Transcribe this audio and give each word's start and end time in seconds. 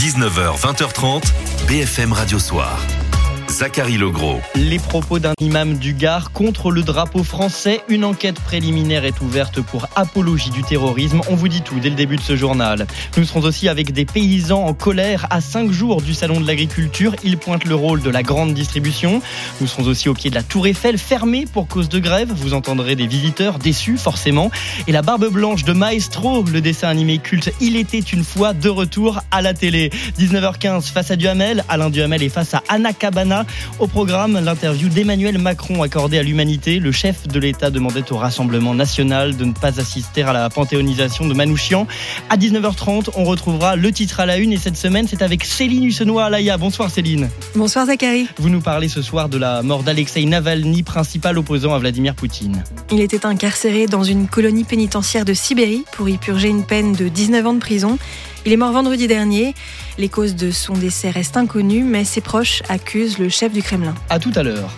19h, 0.00 0.56
20h30, 0.56 1.20
BFM 1.66 2.12
Radio 2.14 2.38
Soir. 2.38 3.09
Zachary 3.50 3.98
Legros. 3.98 4.40
Les 4.54 4.78
propos 4.78 5.18
d'un 5.18 5.34
imam 5.40 5.76
du 5.76 5.92
Gard 5.92 6.30
contre 6.30 6.70
le 6.70 6.82
drapeau 6.82 7.24
français. 7.24 7.80
Une 7.88 8.04
enquête 8.04 8.38
préliminaire 8.38 9.04
est 9.04 9.20
ouverte 9.20 9.60
pour 9.60 9.88
apologie 9.96 10.50
du 10.50 10.62
terrorisme. 10.62 11.20
On 11.28 11.34
vous 11.34 11.48
dit 11.48 11.60
tout 11.60 11.80
dès 11.80 11.90
le 11.90 11.96
début 11.96 12.14
de 12.14 12.20
ce 12.20 12.36
journal. 12.36 12.86
Nous 13.16 13.24
serons 13.24 13.40
aussi 13.40 13.68
avec 13.68 13.92
des 13.92 14.04
paysans 14.04 14.64
en 14.64 14.72
colère 14.72 15.26
à 15.30 15.40
cinq 15.40 15.72
jours 15.72 16.00
du 16.00 16.14
Salon 16.14 16.40
de 16.40 16.46
l'Agriculture. 16.46 17.16
Ils 17.24 17.38
pointent 17.38 17.64
le 17.64 17.74
rôle 17.74 18.02
de 18.02 18.08
la 18.08 18.22
grande 18.22 18.54
distribution. 18.54 19.20
Nous 19.60 19.66
serons 19.66 19.82
aussi 19.82 20.08
au 20.08 20.14
pied 20.14 20.30
de 20.30 20.36
la 20.36 20.44
Tour 20.44 20.68
Eiffel, 20.68 20.96
fermée 20.96 21.44
pour 21.52 21.66
cause 21.66 21.88
de 21.88 21.98
grève. 21.98 22.32
Vous 22.32 22.54
entendrez 22.54 22.94
des 22.94 23.08
visiteurs 23.08 23.58
déçus, 23.58 23.98
forcément. 23.98 24.52
Et 24.86 24.92
la 24.92 25.02
barbe 25.02 25.28
blanche 25.28 25.64
de 25.64 25.72
Maestro, 25.72 26.44
le 26.44 26.60
dessin 26.60 26.88
animé 26.88 27.18
culte 27.18 27.52
Il 27.60 27.76
était 27.76 27.98
une 27.98 28.22
fois 28.22 28.52
de 28.52 28.68
retour 28.68 29.20
à 29.32 29.42
la 29.42 29.54
télé. 29.54 29.90
19h15 30.20 30.92
face 30.92 31.10
à 31.10 31.16
Duhamel. 31.16 31.64
Alain 31.68 31.90
Duhamel 31.90 32.22
est 32.22 32.28
face 32.28 32.54
à 32.54 32.62
Anna 32.68 32.92
Cabana. 32.92 33.39
Au 33.78 33.86
programme, 33.86 34.38
l'interview 34.42 34.88
d'Emmanuel 34.88 35.38
Macron 35.38 35.82
accordée 35.82 36.18
à 36.18 36.22
l'humanité. 36.22 36.78
Le 36.78 36.92
chef 36.92 37.26
de 37.28 37.38
l'État 37.38 37.70
demandait 37.70 38.10
au 38.12 38.16
Rassemblement 38.16 38.74
national 38.74 39.36
de 39.36 39.44
ne 39.44 39.52
pas 39.52 39.80
assister 39.80 40.22
à 40.22 40.32
la 40.32 40.48
panthéonisation 40.50 41.26
de 41.26 41.34
Manouchian. 41.34 41.86
À 42.28 42.36
19h30, 42.36 43.10
on 43.16 43.24
retrouvera 43.24 43.76
le 43.76 43.92
titre 43.92 44.20
à 44.20 44.26
la 44.26 44.36
une 44.38 44.52
et 44.52 44.56
cette 44.56 44.76
semaine, 44.76 45.06
c'est 45.08 45.22
avec 45.22 45.44
Céline 45.44 45.84
Hussenois 45.84 46.24
Alaya. 46.24 46.56
Bonsoir 46.56 46.90
Céline. 46.90 47.28
Bonsoir 47.54 47.86
Zachary. 47.86 48.28
Vous 48.38 48.50
nous 48.50 48.60
parlez 48.60 48.88
ce 48.88 49.02
soir 49.02 49.28
de 49.28 49.38
la 49.38 49.62
mort 49.62 49.82
d'Alexei 49.82 50.24
Navalny, 50.24 50.82
principal 50.82 51.38
opposant 51.38 51.74
à 51.74 51.78
Vladimir 51.78 52.14
Poutine. 52.14 52.62
Il 52.90 53.00
était 53.00 53.26
incarcéré 53.26 53.86
dans 53.86 54.04
une 54.04 54.28
colonie 54.28 54.64
pénitentiaire 54.64 55.24
de 55.24 55.34
Sibérie 55.34 55.84
pour 55.92 56.08
y 56.08 56.16
purger 56.18 56.48
une 56.48 56.64
peine 56.64 56.92
de 56.92 57.08
19 57.08 57.46
ans 57.46 57.54
de 57.54 57.58
prison. 57.58 57.98
Il 58.46 58.52
est 58.52 58.56
mort 58.56 58.72
vendredi 58.72 59.06
dernier. 59.06 59.54
Les 59.98 60.08
causes 60.08 60.34
de 60.34 60.50
son 60.50 60.72
décès 60.74 61.10
restent 61.10 61.36
inconnues, 61.36 61.84
mais 61.84 62.04
ses 62.04 62.20
proches 62.20 62.62
accusent 62.68 63.18
le 63.18 63.28
chef 63.28 63.52
du 63.52 63.62
Kremlin. 63.62 63.94
À 64.08 64.18
tout 64.18 64.32
à 64.34 64.42
l'heure. 64.42 64.70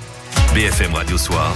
BFM 0.55 0.95
Radio 0.95 1.17
Soir 1.17 1.55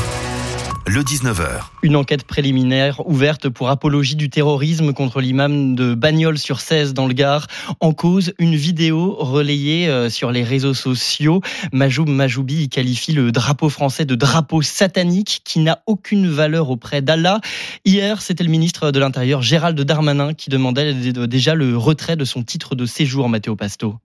le 0.86 1.02
19h. 1.02 1.70
Une 1.82 1.96
enquête 1.96 2.24
préliminaire 2.24 3.06
ouverte 3.08 3.48
pour 3.48 3.68
apologie 3.70 4.14
du 4.14 4.30
terrorisme 4.30 4.92
contre 4.92 5.20
l'imam 5.20 5.74
de 5.74 5.94
Bagnols 5.94 6.38
sur 6.38 6.60
16 6.60 6.94
dans 6.94 7.06
le 7.06 7.14
Gard. 7.14 7.48
En 7.80 7.92
cause, 7.92 8.32
une 8.38 8.54
vidéo 8.54 9.16
relayée 9.18 9.88
euh, 9.88 10.08
sur 10.08 10.30
les 10.30 10.44
réseaux 10.44 10.74
sociaux. 10.74 11.40
Majoub 11.72 12.06
Majoubi 12.06 12.68
qualifie 12.68 13.12
le 13.12 13.32
drapeau 13.32 13.68
français 13.68 14.04
de 14.04 14.14
drapeau 14.14 14.62
satanique 14.62 15.42
qui 15.44 15.58
n'a 15.58 15.82
aucune 15.86 16.28
valeur 16.28 16.70
auprès 16.70 17.02
d'Allah. 17.02 17.40
Hier, 17.84 18.22
c'était 18.22 18.44
le 18.44 18.50
ministre 18.50 18.92
de 18.92 19.00
l'Intérieur 19.00 19.42
Gérald 19.42 19.80
Darmanin 19.80 20.34
qui 20.34 20.50
demandait 20.50 20.94
déjà 20.94 21.54
le 21.56 21.76
retrait 21.76 22.16
de 22.16 22.24
son 22.24 22.44
titre 22.44 22.76
de 22.76 22.86
séjour, 22.86 23.28
Mathéo 23.28 23.56
Pasto. 23.56 23.96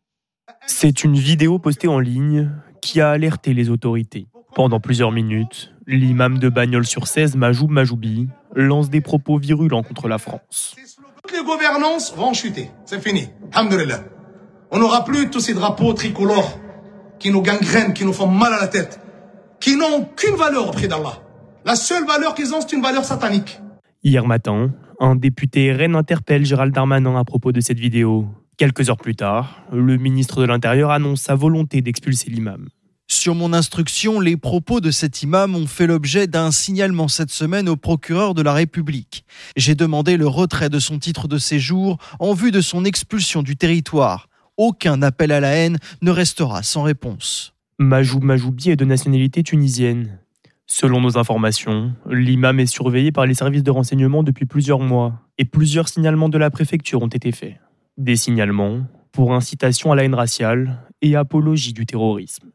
C'est 0.65 1.03
une 1.03 1.17
vidéo 1.17 1.59
postée 1.59 1.87
en 1.87 1.99
ligne 1.99 2.49
qui 2.81 3.01
a 3.01 3.11
alerté 3.11 3.53
les 3.53 3.69
autorités. 3.69 4.27
Pendant 4.55 4.79
plusieurs 4.79 5.11
minutes, 5.11 5.70
l'imam 5.87 6.37
de 6.37 6.49
Bagnols 6.49 6.85
sur 6.85 7.07
16, 7.07 7.35
Majoub 7.35 7.69
Majoubi, 7.69 8.29
lance 8.55 8.89
des 8.89 9.01
propos 9.01 9.37
virulents 9.37 9.83
contre 9.83 10.07
la 10.07 10.17
France. 10.17 10.75
Toutes 11.23 11.37
les 11.37 11.43
gouvernances 11.43 12.15
vont 12.15 12.33
chuter. 12.33 12.69
C'est 12.85 13.01
fini. 13.01 13.29
Alhamdulillah. 13.53 14.03
On 14.71 14.79
n'aura 14.79 15.03
plus 15.03 15.29
tous 15.29 15.39
ces 15.39 15.53
drapeaux 15.53 15.93
tricolores 15.93 16.57
qui 17.19 17.31
nous 17.31 17.41
gangrènent, 17.41 17.93
qui 17.93 18.05
nous 18.05 18.13
font 18.13 18.27
mal 18.27 18.53
à 18.53 18.61
la 18.61 18.67
tête, 18.67 18.99
qui 19.59 19.75
n'ont 19.75 20.01
aucune 20.01 20.35
valeur 20.35 20.69
auprès 20.69 20.87
d'Allah. 20.87 21.21
La 21.65 21.75
seule 21.75 22.05
valeur 22.05 22.33
qu'ils 22.33 22.53
ont, 22.55 22.61
c'est 22.61 22.73
une 22.73 22.81
valeur 22.81 23.05
satanique. 23.05 23.59
Hier 24.03 24.25
matin, 24.25 24.71
un 24.99 25.15
député 25.15 25.71
RN 25.73 25.95
interpelle 25.95 26.45
Gérald 26.45 26.73
Darmanin 26.73 27.15
à 27.15 27.23
propos 27.23 27.51
de 27.51 27.61
cette 27.61 27.79
vidéo. 27.79 28.27
Quelques 28.57 28.89
heures 28.89 28.97
plus 28.97 29.15
tard, 29.15 29.61
le 29.71 29.97
ministre 29.97 30.41
de 30.41 30.47
l'Intérieur 30.47 30.91
annonce 30.91 31.21
sa 31.21 31.35
volonté 31.35 31.81
d'expulser 31.81 32.29
l'imam. 32.29 32.67
Sur 33.13 33.35
mon 33.35 33.51
instruction, 33.51 34.21
les 34.21 34.37
propos 34.37 34.79
de 34.79 34.89
cet 34.89 35.21
imam 35.21 35.53
ont 35.53 35.67
fait 35.67 35.85
l'objet 35.85 36.27
d'un 36.27 36.49
signalement 36.49 37.09
cette 37.09 37.29
semaine 37.29 37.67
au 37.67 37.75
procureur 37.75 38.33
de 38.33 38.41
la 38.41 38.53
République. 38.53 39.25
J'ai 39.57 39.75
demandé 39.75 40.15
le 40.15 40.27
retrait 40.27 40.69
de 40.69 40.79
son 40.79 40.97
titre 40.97 41.27
de 41.27 41.37
séjour 41.37 41.97
en 42.19 42.33
vue 42.33 42.51
de 42.51 42.61
son 42.61 42.85
expulsion 42.85 43.43
du 43.43 43.57
territoire. 43.57 44.29
Aucun 44.55 45.01
appel 45.01 45.33
à 45.33 45.41
la 45.41 45.49
haine 45.49 45.77
ne 46.01 46.09
restera 46.09 46.63
sans 46.63 46.83
réponse. 46.83 47.53
Majoub 47.79 48.23
Majoubi 48.23 48.71
est 48.71 48.77
de 48.77 48.85
nationalité 48.85 49.43
tunisienne. 49.43 50.17
Selon 50.65 51.01
nos 51.01 51.17
informations, 51.17 51.93
l'imam 52.09 52.61
est 52.61 52.65
surveillé 52.65 53.11
par 53.11 53.25
les 53.25 53.33
services 53.33 53.63
de 53.63 53.71
renseignement 53.71 54.23
depuis 54.23 54.45
plusieurs 54.45 54.79
mois 54.79 55.19
et 55.37 55.43
plusieurs 55.43 55.89
signalements 55.89 56.29
de 56.29 56.37
la 56.37 56.49
préfecture 56.49 57.03
ont 57.03 57.07
été 57.07 57.33
faits. 57.33 57.57
Des 57.97 58.15
signalements 58.15 58.79
pour 59.11 59.33
incitation 59.33 59.91
à 59.91 59.97
la 59.97 60.05
haine 60.05 60.15
raciale 60.15 60.79
et 61.01 61.17
apologie 61.17 61.73
du 61.73 61.85
terrorisme. 61.85 62.51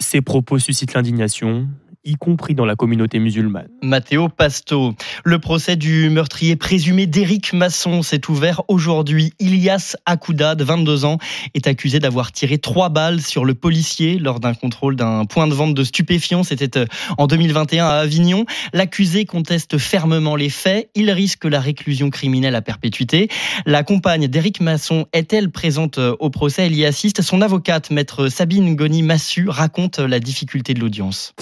Ces 0.00 0.22
propos 0.22 0.58
suscitent 0.58 0.94
l'indignation, 0.94 1.68
y 2.04 2.14
compris 2.14 2.54
dans 2.54 2.64
la 2.64 2.76
communauté 2.76 3.18
musulmane. 3.18 3.68
Matteo 3.82 4.28
Pasto. 4.28 4.94
Le 5.24 5.38
procès 5.38 5.76
du 5.76 6.08
meurtrier 6.08 6.56
présumé 6.56 7.06
d'Éric 7.06 7.52
Masson 7.52 8.02
s'est 8.02 8.30
ouvert 8.30 8.62
aujourd'hui. 8.68 9.32
Ilias 9.38 9.96
Akouda, 10.06 10.54
de 10.54 10.64
22 10.64 11.04
ans, 11.04 11.18
est 11.54 11.66
accusé 11.66 11.98
d'avoir 11.98 12.32
tiré 12.32 12.58
trois 12.58 12.88
balles 12.88 13.20
sur 13.20 13.44
le 13.44 13.54
policier 13.54 14.18
lors 14.18 14.40
d'un 14.40 14.54
contrôle 14.54 14.96
d'un 14.96 15.26
point 15.26 15.46
de 15.46 15.54
vente 15.54 15.74
de 15.74 15.84
stupéfiants. 15.84 16.42
C'était 16.42 16.78
euh, 16.78 16.86
en 17.18 17.26
2021 17.26 17.86
à 17.86 17.98
Avignon. 17.98 18.46
L'accusé 18.72 19.26
conteste 19.26 19.76
fermement 19.76 20.36
les 20.36 20.50
faits. 20.50 20.90
Il 20.94 21.10
risque 21.10 21.44
la 21.44 21.60
réclusion 21.60 22.08
criminelle 22.10 22.54
à 22.54 22.62
perpétuité. 22.62 23.28
La 23.66 23.82
compagne 23.82 24.26
d'Éric 24.26 24.60
Masson 24.60 25.06
est-elle 25.12 25.50
présente 25.50 25.98
euh, 25.98 26.16
au 26.18 26.30
procès? 26.30 26.66
Elle 26.66 26.74
y 26.74 26.86
assiste. 26.86 27.20
Son 27.20 27.42
avocate, 27.42 27.90
maître 27.90 28.28
Sabine 28.28 28.74
Goni-Massu, 28.74 29.48
raconte 29.48 29.98
la 29.98 30.18
difficulté 30.18 30.72
de 30.72 30.80
l'audience 30.80 31.34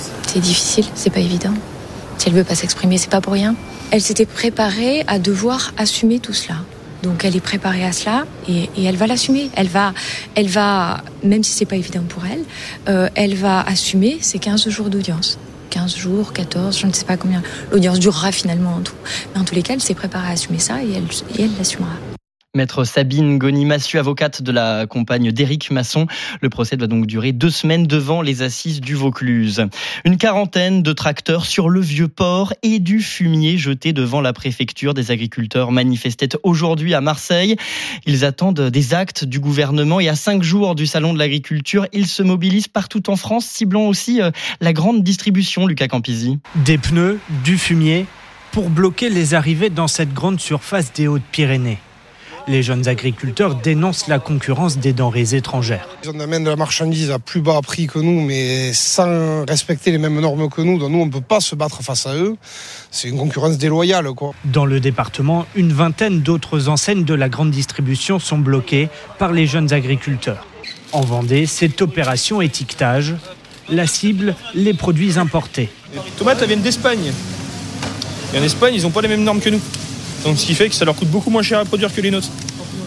difficile, 0.49 0.87
c'est 0.95 1.11
pas 1.11 1.21
évident. 1.21 1.53
Si 2.17 2.29
elle 2.29 2.35
veut 2.35 2.45
pas 2.45 2.55
s'exprimer, 2.55 2.99
c'est 2.99 3.11
pas 3.11 3.21
pour 3.21 3.35
rien. 3.35 3.55
Elle 3.91 4.01
s'était 4.01 4.27
préparée 4.27 5.05
à 5.07 5.19
devoir 5.19 5.73
assumer 5.77 6.19
tout 6.19 6.33
cela. 6.33 6.57
Donc 7.03 7.25
elle 7.25 7.37
est 7.37 7.41
préparée 7.41 7.85
à 7.85 7.93
cela 7.93 8.27
et, 8.49 8.69
elle 8.83 8.97
va 8.97 9.07
l'assumer. 9.07 9.51
Elle 9.55 9.69
va, 9.69 9.93
elle 10.35 10.49
va, 10.49 11.03
même 11.23 11.45
si 11.45 11.53
c'est 11.53 11.67
pas 11.67 11.77
évident 11.77 12.03
pour 12.09 12.25
elle, 12.27 12.45
euh, 12.89 13.09
elle 13.15 13.35
va 13.35 13.61
assumer 13.61 14.19
ces 14.21 14.39
15 14.39 14.69
jours 14.69 14.91
d'audience. 14.91 15.39
15 15.71 15.97
jours, 15.97 16.33
14, 16.33 16.79
je 16.79 16.87
ne 16.87 16.93
sais 16.93 17.05
pas 17.05 17.19
combien 17.19 17.43
l'audience 17.71 17.99
durera 17.99 18.33
finalement 18.33 18.75
en 18.75 18.81
tout. 18.81 18.97
Mais 19.35 19.41
en 19.41 19.45
tous 19.45 19.55
les 19.55 19.63
cas, 19.63 19.75
elle 19.75 19.83
s'est 19.83 19.95
préparée 19.95 20.29
à 20.29 20.33
assumer 20.33 20.59
ça 20.59 20.83
et 20.83 20.93
elle 21.39 21.51
l'assumera. 21.59 21.93
Maître 22.57 22.85
Sabine 22.85 23.37
Goni-Massu, 23.37 23.99
avocate 23.99 24.41
de 24.41 24.51
la 24.53 24.87
compagne 24.87 25.31
d'Éric 25.33 25.71
Masson. 25.71 26.07
Le 26.41 26.49
procès 26.49 26.79
doit 26.79 26.89
donc 26.89 27.07
durer 27.07 27.33
deux 27.33 27.51
semaines 27.51 27.87
devant 27.87 28.23
les 28.23 28.41
assises 28.41 28.81
du 28.81 28.95
Vaucluse. 28.95 29.67
Une 30.07 30.17
quarantaine 30.17 30.83
de 30.83 30.93
tracteurs 30.95 31.45
sur 31.45 31.69
le 31.69 31.83
vieux 31.83 32.09
port 32.09 32.55
et 32.63 32.79
du 32.79 33.01
fumier 33.01 33.59
jeté 33.59 33.93
devant 33.93 34.23
la 34.23 34.33
préfecture. 34.33 34.95
Des 34.95 35.11
agriculteurs 35.11 35.73
manifestaient 35.73 36.39
aujourd'hui 36.43 36.95
à 36.95 37.03
Marseille. 37.03 37.57
Ils 38.07 38.25
attendent 38.25 38.71
des 38.71 38.95
actes 38.95 39.27
du 39.27 39.41
gouvernement 39.41 40.01
et 40.01 40.09
à 40.09 40.17
cinq 40.17 40.43
jours 40.43 40.75
du 40.75 40.87
salon 40.87 41.13
de 41.13 41.19
l'agriculture, 41.19 41.87
ils 41.93 42.07
se 42.07 42.23
mobilisent 42.23 42.69
partout 42.69 43.11
en 43.11 43.17
France, 43.17 43.45
ciblant 43.45 43.83
aussi 43.83 44.23
euh, 44.23 44.31
la 44.63 44.73
grande 44.73 45.05
distribution, 45.05 45.67
Lucas 45.67 45.89
Campisi. 45.89 46.39
Des 46.65 46.79
pneus, 46.79 47.21
du 47.45 47.59
fumier, 47.59 48.07
pour 48.53 48.71
bloquer 48.71 49.11
les 49.11 49.35
arrivées 49.35 49.69
dans 49.69 49.87
cette 49.87 50.15
grande 50.15 50.41
surface 50.41 50.95
des 50.95 51.09
Hautes-Pyrénées. 51.09 51.79
Les 52.49 52.63
jeunes 52.63 52.89
agriculteurs 52.89 53.57
dénoncent 53.57 54.09
la 54.09 54.19
concurrence 54.19 54.79
des 54.79 54.95
denrées 54.95 55.35
étrangères. 55.35 55.87
Ils 56.03 56.21
amènent 56.21 56.45
de 56.45 56.49
la 56.49 56.57
marchandise 56.57 57.11
à 57.11 57.19
plus 57.19 57.43
bas 57.43 57.61
prix 57.63 57.87
que 57.87 57.99
nous, 57.99 58.23
mais 58.23 58.73
sans 58.73 59.45
respecter 59.45 59.91
les 59.91 59.99
mêmes 59.99 60.19
normes 60.19 60.49
que 60.49 60.63
nous. 60.63 60.79
Donc 60.79 60.91
nous, 60.91 61.01
on 61.01 61.07
ne 61.07 61.11
peut 61.11 61.21
pas 61.21 61.41
se 61.41 61.55
battre 61.55 61.83
face 61.83 62.07
à 62.07 62.15
eux. 62.15 62.37
C'est 62.91 63.09
une 63.09 63.19
concurrence 63.19 63.59
déloyale. 63.59 64.11
Quoi. 64.13 64.33
Dans 64.47 64.65
le 64.65 64.81
département, 64.81 65.45
une 65.57 65.75
vingtaine 65.75 66.21
d'autres 66.23 66.71
enseignes 66.71 67.05
de 67.05 67.13
la 67.13 67.29
grande 67.29 67.51
distribution 67.51 68.19
sont 68.19 68.39
bloquées 68.39 68.89
par 69.19 69.33
les 69.33 69.47
jeunes 69.47 69.75
agriculteurs. 69.75 70.47
En 70.93 71.03
Vendée, 71.03 71.45
cette 71.45 71.83
opération 71.83 72.41
étiquetage, 72.41 73.15
la 73.69 73.87
cible, 73.87 74.35
les 74.55 74.73
produits 74.73 75.19
importés. 75.19 75.69
Les 75.93 76.01
tomates, 76.17 76.39
elles 76.41 76.49
viennent 76.49 76.63
d'Espagne. 76.63 77.13
Et 78.33 78.39
en 78.39 78.43
Espagne, 78.43 78.75
ils 78.75 78.83
n'ont 78.85 78.91
pas 78.91 79.03
les 79.03 79.09
mêmes 79.09 79.25
normes 79.25 79.41
que 79.41 79.51
nous. 79.51 79.61
Donc 80.25 80.37
ce 80.37 80.47
qui 80.47 80.55
fait 80.55 80.69
que 80.69 80.75
ça 80.75 80.85
leur 80.85 80.97
coûte 80.97 81.09
beaucoup 81.09 81.31
moins 81.31 81.43
cher 81.43 81.59
à 81.59 81.65
produire 81.65 81.95
que 81.95 82.01
les 82.01 82.11
nôtres. 82.11 82.31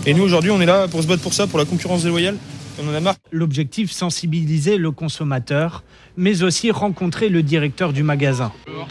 Et 0.06 0.14
nous 0.14 0.24
aujourd'hui 0.24 0.52
on 0.52 0.62
est 0.62 0.66
là 0.66 0.88
pour 0.88 1.02
se 1.02 1.08
battre 1.08 1.22
pour 1.22 1.34
ça, 1.34 1.48
pour 1.48 1.60
la 1.60 1.66
concurrence 1.66 2.04
déloyale. 2.04 2.38
On 2.82 2.90
en 2.90 2.94
a 2.94 3.00
marre. 3.00 3.16
L'objectif, 3.32 3.92
sensibiliser 3.92 4.78
le 4.78 4.92
consommateur, 4.92 5.84
mais 6.18 6.44
aussi 6.44 6.72
rencontrer 6.72 7.30
le 7.30 7.44
directeur 7.44 7.94
du 7.94 8.02
magasin. 8.04 8.52
Bonjour. 8.66 8.88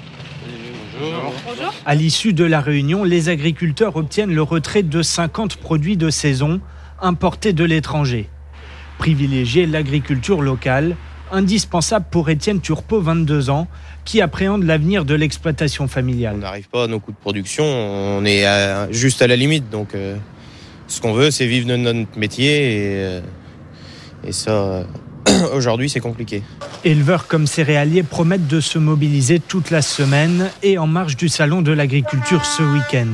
Bonjour. 1.46 1.74
À 1.86 1.94
l'issue 1.94 2.32
de 2.32 2.44
la 2.44 2.60
réunion, 2.60 3.04
les 3.04 3.28
agriculteurs 3.30 3.96
obtiennent 3.96 4.34
le 4.34 4.42
retrait 4.42 4.82
de 4.82 5.02
50 5.02 5.56
produits 5.56 5.96
de 5.96 6.10
saison 6.10 6.60
importés 7.00 7.52
de 7.52 7.64
l'étranger. 7.64 8.28
Privilégier 8.98 9.66
l'agriculture 9.66 10.42
locale, 10.42 10.96
indispensable 11.32 12.06
pour 12.10 12.30
Étienne 12.30 12.60
Turpot, 12.60 13.00
22 13.00 13.50
ans, 13.50 13.68
qui 14.04 14.20
appréhende 14.20 14.64
l'avenir 14.64 15.04
de 15.04 15.14
l'exploitation 15.14 15.88
familiale. 15.88 16.36
On 16.36 16.40
n'arrive 16.40 16.68
pas 16.68 16.84
à 16.84 16.86
nos 16.86 17.00
coûts 17.00 17.12
de 17.12 17.16
production, 17.16 17.64
on 17.64 18.24
est 18.24 18.44
juste 18.92 19.22
à 19.22 19.26
la 19.26 19.36
limite, 19.36 19.70
donc 19.70 19.94
euh, 19.94 20.16
Ce 20.88 21.00
qu'on 21.00 21.12
veut, 21.12 21.30
c'est 21.30 21.46
vivre 21.46 21.68
de 21.68 21.76
notre 21.76 22.18
métier 22.18 22.94
et, 22.94 23.20
et 24.26 24.32
ça, 24.32 24.84
aujourd'hui, 25.54 25.88
c'est 25.88 26.00
compliqué. 26.00 26.42
Éleveurs 26.84 27.26
comme 27.26 27.46
céréaliers 27.46 28.02
promettent 28.02 28.48
de 28.48 28.60
se 28.60 28.78
mobiliser 28.78 29.38
toute 29.38 29.70
la 29.70 29.82
semaine 29.82 30.50
et 30.62 30.78
en 30.78 30.86
marge 30.86 31.16
du 31.16 31.28
salon 31.28 31.62
de 31.62 31.72
l'agriculture 31.72 32.44
ce 32.44 32.62
week-end. 32.62 33.08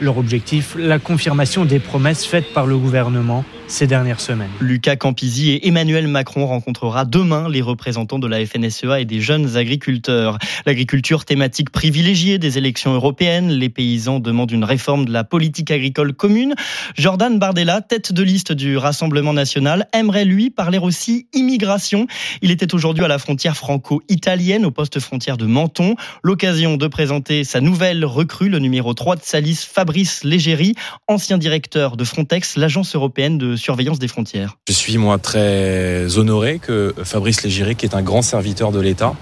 Leur 0.00 0.18
objectif, 0.18 0.76
la 0.78 0.98
confirmation 0.98 1.64
des 1.64 1.78
promesses 1.78 2.24
faites 2.24 2.52
par 2.52 2.66
le 2.66 2.76
gouvernement 2.78 3.44
ces 3.70 3.86
dernières 3.86 4.20
semaines. 4.20 4.50
Lucas 4.60 4.96
Campisi 4.96 5.50
et 5.50 5.68
Emmanuel 5.68 6.08
Macron 6.08 6.46
rencontrera 6.46 7.04
demain 7.04 7.48
les 7.48 7.62
représentants 7.62 8.18
de 8.18 8.26
la 8.26 8.44
FNSEA 8.44 9.00
et 9.00 9.04
des 9.04 9.20
jeunes 9.20 9.56
agriculteurs. 9.56 10.38
L'agriculture 10.66 11.24
thématique 11.24 11.70
privilégiée 11.70 12.38
des 12.38 12.58
élections 12.58 12.92
européennes. 12.92 13.50
Les 13.50 13.68
paysans 13.68 14.18
demandent 14.18 14.50
une 14.50 14.64
réforme 14.64 15.04
de 15.04 15.12
la 15.12 15.22
politique 15.22 15.70
agricole 15.70 16.12
commune. 16.12 16.54
Jordan 16.96 17.38
Bardella, 17.38 17.80
tête 17.80 18.12
de 18.12 18.22
liste 18.24 18.52
du 18.52 18.76
Rassemblement 18.76 19.32
national, 19.32 19.86
aimerait 19.92 20.24
lui 20.24 20.50
parler 20.50 20.78
aussi 20.78 21.28
immigration. 21.32 22.08
Il 22.42 22.50
était 22.50 22.74
aujourd'hui 22.74 23.04
à 23.04 23.08
la 23.08 23.18
frontière 23.18 23.56
franco-italienne 23.56 24.66
au 24.66 24.72
poste 24.72 24.98
frontière 24.98 25.36
de 25.36 25.46
Menton. 25.46 25.94
L'occasion 26.24 26.76
de 26.76 26.88
présenter 26.88 27.44
sa 27.44 27.60
nouvelle 27.60 28.04
recrue, 28.04 28.48
le 28.48 28.58
numéro 28.58 28.94
3 28.94 29.16
de 29.16 29.22
Salis, 29.22 29.64
Fabrice 29.72 30.24
Légéry, 30.24 30.74
ancien 31.06 31.38
directeur 31.38 31.96
de 31.96 32.02
Frontex, 32.02 32.56
l'agence 32.56 32.96
européenne 32.96 33.38
de 33.38 33.59
surveillance 33.60 33.98
des 33.98 34.08
frontières. 34.08 34.56
Je 34.68 34.72
suis 34.72 34.98
moi 34.98 35.18
très 35.18 36.18
honoré 36.18 36.58
que 36.58 36.94
Fabrice 37.04 37.42
Légiré, 37.42 37.74
qui 37.74 37.86
est 37.86 37.94
un 37.94 38.02
grand 38.02 38.22
serviteur 38.22 38.72
de 38.72 38.80
l'État, 38.80 39.14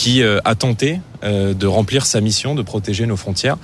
qui 0.00 0.22
euh, 0.22 0.38
a 0.46 0.54
tenté 0.54 0.98
euh, 1.22 1.52
de 1.52 1.66
remplir 1.66 2.06
sa 2.06 2.22
mission 2.22 2.54
de 2.54 2.62
protéger 2.62 3.04
nos 3.04 3.18
frontières, 3.18 3.58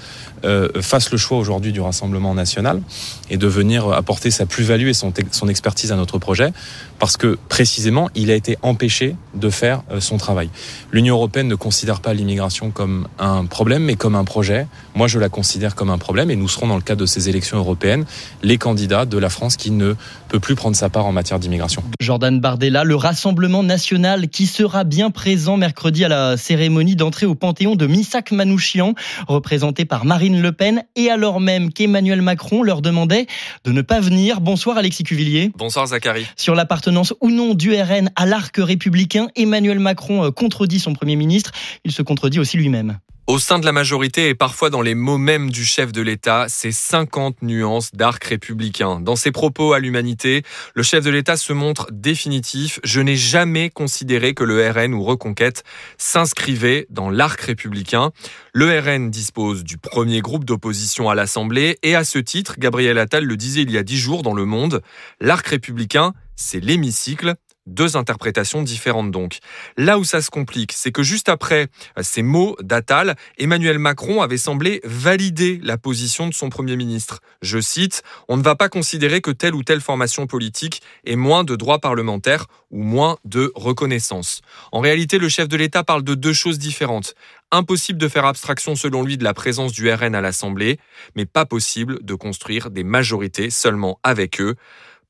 euh, 0.44 0.68
fasse 0.82 1.10
le 1.10 1.16
choix 1.16 1.38
aujourd'hui 1.38 1.72
du 1.72 1.80
Rassemblement 1.80 2.34
national 2.34 2.82
et 3.30 3.38
de 3.38 3.46
venir 3.46 3.88
apporter 3.88 4.30
sa 4.30 4.44
plus-value 4.44 4.88
et 4.88 4.92
son, 4.92 5.14
son 5.30 5.48
expertise 5.48 5.92
à 5.92 5.96
notre 5.96 6.18
projet, 6.18 6.52
parce 6.98 7.16
que 7.16 7.38
précisément, 7.48 8.10
il 8.14 8.30
a 8.30 8.34
été 8.34 8.58
empêché 8.60 9.16
de 9.32 9.48
faire 9.48 9.82
son 9.98 10.18
travail. 10.18 10.50
L'Union 10.92 11.14
européenne 11.14 11.48
ne 11.48 11.54
considère 11.54 12.00
pas 12.00 12.12
l'immigration 12.12 12.70
comme 12.70 13.08
un 13.18 13.46
problème, 13.46 13.84
mais 13.84 13.96
comme 13.96 14.14
un 14.14 14.24
projet. 14.24 14.66
Moi, 14.94 15.06
je 15.06 15.18
la 15.18 15.30
considère 15.30 15.74
comme 15.74 15.88
un 15.88 15.98
problème, 15.98 16.30
et 16.30 16.36
nous 16.36 16.48
serons 16.48 16.66
dans 16.66 16.76
le 16.76 16.82
cadre 16.82 17.00
de 17.00 17.06
ces 17.06 17.30
élections 17.30 17.56
européennes 17.56 18.04
les 18.42 18.58
candidats 18.58 19.06
de 19.06 19.16
la 19.16 19.30
France 19.30 19.56
qui 19.56 19.70
ne 19.70 19.94
peut 20.28 20.40
plus 20.40 20.54
prendre 20.54 20.76
sa 20.76 20.90
part 20.90 21.06
en 21.06 21.12
matière 21.12 21.38
d'immigration. 21.38 21.82
Jordan 22.00 22.40
Bardella, 22.40 22.84
le 22.84 22.96
Rassemblement 22.96 23.62
national 23.62 24.28
qui 24.28 24.46
sera 24.46 24.84
bien 24.84 25.10
présent 25.10 25.56
mercredi 25.56 26.04
à 26.04 26.08
la 26.08 26.25
cérémonie 26.36 26.96
d'entrée 26.96 27.26
au 27.26 27.34
Panthéon 27.34 27.76
de 27.76 27.86
Missak 27.86 28.32
Manouchian, 28.32 28.94
représenté 29.28 29.84
par 29.84 30.04
Marine 30.04 30.40
Le 30.40 30.52
Pen, 30.52 30.84
et 30.96 31.10
alors 31.10 31.40
même 31.40 31.72
qu'Emmanuel 31.72 32.22
Macron 32.22 32.62
leur 32.62 32.82
demandait 32.82 33.26
de 33.64 33.72
ne 33.72 33.82
pas 33.82 34.00
venir. 34.00 34.40
Bonsoir 34.40 34.78
Alexis 34.78 35.04
Cuvillier. 35.04 35.52
Bonsoir 35.56 35.86
Zachary. 35.86 36.26
Sur 36.36 36.54
l'appartenance 36.54 37.14
ou 37.20 37.30
non 37.30 37.54
du 37.54 37.74
RN 37.74 38.10
à 38.16 38.26
l'arc 38.26 38.56
républicain, 38.56 39.28
Emmanuel 39.36 39.78
Macron 39.78 40.24
euh, 40.24 40.30
contredit 40.30 40.80
son 40.80 40.94
Premier 40.94 41.16
ministre. 41.16 41.52
Il 41.84 41.92
se 41.92 42.02
contredit 42.02 42.40
aussi 42.40 42.56
lui-même. 42.56 42.98
Au 43.28 43.40
sein 43.40 43.58
de 43.58 43.64
la 43.64 43.72
majorité 43.72 44.28
et 44.28 44.36
parfois 44.36 44.70
dans 44.70 44.82
les 44.82 44.94
mots 44.94 45.18
mêmes 45.18 45.50
du 45.50 45.64
chef 45.64 45.90
de 45.90 46.00
l'État, 46.00 46.46
c'est 46.48 46.70
50 46.70 47.42
nuances 47.42 47.92
d'arc 47.92 48.22
républicain. 48.22 49.00
Dans 49.00 49.16
ses 49.16 49.32
propos 49.32 49.72
à 49.72 49.80
l'humanité, 49.80 50.44
le 50.76 50.84
chef 50.84 51.02
de 51.02 51.10
l'État 51.10 51.36
se 51.36 51.52
montre 51.52 51.88
définitif. 51.90 52.78
Je 52.84 53.00
n'ai 53.00 53.16
jamais 53.16 53.68
considéré 53.68 54.32
que 54.32 54.44
le 54.44 54.70
RN 54.70 54.94
ou 54.94 55.02
Reconquête 55.02 55.64
s'inscrivait 55.98 56.86
dans 56.88 57.10
l'arc 57.10 57.40
républicain. 57.40 58.12
Le 58.52 58.78
RN 58.78 59.10
dispose 59.10 59.64
du 59.64 59.76
premier 59.76 60.20
groupe 60.20 60.44
d'opposition 60.44 61.10
à 61.10 61.16
l'Assemblée 61.16 61.78
et 61.82 61.96
à 61.96 62.04
ce 62.04 62.20
titre, 62.20 62.54
Gabriel 62.60 62.96
Attal 62.96 63.24
le 63.24 63.36
disait 63.36 63.62
il 63.62 63.72
y 63.72 63.76
a 63.76 63.82
dix 63.82 63.98
jours 63.98 64.22
dans 64.22 64.34
Le 64.34 64.44
Monde, 64.44 64.82
l'arc 65.20 65.44
républicain, 65.48 66.12
c'est 66.36 66.60
l'hémicycle. 66.60 67.34
Deux 67.66 67.96
interprétations 67.96 68.62
différentes 68.62 69.10
donc. 69.10 69.38
Là 69.76 69.98
où 69.98 70.04
ça 70.04 70.22
se 70.22 70.30
complique, 70.30 70.72
c'est 70.72 70.92
que 70.92 71.02
juste 71.02 71.28
après 71.28 71.66
ces 72.00 72.22
mots 72.22 72.56
d'Attal, 72.62 73.16
Emmanuel 73.38 73.80
Macron 73.80 74.22
avait 74.22 74.38
semblé 74.38 74.80
valider 74.84 75.58
la 75.62 75.76
position 75.76 76.28
de 76.28 76.34
son 76.34 76.48
Premier 76.48 76.76
ministre. 76.76 77.20
Je 77.42 77.60
cite, 77.60 78.04
On 78.28 78.36
ne 78.36 78.42
va 78.42 78.54
pas 78.54 78.68
considérer 78.68 79.20
que 79.20 79.32
telle 79.32 79.54
ou 79.54 79.64
telle 79.64 79.80
formation 79.80 80.26
politique 80.28 80.80
ait 81.04 81.16
moins 81.16 81.42
de 81.42 81.56
droits 81.56 81.80
parlementaires 81.80 82.46
ou 82.70 82.82
moins 82.82 83.16
de 83.24 83.50
reconnaissance. 83.54 84.42
En 84.70 84.80
réalité, 84.80 85.18
le 85.18 85.28
chef 85.28 85.48
de 85.48 85.56
l'État 85.56 85.82
parle 85.82 86.04
de 86.04 86.14
deux 86.14 86.32
choses 86.32 86.58
différentes. 86.58 87.14
Impossible 87.50 87.98
de 87.98 88.08
faire 88.08 88.26
abstraction 88.26 88.74
selon 88.74 89.02
lui 89.02 89.16
de 89.16 89.24
la 89.24 89.34
présence 89.34 89.72
du 89.72 89.90
RN 89.90 90.14
à 90.14 90.20
l'Assemblée, 90.20 90.78
mais 91.14 91.26
pas 91.26 91.46
possible 91.46 91.98
de 92.02 92.14
construire 92.14 92.70
des 92.70 92.84
majorités 92.84 93.50
seulement 93.50 93.98
avec 94.02 94.40
eux 94.40 94.56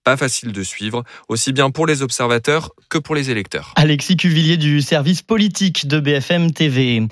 pas 0.06 0.16
facile 0.16 0.52
de 0.52 0.62
suivre, 0.62 1.02
aussi 1.28 1.52
bien 1.52 1.70
pour 1.70 1.84
les 1.84 2.00
observateurs 2.00 2.70
que 2.88 2.96
pour 2.96 3.16
les 3.16 3.28
électeurs. 3.32 3.72
Alexis 3.74 4.16
Cuvillier 4.16 4.56
du 4.56 4.80
service 4.80 5.20
politique 5.20 5.88
de 5.88 5.98
BFM 5.98 6.52
TV. 6.52 7.02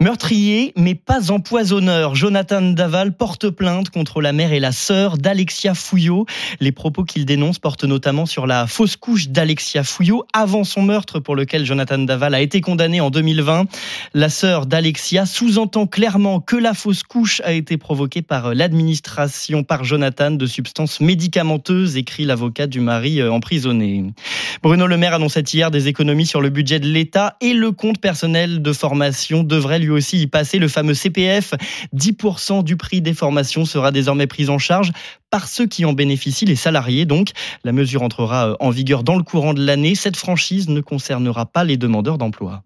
Meurtrier, 0.00 0.72
mais 0.74 0.94
pas 0.94 1.30
empoisonneur. 1.30 2.14
Jonathan 2.14 2.62
Daval 2.62 3.14
porte 3.14 3.50
plainte 3.50 3.90
contre 3.90 4.22
la 4.22 4.32
mère 4.32 4.54
et 4.54 4.60
la 4.60 4.72
sœur 4.72 5.18
d'Alexia 5.18 5.74
Fouillot. 5.74 6.24
Les 6.58 6.72
propos 6.72 7.04
qu'il 7.04 7.26
dénonce 7.26 7.58
portent 7.58 7.84
notamment 7.84 8.24
sur 8.24 8.46
la 8.46 8.66
fausse 8.66 8.96
couche 8.96 9.28
d'Alexia 9.28 9.84
Fouillot 9.84 10.24
avant 10.32 10.64
son 10.64 10.80
meurtre 10.80 11.20
pour 11.20 11.36
lequel 11.36 11.66
Jonathan 11.66 11.98
Daval 11.98 12.34
a 12.34 12.40
été 12.40 12.62
condamné 12.62 13.02
en 13.02 13.10
2020. 13.10 13.66
La 14.14 14.30
sœur 14.30 14.64
d'Alexia 14.64 15.26
sous-entend 15.26 15.86
clairement 15.86 16.40
que 16.40 16.56
la 16.56 16.72
fausse 16.72 17.02
couche 17.02 17.42
a 17.44 17.52
été 17.52 17.76
provoquée 17.76 18.22
par 18.22 18.54
l'administration 18.54 19.64
par 19.64 19.84
Jonathan 19.84 20.30
de 20.30 20.46
substances 20.46 21.00
médicamenteuses, 21.00 21.98
écrit 21.98 22.24
la 22.24 22.37
du 22.68 22.80
mari 22.80 23.20
euh, 23.20 23.32
emprisonné. 23.32 24.04
Bruno 24.62 24.86
Le 24.86 24.96
Maire 24.96 25.14
annonçait 25.14 25.42
hier 25.52 25.70
des 25.70 25.88
économies 25.88 26.26
sur 26.26 26.40
le 26.40 26.48
budget 26.48 26.78
de 26.78 26.86
l'État 26.86 27.36
et 27.40 27.52
le 27.52 27.72
compte 27.72 28.00
personnel 28.00 28.62
de 28.62 28.72
formation 28.72 29.42
devrait 29.42 29.78
lui 29.78 29.90
aussi 29.90 30.20
y 30.20 30.26
passer. 30.26 30.58
Le 30.58 30.68
fameux 30.68 30.94
CPF, 30.94 31.54
10% 31.94 32.64
du 32.64 32.76
prix 32.76 33.00
des 33.00 33.14
formations 33.14 33.64
sera 33.64 33.90
désormais 33.90 34.26
pris 34.26 34.48
en 34.48 34.58
charge 34.58 34.92
par 35.30 35.48
ceux 35.48 35.66
qui 35.66 35.84
en 35.84 35.92
bénéficient, 35.92 36.46
les 36.46 36.56
salariés 36.56 37.04
donc. 37.04 37.30
La 37.64 37.72
mesure 37.72 38.02
entrera 38.02 38.50
euh, 38.50 38.56
en 38.60 38.70
vigueur 38.70 39.02
dans 39.02 39.16
le 39.16 39.22
courant 39.22 39.54
de 39.54 39.64
l'année. 39.64 39.94
Cette 39.94 40.16
franchise 40.16 40.68
ne 40.68 40.80
concernera 40.80 41.46
pas 41.46 41.64
les 41.64 41.76
demandeurs 41.76 42.18
d'emploi. 42.18 42.62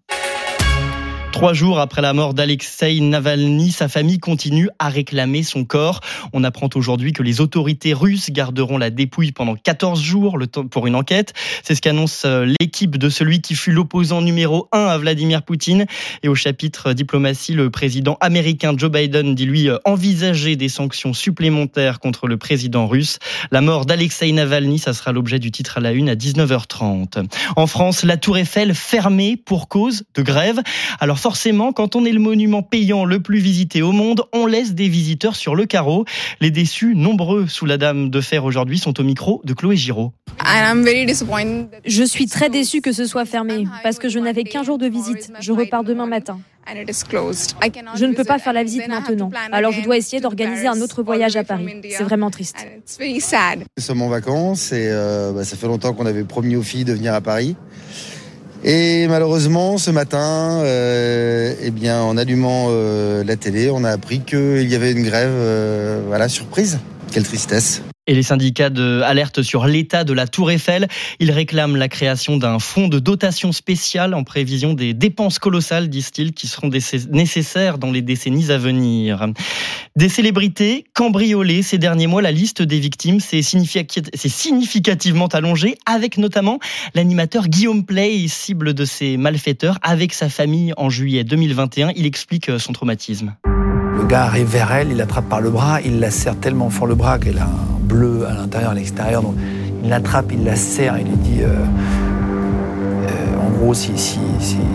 Trois 1.33 1.53
jours 1.53 1.79
après 1.79 2.03
la 2.03 2.13
mort 2.13 2.35
d'Alexei 2.35 3.01
Navalny, 3.01 3.71
sa 3.71 3.87
famille 3.87 4.19
continue 4.19 4.69
à 4.77 4.89
réclamer 4.89 5.41
son 5.41 5.65
corps. 5.65 5.99
On 6.31 6.43
apprend 6.43 6.69
aujourd'hui 6.75 7.11
que 7.11 7.23
les 7.23 7.41
autorités 7.41 7.91
russes 7.91 8.29
garderont 8.29 8.77
la 8.77 8.91
dépouille 8.91 9.31
pendant 9.31 9.55
14 9.55 9.99
jours 9.99 10.37
pour 10.69 10.85
une 10.85 10.95
enquête. 10.95 11.33
C'est 11.63 11.73
ce 11.73 11.81
qu'annonce 11.81 12.23
euh, 12.25 12.45
l'équipe 12.59 12.99
de 12.99 13.09
celui 13.09 13.41
qui 13.41 13.55
fut 13.55 13.71
l'opposant 13.71 14.21
numéro 14.21 14.69
1 14.73 14.77
à 14.77 14.97
Vladimir 14.99 15.41
Poutine. 15.41 15.87
Et 16.21 16.27
au 16.27 16.35
chapitre 16.35 16.93
diplomatie, 16.93 17.53
le 17.53 17.71
président 17.71 18.15
américain 18.21 18.75
Joe 18.77 18.91
Biden 18.91 19.33
dit 19.33 19.47
lui 19.47 19.69
euh, 19.69 19.79
envisager 19.85 20.55
des 20.55 20.69
sanctions 20.69 21.13
supplémentaires 21.13 21.99
contre 21.99 22.27
le 22.27 22.37
président 22.37 22.85
russe. 22.85 23.17
La 23.49 23.61
mort 23.61 23.87
d'Alexei 23.87 24.31
Navalny, 24.31 24.77
ça 24.77 24.93
sera 24.93 25.11
l'objet 25.11 25.39
du 25.39 25.49
titre 25.49 25.79
à 25.79 25.81
la 25.81 25.93
une 25.93 26.09
à 26.09 26.15
19h30. 26.15 27.25
En 27.55 27.65
France, 27.65 28.03
la 28.03 28.17
tour 28.17 28.37
Eiffel 28.37 28.75
fermée 28.75 29.35
pour 29.35 29.67
cause 29.67 30.03
de 30.13 30.21
grève. 30.21 30.61
Alors 30.99 31.22
forcément, 31.23 31.71
quand 31.71 31.95
on 31.95 32.03
est 32.03 32.11
le 32.11 32.19
monument 32.19 32.63
payant 32.63 33.05
le 33.05 33.21
plus 33.21 33.39
visité 33.39 33.81
au 33.81 33.93
monde, 33.93 34.23
on 34.33 34.45
laisse 34.45 34.73
des 34.73 34.89
visiteurs 34.89 35.37
sur 35.37 35.55
le 35.55 35.65
carreau. 35.65 36.03
Les 36.41 36.51
déçus, 36.51 36.95
nombreux 36.95 37.47
sous 37.47 37.65
la 37.65 37.77
Dame 37.77 38.09
de 38.09 38.19
Fer 38.19 38.43
aujourd'hui, 38.43 38.77
sont 38.77 38.99
au 38.99 39.03
micro 39.03 39.39
de 39.45 39.53
Chloé 39.53 39.77
Giraud. 39.77 40.11
Je 41.85 42.03
suis 42.03 42.25
très 42.25 42.49
déçue 42.49 42.81
que 42.81 42.91
ce 42.91 43.05
soit 43.05 43.23
fermé 43.23 43.63
parce 43.83 43.99
que 43.99 44.09
je 44.09 44.19
n'avais 44.19 44.43
qu'un 44.43 44.63
jour 44.63 44.77
de 44.77 44.85
visite. 44.85 45.31
Je 45.39 45.53
repars 45.53 45.85
demain 45.85 46.07
matin. 46.07 46.41
Je 46.67 48.05
ne 48.05 48.13
peux 48.13 48.25
pas 48.25 48.39
faire 48.39 48.53
la 48.53 48.63
visite 48.63 48.89
maintenant, 48.89 49.31
alors 49.53 49.71
je 49.71 49.81
dois 49.81 49.95
essayer 49.95 50.21
d'organiser 50.21 50.67
un 50.67 50.81
autre 50.81 51.03
voyage 51.03 51.37
à 51.37 51.45
Paris. 51.45 51.67
C'est 51.89 52.03
vraiment 52.03 52.31
triste. 52.31 52.67
Nous 52.99 53.83
sommes 53.83 54.01
en 54.01 54.09
vacances 54.09 54.73
et 54.73 54.89
euh, 54.89 55.31
bah, 55.31 55.45
ça 55.45 55.55
fait 55.55 55.67
longtemps 55.67 55.93
qu'on 55.93 56.05
avait 56.05 56.25
promis 56.25 56.57
aux 56.57 56.63
filles 56.63 56.85
de 56.85 56.93
venir 56.93 57.13
à 57.13 57.21
Paris. 57.21 57.55
Et 58.65 59.07
malheureusement, 59.09 59.77
ce 59.77 59.91
matin, 59.91 60.61
euh, 60.63 61.53
eh 61.61 61.69
bien, 61.69 62.01
en 62.01 62.15
allumant 62.15 62.67
euh, 62.69 63.21
la 63.25 63.35
télé, 63.35 63.69
on 63.69 63.83
a 63.83 63.89
appris 63.89 64.21
qu'il 64.21 64.69
y 64.69 64.75
avait 64.75 64.93
une 64.93 65.03
grève, 65.03 65.33
euh, 65.33 66.01
voilà, 66.07 66.29
surprise. 66.29 66.79
Quelle 67.13 67.23
tristesse. 67.25 67.83
Et 68.07 68.15
les 68.15 68.23
syndicats 68.23 68.71
de 68.71 69.03
sur 69.43 69.67
l'état 69.67 70.03
de 70.03 70.13
la 70.13 70.25
Tour 70.25 70.49
Eiffel. 70.49 70.87
Ils 71.19 71.29
réclament 71.29 71.75
la 71.75 71.87
création 71.87 72.37
d'un 72.37 72.57
fonds 72.57 72.87
de 72.87 72.97
dotation 72.97 73.51
spéciale 73.51 74.15
en 74.15 74.23
prévision 74.23 74.73
des 74.73 74.95
dépenses 74.95 75.37
colossales, 75.37 75.89
disent-ils, 75.89 76.33
qui 76.33 76.47
seront 76.47 76.71
nécessaires 77.11 77.77
dans 77.77 77.91
les 77.91 78.01
décennies 78.01 78.49
à 78.49 78.57
venir. 78.57 79.27
Des 79.95 80.09
célébrités 80.09 80.85
cambriolées 80.95 81.61
ces 81.61 81.77
derniers 81.77 82.07
mois, 82.07 82.23
la 82.23 82.31
liste 82.31 82.63
des 82.63 82.79
victimes 82.79 83.19
s'est 83.19 83.43
significativement 83.43 85.27
allongée, 85.27 85.77
avec 85.85 86.17
notamment 86.17 86.57
l'animateur 86.95 87.47
Guillaume 87.47 87.85
Play, 87.85 88.27
cible 88.27 88.73
de 88.73 88.85
ces 88.85 89.17
malfaiteurs, 89.17 89.77
avec 89.83 90.13
sa 90.13 90.29
famille 90.29 90.73
en 90.77 90.89
juillet 90.89 91.23
2021. 91.23 91.91
Il 91.95 92.07
explique 92.07 92.49
son 92.57 92.73
traumatisme. 92.73 93.35
Le 94.03 94.09
gars 94.09 94.23
arrive 94.23 94.47
vers 94.47 94.69
elle, 94.73 94.91
il 94.91 94.97
l'attrape 94.97 95.29
par 95.29 95.39
le 95.39 95.49
bras, 95.49 95.79
il 95.79 96.01
la 96.01 96.11
serre 96.11 96.35
tellement 96.35 96.69
fort 96.69 96.87
le 96.87 96.93
bras 96.93 97.17
qu'elle 97.17 97.37
a 97.37 97.45
un 97.45 97.79
bleu 97.79 98.27
à 98.27 98.33
l'intérieur, 98.33 98.71
à 98.71 98.73
l'extérieur. 98.73 99.21
Donc 99.21 99.35
il 99.81 99.89
l'attrape, 99.89 100.33
il 100.33 100.43
la 100.43 100.57
serre, 100.57 100.97
il 100.99 101.07
lui 101.07 101.15
dit 101.15 101.41
euh, 101.41 101.45
euh, 101.45 103.07
en 103.41 103.57
gros, 103.57 103.73
si, 103.73 103.93
si, 103.95 104.19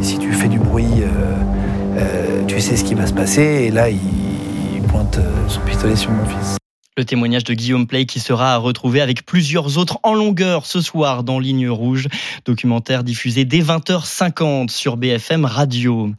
si, 0.00 0.18
tu 0.18 0.32
fais 0.32 0.48
du 0.48 0.58
bruit, 0.58 1.02
euh, 1.02 2.40
tu 2.46 2.58
sais 2.58 2.74
ce 2.74 2.84
qui 2.84 2.94
va 2.94 3.06
se 3.06 3.12
passer. 3.12 3.66
Et 3.66 3.70
là, 3.70 3.90
il 3.90 4.82
pointe 4.88 5.20
son 5.46 5.60
pistolet 5.60 5.94
sur 5.94 6.10
mon 6.10 6.24
fils. 6.24 6.57
Le 6.98 7.04
témoignage 7.04 7.44
de 7.44 7.54
Guillaume 7.54 7.86
Play 7.86 8.06
qui 8.06 8.18
sera 8.18 8.54
à 8.54 8.56
retrouver 8.56 9.00
avec 9.00 9.24
plusieurs 9.24 9.78
autres 9.78 10.00
en 10.02 10.14
longueur 10.14 10.66
ce 10.66 10.80
soir 10.80 11.22
dans 11.22 11.38
Ligne 11.38 11.70
Rouge. 11.70 12.08
Documentaire 12.44 13.04
diffusé 13.04 13.44
dès 13.44 13.60
20h50 13.60 14.68
sur 14.70 14.96
BFM 14.96 15.44
Radio. 15.44 16.10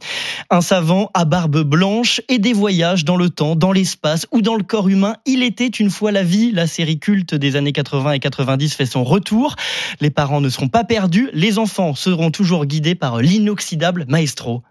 Un 0.48 0.62
savant 0.62 1.10
à 1.12 1.26
barbe 1.26 1.64
blanche 1.64 2.22
et 2.30 2.38
des 2.38 2.54
voyages 2.54 3.04
dans 3.04 3.18
le 3.18 3.28
temps, 3.28 3.56
dans 3.56 3.72
l'espace 3.72 4.26
ou 4.32 4.40
dans 4.40 4.56
le 4.56 4.62
corps 4.62 4.88
humain. 4.88 5.16
Il 5.26 5.42
était 5.42 5.66
une 5.66 5.90
fois 5.90 6.12
la 6.12 6.22
vie. 6.22 6.50
La 6.50 6.66
série 6.66 6.98
culte 6.98 7.34
des 7.34 7.56
années 7.56 7.72
80 7.72 8.12
et 8.12 8.18
90 8.18 8.74
fait 8.74 8.86
son 8.86 9.04
retour. 9.04 9.56
Les 10.00 10.08
parents 10.08 10.40
ne 10.40 10.48
seront 10.48 10.68
pas 10.68 10.84
perdus. 10.84 11.28
Les 11.34 11.58
enfants 11.58 11.94
seront 11.94 12.30
toujours 12.30 12.64
guidés 12.64 12.94
par 12.94 13.18
l'inoxydable 13.18 14.06
maestro. 14.08 14.62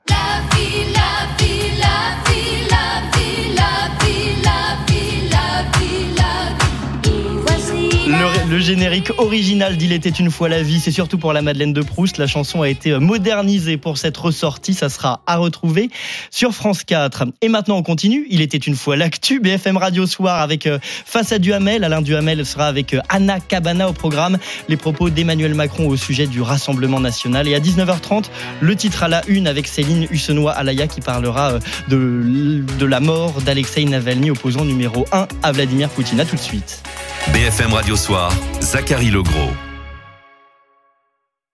Le, 8.50 8.60
générique 8.60 9.12
original 9.20 9.78
d'Il 9.78 9.92
était 9.92 10.10
une 10.10 10.32
fois 10.32 10.50
la 10.50 10.64
vie, 10.64 10.80
c'est 10.80 10.92
surtout 10.92 11.18
pour 11.20 11.34
la 11.34 11.42
Madeleine 11.42 11.72
de 11.72 11.82
Proust. 11.82 12.18
La 12.18 12.26
chanson 12.26 12.64
a 12.64 12.70
été 12.70 12.98
modernisée 12.98 13.78
pour 13.78 13.98
cette 14.00 14.18
ressortie. 14.18 14.74
Ça 14.74 14.90
sera 14.90 15.22
à 15.28 15.38
retrouver 15.38 15.90
sur 16.32 16.54
France 16.54 16.84
4. 16.84 17.26
Et 17.42 17.48
maintenant, 17.48 17.78
on 17.78 17.84
continue. 17.84 18.26
Il 18.30 18.42
était 18.42 18.58
une 18.58 18.76
fois 18.76 18.98
l'actu. 18.98 19.40
BFM 19.40 19.78
Radio 19.78 20.08
Soir 20.08 20.42
avec 20.42 20.66
euh, 20.66 20.80
Face 20.82 21.32
à 21.32 21.38
Duhamel. 21.38 21.84
Alain 21.84 22.02
Duhamel 22.02 22.44
sera 22.46 22.68
avec 22.68 22.96
euh, 22.96 23.02
Anna 23.10 23.40
Cabana 23.40 23.88
au 23.88 23.94
programme. 23.94 24.40
Les 24.68 24.78
propos 24.78 25.12
d'Emmanuel 25.12 25.54
Macron 25.54 25.88
au 25.88 25.96
sujet 25.96 26.26
du 26.26 26.42
Rassemblement 26.42 27.00
national. 27.00 27.48
Et 27.48 27.54
à 27.54 27.60
19h30, 27.60 28.26
le 28.62 28.76
titre 28.76 29.04
à 29.04 29.08
la 29.08 29.22
une 29.28 29.48
avec 29.48 29.68
Céline 29.68 30.08
Hussenois-Alaya 30.10 30.88
qui 30.88 31.02
parlera 31.02 31.54
euh, 31.54 31.60
de, 31.88 32.86
la 32.86 33.00
mort 33.00 33.42
d'Alexei 33.42 33.86
Navalny, 33.86 34.32
opposant 34.32 34.66
numéro 34.66 35.06
1 35.12 35.28
à 35.44 35.52
Vladimir 35.52 35.90
Poutine. 35.90 36.26
Tout 36.28 36.36
de 36.36 36.42
suite. 36.42 36.84
BFM 37.28 37.74
Radio 37.74 37.96
Soir, 37.96 38.32
Zachary 38.60 39.12
Legros. 39.12 39.52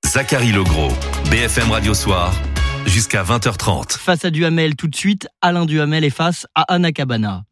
Zachary 0.06 0.54
Legros, 0.54 0.94
BFM 1.30 1.70
Radio 1.70 1.94
Soir, 1.94 2.32
jusqu'à 2.86 3.24
20h30. 3.24 3.98
Face 3.98 4.24
à 4.24 4.30
Duhamel 4.30 4.78
tout 4.78 4.88
de 4.88 4.96
suite, 4.96 5.28
Alain 5.42 5.66
Duhamel 5.66 6.06
est 6.06 6.12
face 6.12 6.48
à 6.56 6.62
Anna 6.74 6.94
Cabana. 6.94 7.44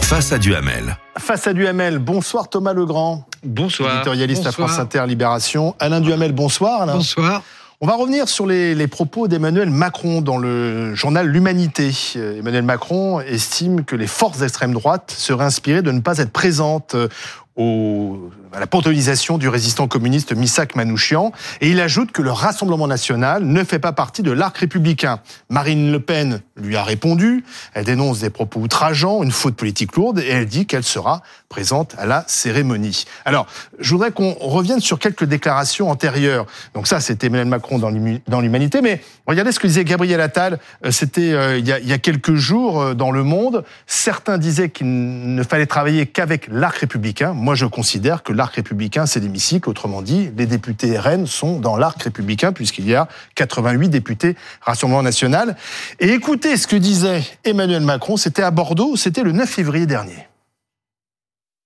Face 0.00 0.32
à 0.32 0.38
Duhamel. 0.38 0.96
Face 1.16 1.46
à 1.46 1.52
Duhamel, 1.52 2.00
bonsoir 2.00 2.48
Thomas 2.50 2.72
Legrand. 2.72 3.24
Bonsoir. 3.44 3.94
Éditorialiste 3.94 4.46
à 4.46 4.52
France 4.52 4.78
Inter 4.80 5.04
Libération. 5.06 5.76
Alain 5.78 6.00
Duhamel, 6.00 6.32
bonsoir 6.32 6.82
Alain. 6.82 6.94
Bonsoir. 6.94 7.42
On 7.84 7.88
va 7.88 7.96
revenir 7.96 8.28
sur 8.28 8.46
les, 8.46 8.86
propos 8.86 9.26
d'Emmanuel 9.26 9.68
Macron 9.68 10.22
dans 10.22 10.38
le 10.38 10.94
journal 10.94 11.26
L'Humanité. 11.26 11.90
Euh, 12.14 12.38
Emmanuel 12.38 12.62
Macron 12.62 13.18
estime 13.18 13.84
que 13.84 13.96
les 13.96 14.06
forces 14.06 14.38
d'extrême 14.38 14.72
droite 14.72 15.10
seraient 15.10 15.44
inspirées 15.44 15.82
de 15.82 15.90
ne 15.90 15.98
pas 15.98 16.18
être 16.18 16.30
présentes 16.30 16.94
euh, 16.94 17.08
au, 17.56 18.30
à 18.54 18.60
la 18.60 18.66
panthéonisation 18.66 19.38
du 19.38 19.48
résistant 19.48 19.88
communiste 19.88 20.34
Misak 20.34 20.76
Manouchian. 20.76 21.32
Et 21.60 21.70
il 21.70 21.80
ajoute 21.80 22.12
que 22.12 22.22
le 22.22 22.30
Rassemblement 22.30 22.86
national 22.86 23.44
ne 23.44 23.64
fait 23.64 23.78
pas 23.78 23.92
partie 23.92 24.22
de 24.22 24.30
l'arc 24.30 24.56
républicain. 24.58 25.20
Marine 25.48 25.92
Le 25.92 26.00
Pen 26.00 26.40
lui 26.56 26.76
a 26.76 26.84
répondu. 26.84 27.44
Elle 27.74 27.84
dénonce 27.84 28.20
des 28.20 28.30
propos 28.30 28.60
outrageants, 28.60 29.22
une 29.22 29.30
faute 29.30 29.56
politique 29.56 29.96
lourde, 29.96 30.18
et 30.18 30.28
elle 30.28 30.46
dit 30.46 30.66
qu'elle 30.66 30.84
sera 30.84 31.22
présente 31.48 31.94
à 31.98 32.06
la 32.06 32.24
cérémonie. 32.28 33.04
Alors, 33.24 33.46
je 33.78 33.90
voudrais 33.90 34.10
qu'on 34.10 34.32
revienne 34.32 34.80
sur 34.80 34.98
quelques 34.98 35.24
déclarations 35.24 35.90
antérieures. 35.90 36.46
Donc 36.74 36.86
ça, 36.86 37.00
c'était 37.00 37.26
Emmanuel 37.26 37.48
Macron 37.48 37.78
dans 37.78 38.40
l'Humanité, 38.40 38.80
mais 38.80 39.02
regardez 39.26 39.52
ce 39.52 39.60
que 39.60 39.66
disait 39.66 39.84
Gabriel 39.84 40.20
Attal. 40.20 40.58
Euh, 40.84 40.90
c'était 40.90 41.32
euh, 41.32 41.58
il, 41.58 41.66
y 41.66 41.92
a 41.92 41.98
quelques 41.98 42.34
jours 42.34 42.80
euh, 42.80 42.94
dans 42.94 43.10
Le 43.10 43.22
Monde. 43.22 43.64
Certains 43.86 44.38
disaient 44.38 44.70
qu'il 44.70 44.86
ne 45.34 45.42
fallait 45.42 45.66
travailler 45.66 46.06
qu'avec 46.06 46.48
l'arc 46.48 46.78
républicain. 46.78 47.32
Moi, 47.34 47.54
je 47.54 47.66
considère 47.66 48.22
que 48.22 48.32
l'arc 48.32 48.41
républicain, 48.50 49.06
c'est 49.06 49.20
l'hémicycle. 49.20 49.68
Autrement 49.68 50.02
dit, 50.02 50.30
les 50.36 50.46
députés 50.46 50.98
RN 50.98 51.26
sont 51.26 51.60
dans 51.60 51.76
l'arc 51.76 52.02
républicain, 52.02 52.52
puisqu'il 52.52 52.88
y 52.88 52.94
a 52.94 53.08
88 53.36 53.88
députés 53.88 54.36
Rassemblement 54.60 55.02
national. 55.02 55.56
Et 56.00 56.10
écoutez 56.10 56.56
ce 56.56 56.66
que 56.66 56.76
disait 56.76 57.22
Emmanuel 57.44 57.82
Macron, 57.82 58.16
c'était 58.16 58.42
à 58.42 58.50
Bordeaux, 58.50 58.96
c'était 58.96 59.22
le 59.22 59.32
9 59.32 59.48
février 59.48 59.86
dernier. 59.86 60.28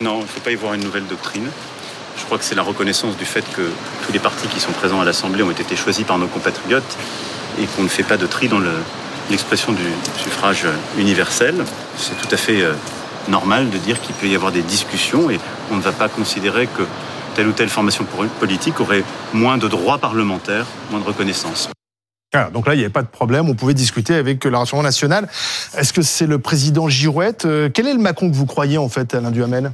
Non, 0.02 0.18
il 0.18 0.22
ne 0.22 0.26
faut 0.26 0.40
pas 0.40 0.50
y 0.50 0.56
voir 0.56 0.74
une 0.74 0.84
nouvelle 0.84 1.06
doctrine. 1.06 1.48
Je 2.18 2.24
crois 2.24 2.38
que 2.38 2.44
c'est 2.44 2.54
la 2.54 2.62
reconnaissance 2.62 3.16
du 3.16 3.24
fait 3.24 3.44
que 3.54 3.70
tous 4.04 4.12
les 4.12 4.18
partis 4.18 4.46
qui 4.48 4.60
sont 4.60 4.72
présents 4.72 5.00
à 5.00 5.04
l'Assemblée 5.04 5.42
ont 5.42 5.50
été 5.50 5.76
choisis 5.76 6.04
par 6.04 6.18
nos 6.18 6.26
compatriotes 6.26 6.96
et 7.58 7.66
qu'on 7.66 7.82
ne 7.82 7.88
fait 7.88 8.02
pas 8.02 8.16
de 8.16 8.26
tri 8.26 8.48
dans 8.48 8.60
l'expression 9.30 9.72
du 9.72 9.82
suffrage 10.18 10.66
universel. 10.98 11.54
C'est 11.96 12.16
tout 12.16 12.28
à 12.30 12.36
fait 12.36 12.62
euh, 12.62 12.74
normal 13.28 13.70
de 13.70 13.78
dire 13.78 14.00
qu'il 14.00 14.14
peut 14.14 14.28
y 14.28 14.34
avoir 14.34 14.52
des 14.52 14.62
discussions 14.62 15.30
et 15.30 15.38
on 15.70 15.76
ne 15.76 15.82
va 15.82 15.92
pas 15.92 16.08
considérer 16.08 16.66
que 16.66 16.82
telle 17.34 17.48
ou 17.48 17.52
telle 17.52 17.68
formation 17.68 18.06
politique 18.40 18.80
aurait 18.80 19.04
moins 19.34 19.58
de 19.58 19.68
droits 19.68 19.98
parlementaires, 19.98 20.66
moins 20.90 21.00
de 21.00 21.04
reconnaissance. 21.04 21.68
Ah, 22.34 22.50
donc 22.52 22.66
là, 22.66 22.74
il 22.74 22.78
n'y 22.78 22.84
avait 22.84 22.92
pas 22.92 23.02
de 23.02 23.08
problème, 23.08 23.48
on 23.48 23.54
pouvait 23.54 23.74
discuter 23.74 24.14
avec 24.14 24.44
le 24.44 24.56
Rassemblement 24.56 24.82
national. 24.82 25.28
Est-ce 25.76 25.92
que 25.92 26.02
c'est 26.02 26.26
le 26.26 26.38
président 26.38 26.88
Girouette? 26.88 27.44
Euh, 27.44 27.70
Quel 27.72 27.86
est 27.86 27.94
le 27.94 28.00
Macron 28.00 28.30
que 28.30 28.34
vous 28.34 28.46
croyez, 28.46 28.78
en 28.78 28.88
fait, 28.88 29.14
Alain 29.14 29.30
Duhamel? 29.30 29.72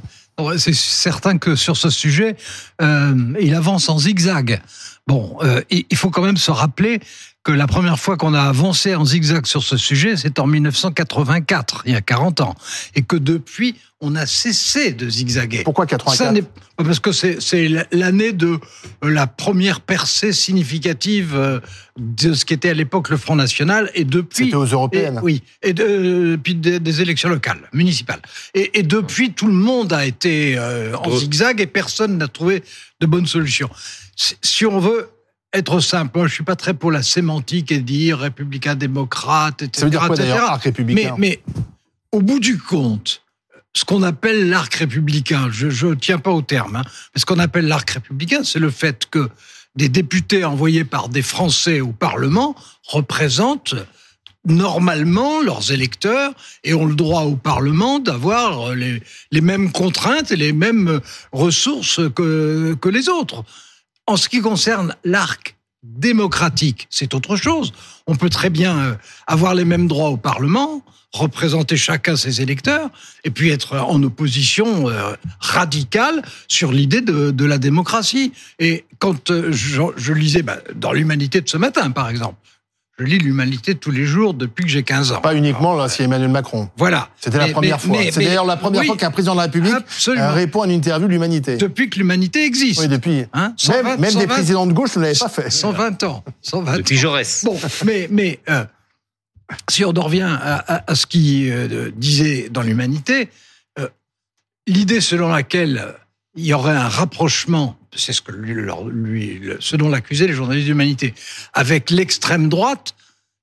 C'est 0.57 0.73
certain 0.73 1.37
que 1.37 1.55
sur 1.55 1.77
ce 1.77 1.89
sujet, 1.89 2.35
euh, 2.81 3.33
il 3.39 3.53
avance 3.53 3.89
en 3.89 3.99
zigzag. 3.99 4.61
Bon, 5.07 5.37
euh, 5.43 5.61
il 5.69 5.97
faut 5.97 6.09
quand 6.09 6.21
même 6.21 6.37
se 6.37 6.51
rappeler 6.51 7.01
que 7.43 7.51
la 7.51 7.67
première 7.67 7.99
fois 7.99 8.15
qu'on 8.15 8.33
a 8.33 8.41
avancé 8.41 8.95
en 8.95 9.03
zigzag 9.03 9.45
sur 9.45 9.63
ce 9.63 9.75
sujet, 9.75 10.15
c'est 10.15 10.39
en 10.39 10.47
1984, 10.47 11.83
il 11.85 11.91
y 11.91 11.95
a 11.95 12.01
40 12.01 12.39
ans. 12.39 12.55
Et 12.95 13.01
que 13.01 13.17
depuis, 13.17 13.75
on 13.99 14.15
a 14.15 14.25
cessé 14.25 14.93
de 14.93 15.09
zigzaguer. 15.09 15.63
Pourquoi 15.63 15.85
84 15.85 16.45
Parce 16.77 16.99
que 17.01 17.11
c'est 17.11 17.67
l'année 17.91 18.31
de 18.31 18.59
la 19.01 19.27
première 19.27 19.81
percée 19.81 20.31
significative 20.31 21.33
euh, 21.35 21.59
de 21.97 22.33
ce 22.33 22.45
qui 22.45 22.53
était 22.53 22.69
à 22.69 22.73
l'époque 22.73 23.09
le 23.09 23.17
Front 23.17 23.35
National. 23.35 23.91
Et 23.93 24.05
depuis. 24.05 24.45
C'était 24.45 24.55
aux 24.55 24.65
européennes. 24.65 25.19
oui. 25.21 25.43
Et 25.61 25.73
depuis 25.73 26.55
des, 26.55 27.01
élections 27.01 27.27
locales, 27.27 27.69
municipales. 27.73 28.21
Et, 28.53 28.83
depuis, 28.83 29.33
tout 29.33 29.47
le 29.47 29.53
monde 29.53 29.91
a 29.91 30.05
été 30.05 30.57
euh, 30.57 30.95
en 30.95 31.17
zigzag 31.17 31.59
et 31.59 31.67
personne 31.67 32.17
n'a 32.17 32.29
trouvé 32.29 32.63
de 33.01 33.05
bonne 33.05 33.27
solution. 33.27 33.69
Si 34.15 34.65
on 34.65 34.79
veut 34.79 35.09
être 35.53 35.79
simple. 35.79 36.17
Moi, 36.17 36.27
je 36.27 36.33
suis 36.33 36.43
pas 36.43 36.55
très 36.55 36.73
pour 36.73 36.91
la 36.91 37.03
sémantique 37.03 37.71
et 37.71 37.79
dire 37.79 38.19
républicain, 38.19 38.75
démocrate, 38.75 39.61
etc. 39.61 39.79
Ça 39.79 39.85
veut 39.85 39.91
dire 39.91 40.07
quoi 40.07 40.15
d'ailleurs, 40.15 40.51
arc 40.51 40.63
républicain 40.63 41.15
mais, 41.17 41.41
au 42.11 42.21
bout 42.21 42.39
du 42.39 42.57
compte, 42.57 43.23
ce 43.75 43.85
qu'on 43.85 44.03
appelle 44.03 44.49
l'arc 44.49 44.73
républicain, 44.73 45.49
je 45.51 45.87
ne 45.87 45.95
tiens 45.95 46.19
pas 46.19 46.31
au 46.31 46.41
terme, 46.41 46.75
hein, 46.75 46.83
mais 46.85 47.19
ce 47.19 47.25
qu'on 47.25 47.39
appelle 47.39 47.67
l'arc 47.67 47.89
républicain, 47.89 48.43
c'est 48.43 48.59
le 48.59 48.69
fait 48.69 49.07
que 49.09 49.29
des 49.75 49.89
députés 49.89 50.45
envoyés 50.45 50.83
par 50.83 51.09
des 51.09 51.23
Français 51.23 51.81
au 51.81 51.91
Parlement 51.91 52.55
représentent 52.87 53.75
normalement 54.45 55.41
leurs 55.41 55.71
électeurs 55.71 56.33
et 56.63 56.73
ont 56.73 56.85
le 56.85 56.95
droit 56.95 57.21
au 57.21 57.35
Parlement 57.35 57.99
d'avoir 57.99 58.75
les, 58.75 59.01
les, 59.31 59.41
mêmes 59.41 59.71
contraintes 59.71 60.31
et 60.31 60.35
les 60.35 60.53
mêmes 60.53 60.99
ressources 61.31 62.01
que, 62.13 62.75
que 62.79 62.89
les 62.89 63.09
autres. 63.09 63.43
En 64.05 64.17
ce 64.17 64.27
qui 64.27 64.41
concerne 64.41 64.95
l'arc 65.05 65.55
démocratique, 65.81 66.87
c'est 66.89 67.13
autre 67.13 67.35
chose. 67.35 67.73
On 68.05 68.15
peut 68.15 68.29
très 68.29 68.49
bien 68.49 68.77
euh, 68.77 68.95
avoir 69.27 69.53
les 69.53 69.65
mêmes 69.65 69.87
droits 69.87 70.09
au 70.09 70.17
Parlement, 70.17 70.81
représenter 71.13 71.77
chacun 71.77 72.15
ses 72.15 72.41
électeurs, 72.41 72.89
et 73.23 73.29
puis 73.29 73.49
être 73.49 73.77
en 73.77 74.01
opposition 74.03 74.89
euh, 74.89 75.13
radicale 75.39 76.21
sur 76.47 76.71
l'idée 76.71 77.01
de, 77.01 77.45
la 77.45 77.57
démocratie. 77.57 78.33
Et 78.59 78.85
quand 78.99 79.31
euh, 79.31 79.51
je, 79.51 80.13
lisais 80.13 80.41
bah, 80.41 80.59
dans 80.75 80.91
l'Humanité 80.91 81.39
de 81.39 81.47
ce 81.47 81.57
matin, 81.57 81.91
par 81.91 82.09
exemple, 82.09 82.37
je 82.99 83.05
lis 83.05 83.17
l'humanité 83.17 83.73
tous 83.73 83.89
les 83.89 84.05
jours 84.05 84.35
depuis 84.35 84.65
que 84.65 84.69
j'ai 84.69 84.83
15 84.83 85.13
ans. 85.13 85.21
Pas 85.21 85.33
uniquement 85.33 85.75
là, 85.75 85.89
c'est 85.89 86.03
Emmanuel 86.03 86.29
Macron. 86.29 86.69
Voilà. 86.77 87.09
C'était 87.19 87.39
la 87.39 87.47
première 87.47 87.81
fois. 87.81 87.97
C'est 88.11 88.23
d'ailleurs 88.23 88.45
la 88.45 88.57
première 88.57 88.83
fois 88.83 88.95
qu'un 88.95 89.09
président 89.09 89.33
de 89.33 89.37
la 89.37 89.43
République 89.43 89.73
euh, 89.73 90.31
répond 90.31 90.61
à 90.61 90.65
une 90.65 90.71
interview 90.71 91.07
de 91.07 91.13
l'humanité. 91.13 91.57
Depuis 91.57 91.89
que 91.89 91.97
l'humanité 91.97 92.45
existe. 92.45 92.81
Oui, 92.81 92.87
depuis. 92.87 93.25
Hein 93.33 93.55
même, 93.97 94.13
des 94.13 94.27
présidents 94.27 94.67
de 94.67 94.73
gauche 94.73 94.95
ne 94.95 95.01
l'avaient 95.01 95.17
pas 95.17 95.29
fait. 95.29 95.49
120 95.49 96.03
ans. 96.03 96.23
120 96.43 96.77
depuis 96.77 96.97
Jaurès. 96.97 97.43
Bon, 97.43 97.59
mais, 97.85 98.07
mais 98.11 98.39
euh, 98.49 98.63
si 99.69 99.83
on 99.85 99.91
en 99.91 100.01
revient 100.01 100.29
à, 100.29 100.91
à, 100.91 100.95
ce 100.95 101.07
qu'il 101.07 101.51
euh, 101.51 101.91
disait 101.95 102.49
dans 102.51 102.61
l'humanité, 102.61 103.29
l'idée 104.67 105.01
selon 105.01 105.29
laquelle 105.29 105.95
il 106.35 106.45
y 106.45 106.53
aurait 106.53 106.75
un 106.75 106.87
rapprochement, 106.87 107.77
c'est 107.95 108.13
ce 108.13 108.21
que 108.21 108.31
lui, 108.31 108.55
lui 108.91 109.49
ce 109.59 109.75
dont 109.75 109.89
l'accusaient 109.89 110.27
les 110.27 110.33
journalistes 110.33 110.67
d'humanité, 110.67 111.13
avec 111.53 111.89
l'extrême 111.89 112.49
droite, 112.49 112.95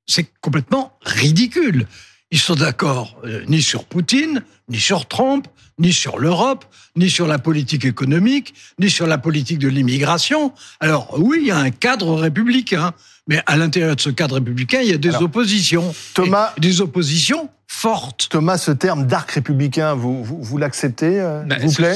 c'est 0.06 0.26
complètement 0.40 0.98
ridicule. 1.02 1.86
ils 2.32 2.38
sont 2.38 2.56
d'accord 2.56 3.16
euh, 3.24 3.44
ni 3.46 3.62
sur 3.62 3.84
Poutine, 3.84 4.42
ni 4.68 4.80
sur 4.80 5.06
Trump, 5.06 5.46
ni 5.78 5.92
sur 5.92 6.18
l'Europe, 6.18 6.64
ni 6.96 7.08
sur 7.08 7.26
la 7.26 7.38
politique 7.38 7.84
économique, 7.84 8.54
ni 8.78 8.90
sur 8.90 9.06
la 9.06 9.18
politique 9.18 9.58
de 9.58 9.68
l'immigration. 9.68 10.52
Alors 10.80 11.18
oui, 11.18 11.38
il 11.42 11.46
y 11.48 11.50
a 11.50 11.58
un 11.58 11.70
cadre 11.70 12.14
républicain, 12.14 12.92
mais 13.30 13.40
à 13.46 13.56
l'intérieur 13.56 13.94
de 13.94 14.00
ce 14.00 14.10
cadre 14.10 14.34
républicain, 14.34 14.80
il 14.82 14.90
y 14.90 14.92
a 14.92 14.98
des 14.98 15.14
oppositions. 15.14 15.94
Thomas, 16.14 16.52
des 16.58 16.80
oppositions 16.80 17.48
fortes. 17.68 18.26
Thomas, 18.28 18.58
ce 18.58 18.72
terme 18.72 19.06
d'arc 19.06 19.30
républicain, 19.30 19.94
vous, 19.94 20.24
vous, 20.24 20.42
vous 20.42 20.58
l'acceptez 20.58 21.20
euh, 21.20 21.44
Bah, 21.44 21.54
vous 21.60 21.72
plaît 21.72 21.94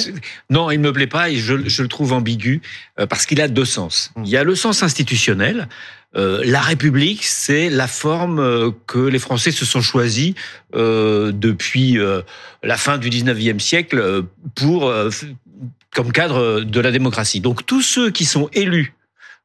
Non, 0.49 0.71
il 0.71 0.79
me 0.79 0.93
plaît 0.93 1.09
pas 1.09 1.31
et 1.31 1.37
je, 1.37 1.69
je 1.69 1.83
le 1.83 1.89
trouve 1.89 2.13
ambigu 2.13 2.63
euh, 3.01 3.09
parce 3.09 3.27
qu'il 3.27 3.41
a 3.41 3.49
deux 3.49 3.65
sens. 3.65 4.13
Il 4.23 4.29
y 4.29 4.37
a 4.37 4.45
le 4.45 4.55
sens 4.55 4.85
institutionnel. 4.85 5.69
Euh, 6.17 6.41
la 6.45 6.61
République, 6.61 7.25
c'est 7.25 7.69
la 7.69 7.89
forme 7.89 8.39
euh, 8.39 8.71
que 8.87 9.01
les 9.01 9.19
Français 9.19 9.51
se 9.51 9.65
sont 9.65 9.81
choisis 9.81 10.35
euh, 10.77 11.33
depuis 11.33 11.99
euh, 11.99 12.23
la 12.63 12.77
fin 12.77 12.97
du 12.97 13.11
19e 13.11 13.59
siècle 13.59 14.23
pour 14.55 14.87
euh, 14.87 15.11
comme 15.93 16.13
cadre 16.13 16.61
de 16.61 16.81
la 16.81 16.93
démocratie. 16.93 17.41
Donc 17.41 17.67
tous 17.67 17.83
ceux 17.83 18.13
qui 18.13 18.25
sont 18.25 18.49
élus 18.53 18.95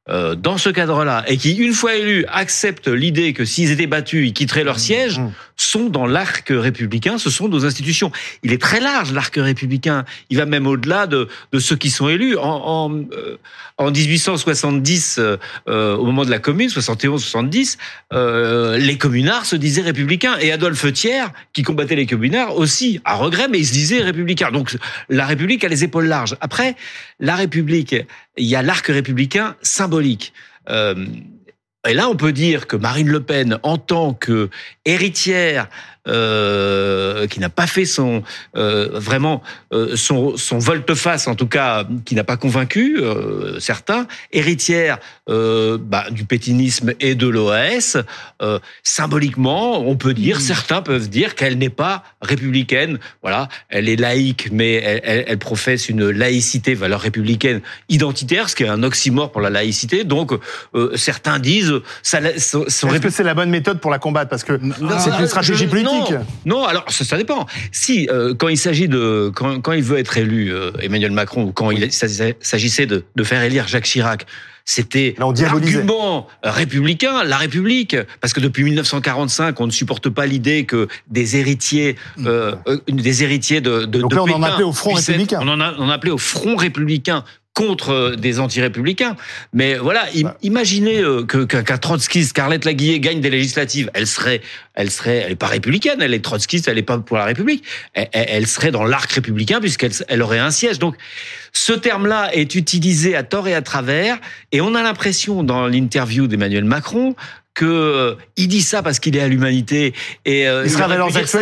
euh, 0.07 0.33
dans 0.35 0.57
ce 0.57 0.69
cadre-là 0.69 1.23
et 1.27 1.37
qui, 1.37 1.53
une 1.53 1.73
fois 1.73 1.95
élus, 1.95 2.25
acceptent 2.29 2.87
l'idée 2.87 3.33
que 3.33 3.45
s'ils 3.45 3.71
étaient 3.71 3.87
battus, 3.87 4.27
ils 4.27 4.33
quitteraient 4.33 4.63
leur 4.63 4.79
siège, 4.79 5.21
sont 5.61 5.89
dans 5.89 6.05
l'arc 6.05 6.47
républicain, 6.49 7.17
ce 7.17 7.29
sont 7.29 7.47
nos 7.47 7.65
institutions. 7.65 8.11
Il 8.43 8.53
est 8.53 8.61
très 8.61 8.79
large, 8.79 9.11
l'arc 9.11 9.35
républicain. 9.35 10.05
Il 10.29 10.37
va 10.37 10.45
même 10.45 10.67
au-delà 10.67 11.07
de, 11.07 11.27
de 11.51 11.59
ceux 11.59 11.75
qui 11.75 11.89
sont 11.89 12.09
élus. 12.09 12.37
En, 12.37 12.43
en, 12.43 12.93
euh, 12.93 13.37
en 13.79 13.91
1870, 13.91 15.17
euh, 15.19 15.37
euh, 15.69 15.95
au 15.95 16.05
moment 16.05 16.25
de 16.25 16.29
la 16.29 16.39
commune, 16.39 16.67
71-70, 16.67 17.77
euh, 18.11 18.77
les 18.77 18.97
communards 18.97 19.45
se 19.45 19.55
disaient 19.55 19.81
républicains. 19.81 20.37
Et 20.39 20.51
Adolphe 20.51 20.91
Thiers, 20.91 21.27
qui 21.53 21.63
combattait 21.63 21.95
les 21.95 22.05
communards, 22.05 22.57
aussi, 22.57 22.99
à 23.05 23.15
regret, 23.15 23.47
mais 23.49 23.59
il 23.59 23.65
se 23.65 23.71
disait 23.71 24.01
républicain. 24.01 24.51
Donc 24.51 24.75
la 25.07 25.25
République 25.25 25.63
a 25.63 25.69
les 25.69 25.85
épaules 25.85 26.07
larges. 26.07 26.35
Après, 26.41 26.75
la 27.21 27.35
République, 27.35 27.95
il 28.37 28.45
y 28.45 28.55
a 28.55 28.61
l'arc 28.61 28.85
républicain 28.87 29.55
symbolique. 29.61 30.33
Et 31.87 31.93
là, 31.93 32.09
on 32.09 32.15
peut 32.15 32.33
dire 32.33 32.67
que 32.67 32.75
Marine 32.75 33.07
Le 33.07 33.21
Pen, 33.21 33.57
en 33.63 33.77
tant 33.77 34.13
que 34.13 34.49
héritière, 34.83 35.69
euh, 36.07 37.27
qui 37.27 37.39
n'a 37.39 37.49
pas 37.49 37.67
fait 37.67 37.85
son 37.85 38.23
euh, 38.55 38.89
vraiment 38.93 39.41
euh, 39.73 39.95
son, 39.95 40.37
son 40.37 40.57
volte-face, 40.59 41.27
en 41.27 41.35
tout 41.35 41.47
cas, 41.47 41.85
qui 42.05 42.15
n'a 42.15 42.23
pas 42.23 42.37
convaincu 42.37 42.97
euh, 42.99 43.59
certains, 43.59 44.07
héritière 44.31 44.97
euh, 45.29 45.77
bah, 45.79 46.05
du 46.11 46.23
pétinisme 46.25 46.93
et 46.99 47.15
de 47.15 47.27
l'OAS, 47.27 47.97
euh, 48.41 48.59
symboliquement, 48.83 49.81
on 49.87 49.95
peut 49.95 50.13
dire, 50.13 50.41
certains 50.41 50.81
peuvent 50.81 51.09
dire 51.09 51.35
qu'elle 51.35 51.57
n'est 51.57 51.69
pas 51.69 52.03
républicaine. 52.21 52.99
Voilà, 53.21 53.47
elle 53.69 53.89
est 53.89 53.95
laïque, 53.95 54.49
mais 54.51 54.73
elle, 54.75 55.01
elle- 55.03 55.25
elle 55.27 55.37
professe 55.37 55.89
une 55.89 56.09
laïcité, 56.09 56.73
valeur 56.73 57.01
républicaine 57.01 57.61
identitaire, 57.89 58.49
ce 58.49 58.55
qui 58.55 58.63
est 58.63 58.67
un 58.67 58.83
oxymore 58.83 59.31
pour 59.31 59.41
la 59.41 59.49
laïcité. 59.49 60.03
Donc, 60.03 60.31
euh, 60.75 60.95
certains 60.95 61.39
disent, 61.39 61.73
ça, 62.03 62.19
son, 62.37 62.65
son 62.67 62.89
Est-ce 62.93 63.01
que 63.01 63.09
c'est 63.09 63.23
la 63.23 63.33
bonne 63.33 63.49
méthode 63.49 63.79
pour 63.79 63.91
la 63.91 63.99
combattre? 63.99 64.29
Parce 64.29 64.43
que 64.43 64.59
c'est 64.99 65.19
une 65.19 65.27
stratégie 65.27 65.65
je- 65.65 65.69
politique. 65.69 65.89
Non, 65.91 65.98
non, 66.45 66.63
alors 66.65 66.85
ça, 66.89 67.03
ça 67.05 67.17
dépend. 67.17 67.45
Si 67.71 68.07
euh, 68.11 68.33
quand 68.33 68.47
il 68.47 68.57
s'agit 68.57 68.87
de 68.87 69.31
quand, 69.35 69.59
quand 69.61 69.73
il 69.73 69.83
veut 69.83 69.97
être 69.97 70.17
élu 70.17 70.53
euh, 70.53 70.71
Emmanuel 70.81 71.11
Macron 71.11 71.43
ou 71.43 71.51
quand 71.51 71.71
il 71.71 71.91
s'agissait 71.91 72.85
de, 72.85 73.03
de 73.15 73.23
faire 73.23 73.41
élire 73.43 73.67
Jacques 73.67 73.85
Chirac, 73.85 74.25
c'était 74.65 75.15
l'argument 75.73 76.27
républicain, 76.43 77.23
la 77.23 77.37
République, 77.37 77.95
parce 78.21 78.33
que 78.33 78.39
depuis 78.39 78.63
1945, 78.63 79.59
on 79.59 79.65
ne 79.65 79.71
supporte 79.71 80.09
pas 80.09 80.27
l'idée 80.27 80.65
que 80.65 80.87
des 81.09 81.37
héritiers, 81.37 81.95
euh, 82.25 82.53
euh, 82.67 82.77
des 82.87 83.23
héritiers 83.23 83.61
de, 83.61 83.85
de 83.85 83.99
Donc 84.01 84.11
de 84.11 84.15
là, 84.15 84.23
on 84.25 84.31
en 84.33 84.43
appelait 84.43 84.63
au 84.63 84.71
Front 84.71 84.91
être- 84.97 85.07
républicain. 85.07 85.39
on 85.41 85.47
en 85.47 85.59
a, 85.59 85.73
on 85.79 85.89
a 85.89 85.93
appelé 85.95 86.11
au 86.11 86.19
Front 86.19 86.55
républicain 86.55 87.23
contre 87.53 87.89
euh, 87.91 88.15
des 88.15 88.39
anti-républicains. 88.39 89.15
Mais 89.53 89.75
voilà, 89.75 90.05
im- 90.15 90.33
imaginez 90.43 90.99
euh, 91.01 91.23
que 91.25 91.43
qu'un 91.43 91.77
trotskiste, 91.77 92.33
Carlette 92.33 92.63
Laguillet, 92.65 92.99
gagne 92.99 93.19
des 93.21 93.29
législatives. 93.29 93.89
Elle 93.93 94.07
serait, 94.07 94.41
elle 94.75 94.89
serait, 94.91 95.17
elle 95.25 95.31
est 95.33 95.35
pas 95.35 95.47
républicaine, 95.47 96.01
elle 96.01 96.13
est 96.13 96.23
trotskiste, 96.23 96.67
elle 96.67 96.77
est 96.77 96.83
pas 96.83 96.97
pour 96.99 97.17
la 97.17 97.25
République. 97.25 97.63
Elle, 97.93 98.07
elle- 98.13 98.47
serait 98.47 98.71
dans 98.71 98.83
l'arc 98.85 99.11
républicain 99.11 99.59
puisqu'elle 99.59 99.91
elle 100.07 100.21
aurait 100.21 100.39
un 100.39 100.51
siège. 100.51 100.79
Donc, 100.79 100.95
ce 101.51 101.73
terme-là 101.73 102.29
est 102.33 102.55
utilisé 102.55 103.15
à 103.15 103.23
tort 103.23 103.47
et 103.47 103.53
à 103.55 103.61
travers, 103.61 104.17
et 104.51 104.61
on 104.61 104.73
a 104.75 104.81
l'impression 104.83 105.43
dans 105.43 105.67
l'interview 105.67 106.27
d'Emmanuel 106.27 106.63
Macron 106.63 107.15
que 107.55 107.65
euh, 107.65 108.15
il 108.37 108.47
dit 108.47 108.61
ça 108.61 108.81
parce 108.83 108.99
qu'il 108.99 109.17
est 109.17 109.21
à 109.21 109.27
l'humanité 109.27 109.93
et 110.25 110.47
euh, 110.47 110.63
Il 110.63 110.71
serait 110.71 110.83
à 110.83 110.87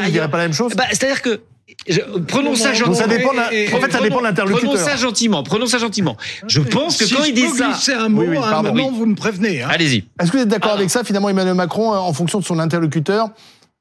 il 0.08 0.12
dirait 0.12 0.30
pas 0.32 0.38
la 0.38 0.44
même 0.46 0.54
chose 0.54 0.74
Bah, 0.76 0.86
c'est-à-dire 0.90 1.22
que 1.22 1.42
je- 1.88 2.00
prenons 2.28 2.56
ça 2.56 2.70
Donc 2.70 2.76
gentiment. 2.78 2.96
ça 2.96 3.08
dépend 3.08 3.32
de 3.32 3.38
la- 3.38 3.54
Et- 3.54 3.66
et- 3.70 3.74
en 3.74 3.80
fait, 3.80 3.92
ça 3.92 4.02
dépend 4.02 4.20
de 4.20 4.24
l'interlocuteur. 4.24 4.72
Prenons 4.72 4.84
ça 4.86 4.96
gentiment. 4.96 5.44
Prenons 5.44 5.66
ça 5.68 5.78
gentiment. 5.78 6.18
Je 6.48 6.62
pense 6.62 6.98
que 6.98 7.06
Si 7.06 7.14
quand 7.14 7.24
je 7.24 7.30
il 7.30 7.34
dit 7.36 7.48
ça, 7.50 7.70
glisser 7.70 7.94
un 7.94 8.10
mot, 8.10 8.22
Oui, 8.22 8.28
oui, 8.32 8.38
à 8.38 8.58
un 8.60 8.62
moment, 8.64 8.90
Oui. 8.90 8.96
vous 8.98 9.06
me 9.06 9.16
prévenez. 9.16 9.62
hein. 9.64 9.70
allez-y. 9.72 10.04
Est-ce 10.22 10.32
que 10.32 10.38
vous 10.38 10.44
êtes 10.44 10.50
d'accord 10.50 10.72
Ah. 10.74 10.78
avec 10.78 10.90
ça 10.90 11.04
Finalement, 11.04 11.30
Emmanuel 11.30 11.54
Macron, 11.56 11.94
euh, 11.94 11.98
en 11.98 12.14
fonction 12.14 12.40
de 12.40 12.46
son 12.46 12.60
interlocuteur, 12.60 13.30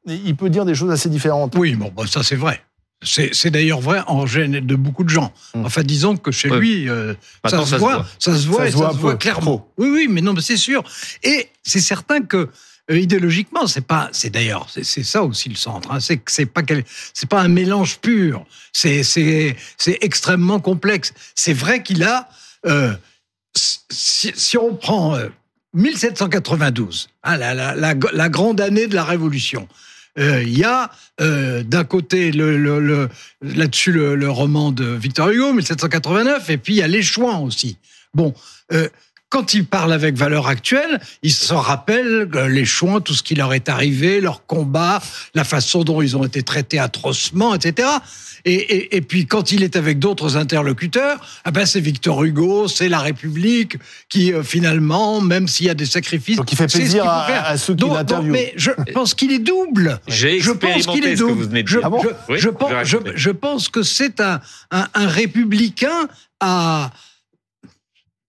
il 0.07 0.37
peut 0.37 0.51
dire 0.51 0.65
des 0.65 0.75
choses 0.75 0.91
assez 0.91 1.09
différentes? 1.09 1.55
Oui, 1.57 1.75
bon, 1.75 1.93
bah, 1.97 2.05
ça 2.11 2.23
c'est 2.23 2.37
vrai. 2.37 2.61
C'est 3.03 3.35
c'est 3.35 3.51
d'ailleurs 3.51 3.81
vrai 3.81 4.01
en 4.07 4.25
gêne 4.27 4.61
de 4.61 4.75
beaucoup 4.75 5.05
de 5.05 5.11
gens. 5.11 5.31
Enfin, 5.55 5.83
disons 5.83 6.17
que 6.17 6.31
chez 6.31 6.49
lui, 6.49 6.89
euh, 6.89 7.13
ça, 7.45 7.51
se 7.51 7.65
ça 7.65 7.77
se 7.77 7.77
voit, 7.77 8.07
ça 8.19 8.35
se 8.35 8.47
voit, 8.47 8.59
Ça 8.61 8.69
et 8.69 8.71
se 8.71 8.77
voit 8.77 8.87
ça 8.87 8.91
un 8.93 8.95
se 8.95 8.99
voit 8.99 9.11
peu, 9.13 9.17
clairement. 9.19 9.69
Oui, 9.77 9.89
oui, 9.93 10.07
mais 10.09 10.23
non, 10.23 10.33
mais 10.33 10.41
c'est 10.41 10.57
sûr. 10.57 10.83
Et 11.23 11.49
c'est 11.63 11.81
certain 11.81 12.21
que 12.23 12.37
euh, 12.39 12.51
idéologiquement, 12.91 13.67
c'est 13.67 13.87
pas, 13.87 14.09
c'est 14.13 14.31
d'ailleurs, 14.31 14.69
c'est 14.71 15.03
ça 15.03 15.23
aussi 15.25 15.49
le 15.49 15.57
centre. 15.57 15.91
hein. 15.91 15.99
c'est 16.01 16.19
que 16.19 16.31
c'est 16.31 16.47
pas 16.47 16.63
c'est 17.15 17.29
pas 17.29 17.41
un 17.41 17.49
mélange 17.49 17.99
pur. 17.99 18.45
C'est 18.73 19.03
c'est 19.03 19.57
c'est 19.77 19.99
extrêmement 20.03 20.61
complexe. 20.61 21.13
C'est 21.35 21.53
vrai 21.53 21.83
qu'il 21.83 22.05
a, 22.05 22.29
euh, 22.67 22.95
si, 23.91 24.33
si 24.37 24.57
on 24.57 24.75
prend 24.77 25.17
euh, 25.17 25.29
1792, 25.75 27.09
hein, 27.25 27.37
la, 27.37 27.55
la, 27.55 27.75
la, 27.75 28.29
grande 28.29 28.61
année 28.61 28.87
de 28.87 28.95
la 28.95 29.05
Révolution. 29.05 29.69
Euh, 30.19 30.43
Il 30.43 30.57
y 30.57 30.65
a 30.65 30.91
euh, 31.21 31.63
d'un 31.63 31.85
côté 31.85 32.33
le, 32.33 32.57
le, 32.57 32.81
le- 32.81 33.09
là-dessus 33.43 33.93
le, 33.93 34.15
le 34.15 34.31
roman 34.31 34.73
de 34.73 34.85
Victor 34.87 35.29
Hugo, 35.31 35.53
1789, 35.53 36.49
et 36.51 36.57
puis 36.57 36.75
il 36.75 36.77
y 36.79 36.83
a 36.83 36.89
Les 36.89 37.03
Chouans 37.03 37.43
aussi. 37.43 37.77
Bon, 38.15 38.33
euh, 38.73 38.89
quand 39.29 39.55
il 39.55 39.65
parle 39.67 39.93
avec 39.93 40.15
valeur 40.17 40.47
actuelle, 40.47 41.01
il 41.23 41.33
se 41.33 41.53
rappelle 41.53 42.29
euh, 42.35 42.49
les 42.49 42.65
Chouans, 42.65 43.01
tout 43.01 43.13
ce 43.15 43.23
qui 43.23 43.35
leur 43.35 43.53
est 43.55 43.69
arrivé, 43.69 44.21
leur 44.21 44.47
combat, 44.47 45.03
la 45.35 45.45
façon 45.45 45.83
dont 45.83 46.01
ils 46.01 46.17
ont 46.17 46.25
été 46.25 46.43
traités 46.43 46.79
atrocement, 46.79 47.55
etc. 47.55 47.89
Et, 48.45 48.55
et, 48.55 48.97
et 48.97 49.01
puis 49.01 49.27
quand 49.27 49.51
il 49.51 49.65
est 49.65 49.75
avec 49.75 49.99
d'autres 49.99 50.37
interlocuteurs, 50.37 51.19
ah 51.45 51.51
ben 51.51 51.67
c'est 51.67 51.81
Victor 51.81 52.23
Hugo, 52.23 52.69
c'est 52.69 52.89
la 52.89 53.01
République 53.01 53.77
qui 54.09 54.33
euh, 54.33 54.45
finalement, 54.45 55.21
même 55.21 55.49
s'il 55.49 55.67
y 55.67 55.71
a 55.71 55.75
des 55.75 55.87
sacrifices, 55.87 56.37
Donc 56.37 56.53
il 56.53 56.57
fait 56.57 56.69
c'est 56.71 56.79
ce 56.79 56.83
plaisir 56.83 57.03
qu'il 57.03 57.11
faut 57.11 57.41
à- 57.41 57.47
à 57.49 57.59
ceux 57.59 57.75
qui 57.75 57.85
l'interviewent. 57.89 58.31
Mais 58.33 58.53
je 58.57 58.71
pense 58.95 59.15
qu'il 59.15 59.33
est 59.33 59.41
double. 59.41 59.99
J'ai 60.07 60.39
Je 60.39 60.53
pense 60.53 60.87
qu'il 60.87 61.05
expérimenté 61.05 61.11
est 61.13 61.17
ce 61.17 61.23
que 61.23 61.27
double. 61.29 61.43
vous 61.43 61.49
venez 61.49 61.63
de 61.65 61.69
Je, 61.69 61.79
dire. 61.79 61.87
Ah 61.87 61.91
bon 61.91 62.03
je- 62.03 62.33
Oui, 62.33 62.39
je 62.39 62.49
pense, 62.49 62.71
j'ai 62.71 62.85
je, 62.85 62.97
raconté. 62.99 63.13
je 63.17 63.31
pense 63.31 63.69
que 63.69 63.83
c'est 63.83 64.21
un, 64.21 64.41
un, 64.71 64.87
un 64.95 65.09
républicain 65.09 66.07
à 66.39 66.93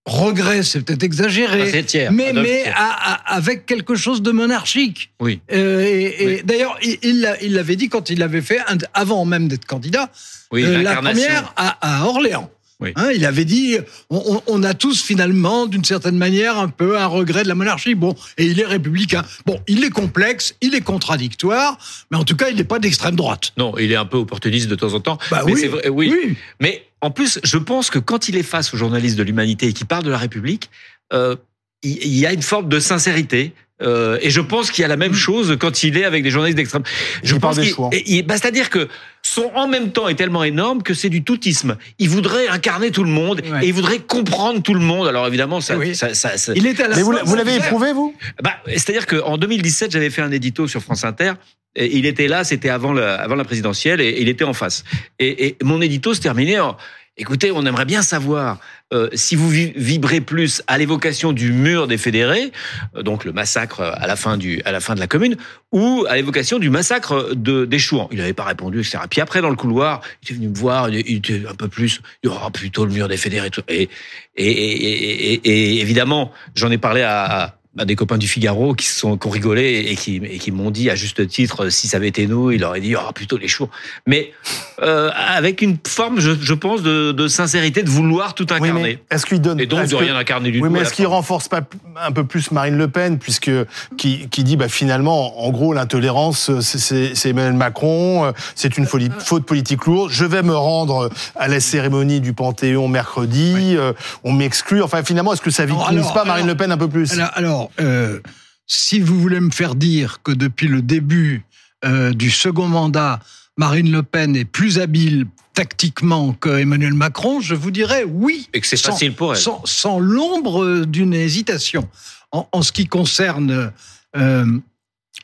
regret, 0.07 0.63
c'est 0.63 0.81
peut-être 0.81 1.03
exagéré, 1.03 1.83
Thiers, 1.83 2.09
mais, 2.11 2.31
mais 2.33 2.63
Thiers. 2.63 2.73
à- 2.75 3.13
à- 3.13 3.35
avec 3.35 3.65
quelque 3.65 3.95
chose 3.95 4.21
de 4.21 4.31
monarchique. 4.31 5.11
Oui. 5.19 5.41
Euh, 5.51 5.81
et 5.83 6.23
et 6.39 6.43
d'ailleurs, 6.43 6.77
il- 6.81 6.97
il 7.03 7.21
l'a- 7.21 7.41
il 7.43 7.53
l'avait 7.53 7.75
dit 7.75 7.89
quand 7.89 8.09
il 8.09 8.19
l'avait 8.19 8.41
fait, 8.41 8.59
avant 8.93 9.25
même 9.25 9.47
d'être 9.47 9.65
candidat, 9.65 10.09
Oui, 10.51 10.63
euh, 10.63 10.81
la 10.81 10.95
première 10.95 11.53
à, 11.57 12.01
à 12.01 12.05
Orléans. 12.07 12.49
Oui. 12.79 12.91
Hein, 12.95 13.09
il 13.15 13.25
avait 13.25 13.43
dit, 13.43 13.75
on, 14.11 14.61
a 14.63 14.75
tous 14.75 15.01
finalement, 15.03 15.65
d'une 15.65 15.83
certaine 15.83 16.15
manière, 16.15 16.59
un 16.59 16.67
peu 16.69 16.99
un 16.99 17.07
regret 17.07 17.41
de 17.41 17.47
la 17.47 17.55
monarchie. 17.55 17.95
Bon, 17.95 18.15
et 18.37 18.45
il 18.45 18.59
est 18.59 18.65
républicain. 18.67 19.25
Bon, 19.47 19.59
il 19.67 19.83
est 19.83 19.89
complexe, 19.89 20.53
il 20.61 20.75
est 20.75 20.81
contradictoire, 20.81 21.79
mais 22.11 22.17
en 22.17 22.23
tout 22.23 22.35
cas, 22.35 22.49
il 22.49 22.55
n'est 22.55 22.63
pas 22.63 22.77
d'extrême 22.77 23.15
droite. 23.15 23.51
Non, 23.57 23.75
il 23.79 23.91
est 23.91 23.95
un 23.95 24.05
peu 24.05 24.17
opportuniste 24.17 24.67
de 24.67 24.75
temps 24.75 24.93
en 24.93 24.99
temps. 24.99 25.17
Bah 25.31 25.41
mais 25.47 25.53
oui, 25.53 25.65
vrai, 25.65 25.89
oui. 25.89 26.13
oui. 26.13 26.37
Mais 26.59 26.83
en 27.01 27.11
plus, 27.11 27.39
je 27.43 27.57
pense 27.57 27.89
que 27.89 27.99
quand 27.99 28.27
il 28.27 28.37
est 28.37 28.43
face 28.43 28.73
aux 28.73 28.77
journalistes 28.77 29.17
de 29.17 29.23
l'humanité 29.23 29.67
et 29.67 29.73
qu'il 29.73 29.87
parle 29.87 30.03
de 30.03 30.09
la 30.09 30.17
République, 30.17 30.69
euh, 31.13 31.35
il 31.83 31.97
il 32.03 32.17
y 32.17 32.25
a 32.25 32.33
une 32.33 32.41
forme 32.41 32.69
de 32.69 32.79
sincérité. 32.79 33.53
Euh, 33.83 34.17
et 34.21 34.29
je 34.31 34.41
pense 34.41 34.71
qu'il 34.71 34.81
y 34.81 34.85
a 34.85 34.87
la 34.87 34.97
même 34.97 35.13
chose 35.13 35.55
quand 35.59 35.83
il 35.83 35.97
est 35.97 36.03
avec 36.03 36.23
des 36.23 36.31
journalistes 36.31 36.57
d'extrême. 36.57 36.81
Je 37.23 37.35
Il 37.35 37.39
parle 37.39 37.55
pense 37.55 37.63
des 37.63 37.71
qu'il- 38.03 38.25
bah, 38.25 38.35
c'est-à-dire 38.37 38.69
que 38.71 38.87
son 39.21 39.51
en 39.53 39.67
même 39.67 39.91
temps 39.91 40.07
est 40.07 40.15
tellement 40.15 40.43
énorme 40.43 40.81
que 40.81 40.93
c'est 40.95 41.09
du 41.09 41.23
toutisme. 41.23 41.77
Il 41.99 42.09
voudrait 42.09 42.47
incarner 42.47 42.89
tout 42.91 43.03
le 43.03 43.11
monde 43.11 43.41
Ouais. 43.47 43.65
et 43.65 43.67
il 43.67 43.73
voudrait 43.73 43.99
comprendre 43.99 44.63
tout 44.63 44.73
le 44.73 44.79
monde. 44.79 45.07
Alors 45.07 45.27
évidemment, 45.27 45.61
ça, 45.61 45.77
Oui. 45.77 45.95
ça, 45.95 46.13
ça- 46.15 46.37
ça- 46.37 46.53
Il 46.55 46.65
était 46.65 46.83
à 46.83 46.87
la 46.87 46.95
Mais 46.95 47.03
vous, 47.03 47.11
l'avez 47.11 47.55
éprouvé, 47.55 47.93
vous? 47.93 48.15
Bah, 48.41 48.53
c'est-à-dire 48.67 49.05
qu'en 49.05 49.37
2017, 49.37 49.91
j'avais 49.91 50.09
fait 50.09 50.21
un 50.23 50.31
édito 50.31 50.67
sur 50.67 50.81
France 50.81 51.03
Inter. 51.03 51.33
Et 51.75 51.95
il 51.97 52.07
était 52.07 52.27
là, 52.27 52.43
c'était 52.43 52.69
avant 52.69 52.91
la, 52.91 53.13
avant 53.21 53.35
la 53.35 53.43
présidentielle, 53.43 54.01
et 54.01 54.19
il 54.19 54.29
était 54.29 54.43
en 54.45 54.53
face. 54.53 54.83
Et, 55.19 55.45
et 55.49 55.57
mon 55.61 55.79
édito 55.79 56.15
se 56.15 56.19
terminait 56.21 56.59
en. 56.59 56.75
Écoutez, 57.19 57.51
on 57.51 57.65
aimerait 57.65 57.85
bien 57.85 58.03
savoir 58.03 58.59
euh, 58.93 59.09
si 59.13 59.35
vous 59.35 59.49
vibrez 59.49 60.21
plus 60.21 60.61
à 60.67 60.77
l'évocation 60.77 61.33
du 61.33 61.51
mur 61.51 61.87
des 61.87 61.97
fédérés, 61.97 62.51
euh, 62.95 63.01
donc 63.01 63.25
le 63.25 63.33
massacre 63.33 63.81
à 63.81 64.05
la 64.05 64.15
fin 64.15 64.37
du 64.37 64.61
à 64.65 64.71
la 64.71 64.79
fin 64.79 64.93
de 64.93 64.99
la 64.99 65.07
commune, 65.07 65.35
ou 65.71 66.05
à 66.07 66.15
l'évocation 66.15 66.59
du 66.59 66.69
massacre 66.69 67.33
de 67.33 67.65
des 67.65 67.79
Chouans. 67.79 68.07
Il 68.11 68.19
n'avait 68.19 68.33
pas 68.33 68.43
répondu, 68.43 68.81
etc. 68.81 68.99
Puis 69.09 69.19
après 69.19 69.41
dans 69.41 69.49
le 69.49 69.55
couloir, 69.55 70.01
il 70.21 70.31
est 70.31 70.35
venu 70.35 70.49
me 70.49 70.55
voir, 70.55 70.89
il 70.89 71.15
était 71.17 71.41
un 71.49 71.55
peu 71.55 71.67
plus, 71.67 72.01
il 72.21 72.27
y 72.27 72.29
aura 72.29 72.51
plutôt 72.51 72.85
le 72.85 72.91
mur 72.91 73.07
des 73.07 73.17
fédérés. 73.17 73.49
Et 73.67 73.89
et, 74.35 74.51
et, 74.51 75.33
et, 75.33 75.41
et 75.43 75.81
évidemment, 75.81 76.31
j'en 76.53 76.69
ai 76.69 76.77
parlé 76.77 77.01
à, 77.01 77.57
bah, 77.77 77.85
des 77.85 77.95
copains 77.95 78.17
du 78.17 78.27
Figaro 78.27 78.73
qui 78.73 78.87
sont 78.87 79.17
qui 79.17 79.27
ont 79.27 79.29
rigolé 79.29 79.85
et 79.87 79.95
qui, 79.95 80.15
et 80.15 80.39
qui 80.39 80.49
m'ont 80.49 80.71
dit 80.71 80.89
à 80.89 80.95
juste 80.95 81.27
titre 81.27 81.69
si 81.69 81.87
ça 81.87 81.97
avait 81.97 82.07
été 82.07 82.25
nous, 82.25 82.49
il 82.49 82.63
aurait 82.63 82.81
dit 82.81 82.95
oh, 82.95 83.11
plutôt 83.13 83.37
les 83.37 83.47
choux. 83.47 83.69
Mais 84.07 84.33
euh, 84.81 85.11
avec 85.13 85.61
une 85.61 85.77
forme, 85.87 86.19
je, 86.19 86.31
je 86.41 86.53
pense, 86.55 86.81
de, 86.81 87.11
de, 87.11 87.27
sincérité, 87.27 87.83
de 87.83 87.89
vouloir 87.91 88.33
tout 88.33 88.47
incarner. 88.49 88.97
est-ce 89.11 89.27
qu'il 89.27 89.41
donne 89.41 89.59
et 89.59 89.67
donc 89.67 89.87
de 89.87 89.95
rien 89.95 90.15
incarner 90.15 90.49
du 90.49 90.59
oui, 90.59 90.69
tout 90.69 90.73
Mais 90.73 90.79
est-ce 90.79 90.93
qu'il 90.93 91.05
renforce 91.05 91.49
pas 91.49 91.61
un 92.01 92.11
peu 92.11 92.23
plus 92.23 92.49
Marine 92.49 92.77
Le 92.77 92.87
Pen 92.87 93.19
puisque 93.19 93.51
qui, 93.95 94.27
qui 94.29 94.43
dit 94.43 94.57
bah 94.57 94.69
finalement 94.69 95.45
en 95.45 95.51
gros 95.51 95.71
l'intolérance 95.73 96.49
c'est 96.61 97.29
Emmanuel 97.29 97.53
Macron, 97.53 98.33
c'est 98.55 98.79
une 98.79 98.87
folie, 98.87 99.09
faute 99.19 99.45
politique 99.45 99.85
lourde. 99.85 100.09
Je 100.11 100.25
vais 100.25 100.41
me 100.41 100.55
rendre 100.55 101.11
à 101.35 101.47
la 101.47 101.59
cérémonie 101.59 102.21
du 102.21 102.33
Panthéon 102.33 102.87
mercredi. 102.87 103.75
Euh, 103.77 103.93
on 104.23 104.33
m'exclut. 104.33 104.81
Enfin 104.81 105.03
finalement, 105.03 105.33
est-ce 105.33 105.41
que 105.41 105.51
ça 105.51 105.65
victimise 105.65 106.11
pas 106.11 106.25
Marine 106.25 106.47
Le 106.47 106.55
Pen 106.55 106.71
un 106.71 106.77
peu 106.77 106.87
plus? 106.87 107.19
alors 107.35 107.66
euh, 107.79 108.19
si 108.65 108.99
vous 108.99 109.19
voulez 109.19 109.39
me 109.39 109.51
faire 109.51 109.75
dire 109.75 110.21
que 110.23 110.31
depuis 110.31 110.67
le 110.67 110.81
début 110.81 111.43
euh, 111.85 112.13
du 112.13 112.29
second 112.29 112.67
mandat, 112.67 113.19
Marine 113.57 113.91
Le 113.91 114.03
Pen 114.03 114.35
est 114.35 114.45
plus 114.45 114.79
habile 114.79 115.25
tactiquement 115.53 116.33
que 116.33 116.59
Emmanuel 116.59 116.93
Macron, 116.93 117.41
je 117.41 117.55
vous 117.55 117.71
dirais 117.71 118.03
oui. 118.03 118.49
Et 118.53 118.61
que 118.61 118.67
c'est 118.67 118.77
facile 118.77 119.15
pour 119.15 119.33
elle. 119.33 119.41
Sans, 119.63 119.99
l'ombre 119.99 120.85
d'une 120.85 121.13
hésitation. 121.13 121.89
En, 122.31 122.61
ce 122.61 122.71
qui 122.71 122.87
concerne 122.87 123.71
euh, 124.15 124.45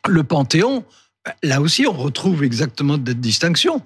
le 0.08 0.24
Panthéon, 0.24 0.84
Là 1.42 1.62
aussi, 1.62 1.88
on 1.88 1.94
retrouve 1.94 2.44
exactement 2.44 2.96
cette 2.96 3.22
distinction. 3.22 3.82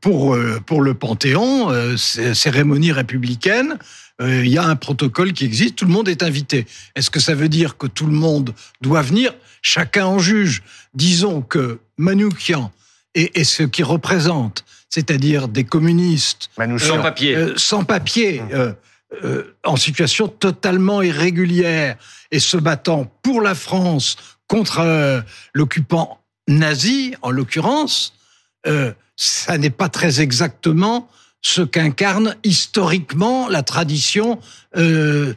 pour, 0.00 0.38
pour 0.64 0.80
le 0.80 0.94
Panthéon, 0.94 1.68
cérémonie 1.98 2.90
républicaine, 2.90 3.76
euh, 4.20 4.44
il 4.44 4.50
y 4.50 4.58
a 4.58 4.64
un 4.64 4.76
protocole 4.76 5.32
qui 5.32 5.44
existe, 5.44 5.76
tout 5.76 5.86
le 5.86 5.92
monde 5.92 6.08
est 6.08 6.22
invité. 6.22 6.66
Est-ce 6.94 7.10
que 7.10 7.20
ça 7.20 7.34
veut 7.34 7.48
dire 7.48 7.76
que 7.76 7.86
tout 7.86 8.06
le 8.06 8.12
monde 8.12 8.54
doit 8.80 9.02
venir? 9.02 9.34
Chacun 9.62 10.06
en 10.06 10.18
juge. 10.18 10.62
Disons 10.94 11.42
que 11.42 11.80
Manoukian 11.96 12.70
et, 13.14 13.44
ce 13.44 13.62
qui 13.62 13.82
représente, 13.82 14.64
c'est-à-dire 14.88 15.48
des 15.48 15.64
communistes 15.64 16.50
sans 16.78 16.98
euh, 16.98 17.02
papier, 17.02 17.34
euh, 17.34 17.54
sans 17.56 17.84
papier, 17.84 18.40
mmh. 18.40 19.24
en 19.64 19.76
situation 19.76 20.28
totalement 20.28 21.02
irrégulière 21.02 21.96
et 22.30 22.38
se 22.38 22.56
battant 22.56 23.10
pour 23.22 23.40
la 23.40 23.54
France 23.54 24.16
contre 24.46 25.24
l'occupant 25.54 26.20
nazi, 26.46 27.14
en 27.22 27.30
l'occurrence, 27.30 28.14
ça 29.16 29.58
n'est 29.58 29.70
pas 29.70 29.88
très 29.88 30.20
exactement 30.20 31.08
ce 31.42 31.62
qu'incarne 31.62 32.36
historiquement 32.44 33.48
la 33.48 33.62
tradition. 33.62 34.38
Euh, 34.76 35.34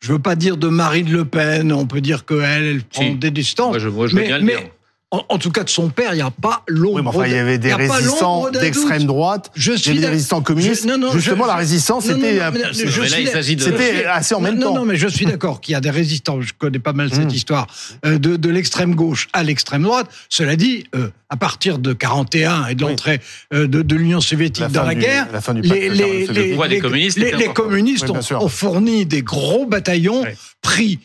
je 0.00 0.12
veux 0.12 0.18
pas 0.18 0.36
dire 0.36 0.56
de 0.56 0.68
Marine 0.68 1.10
Le 1.12 1.24
Pen, 1.24 1.72
on 1.72 1.86
peut 1.86 2.00
dire 2.00 2.24
qu'elle, 2.24 2.64
elle 2.64 2.82
prend 2.84 3.10
des 3.12 3.30
distances. 3.30 3.76
je, 3.78 3.88
je 3.90 4.16
mais, 4.16 4.40
mais 4.40 4.72
en, 5.12 5.38
tout 5.38 5.50
cas 5.50 5.64
de 5.64 5.70
son 5.70 5.88
père, 5.88 6.12
il 6.12 6.16
n'y 6.16 6.22
a 6.22 6.30
pas 6.30 6.62
l'ombre. 6.68 7.16
Oui, 7.16 7.26
il 7.28 7.34
y 7.34 7.38
avait 7.38 7.58
des 7.58 7.74
résistants 7.74 8.48
d'extrême 8.50 9.04
droite, 9.04 9.50
je 9.56 9.72
il 9.72 9.86
y 9.86 9.90
avait 9.90 10.00
des 10.00 10.06
résistants 10.06 10.40
communistes. 10.40 10.84
non, 10.84 10.98
non, 10.98 11.12
Justement, 11.12 11.46
la 11.46 11.56
résistance, 11.56 12.04
c'était 12.04 12.40
c'était 12.72 14.04
assez 14.04 14.34
en 14.34 14.40
même 14.40 14.60
temps. 14.60 14.74
Non, 14.74 14.80
non, 14.80 14.84
mais 14.84 14.96
je 14.96 15.08
suis 15.08 15.26
d'accord 15.26 15.60
qu'il 15.60 15.72
y 15.72 15.74
a 15.74 15.80
des 15.80 15.90
résistants. 15.90 16.40
Je 16.40 16.52
connais 16.56 16.78
pas 16.78 16.92
mal 16.92 17.10
cette 17.12 17.26
hmm. 17.26 17.34
histoire 17.34 17.66
euh, 18.06 18.18
de, 18.18 18.36
de 18.36 18.48
l'extrême 18.50 18.94
gauche 18.94 19.28
à 19.32 19.42
l'extrême 19.42 19.82
droite. 19.82 20.06
Cela 20.28 20.54
dit, 20.54 20.84
euh, 20.94 21.08
à 21.28 21.36
partir 21.36 21.78
de 21.78 21.92
41 21.92 22.66
et 22.66 22.74
de 22.74 22.82
l'entrée 22.82 23.20
euh, 23.52 23.66
de, 23.66 23.82
de 23.82 23.96
l'Union 23.96 24.20
soviétique 24.20 24.68
dans 24.68 24.84
la 24.84 24.94
guerre, 24.94 25.28
les, 25.54 25.88
les, 25.88 26.26
les, 26.26 26.56
les, 26.68 26.78
communistes, 26.78 27.18
les, 27.18 27.48
communistes 27.48 28.10
ont, 28.10 28.48
fourni 28.48 29.06
des 29.06 29.22
gros 29.22 29.66
bataillons 29.66 30.24
pris 30.62 30.98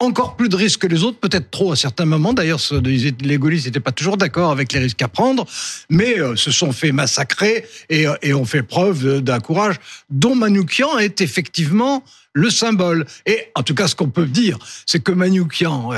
encore 0.00 0.36
plus 0.36 0.48
de 0.48 0.56
risques 0.56 0.82
que 0.82 0.86
les 0.86 1.02
autres, 1.02 1.18
peut-être 1.18 1.50
trop 1.50 1.72
à 1.72 1.76
certains 1.76 2.04
moments. 2.04 2.32
D'ailleurs, 2.32 2.60
les 2.82 3.38
gaullistes 3.38 3.66
n'étaient 3.66 3.80
pas 3.80 3.92
toujours 3.92 4.16
d'accord 4.16 4.50
avec 4.50 4.72
les 4.72 4.80
risques 4.80 5.02
à 5.02 5.08
prendre, 5.08 5.46
mais 5.90 6.18
euh, 6.18 6.36
se 6.36 6.50
sont 6.50 6.72
fait 6.72 6.92
massacrer 6.92 7.66
et, 7.90 8.06
euh, 8.06 8.36
ont 8.36 8.44
fait 8.44 8.62
preuve 8.62 9.20
d'un 9.20 9.40
courage 9.40 9.76
dont 10.10 10.34
Manoukian 10.34 10.98
est 10.98 11.20
effectivement 11.20 12.04
le 12.32 12.50
symbole. 12.50 13.06
Et 13.26 13.48
en 13.56 13.62
tout 13.62 13.74
cas, 13.74 13.88
ce 13.88 13.96
qu'on 13.96 14.10
peut 14.10 14.26
dire, 14.26 14.58
c'est 14.86 15.00
que 15.00 15.12
Manoukian... 15.12 15.92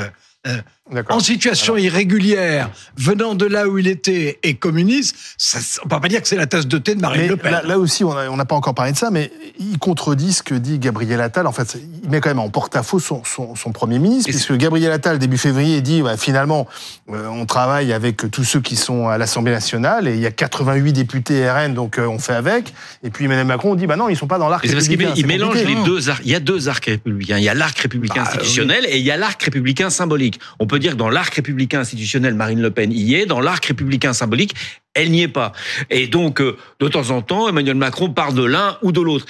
Euh, 0.47 0.61
en 1.09 1.19
situation 1.19 1.77
irrégulière, 1.77 2.69
venant 2.97 3.35
de 3.35 3.45
là 3.45 3.67
où 3.67 3.77
il 3.77 3.87
était 3.87 4.39
et 4.43 4.55
communiste, 4.55 5.15
ça, 5.37 5.59
on 5.83 5.87
peut 5.87 5.99
pas 5.99 6.07
dire 6.07 6.21
que 6.21 6.27
c'est 6.27 6.35
la 6.35 6.47
tasse 6.47 6.67
de 6.67 6.77
thé 6.77 6.95
de 6.95 7.01
Marine 7.01 7.27
Le 7.27 7.37
Pen. 7.37 7.61
Là, 7.63 7.79
aussi, 7.79 8.03
on 8.03 8.35
n'a 8.35 8.45
pas 8.45 8.55
encore 8.55 8.73
parlé 8.73 8.91
de 8.91 8.97
ça, 8.97 9.09
mais 9.11 9.31
il 9.59 9.77
contredit 9.79 10.33
ce 10.33 10.43
que 10.43 10.55
dit 10.55 10.79
Gabriel 10.79 11.21
Attal. 11.21 11.47
En 11.47 11.51
fait, 11.51 11.77
il 12.03 12.09
met 12.09 12.19
quand 12.19 12.29
même 12.29 12.39
en 12.39 12.49
porte-à-faux 12.49 12.99
son, 12.99 13.23
son, 13.23 13.71
Premier 13.71 13.99
ministre, 13.99 14.29
puisque 14.29 14.55
Gabriel 14.57 14.91
Attal, 14.91 15.17
début 15.17 15.37
février, 15.37 15.81
dit 15.81 16.01
bah, 16.01 16.17
finalement, 16.17 16.67
euh, 17.09 17.27
on 17.27 17.45
travaille 17.45 17.93
avec 17.93 18.29
tous 18.29 18.43
ceux 18.43 18.59
qui 18.59 18.75
sont 18.75 19.07
à 19.07 19.17
l'Assemblée 19.17 19.53
nationale, 19.53 20.07
et 20.07 20.13
il 20.13 20.19
y 20.19 20.25
a 20.25 20.31
88 20.31 20.91
députés 20.91 21.49
RN, 21.49 21.73
donc 21.73 21.97
euh, 21.97 22.05
on 22.05 22.19
fait 22.19 22.33
avec. 22.33 22.73
Et 23.03 23.09
puis 23.09 23.25
Emmanuel 23.25 23.47
Macron 23.47 23.75
dit 23.75 23.87
bah 23.87 23.95
non, 23.95 24.09
ils 24.09 24.17
sont 24.17 24.27
pas 24.27 24.37
dans 24.37 24.49
l'arc 24.49 24.65
républicain. 24.65 25.05
Parce 25.05 25.15
qu'il 25.15 25.27
mélange 25.27 25.55
les 25.55 25.75
deux 25.85 26.09
arcs. 26.09 26.21
Il 26.25 26.31
y 26.31 26.35
a 26.35 26.39
deux 26.39 26.67
arcs 26.67 26.85
républicains. 26.85 27.37
Il 27.37 27.43
y 27.43 27.49
a 27.49 27.53
l'arc 27.53 27.77
républicain 27.79 28.23
bah, 28.23 28.29
institutionnel 28.29 28.85
et 28.87 28.97
il 28.97 29.05
y 29.05 29.11
a 29.11 29.17
l'arc 29.17 29.41
républicain 29.41 29.89
symbolique. 29.89 30.39
On 30.59 30.67
peut 30.67 30.80
dire 30.81 30.93
que 30.93 30.97
dans 30.97 31.09
l'arc 31.09 31.33
républicain 31.33 31.79
institutionnel, 31.79 32.35
Marine 32.35 32.61
Le 32.61 32.71
Pen 32.71 32.91
y 32.91 33.15
est. 33.15 33.25
Dans 33.25 33.39
l'arc 33.39 33.63
républicain 33.65 34.13
symbolique, 34.13 34.53
elle 34.93 35.11
n'y 35.11 35.21
est 35.21 35.27
pas. 35.27 35.53
Et 35.89 36.07
donc, 36.07 36.41
euh, 36.41 36.57
de 36.79 36.87
temps 36.87 37.11
en 37.11 37.21
temps, 37.21 37.47
Emmanuel 37.47 37.75
Macron 37.75 38.09
parle 38.09 38.33
de 38.33 38.43
l'un 38.43 38.77
ou 38.81 38.91
de 38.91 39.01
l'autre. 39.01 39.25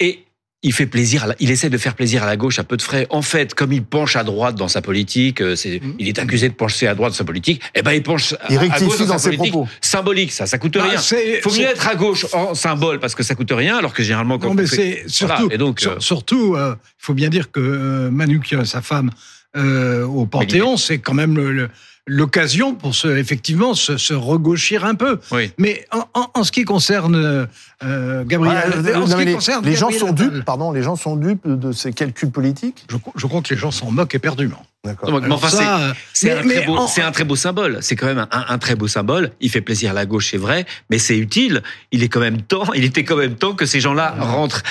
Et 0.00 0.26
il 0.62 0.72
fait 0.72 0.86
plaisir, 0.86 1.32
il 1.38 1.50
essaie 1.50 1.70
de 1.70 1.78
faire 1.78 1.94
plaisir 1.94 2.24
à 2.24 2.26
la 2.26 2.36
gauche 2.36 2.58
à 2.58 2.64
peu 2.64 2.76
de 2.76 2.82
frais. 2.82 3.06
En 3.10 3.22
fait, 3.22 3.54
comme 3.54 3.72
il 3.72 3.84
penche 3.84 4.16
à 4.16 4.24
droite 4.24 4.56
dans 4.56 4.68
sa 4.68 4.82
politique, 4.82 5.40
euh, 5.40 5.54
mmh. 5.54 5.92
il 5.98 6.08
est 6.08 6.18
accusé 6.18 6.48
de 6.48 6.54
pencher 6.54 6.88
à 6.88 6.94
droite 6.94 7.12
dans 7.12 7.16
sa 7.16 7.24
politique. 7.24 7.62
Eh 7.74 7.82
ben, 7.82 7.92
il 7.92 8.02
penche 8.02 8.34
à, 8.40 8.48
gauche 8.48 8.98
dans, 9.06 9.18
sa 9.18 9.30
politique 9.30 9.54
symbolique. 9.80 10.32
Ça, 10.32 10.46
ça 10.46 10.58
coûte 10.58 10.74
bah, 10.74 10.84
rien. 10.84 11.00
Il 11.00 11.40
faut 11.40 11.52
mieux 11.52 11.66
être 11.66 11.86
à 11.86 11.94
gauche 11.94 12.26
en 12.32 12.54
symbole 12.54 12.98
parce 12.98 13.14
que 13.14 13.22
ça 13.22 13.34
coûte 13.34 13.52
rien, 13.52 13.76
alors 13.76 13.92
que 13.92 14.02
généralement 14.02 14.38
quand 14.38 14.48
non, 14.48 14.54
mais 14.54 14.66
c'est 14.66 15.04
surtout, 15.06 15.48
et 15.52 15.58
donc, 15.58 15.84
euh, 15.86 16.00
surtout, 16.00 16.56
il 16.56 16.74
faut 16.98 17.14
bien 17.14 17.28
dire 17.28 17.52
que 17.52 18.08
Manu, 18.08 18.40
sa 18.64 18.82
femme, 18.82 19.10
euh, 19.56 20.04
au 20.04 20.26
Panthéon, 20.26 20.76
c'est 20.76 20.98
quand 20.98 21.14
même 21.14 21.68
l'occasion 22.06 22.74
pour 22.74 22.94
se, 22.94 23.08
effectivement 23.08 23.74
se, 23.74 23.96
se 23.96 24.14
regauchir 24.14 24.84
un 24.84 24.94
peu. 24.94 25.18
Mais 25.58 25.86
en, 26.12 26.44
ce 26.44 26.52
qui 26.52 26.64
concerne 26.64 27.48
euh, 27.84 28.24
Gabriel, 28.24 28.72
les, 29.64 29.74
gens 29.74 29.90
sont 29.90 30.12
dupes, 30.12 30.44
pardon, 30.44 30.72
les 30.72 30.82
gens 30.82 30.96
sont 30.96 31.16
dupes 31.16 31.46
de 31.46 31.72
ces 31.72 31.92
calculs 31.92 32.30
politiques? 32.30 32.86
Je, 32.88 33.26
crois 33.26 33.42
que 33.42 33.52
les 33.52 33.60
gens 33.60 33.70
s'en 33.70 33.90
moquent 33.90 34.14
éperdument. 34.14 34.62
c'est 36.12 37.02
un, 37.02 37.10
très 37.10 37.24
beau 37.24 37.36
symbole. 37.36 37.78
C'est 37.80 37.96
quand 37.96 38.06
même 38.06 38.26
un, 38.30 38.58
très 38.58 38.76
beau 38.76 38.86
symbole. 38.86 39.32
Il 39.40 39.50
fait 39.50 39.60
plaisir 39.60 39.90
à 39.90 39.94
la 39.94 40.06
gauche, 40.06 40.30
c'est 40.30 40.36
vrai, 40.36 40.64
mais 40.90 40.98
c'est 40.98 41.18
utile. 41.18 41.62
Il 41.90 42.04
est 42.04 42.08
quand 42.08 42.20
même 42.20 42.40
temps. 42.42 42.72
Il 42.74 42.84
était 42.84 43.04
quand 43.04 43.16
même 43.16 43.34
temps 43.34 43.54
que 43.54 43.66
ces 43.66 43.80
gens-là 43.80 44.14
rentrent 44.20 44.62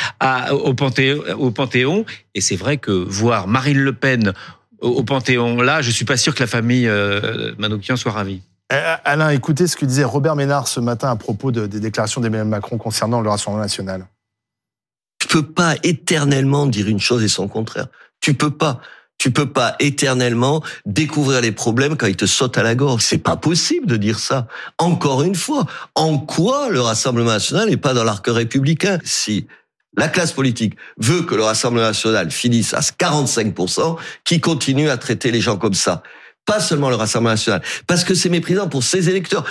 au, 0.51 0.73
Panthéon, 0.73 1.21
au 1.37 1.51
Panthéon. 1.51 2.05
Et 2.33 2.41
c'est 2.41 2.55
vrai 2.55 2.77
que 2.77 2.91
voir 2.91 3.47
Marine 3.47 3.79
Le 3.79 3.93
Pen 3.93 4.33
au, 4.81 5.03
Panthéon. 5.03 5.61
Là, 5.61 5.81
je 5.81 5.91
suis 5.91 6.05
pas 6.05 6.17
sûr 6.17 6.33
que 6.35 6.41
la 6.41 6.47
famille 6.47 6.87
euh, 6.87 7.53
Manoukian 7.57 7.95
soit 7.95 8.11
ravie. 8.11 8.41
Eh, 8.71 8.75
Alain, 9.03 9.29
écoutez 9.29 9.67
ce 9.67 9.75
que 9.75 9.85
disait 9.85 10.03
Robert 10.03 10.35
Ménard 10.35 10.67
ce 10.67 10.79
matin 10.79 11.09
à 11.11 11.15
propos 11.15 11.51
des 11.51 11.79
déclarations 11.79 12.21
d'Emmanuel 12.21 12.47
Macron 12.47 12.77
concernant 12.77 13.21
le 13.21 13.29
Rassemblement 13.29 13.61
national. 13.61 14.07
Tu 15.19 15.27
peux 15.27 15.43
pas 15.43 15.75
éternellement 15.83 16.65
dire 16.65 16.87
une 16.87 16.99
chose 16.99 17.23
et 17.23 17.27
son 17.27 17.47
contraire. 17.47 17.87
Tu 18.21 18.33
peux 18.33 18.51
pas. 18.51 18.81
Tu 19.17 19.31
peux 19.31 19.49
pas 19.49 19.75
éternellement 19.79 20.61
découvrir 20.85 21.39
les 21.39 21.53
problèmes 21.53 21.95
quand 21.95 22.07
ils 22.07 22.17
te 22.17 22.25
sautent 22.25 22.57
à 22.57 22.63
la 22.63 22.75
gorge. 22.75 23.01
C'est 23.01 23.17
pas 23.17 23.37
possible 23.37 23.87
de 23.87 23.95
dire 23.95 24.19
ça. 24.19 24.47
Encore 24.77 25.23
une 25.23 25.35
fois, 25.35 25.65
en 25.95 26.17
quoi 26.17 26.69
le 26.69 26.81
Rassemblement 26.81 27.31
national 27.31 27.69
n'est 27.69 27.77
pas 27.77 27.93
dans 27.93 28.03
l'arc 28.03 28.25
républicain? 28.27 28.99
Si 29.05 29.47
la 29.97 30.07
classe 30.07 30.31
politique 30.31 30.75
veut 30.97 31.23
que 31.23 31.35
le 31.35 31.43
Rassemblement 31.43 31.87
national 31.87 32.31
finisse 32.31 32.73
à 32.73 32.79
45%, 32.79 33.97
qui 34.23 34.39
continue 34.39 34.89
à 34.89 34.97
traiter 34.97 35.31
les 35.31 35.41
gens 35.41 35.57
comme 35.57 35.73
ça. 35.73 36.03
Pas 36.45 36.59
seulement 36.59 36.89
le 36.89 36.95
Rassemblement 36.95 37.31
national, 37.31 37.61
parce 37.87 38.03
que 38.03 38.13
c'est 38.13 38.29
méprisant 38.29 38.67
pour 38.67 38.83
ses 38.83 39.09
électeurs. 39.09 39.45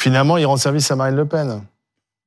Finalement, 0.00 0.36
il 0.36 0.46
rend 0.46 0.56
service 0.56 0.90
à 0.90 0.96
Marine 0.96 1.16
Le 1.16 1.26
Pen. 1.26 1.62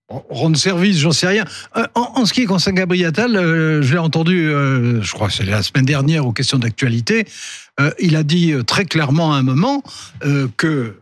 Rendre 0.10 0.58
service, 0.58 0.98
j'en 0.98 1.12
sais 1.12 1.28
rien. 1.28 1.46
Euh, 1.78 1.86
en, 1.94 2.26
ce 2.26 2.34
qui 2.34 2.46
concerne 2.46 2.76
Gabriel 2.76 3.10
Attal, 3.10 3.36
euh, 3.36 3.84
je 3.84 3.94
l'ai 3.94 4.00
entendu, 4.00 4.50
euh, 4.50 5.04
je 5.04 5.12
crois 5.14 5.28
que 5.28 5.34
c'est 5.34 5.44
la 5.44 5.62
semaine 5.62 5.86
dernière 5.86 6.26
aux 6.26 6.34
questions 6.34 6.58
d'actualité, 6.58 7.26
il 8.00 8.18
a 8.18 8.24
dit 8.24 8.54
très 8.68 8.84
clairement 8.84 9.34
à 9.34 9.38
un 9.38 9.42
moment 9.42 9.82
que 10.58 10.98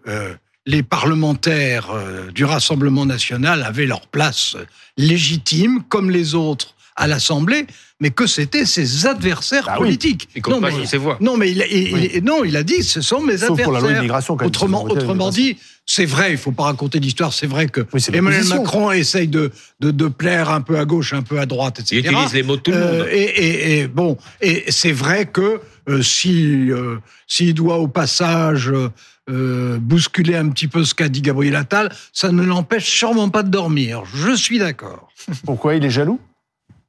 les 0.67 0.83
parlementaires 0.83 1.89
euh, 1.91 2.29
du 2.31 2.45
Rassemblement 2.45 3.05
national 3.05 3.63
avaient 3.63 3.85
leur 3.87 4.05
place 4.07 4.55
légitime, 4.97 5.81
comme 5.89 6.11
les 6.11 6.35
autres 6.35 6.75
à 6.95 7.05
l'Assemblée, 7.07 7.65
mais 7.99 8.09
que 8.09 8.25
c'était 8.27 8.65
ses 8.65 9.05
adversaires 9.05 9.65
Bah 9.67 9.75
politiques. 9.77 10.27
Et 10.35 10.41
non, 10.49 10.59
pas 10.59 10.71
mais, 10.71 10.85
ses 10.87 10.97
voix. 10.97 11.17
non, 11.21 11.37
mais 11.37 11.51
il, 11.51 11.61
a- 11.61 11.67
il- 11.67 12.11
il- 12.15 12.23
non, 12.23 12.43
il 12.43 12.55
a 12.57 12.63
dit, 12.63 12.83
ce 12.83 13.01
sont 13.01 13.21
mes 13.21 13.37
Sauf 13.37 13.51
adversaires. 13.51 13.63
pour 13.65 13.73
la 13.73 13.79
loi 13.79 13.91
immigration, 13.91 14.35
quand 14.35 14.45
même, 14.45 14.47
autrement, 14.49 15.29
dit, 15.29 15.57
c'est 15.85 16.05
vrai, 16.05 16.31
il 16.31 16.37
faut 16.37 16.51
pas 16.51 16.63
raconter 16.63 16.99
l'histoire. 16.99 17.33
C'est 17.33 17.45
vrai 17.47 17.67
que 17.67 17.81
Emmanuel. 18.11 18.43
Macron 18.45 18.91
essaye 18.91 19.27
de, 19.27 19.51
de, 19.79 19.91
de 19.91 20.07
plaire 20.07 20.49
un 20.49 20.61
peu 20.61 20.77
à 20.79 20.85
gauche, 20.85 21.13
un 21.13 21.21
peu 21.21 21.39
à 21.39 21.45
droite, 21.45 21.79
etc. 21.79 22.01
Il 22.03 22.11
utilise 22.11 22.33
les 22.33 22.43
mots 22.43 22.57
de 22.57 22.61
tout 22.61 22.71
le 22.71 22.77
Euh, 22.77 22.97
monde. 22.99 23.07
et, 23.11 23.23
et- 23.23 23.79
et 23.79 23.87
bon, 23.87 24.17
et 24.41 24.65
c'est 24.69 24.91
vrai 24.91 25.27
que 25.27 25.61
euh, 25.87 26.01
si 26.01 26.71
euh, 26.71 26.97
s'il 27.27 27.53
doit 27.53 27.77
au 27.77 27.87
passage 27.87 28.71
euh, 29.29 29.77
bousculer 29.79 30.35
un 30.35 30.49
petit 30.49 30.67
peu 30.67 30.83
ce 30.83 30.93
qu'a 30.95 31.09
dit 31.09 31.21
Gabriel 31.21 31.55
Attal, 31.55 31.91
ça 32.13 32.31
ne 32.31 32.43
l'empêche 32.43 32.85
sûrement 32.89 33.29
pas 33.29 33.43
de 33.43 33.49
dormir. 33.49 34.03
Je 34.13 34.35
suis 34.35 34.59
d'accord. 34.59 35.09
Pourquoi 35.45 35.75
il 35.75 35.83
est 35.85 35.89
jaloux? 35.89 36.19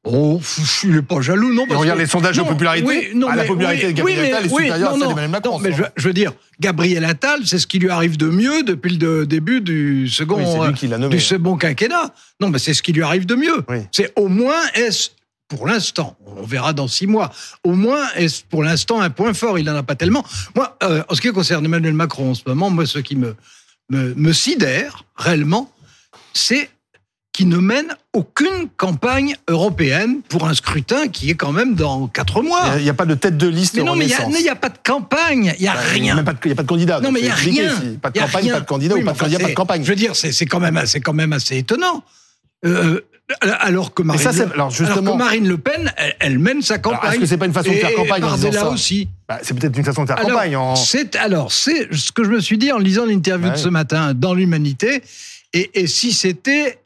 Oh, 0.04 0.40
il 0.84 0.92
n'est 0.92 1.02
pas 1.02 1.20
jaloux, 1.20 1.52
non. 1.52 1.66
Parce 1.66 1.80
regarde 1.80 1.98
que- 1.98 2.04
les 2.04 2.08
sondages 2.08 2.36
de 2.36 2.42
popularité. 2.42 2.86
Oui, 2.86 3.08
non, 3.14 3.26
Ah, 3.30 3.36
la 3.36 3.44
popularité 3.44 3.86
oui, 3.86 3.92
de 3.92 3.96
Gabriel 3.98 4.20
oui, 4.20 4.30
Attal 4.30 4.44
est 4.46 4.48
supérieure 4.48 4.88
à 4.88 4.92
celle 4.92 5.08
d'Emmanuel 5.08 5.30
Macron, 5.30 5.58
mais 5.58 5.70
je, 5.96 6.06
veux 6.06 6.14
dire, 6.14 6.32
Gabriel 6.60 7.04
Attal, 7.04 7.40
c'est 7.44 7.58
ce 7.58 7.66
qui 7.66 7.78
lui 7.78 7.90
arrive 7.90 8.16
de 8.16 8.28
mieux 8.28 8.62
depuis 8.62 8.96
le 8.96 9.26
début 9.26 9.60
du 9.60 10.08
second, 10.08 10.38
euh, 10.38 10.72
nommé. 10.98 11.08
du 11.08 11.20
second 11.20 11.56
quinquennat. 11.56 12.14
Non, 12.40 12.48
mais 12.48 12.58
c'est 12.58 12.72
ce 12.74 12.82
qui 12.82 12.92
lui 12.92 13.02
arrive 13.02 13.26
de 13.26 13.34
mieux. 13.34 13.64
C'est 13.90 14.12
au 14.16 14.28
moins 14.28 14.60
est 14.74 15.12
pour 15.48 15.66
l'instant, 15.66 16.16
on 16.36 16.44
verra 16.44 16.72
dans 16.72 16.88
six 16.88 17.06
mois. 17.06 17.30
Au 17.64 17.72
moins, 17.72 18.06
est 18.16 18.44
pour 18.46 18.62
l'instant 18.62 19.00
un 19.00 19.10
point 19.10 19.32
fort? 19.32 19.58
Il 19.58 19.64
n'en 19.64 19.76
a 19.76 19.82
pas 19.82 19.94
tellement. 19.94 20.24
Moi, 20.54 20.76
euh, 20.82 21.02
en 21.08 21.14
ce 21.14 21.20
qui 21.20 21.30
concerne 21.30 21.64
Emmanuel 21.64 21.94
Macron 21.94 22.30
en 22.30 22.34
ce 22.34 22.42
moment, 22.46 22.70
moi, 22.70 22.86
ce 22.86 22.98
qui 22.98 23.16
me 23.16 23.34
me, 23.90 24.14
me 24.14 24.32
sidère 24.32 25.04
réellement, 25.16 25.72
c'est 26.34 26.70
qu'il 27.32 27.48
ne 27.48 27.58
mène 27.58 27.94
aucune 28.12 28.68
campagne 28.76 29.36
européenne 29.48 30.22
pour 30.28 30.48
un 30.48 30.54
scrutin 30.54 31.06
qui 31.08 31.30
est 31.30 31.34
quand 31.34 31.52
même 31.52 31.74
dans 31.74 32.08
quatre 32.08 32.42
mois. 32.42 32.74
Il 32.78 32.82
n'y 32.82 32.90
a, 32.90 32.94
pas 32.94 33.06
de 33.06 33.14
tête 33.14 33.36
de 33.36 33.46
liste 33.46 33.76
Mais 33.76 33.84
non, 33.84 33.94
mais 33.94 34.06
il 34.06 34.42
n'y 34.42 34.48
a, 34.48 34.56
pas 34.56 34.70
de 34.70 34.78
campagne, 34.84 35.54
il 35.56 35.62
n'y 35.62 35.68
a 35.68 35.74
Bah, 35.74 35.80
rien. 35.80 36.14
Il 36.14 36.46
n'y 36.46 36.52
a 36.52 36.56
pas 36.56 36.62
de 36.62 36.68
candidat. 36.68 37.00
Non, 37.00 37.12
mais 37.12 37.20
il 37.20 37.24
n'y 37.24 37.30
a 37.30 37.34
rien. 37.34 37.76
si. 37.76 37.98
Pas 37.98 38.10
de 38.10 38.18
campagne, 38.18 38.44
rien. 38.44 38.54
pas 38.54 38.60
de 38.60 38.66
candidat 38.66 38.94
Oui, 38.96 39.02
ou 39.02 39.04
pas 39.04 39.12
de 39.12 39.18
candidat, 39.18 39.38
pas 39.38 39.48
de 39.50 39.54
campagne. 39.54 39.84
Je 39.84 39.88
veux 39.90 39.96
dire, 39.96 40.16
c'est 40.16 40.46
quand 40.46 40.60
même, 40.60 40.82
quand 41.04 41.12
même 41.12 41.32
assez 41.32 41.58
étonnant. 41.58 42.02
Euh, 42.64 43.00
alors 43.60 43.92
que 43.94 44.02
Marine, 44.02 44.22
ça, 44.22 44.32
c'est- 44.32 44.46
Le, 44.46 44.52
alors, 44.54 44.70
justement- 44.70 45.12
que 45.12 45.18
Marine 45.18 45.46
Le 45.48 45.58
Pen, 45.58 45.92
elle, 45.96 46.16
elle 46.18 46.38
mène 46.38 46.62
sa 46.62 46.78
campagne. 46.78 47.12
Est-ce 47.12 47.20
que 47.20 47.26
c'est 47.26 47.36
pas 47.36 47.46
une 47.46 47.52
façon 47.52 47.70
de 47.70 47.76
faire 47.76 47.94
campagne 47.94 48.24
en 48.24 48.34
disant 48.36 48.52
ça 48.52 48.68
aussi. 48.70 49.08
Bah, 49.28 49.38
C'est 49.42 49.54
peut-être 49.58 49.76
une 49.76 49.84
façon 49.84 50.02
de 50.02 50.06
faire 50.06 50.18
Alors, 50.18 50.30
campagne. 50.32 50.56
En... 50.56 50.76
c'est 50.76 51.14
alors 51.16 51.52
c'est 51.52 51.88
ce 51.94 52.10
que 52.12 52.24
je 52.24 52.30
me 52.30 52.40
suis 52.40 52.56
dit 52.58 52.72
en 52.72 52.78
lisant 52.78 53.04
l'interview 53.04 53.48
Ouais. 53.48 53.52
de 53.54 53.58
ce 53.58 53.68
matin 53.68 54.14
dans 54.14 54.34
l'Humanité. 54.34 55.02
Et, 55.52 55.70
et 55.80 55.86
si 55.86 56.12
c'était 56.12 56.78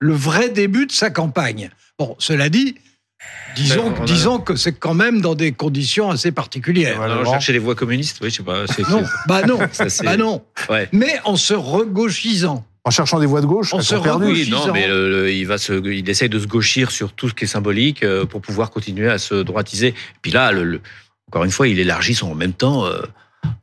le 0.00 0.14
vrai 0.14 0.48
début 0.48 0.86
de 0.86 0.92
sa 0.92 1.10
campagne 1.10 1.70
Bon, 1.98 2.16
cela 2.18 2.48
dit, 2.48 2.74
disons, 3.54 3.90
Ben, 3.90 3.96
on 4.00 4.02
a- 4.02 4.06
disons 4.06 4.38
que 4.40 4.56
c'est 4.56 4.72
quand 4.72 4.94
même 4.94 5.20
dans 5.20 5.36
des 5.36 5.52
conditions 5.52 6.10
assez 6.10 6.32
particulières. 6.32 7.00
Alors, 7.00 7.24
chercher 7.24 7.52
les 7.52 7.60
voix 7.60 7.76
communistes, 7.76 8.18
oui, 8.20 8.30
je 8.30 8.36
sais 8.36 8.42
pas. 8.42 8.66
c'est- 8.66 8.88
Non, 8.88 9.04
bah 9.28 9.42
non, 9.46 9.58
Ça, 9.72 9.86
bah 10.02 10.16
non. 10.16 10.42
Ouais. 10.68 10.88
Mais 10.92 11.20
en 11.24 11.36
se 11.36 11.54
regauchisant. 11.54 12.64
En 12.86 12.90
cherchant 12.90 13.18
des 13.18 13.26
voix 13.26 13.40
de 13.40 13.46
gauche, 13.46 13.72
On 13.72 13.80
se 13.80 13.96
sont 13.96 14.02
perdues. 14.02 14.26
Oui, 14.26 14.48
non, 14.50 14.70
mais 14.72 14.86
le- 14.86 15.08
le- 15.08 15.32
il 15.32 15.46
va 15.46 15.56
se, 15.56 15.72
il 15.90 16.08
essaye 16.10 16.28
de 16.28 16.38
se 16.38 16.46
gauchir 16.46 16.90
sur 16.90 17.12
tout 17.14 17.30
ce 17.30 17.34
qui 17.34 17.44
est 17.44 17.48
symbolique 17.48 18.02
euh, 18.02 18.26
pour 18.26 18.42
pouvoir 18.42 18.70
continuer 18.70 19.08
à 19.08 19.16
se 19.18 19.34
droitiser. 19.36 19.94
Puis 20.20 20.30
là, 20.32 20.52
le- 20.52 20.64
le- 20.64 20.80
encore 21.28 21.44
une 21.44 21.50
fois, 21.50 21.66
il 21.66 21.78
élargit 21.78 22.14
son 22.14 22.30
en 22.30 22.34
même 22.34 22.52
temps. 22.52 22.84
euh, 22.84 23.00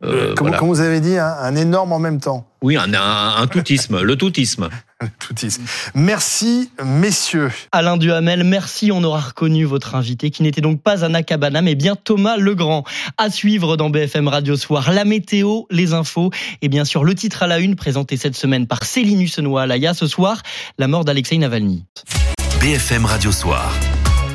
euh, 0.04 0.34
Comme, 0.36 0.48
voilà. 0.48 0.58
comme 0.58 0.70
vous 0.70 0.80
avez 0.82 1.00
dit, 1.02 1.18
un, 1.18 1.26
un 1.40 1.56
énorme 1.56 1.92
en 1.94 2.00
même 2.00 2.20
temps. 2.20 2.48
Oui, 2.64 2.78
un, 2.78 2.92
un, 2.96 3.36
un 3.38 3.48
toutisme, 3.48 4.02
le 4.02 4.16
toutisme. 4.16 4.70
Toutisme. 5.20 5.64
Merci, 5.94 6.72
messieurs. 6.84 7.52
Alain 7.72 7.98
Duhamel, 7.98 8.44
merci. 8.44 8.92
On 8.92 9.04
aura 9.04 9.20
reconnu 9.20 9.66
votre 9.66 9.96
invité, 9.96 10.30
qui 10.30 10.44
n'était 10.44 10.62
donc 10.62 10.82
pas 10.82 11.06
un 11.06 11.14
Akabana, 11.14 11.62
mais 11.62 11.76
bien 11.76 11.96
Thomas 11.96 12.38
Legrand. 12.38 12.84
À 13.18 13.30
suivre 13.30 13.78
dans 13.78 13.90
BFM 13.90 14.28
Radio 14.28 14.56
Soir, 14.56 14.92
la 14.92 15.06
météo, 15.06 15.64
les 15.70 15.94
infos 15.94 16.32
et 16.62 16.70
bien 16.70 16.86
sûr 16.86 17.04
le 17.04 17.16
titre 17.16 17.44
à 17.44 17.48
la 17.48 17.60
une 17.60 17.76
présenté 17.76 18.18
cette 18.18 18.36
semaine 18.36 18.68
par 18.68 18.84
Céline 18.84 19.22
Hussenot-Alaya. 19.22 19.94
Ce 19.94 20.08
soir, 20.08 20.42
la 20.78 20.88
mort 20.88 21.06
d'Alexei 21.06 21.38
Navalny. 21.38 21.86
BFM 22.62 23.06
Radio 23.06 23.32
Soir. 23.32 23.74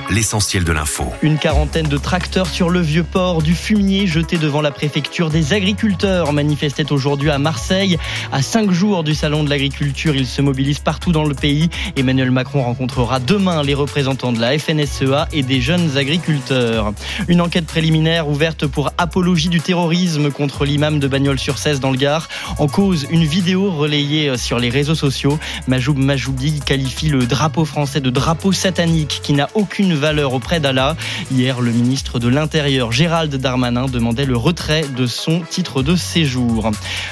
L'essentiel 0.09 0.63
de 0.63 0.71
l'info. 0.71 1.05
Une 1.21 1.37
quarantaine 1.37 1.89
de 1.89 1.99
tracteurs 1.99 2.47
sur 2.47 2.71
le 2.71 2.81
vieux 2.81 3.03
port 3.03 3.43
du 3.43 3.57
fumier 3.57 4.07
jeté 4.07 4.39
devant 4.39 4.61
la 4.61 4.71
préfecture 4.71 5.31
des 5.31 5.53
agriculteurs 5.53 6.33
manifestaient 6.33 6.93
aujourd'hui 6.93 7.29
à 7.31 7.39
Marseille. 7.39 7.99
À 8.31 8.41
cinq 8.41 8.71
jours 8.71 9.03
du 9.03 9.17
salon 9.17 9.43
de 9.43 9.51
l'agriculture, 9.51 10.15
ils 10.15 10.29
se 10.29 10.41
mobilisent 10.43 10.79
partout 10.79 11.11
dans 11.11 11.25
le 11.25 11.35
pays. 11.35 11.71
Emmanuel 11.97 12.31
Macron 12.31 12.63
rencontrera 12.63 13.19
demain 13.19 13.65
les 13.65 13.75
représentants 13.75 14.33
de 14.33 14.41
la 14.41 14.57
FNSEA 14.57 15.27
et 15.33 15.43
des 15.43 15.61
jeunes 15.61 15.97
agriculteurs. 15.97 16.93
Une 17.27 17.41
enquête 17.41 17.67
préliminaire 17.67 18.29
ouverte 18.29 18.69
pour 18.69 18.93
apologie 18.99 19.49
du 19.49 19.61
terrorisme 19.61 20.31
contre 20.31 20.65
l'imam 20.65 21.01
de 21.01 21.09
Bagnols-sur-Cèze 21.09 21.81
dans 21.81 21.91
le 21.91 21.99
Gard. 21.99 22.29
En 22.59 22.69
cause, 22.69 23.09
une 23.11 23.25
vidéo 23.25 23.73
relayée 23.73 24.37
sur 24.37 24.61
les 24.61 24.71
réseaux 24.71 24.95
sociaux. 24.95 25.37
Majoub 25.67 25.99
Majoubi 25.99 26.61
qualifie 26.61 27.09
le 27.09 27.27
drapeau 27.27 27.65
français 27.65 28.01
de 28.01 28.11
drapeau 28.11 28.53
satanique 28.53 29.21
qui 29.25 29.33
n'a 29.33 29.49
aucune 29.55 29.96
valeur 29.97 30.33
auprès 30.35 30.61
d'Allah. 30.61 30.97
Hier, 31.31 31.61
le 31.61 31.73
ministre 31.73 32.19
de 32.19 32.29
l'Intérieur, 32.29 32.93
Gérald 32.93 33.35
Darmanin, 33.35 33.87
demandait 33.87 34.25
le 34.25 34.37
retrait 34.37 34.85
de 34.97 35.07
son 35.07 35.41
titre 35.41 35.83
de 35.83 35.97
séjour. 35.97 36.71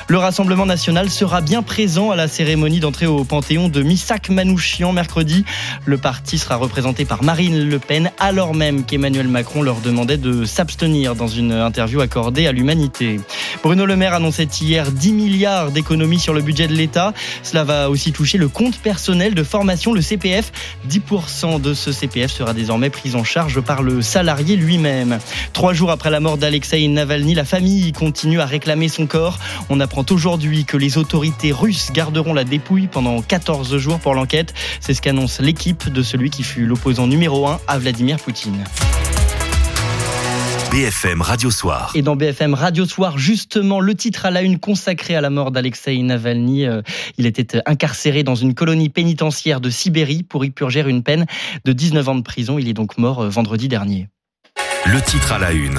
Le 0.09 0.19
Rassemblement 0.19 0.67
national 0.67 1.11
sera 1.11 1.41
bien 1.41 1.63
présent 1.63 2.11
à 2.11 2.17
la 2.17 2.29
cérémonie 2.29 2.81
d'entrée 2.81 3.07
au 3.07 3.25
Panthéon 3.25 3.69
de 3.69 3.83
Missak 3.83 4.31
Manouchian 4.31 4.93
mercredi. 4.93 5.45
Le 5.85 5.99
parti 5.99 6.39
sera 6.39 6.57
représenté 6.57 7.05
par 7.05 7.23
Marine 7.23 7.69
Le 7.69 7.79
Pen, 7.79 8.11
alors 8.19 8.55
même 8.55 8.85
qu'Emmanuel 8.85 9.29
Macron 9.29 9.63
leur 9.63 9.81
demandait 9.81 10.19
de 10.19 10.45
s'abstenir 10.45 11.15
dans 11.15 11.29
une 11.29 11.53
interview 11.53 12.01
accordée 12.01 12.47
à 12.47 12.53
l'Humanité. 12.53 13.21
Bruno 13.63 13.87
Le 13.87 13.97
Maire 13.97 14.15
annonçait 14.15 14.49
hier 14.61 14.91
10 14.93 15.13
milliards 15.13 15.71
d'économies 15.71 16.19
sur 16.19 16.35
le 16.35 16.43
budget 16.43 16.69
de 16.69 16.75
l'État. 16.75 17.15
Cela 17.43 17.65
va 17.65 17.91
aussi 17.91 18.13
toucher 18.13 18.39
le 18.39 18.49
compte 18.49 18.79
personnel 18.79 19.35
de 19.35 19.43
formation, 19.43 19.93
le 19.93 20.03
CPF. 20.03 20.53
10% 20.89 21.61
de 21.61 21.75
ce 21.75 21.93
CPF 21.93 22.31
sera 22.31 22.53
désormais 22.53 22.74
pris 22.91 23.15
en 23.15 23.25
charge 23.25 23.61
par 23.61 23.83
le 23.83 24.03
salarié 24.03 24.57
lui-même. 24.57 25.19
Trois 25.53 25.73
jours 25.73 25.91
après 25.91 26.11
la 26.11 26.21
mort 26.21 26.37
d'Alexei 26.37 26.87
Navalny, 26.89 27.35
la 27.35 27.45
famille 27.45 27.93
continue 27.93 28.41
à 28.41 28.47
réclamer 28.47 28.89
son 28.89 29.07
corps. 29.07 29.39
On 29.71 29.81
apprend 29.81 30.05
aujourd'hui 30.11 30.65
que 30.65 30.77
les 30.77 30.99
autorités 30.99 31.53
russes 31.53 31.91
garderont 31.93 32.35
la 32.35 32.45
dépouille 32.45 32.89
pendant 32.89 33.23
14 33.23 33.77
jours 33.79 33.99
pour 33.99 34.15
l'enquête. 34.15 34.55
C'est 34.81 34.95
ce 34.95 35.03
qu'annonce 35.03 35.41
l'équipe 35.41 35.89
de 35.89 36.03
celui 36.03 36.31
qui 36.31 36.43
fut 36.43 36.67
l'opposant 36.67 37.07
numéro 37.07 37.47
1 37.47 37.61
à 37.67 37.79
Vladimir 37.79 38.19
Poutine. 38.19 38.65
BFM 40.75 41.23
Radio 41.23 41.53
Soir. 41.53 41.93
Et 41.95 42.03
dans 42.03 42.17
BFM 42.17 42.53
Radio 42.53 42.85
Soir, 42.85 43.17
justement, 43.17 43.79
le 43.79 43.95
titre 43.95 44.27
à 44.27 44.33
la 44.33 44.43
une 44.43 44.59
consacré 44.59 45.15
à 45.15 45.21
la 45.21 45.31
mort 45.31 45.53
d'Alexei 45.53 46.03
Navalny. 46.03 46.67
Euh, 46.67 46.83
Il 47.17 47.27
était 47.27 47.63
incarcéré 47.65 48.25
dans 48.25 48.35
une 48.35 48.55
colonie 48.55 48.89
pénitentiaire 48.89 49.61
de 49.61 49.71
Sibérie 49.71 50.25
pour 50.25 50.45
y 50.45 50.51
purger 50.51 50.81
une 50.81 51.05
peine 51.05 51.27
de 51.65 51.73
19 51.73 52.09
ans 52.09 52.15
de 52.17 52.23
prison. 52.23 52.59
Il 52.59 52.67
est 52.69 52.73
donc 52.73 52.99
mort 52.99 53.23
euh, 53.23 53.29
vendredi 53.29 53.69
dernier. 53.69 54.09
Le 54.87 55.01
titre 55.01 55.31
à 55.31 55.39
la 55.39 55.53
une. 55.53 55.79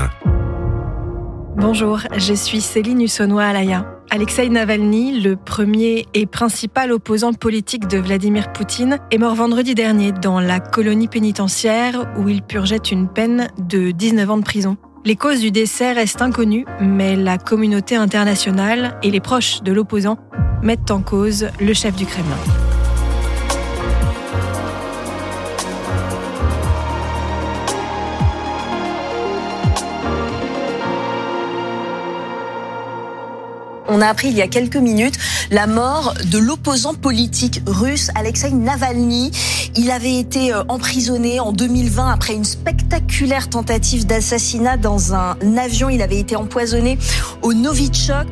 Bonjour, 1.57 1.99
je 2.15 2.33
suis 2.33 2.61
Céline 2.61 3.01
Hussonois-Alaya. 3.01 3.85
Alexei 4.11 4.47
Navalny, 4.47 5.19
le 5.19 5.35
premier 5.35 6.05
et 6.13 6.25
principal 6.25 6.93
opposant 6.93 7.33
politique 7.33 7.87
de 7.87 7.97
Vladimir 7.97 8.53
Poutine, 8.53 8.99
est 9.11 9.17
mort 9.17 9.35
vendredi 9.35 9.75
dernier 9.75 10.13
dans 10.13 10.39
la 10.39 10.61
colonie 10.61 11.09
pénitentiaire 11.09 12.13
où 12.17 12.29
il 12.29 12.43
purgeait 12.43 12.77
une 12.77 13.09
peine 13.09 13.49
de 13.57 13.91
19 13.91 14.29
ans 14.29 14.37
de 14.37 14.43
prison. 14.43 14.77
Les 15.05 15.15
causes 15.15 15.39
du 15.39 15.51
décès 15.51 15.91
restent 15.91 16.23
inconnues, 16.23 16.65
mais 16.81 17.15
la 17.15 17.37
communauté 17.37 17.95
internationale 17.95 18.97
et 19.03 19.11
les 19.11 19.19
proches 19.19 19.61
de 19.61 19.71
l'opposant 19.71 20.17
mettent 20.63 20.89
en 20.89 21.03
cause 21.03 21.49
le 21.61 21.75
chef 21.75 21.95
du 21.95 22.07
Kremlin. 22.07 22.74
On 33.87 34.01
a 34.01 34.07
appris 34.07 34.29
il 34.29 34.35
y 34.35 34.41
a 34.41 34.47
quelques 34.47 34.77
minutes 34.77 35.17
la 35.51 35.67
mort 35.67 36.15
de 36.31 36.39
l'opposant 36.39 36.95
politique 36.95 37.61
russe 37.67 38.09
Alexei 38.15 38.51
Navalny. 38.51 39.31
Il 39.75 39.91
avait 39.91 40.17
été 40.17 40.53
euh, 40.53 40.63
emprisonné 40.69 41.39
en 41.39 41.51
2020 41.51 42.11
après 42.11 42.33
une 42.33 42.45
spectaculaire 42.45 43.49
tentative 43.49 44.07
d'assassinat 44.07 44.77
dans 44.77 45.13
un 45.13 45.35
avion. 45.57 45.89
Il 45.89 46.01
avait 46.01 46.19
été 46.19 46.35
empoisonné 46.35 46.97
au 47.43 47.53
Novichok. 47.53 48.27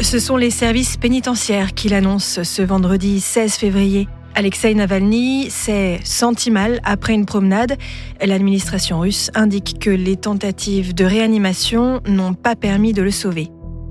Ce 0.00 0.18
sont 0.18 0.36
les 0.36 0.50
services 0.50 0.98
pénitentiaires 0.98 1.72
qui 1.72 1.88
l'annoncent 1.88 2.44
ce 2.44 2.62
vendredi 2.62 3.20
16 3.20 3.54
février. 3.54 4.08
Alexei 4.34 4.74
Navalny 4.74 5.50
s'est 5.50 6.00
senti 6.04 6.50
mal 6.50 6.80
après 6.84 7.14
une 7.14 7.24
promenade. 7.24 7.78
L'administration 8.22 9.00
russe 9.00 9.30
indique 9.34 9.78
que 9.80 9.88
les 9.88 10.16
tentatives 10.16 10.94
de 10.94 11.06
réanimation 11.06 12.02
n'ont 12.06 12.34
pas 12.34 12.54
permis 12.54 12.92
de 12.92 13.00
le 13.00 13.10
sauver. 13.10 13.48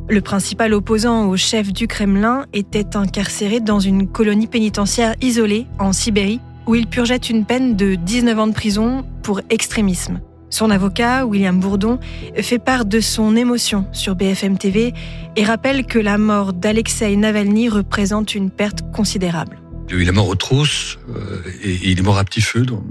Le 0.07 0.21
principal 0.21 0.73
opposant 0.75 1.25
au 1.25 1.35
chef 1.35 1.73
du 1.73 1.87
Kremlin 1.87 2.45
était 2.53 2.95
incarcéré 2.95 3.59
dans 3.59 3.79
une 3.79 4.07
colonie 4.07 4.45
pénitentiaire 4.45 5.15
isolée 5.19 5.65
en 5.79 5.93
Sibérie 5.93 6.39
où 6.67 6.75
il 6.75 6.85
purgeait 6.85 7.15
une 7.17 7.43
peine 7.43 7.75
de 7.75 7.95
19 7.95 8.39
ans 8.39 8.47
de 8.47 8.53
prison 8.53 9.03
pour 9.23 9.41
extrémisme. 9.49 10.21
Son 10.51 10.69
avocat, 10.69 11.25
William 11.25 11.59
Bourdon, 11.59 11.99
fait 12.39 12.59
part 12.59 12.85
de 12.85 12.99
son 12.99 13.35
émotion 13.35 13.87
sur 13.93 14.15
BFM 14.15 14.59
TV 14.59 14.93
et 15.35 15.43
rappelle 15.43 15.87
que 15.87 15.97
la 15.97 16.19
mort 16.19 16.53
d'Alexei 16.53 17.15
Navalny 17.15 17.67
représente 17.67 18.35
une 18.35 18.51
perte 18.51 18.83
considérable. 18.91 19.59
Il 19.89 20.07
est 20.07 20.11
mort 20.11 20.29
aux 20.29 20.35
trousses 20.35 20.99
euh, 21.09 21.41
et 21.63 21.79
il 21.91 21.99
est 21.99 22.03
mort 22.03 22.19
à 22.19 22.23
petit 22.23 22.41
feu 22.41 22.63
dans, 22.63 22.83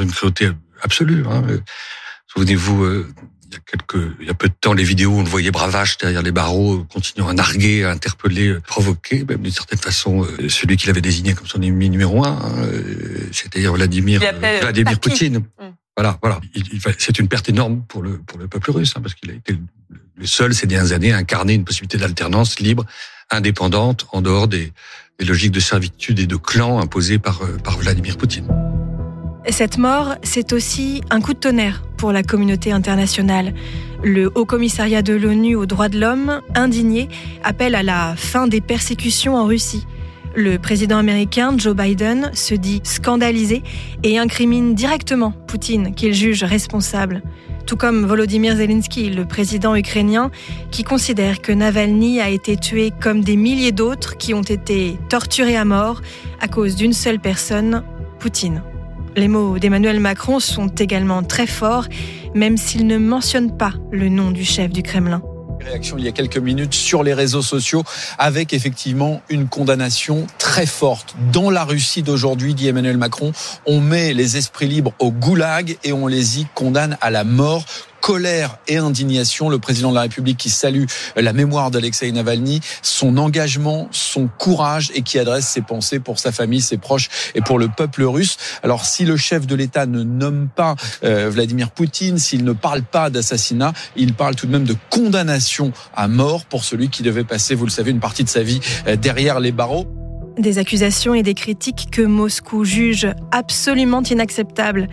une 0.00 0.10
cruauté 0.10 0.50
absolue. 0.82 1.24
Hein. 1.28 1.42
Souvenez-vous, 2.26 2.84
euh, 2.84 3.06
il 3.52 3.56
y 3.56 3.58
a 3.58 3.60
quelques, 3.66 4.16
il 4.20 4.26
y 4.26 4.30
a 4.30 4.34
peu 4.34 4.48
de 4.48 4.54
temps, 4.58 4.72
les 4.72 4.84
vidéos 4.84 5.12
on 5.12 5.22
le 5.22 5.28
voyait 5.28 5.50
bravache 5.50 5.98
derrière 5.98 6.22
les 6.22 6.32
barreaux, 6.32 6.84
continuant 6.84 7.28
à 7.28 7.34
narguer, 7.34 7.84
à 7.84 7.90
interpeller, 7.90 8.56
provoquer, 8.66 9.24
même 9.28 9.42
d'une 9.42 9.52
certaine 9.52 9.78
façon, 9.78 10.24
euh, 10.24 10.48
celui 10.48 10.76
qu'il 10.76 10.90
avait 10.90 11.00
désigné 11.00 11.34
comme 11.34 11.46
son 11.46 11.60
ennemi 11.60 11.90
numéro 11.90 12.24
un, 12.24 12.30
hein, 12.30 12.68
c'est-à-dire 13.32 13.72
Vladimir, 13.74 14.20
Vladimir 14.60 14.98
Poutine. 14.98 15.38
Mm. 15.38 15.74
Voilà, 15.96 16.18
voilà. 16.22 16.40
C'est 16.98 17.18
une 17.18 17.28
perte 17.28 17.50
énorme 17.50 17.82
pour 17.86 18.02
le 18.02 18.16
pour 18.18 18.38
le 18.38 18.48
peuple 18.48 18.70
russe, 18.70 18.94
hein, 18.96 19.00
parce 19.02 19.14
qu'il 19.14 19.30
a 19.30 19.34
été 19.34 19.58
le 20.16 20.26
seul 20.26 20.54
ces 20.54 20.66
dernières 20.66 20.92
années 20.92 21.12
à 21.12 21.18
incarner 21.18 21.52
une 21.52 21.64
possibilité 21.64 21.98
d'alternance 21.98 22.60
libre, 22.60 22.86
indépendante, 23.30 24.06
en 24.12 24.22
dehors 24.22 24.48
des, 24.48 24.72
des 25.18 25.26
logiques 25.26 25.52
de 25.52 25.60
servitude 25.60 26.18
et 26.18 26.26
de 26.26 26.36
clan 26.36 26.80
imposées 26.80 27.18
par 27.18 27.42
euh, 27.42 27.58
par 27.58 27.76
Vladimir 27.76 28.16
Poutine. 28.16 28.48
Cette 29.50 29.76
mort, 29.76 30.14
c'est 30.22 30.52
aussi 30.52 31.02
un 31.10 31.20
coup 31.20 31.34
de 31.34 31.38
tonnerre 31.38 31.82
pour 31.96 32.12
la 32.12 32.22
communauté 32.22 32.70
internationale. 32.70 33.52
Le 34.04 34.30
Haut 34.36 34.44
Commissariat 34.44 35.02
de 35.02 35.14
l'ONU 35.14 35.56
aux 35.56 35.66
droits 35.66 35.88
de 35.88 35.98
l'homme, 35.98 36.40
indigné, 36.54 37.08
appelle 37.42 37.74
à 37.74 37.82
la 37.82 38.14
fin 38.16 38.46
des 38.46 38.60
persécutions 38.60 39.34
en 39.34 39.46
Russie. 39.46 39.86
Le 40.36 40.58
président 40.58 40.96
américain 40.96 41.54
Joe 41.58 41.74
Biden 41.74 42.30
se 42.34 42.54
dit 42.54 42.80
scandalisé 42.84 43.62
et 44.04 44.18
incrimine 44.18 44.74
directement 44.74 45.32
Poutine, 45.46 45.94
qu'il 45.94 46.14
juge 46.14 46.44
responsable. 46.44 47.20
Tout 47.66 47.76
comme 47.76 48.06
Volodymyr 48.06 48.56
Zelensky, 48.56 49.10
le 49.10 49.26
président 49.26 49.74
ukrainien, 49.74 50.30
qui 50.70 50.84
considère 50.84 51.42
que 51.42 51.52
Navalny 51.52 52.20
a 52.20 52.30
été 52.30 52.56
tué 52.56 52.92
comme 53.00 53.22
des 53.22 53.36
milliers 53.36 53.72
d'autres 53.72 54.16
qui 54.16 54.34
ont 54.34 54.42
été 54.42 54.98
torturés 55.08 55.56
à 55.56 55.64
mort 55.64 56.00
à 56.40 56.48
cause 56.48 56.76
d'une 56.76 56.92
seule 56.92 57.18
personne, 57.18 57.82
Poutine. 58.18 58.62
Les 59.14 59.28
mots 59.28 59.58
d'Emmanuel 59.58 60.00
Macron 60.00 60.40
sont 60.40 60.68
également 60.68 61.22
très 61.22 61.46
forts, 61.46 61.86
même 62.34 62.56
s'il 62.56 62.86
ne 62.86 62.96
mentionne 62.98 63.56
pas 63.56 63.72
le 63.90 64.08
nom 64.08 64.30
du 64.30 64.44
chef 64.44 64.70
du 64.70 64.82
Kremlin 64.82 65.22
réaction 65.62 65.96
il 65.98 66.04
y 66.04 66.08
a 66.08 66.12
quelques 66.12 66.38
minutes 66.38 66.74
sur 66.74 67.02
les 67.02 67.14
réseaux 67.14 67.42
sociaux 67.42 67.84
avec 68.18 68.52
effectivement 68.52 69.22
une 69.28 69.48
condamnation 69.48 70.26
très 70.38 70.66
forte. 70.66 71.14
Dans 71.32 71.50
la 71.50 71.64
Russie 71.64 72.02
d'aujourd'hui, 72.02 72.54
dit 72.54 72.68
Emmanuel 72.68 72.98
Macron, 72.98 73.32
on 73.66 73.80
met 73.80 74.12
les 74.12 74.36
esprits 74.36 74.68
libres 74.68 74.92
au 74.98 75.10
goulag 75.10 75.78
et 75.84 75.92
on 75.92 76.06
les 76.06 76.40
y 76.40 76.46
condamne 76.54 76.98
à 77.00 77.10
la 77.10 77.24
mort 77.24 77.64
colère 78.02 78.58
et 78.68 78.76
indignation. 78.76 79.48
Le 79.48 79.58
président 79.58 79.90
de 79.90 79.94
la 79.94 80.02
République 80.02 80.36
qui 80.36 80.50
salue 80.50 80.84
la 81.16 81.32
mémoire 81.32 81.70
d'Alexei 81.70 82.10
Navalny, 82.12 82.60
son 82.82 83.16
engagement, 83.16 83.88
son 83.92 84.26
courage 84.26 84.90
et 84.94 85.02
qui 85.02 85.18
adresse 85.18 85.46
ses 85.46 85.62
pensées 85.62 86.00
pour 86.00 86.18
sa 86.18 86.32
famille, 86.32 86.60
ses 86.60 86.76
proches 86.76 87.08
et 87.34 87.40
pour 87.40 87.58
le 87.58 87.68
peuple 87.68 88.02
russe. 88.02 88.36
Alors 88.62 88.84
si 88.84 89.04
le 89.04 89.16
chef 89.16 89.46
de 89.46 89.54
l'État 89.54 89.86
ne 89.86 90.02
nomme 90.02 90.48
pas 90.54 90.74
euh, 91.04 91.30
Vladimir 91.30 91.70
Poutine, 91.70 92.18
s'il 92.18 92.44
ne 92.44 92.52
parle 92.52 92.82
pas 92.82 93.08
d'assassinat, 93.08 93.72
il 93.96 94.14
parle 94.14 94.34
tout 94.34 94.46
de 94.46 94.52
même 94.52 94.64
de 94.64 94.74
condamnation 94.90 95.72
à 95.94 96.08
mort 96.08 96.44
pour 96.44 96.64
celui 96.64 96.88
qui 96.88 97.04
devait 97.04 97.24
passer, 97.24 97.54
vous 97.54 97.66
le 97.66 97.70
savez, 97.70 97.92
une 97.92 98.00
partie 98.00 98.24
de 98.24 98.28
sa 98.28 98.42
vie 98.42 98.60
euh, 98.88 98.96
derrière 98.96 99.38
les 99.38 99.52
barreaux. 99.52 99.86
Des 100.38 100.58
accusations 100.58 101.14
et 101.14 101.22
des 101.22 101.34
critiques 101.34 101.88
que 101.92 102.02
Moscou 102.02 102.64
juge 102.64 103.06
absolument 103.30 104.02
inacceptables. 104.02 104.88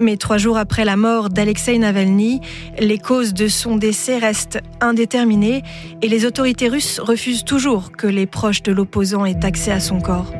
Mais 0.00 0.16
trois 0.16 0.38
jours 0.38 0.56
après 0.56 0.84
la 0.84 0.96
mort 0.96 1.30
d'Alexei 1.30 1.78
Navalny, 1.78 2.40
les 2.78 2.98
causes 2.98 3.32
de 3.32 3.46
son 3.46 3.76
décès 3.76 4.18
restent 4.18 4.60
indéterminées 4.80 5.62
et 6.02 6.08
les 6.08 6.26
autorités 6.26 6.68
russes 6.68 6.98
refusent 6.98 7.44
toujours 7.44 7.92
que 7.92 8.06
les 8.06 8.26
proches 8.26 8.62
de 8.62 8.72
l'opposant 8.72 9.24
aient 9.24 9.44
accès 9.44 9.70
à 9.70 9.80
son 9.80 10.00
corps. 10.00 10.32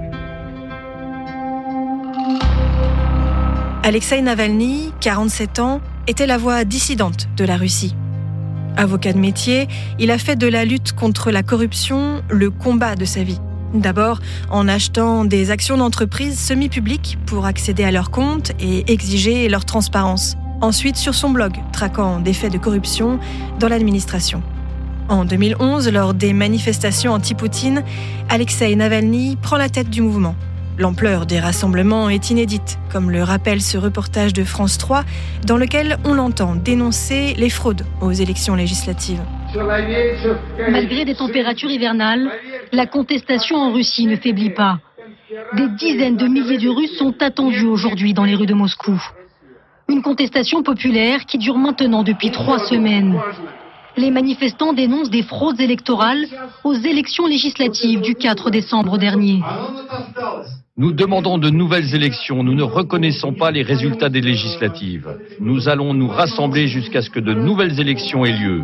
Alexei 3.85 4.23
Navalny, 4.23 4.93
47 5.01 5.59
ans, 5.59 5.81
était 6.07 6.27
la 6.27 6.39
voix 6.39 6.65
dissidente 6.65 7.29
de 7.37 7.45
la 7.45 7.57
Russie. 7.57 7.95
Avocat 8.77 9.13
de 9.13 9.19
métier, 9.19 9.69
il 9.99 10.11
a 10.11 10.19
fait 10.19 10.37
de 10.37 10.49
la 10.49 10.65
lutte 10.65 10.93
contre 10.93 11.31
la 11.31 11.43
corruption 11.43 12.23
le 12.29 12.51
combat 12.51 12.97
de 12.97 13.05
sa 13.05 13.23
vie. 13.23 13.39
D'abord 13.75 14.21
en 14.51 14.69
achetant 14.69 15.25
des 15.25 15.51
actions 15.51 15.77
d'entreprises 15.77 16.39
semi-publiques 16.39 17.19
pour 17.27 17.45
accéder 17.45 17.83
à 17.83 17.91
leurs 17.91 18.13
comptes 18.13 18.53
et 18.61 18.91
exiger 18.93 19.49
leur 19.49 19.65
transparence. 19.65 20.37
Ensuite 20.61 20.97
sur 20.97 21.15
son 21.15 21.31
blog, 21.31 21.55
traquant 21.73 22.21
des 22.21 22.33
faits 22.33 22.53
de 22.53 22.59
corruption 22.59 23.19
dans 23.59 23.69
l'administration. 23.69 24.43
En 25.09 25.25
2011, 25.25 25.91
lors 25.91 26.15
des 26.15 26.33
manifestations 26.33 27.13
anti-Poutine, 27.13 27.83
Alexei 28.29 28.75
Navalny 28.77 29.37
prend 29.37 29.57
la 29.57 29.69
tête 29.69 29.91
du 29.91 30.03
mouvement. 30.03 30.37
L'ampleur 30.79 31.27
des 31.27 31.41
rassemblements 31.41 32.09
est 32.09 32.31
inédite, 32.31 32.79
comme 32.91 33.11
le 33.11 33.23
rappelle 33.23 33.61
ce 33.61 33.77
reportage 33.77 34.33
de 34.33 34.45
France 34.45 34.79
3, 34.79 35.05
dans 35.47 35.57
lequel 35.57 35.99
on 36.05 36.15
l'entend 36.15 36.55
dénoncer 36.55 37.35
les 37.37 37.51
fraudes 37.51 37.85
aux 38.01 38.13
élections 38.13 38.55
législatives. 38.55 39.21
Malgré 40.69 41.05
des 41.05 41.15
températures 41.15 41.71
hivernales, 41.71 42.31
la 42.73 42.87
contestation 42.87 43.57
en 43.57 43.73
Russie 43.73 44.07
ne 44.07 44.17
faiblit 44.17 44.51
pas. 44.51 44.79
Des 45.55 45.69
dizaines 45.69 46.17
de 46.17 46.27
milliers 46.27 46.59
de 46.59 46.69
Russes 46.69 46.97
sont 46.99 47.15
attendus 47.23 47.67
aujourd'hui 47.67 48.15
dans 48.15 48.25
les 48.25 48.35
rues 48.35 48.47
de 48.47 48.55
Moscou. 48.55 49.01
Une 49.89 50.03
contestation 50.03 50.63
populaire 50.63 51.27
qui 51.27 51.39
dure 51.39 51.59
maintenant 51.59 52.03
depuis 52.03 52.31
trois 52.31 52.59
semaines. 52.59 53.21
Les 53.97 54.11
manifestants 54.11 54.73
dénoncent 54.73 55.11
des 55.11 55.23
fraudes 55.23 55.61
électorales 55.61 56.25
aux 56.65 56.75
élections 56.75 57.27
législatives 57.27 58.01
du 58.01 58.15
4 58.15 58.51
décembre 58.51 58.99
dernier. 58.99 59.41
Nous 60.77 60.93
demandons 60.93 61.39
de 61.39 61.51
nouvelles 61.51 61.95
élections. 61.95 62.43
Nous 62.43 62.55
ne 62.55 62.65
reconnaissons 62.65 63.33
pas 63.33 63.53
les 63.53 63.63
résultats 63.63 64.09
des 64.09 64.21
législatives. 64.21 65.09
Nous 65.39 65.69
allons 65.69 65.95
nous 65.95 66.09
rassembler 66.09 66.67
jusqu'à 66.67 67.03
ce 67.03 67.11
que 67.11 67.21
de 67.21 67.33
nouvelles 67.33 67.79
élections 67.79 68.25
aient 68.25 68.37
lieu. 68.37 68.63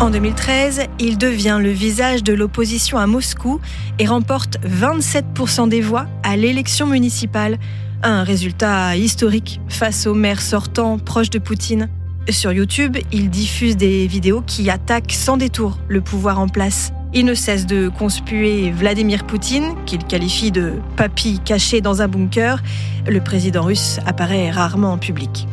En 0.00 0.10
2013, 0.10 0.88
il 0.98 1.16
devient 1.16 1.58
le 1.60 1.70
visage 1.70 2.22
de 2.22 2.34
l'opposition 2.34 2.98
à 2.98 3.06
Moscou 3.06 3.60
et 3.98 4.06
remporte 4.06 4.58
27% 4.66 5.70
des 5.70 5.80
voix 5.80 6.06
à 6.22 6.36
l'élection 6.36 6.86
municipale. 6.86 7.58
Un 8.02 8.22
résultat 8.22 8.96
historique 8.96 9.60
face 9.68 10.06
au 10.06 10.14
maire 10.14 10.42
sortant 10.42 10.98
proche 10.98 11.30
de 11.30 11.38
Poutine. 11.38 11.88
Sur 12.28 12.52
YouTube, 12.52 12.96
il 13.12 13.30
diffuse 13.30 13.76
des 13.76 14.06
vidéos 14.06 14.42
qui 14.46 14.70
attaquent 14.70 15.12
sans 15.12 15.36
détour 15.36 15.78
le 15.88 16.00
pouvoir 16.00 16.38
en 16.38 16.48
place. 16.48 16.92
Il 17.12 17.24
ne 17.24 17.34
cesse 17.34 17.66
de 17.66 17.88
conspuer 17.88 18.70
Vladimir 18.70 19.24
Poutine, 19.24 19.74
qu'il 19.86 20.04
qualifie 20.04 20.52
de 20.52 20.74
papy 20.96 21.40
caché 21.44 21.80
dans 21.80 22.02
un 22.02 22.08
bunker. 22.08 22.62
Le 23.08 23.20
président 23.20 23.62
russe 23.62 23.98
apparaît 24.06 24.50
rarement 24.50 24.92
en 24.92 24.98
public. 24.98 25.48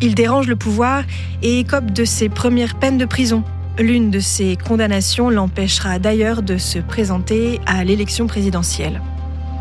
Il 0.00 0.14
dérange 0.14 0.48
le 0.48 0.56
pouvoir 0.56 1.04
et 1.42 1.60
écope 1.60 1.92
de 1.92 2.04
ses 2.04 2.28
premières 2.28 2.78
peines 2.78 2.98
de 2.98 3.06
prison 3.06 3.42
L'une 3.78 4.10
de 4.10 4.18
ces 4.18 4.56
condamnations 4.56 5.30
l'empêchera 5.30 6.00
d'ailleurs 6.00 6.42
de 6.42 6.58
se 6.58 6.80
présenter 6.80 7.60
à 7.64 7.84
l'élection 7.84 8.26
présidentielle. 8.26 9.00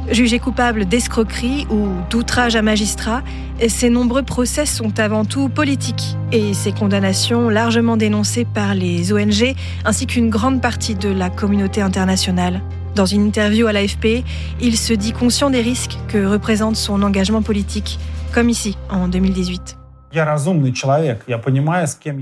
Jugé 0.09 0.39
coupable 0.39 0.85
d'escroquerie 0.85 1.67
ou 1.69 1.89
d'outrage 2.09 2.55
à 2.55 2.61
magistrat, 2.61 3.23
ces 3.67 3.89
nombreux 3.89 4.23
procès 4.23 4.65
sont 4.65 4.99
avant 4.99 5.25
tout 5.25 5.49
politiques 5.49 6.15
et 6.31 6.53
ces 6.53 6.71
condamnations 6.71 7.49
largement 7.49 7.97
dénoncées 7.97 8.45
par 8.45 8.73
les 8.73 9.11
ONG 9.11 9.53
ainsi 9.83 10.07
qu'une 10.07 10.29
grande 10.29 10.61
partie 10.61 10.95
de 10.95 11.09
la 11.09 11.29
communauté 11.29 11.81
internationale. 11.81 12.61
Dans 12.95 13.05
une 13.05 13.25
interview 13.25 13.67
à 13.67 13.73
l'AFP, 13.73 14.23
il 14.61 14.77
se 14.77 14.93
dit 14.93 15.11
conscient 15.11 15.49
des 15.49 15.61
risques 15.61 15.97
que 16.07 16.25
représente 16.25 16.77
son 16.77 17.03
engagement 17.03 17.41
politique, 17.41 17.99
comme 18.33 18.49
ici 18.49 18.77
en 18.89 19.09
2018. 19.09 19.77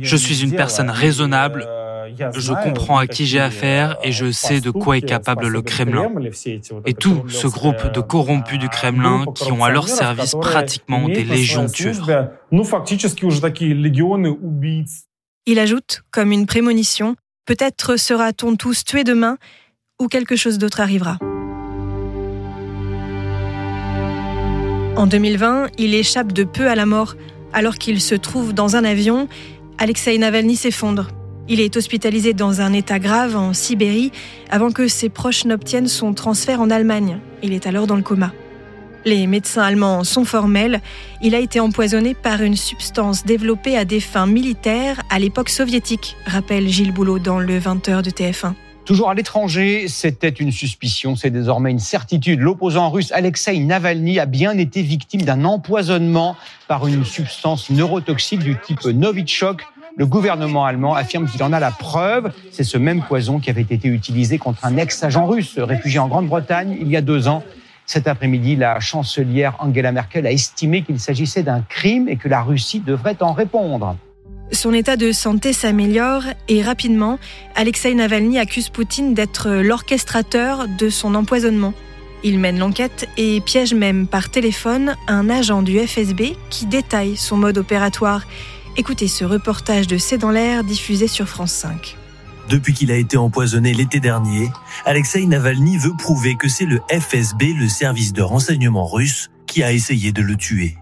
Je 0.01 0.15
suis 0.15 0.43
une 0.43 0.55
personne 0.55 0.89
raisonnable, 0.89 1.67
je 2.33 2.53
comprends 2.63 2.97
à 2.97 3.07
qui 3.07 3.25
j'ai 3.25 3.39
affaire 3.39 3.97
et 4.03 4.11
je 4.11 4.31
sais 4.31 4.61
de 4.61 4.71
quoi 4.71 4.97
est 4.97 5.01
capable 5.01 5.47
le 5.47 5.61
Kremlin. 5.61 6.11
Et 6.85 6.93
tout 6.93 7.23
ce 7.27 7.47
groupe 7.47 7.91
de 7.91 8.01
corrompus 8.01 8.59
du 8.59 8.69
Kremlin 8.69 9.25
qui 9.33 9.51
ont 9.51 9.63
à 9.63 9.69
leur 9.69 9.87
service 9.87 10.35
pratiquement 10.39 11.07
des 11.07 11.23
légions 11.23 11.67
tueurs. 11.67 12.29
Il 15.47 15.59
ajoute, 15.59 16.03
comme 16.11 16.31
une 16.31 16.45
prémonition, 16.45 17.15
peut-être 17.45 17.97
sera-t-on 17.97 18.55
tous 18.55 18.83
tués 18.83 19.03
demain 19.03 19.37
ou 20.01 20.07
quelque 20.07 20.35
chose 20.35 20.57
d'autre 20.57 20.81
arrivera. 20.81 21.17
En 24.97 25.07
2020, 25.07 25.67
il 25.77 25.93
échappe 25.93 26.31
de 26.31 26.43
peu 26.43 26.67
à 26.67 26.75
la 26.75 26.85
mort 26.85 27.15
alors 27.53 27.75
qu'il 27.75 28.01
se 28.01 28.15
trouve 28.15 28.53
dans 28.53 28.75
un 28.75 28.83
avion. 28.83 29.27
Alexei 29.77 30.17
Navalny 30.17 30.55
s'effondre 30.55 31.09
Il 31.47 31.61
est 31.61 31.77
hospitalisé 31.77 32.33
dans 32.33 32.61
un 32.61 32.73
état 32.73 32.97
grave 32.97 33.35
en 33.35 33.53
Sibérie 33.53 34.11
avant 34.49 34.71
que 34.71 34.87
ses 34.87 35.09
proches 35.09 35.45
n'obtiennent 35.45 35.87
son 35.87 36.13
transfert 36.13 36.59
en 36.59 36.71
Allemagne. 36.71 37.19
Il 37.43 37.53
est 37.53 37.67
alors 37.67 37.85
dans 37.85 37.95
le 37.95 38.01
coma. 38.01 38.33
Les 39.05 39.27
médecins 39.27 39.61
allemands 39.61 40.03
sont 40.03 40.25
formels. 40.25 40.81
Il 41.21 41.35
a 41.35 41.39
été 41.39 41.59
empoisonné 41.59 42.15
par 42.15 42.41
une 42.41 42.55
substance 42.55 43.25
développée 43.25 43.77
à 43.77 43.85
des 43.85 43.99
fins 43.99 44.25
militaires 44.25 45.03
à 45.11 45.19
l'époque 45.19 45.49
soviétique, 45.49 46.17
rappelle 46.25 46.67
Gilles 46.67 46.91
Boulot 46.93 47.19
dans 47.19 47.39
le 47.39 47.59
20h 47.59 48.01
de 48.01 48.09
TF1. 48.09 48.53
Toujours 48.85 49.11
à 49.11 49.13
l'étranger, 49.13 49.87
c'était 49.87 50.29
une 50.29 50.51
suspicion, 50.51 51.15
c'est 51.15 51.29
désormais 51.29 51.69
une 51.69 51.79
certitude. 51.79 52.39
L'opposant 52.39 52.89
russe 52.89 53.11
Alexei 53.11 53.59
Navalny 53.59 54.19
a 54.19 54.25
bien 54.25 54.57
été 54.57 54.81
victime 54.81 55.21
d'un 55.21 55.43
empoisonnement 55.43 56.35
par 56.67 56.87
une 56.87 57.05
substance 57.05 57.69
neurotoxique 57.69 58.41
du 58.41 58.57
type 58.59 58.83
Novichok. 58.85 59.63
Le 59.97 60.05
gouvernement 60.05 60.65
allemand 60.65 60.93
affirme 60.93 61.25
qu'il 61.25 61.41
en 61.41 61.53
a 61.53 61.59
la 61.59 61.71
preuve. 61.71 62.31
C'est 62.51 62.65
ce 62.65 62.77
même 62.77 63.01
poison 63.01 63.39
qui 63.39 63.49
avait 63.49 63.61
été 63.61 63.87
utilisé 63.87 64.37
contre 64.37 64.65
un 64.65 64.75
ex-agent 64.75 65.25
russe 65.25 65.57
réfugié 65.57 65.99
en 65.99 66.09
Grande-Bretagne 66.09 66.77
il 66.81 66.89
y 66.89 66.97
a 66.97 67.01
deux 67.01 67.29
ans. 67.29 67.43
Cet 67.85 68.07
après-midi, 68.07 68.57
la 68.57 68.81
chancelière 68.81 69.55
Angela 69.59 69.93
Merkel 69.93 70.27
a 70.27 70.31
estimé 70.31 70.81
qu'il 70.81 70.99
s'agissait 70.99 71.43
d'un 71.43 71.61
crime 71.61 72.09
et 72.09 72.17
que 72.17 72.27
la 72.27 72.41
Russie 72.41 72.81
devrait 72.81 73.15
en 73.21 73.31
répondre. 73.31 73.95
Son 74.51 74.73
état 74.73 74.97
de 74.97 75.13
santé 75.13 75.53
s'améliore 75.53 76.23
et 76.49 76.61
rapidement, 76.61 77.17
Alexei 77.55 77.93
Navalny 77.93 78.37
accuse 78.37 78.69
Poutine 78.69 79.13
d'être 79.13 79.49
l'orchestrateur 79.49 80.67
de 80.67 80.89
son 80.89 81.15
empoisonnement. 81.15 81.73
Il 82.23 82.39
mène 82.39 82.59
l'enquête 82.59 83.07
et 83.17 83.39
piège 83.39 83.73
même 83.73 84.07
par 84.07 84.29
téléphone 84.29 84.95
un 85.07 85.29
agent 85.29 85.61
du 85.61 85.79
FSB 85.79 86.35
qui 86.49 86.65
détaille 86.65 87.15
son 87.15 87.37
mode 87.37 87.57
opératoire. 87.57 88.23
Écoutez 88.77 89.07
ce 89.07 89.23
reportage 89.23 89.87
de 89.87 89.97
C'est 89.97 90.17
dans 90.17 90.31
l'air 90.31 90.65
diffusé 90.65 91.07
sur 91.07 91.29
France 91.29 91.53
5. 91.53 91.95
Depuis 92.49 92.73
qu'il 92.73 92.91
a 92.91 92.97
été 92.97 93.15
empoisonné 93.15 93.73
l'été 93.73 94.01
dernier, 94.01 94.49
Alexei 94.83 95.25
Navalny 95.25 95.77
veut 95.77 95.95
prouver 95.97 96.35
que 96.35 96.49
c'est 96.49 96.65
le 96.65 96.81
FSB, 96.91 97.53
le 97.57 97.69
service 97.69 98.11
de 98.11 98.21
renseignement 98.21 98.85
russe, 98.85 99.29
qui 99.47 99.63
a 99.63 99.71
essayé 99.71 100.11
de 100.11 100.21
le 100.21 100.35
tuer. 100.35 100.77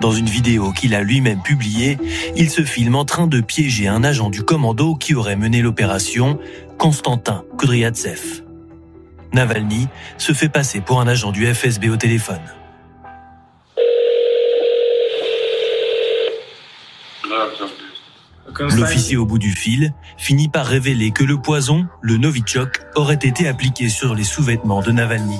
Dans 0.00 0.12
une 0.12 0.28
vidéo 0.28 0.70
qu'il 0.70 0.94
a 0.94 1.02
lui-même 1.02 1.42
publiée, 1.42 1.98
il 2.36 2.48
se 2.48 2.62
filme 2.62 2.94
en 2.94 3.04
train 3.04 3.26
de 3.26 3.40
piéger 3.40 3.88
un 3.88 4.04
agent 4.04 4.30
du 4.30 4.44
commando 4.44 4.94
qui 4.94 5.16
aurait 5.16 5.36
mené 5.36 5.62
l'opération, 5.62 6.38
Konstantin 6.78 7.42
Kudryavtsev. 7.58 8.44
Navalny 9.32 9.88
se 10.16 10.32
fait 10.32 10.48
passer 10.48 10.80
pour 10.80 11.00
un 11.00 11.08
agent 11.08 11.32
du 11.32 11.44
FSB 11.44 11.86
au 11.90 11.96
téléphone. 11.96 12.40
L'officier 18.58 19.16
au 19.16 19.26
bout 19.26 19.38
du 19.38 19.52
fil 19.52 19.92
finit 20.16 20.48
par 20.48 20.66
révéler 20.66 21.10
que 21.10 21.24
le 21.24 21.38
poison, 21.38 21.86
le 22.00 22.16
Novichok, 22.16 22.80
aurait 22.94 23.14
été 23.14 23.48
appliqué 23.48 23.88
sur 23.88 24.14
les 24.14 24.24
sous-vêtements 24.24 24.82
de 24.82 24.92
Navalny. 24.92 25.38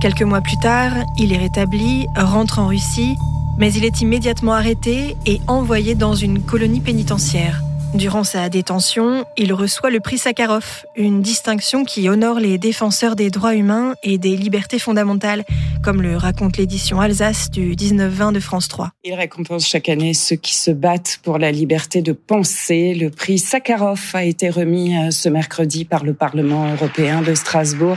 Quelques 0.00 0.22
mois 0.22 0.40
plus 0.40 0.58
tard, 0.58 0.92
il 1.18 1.32
est 1.32 1.38
rétabli, 1.38 2.06
rentre 2.16 2.58
en 2.58 2.68
Russie, 2.68 3.16
mais 3.58 3.72
il 3.72 3.84
est 3.84 4.00
immédiatement 4.00 4.52
arrêté 4.52 5.16
et 5.26 5.40
envoyé 5.46 5.94
dans 5.94 6.14
une 6.14 6.42
colonie 6.42 6.80
pénitentiaire. 6.80 7.62
Durant 7.96 8.24
sa 8.24 8.50
détention, 8.50 9.24
il 9.38 9.54
reçoit 9.54 9.88
le 9.88 10.00
prix 10.00 10.18
Sakharov, 10.18 10.84
une 10.96 11.22
distinction 11.22 11.82
qui 11.82 12.10
honore 12.10 12.40
les 12.40 12.58
défenseurs 12.58 13.16
des 13.16 13.30
droits 13.30 13.54
humains 13.54 13.94
et 14.02 14.18
des 14.18 14.36
libertés 14.36 14.78
fondamentales, 14.78 15.46
comme 15.82 16.02
le 16.02 16.14
raconte 16.14 16.58
l'édition 16.58 17.00
Alsace 17.00 17.50
du 17.50 17.74
19-20 17.74 18.34
de 18.34 18.40
France 18.40 18.68
3. 18.68 18.90
Il 19.02 19.14
récompense 19.14 19.66
chaque 19.66 19.88
année 19.88 20.12
ceux 20.12 20.36
qui 20.36 20.54
se 20.54 20.70
battent 20.70 21.20
pour 21.22 21.38
la 21.38 21.50
liberté 21.50 22.02
de 22.02 22.12
penser. 22.12 22.94
Le 22.94 23.08
prix 23.08 23.38
Sakharov 23.38 24.10
a 24.12 24.24
été 24.24 24.50
remis 24.50 24.94
euh, 24.98 25.10
ce 25.10 25.30
mercredi 25.30 25.86
par 25.86 26.04
le 26.04 26.12
Parlement 26.12 26.70
européen 26.70 27.22
de 27.22 27.34
Strasbourg. 27.34 27.96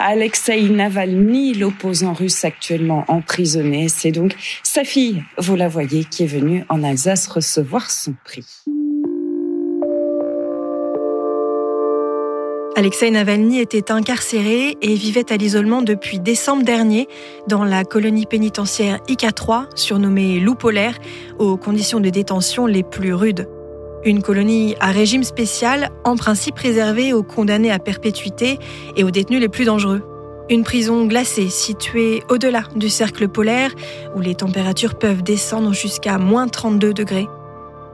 Alexei 0.00 0.68
Navalny, 0.68 1.54
l'opposant 1.54 2.14
russe 2.14 2.44
actuellement 2.44 3.04
emprisonné, 3.06 3.88
c'est 3.88 4.10
donc 4.10 4.34
sa 4.64 4.82
fille, 4.82 5.22
vous 5.38 5.54
la 5.54 5.68
voyez, 5.68 6.04
qui 6.04 6.24
est 6.24 6.26
venue 6.26 6.64
en 6.68 6.82
Alsace 6.82 7.28
recevoir 7.28 7.92
son 7.92 8.14
prix. 8.24 8.44
Alexei 12.78 13.10
Navalny 13.10 13.58
était 13.58 13.90
incarcéré 13.90 14.76
et 14.82 14.94
vivait 14.96 15.32
à 15.32 15.38
l'isolement 15.38 15.80
depuis 15.80 16.20
décembre 16.20 16.62
dernier 16.62 17.08
dans 17.48 17.64
la 17.64 17.84
colonie 17.84 18.26
pénitentiaire 18.26 18.98
IK3, 19.08 19.68
surnommée 19.74 20.40
loup 20.40 20.56
polaire, 20.56 20.98
aux 21.38 21.56
conditions 21.56 22.00
de 22.00 22.10
détention 22.10 22.66
les 22.66 22.82
plus 22.82 23.14
rudes. 23.14 23.48
Une 24.04 24.20
colonie 24.20 24.76
à 24.78 24.90
régime 24.90 25.24
spécial, 25.24 25.88
en 26.04 26.16
principe 26.16 26.58
réservée 26.58 27.14
aux 27.14 27.22
condamnés 27.22 27.72
à 27.72 27.78
perpétuité 27.78 28.58
et 28.94 29.04
aux 29.04 29.10
détenus 29.10 29.40
les 29.40 29.48
plus 29.48 29.64
dangereux. 29.64 30.02
Une 30.50 30.62
prison 30.62 31.06
glacée 31.06 31.48
située 31.48 32.22
au-delà 32.28 32.64
du 32.76 32.90
cercle 32.90 33.26
polaire 33.26 33.70
où 34.14 34.20
les 34.20 34.34
températures 34.34 34.98
peuvent 34.98 35.22
descendre 35.22 35.72
jusqu'à 35.72 36.18
moins 36.18 36.46
32 36.46 36.92
degrés. 36.92 37.26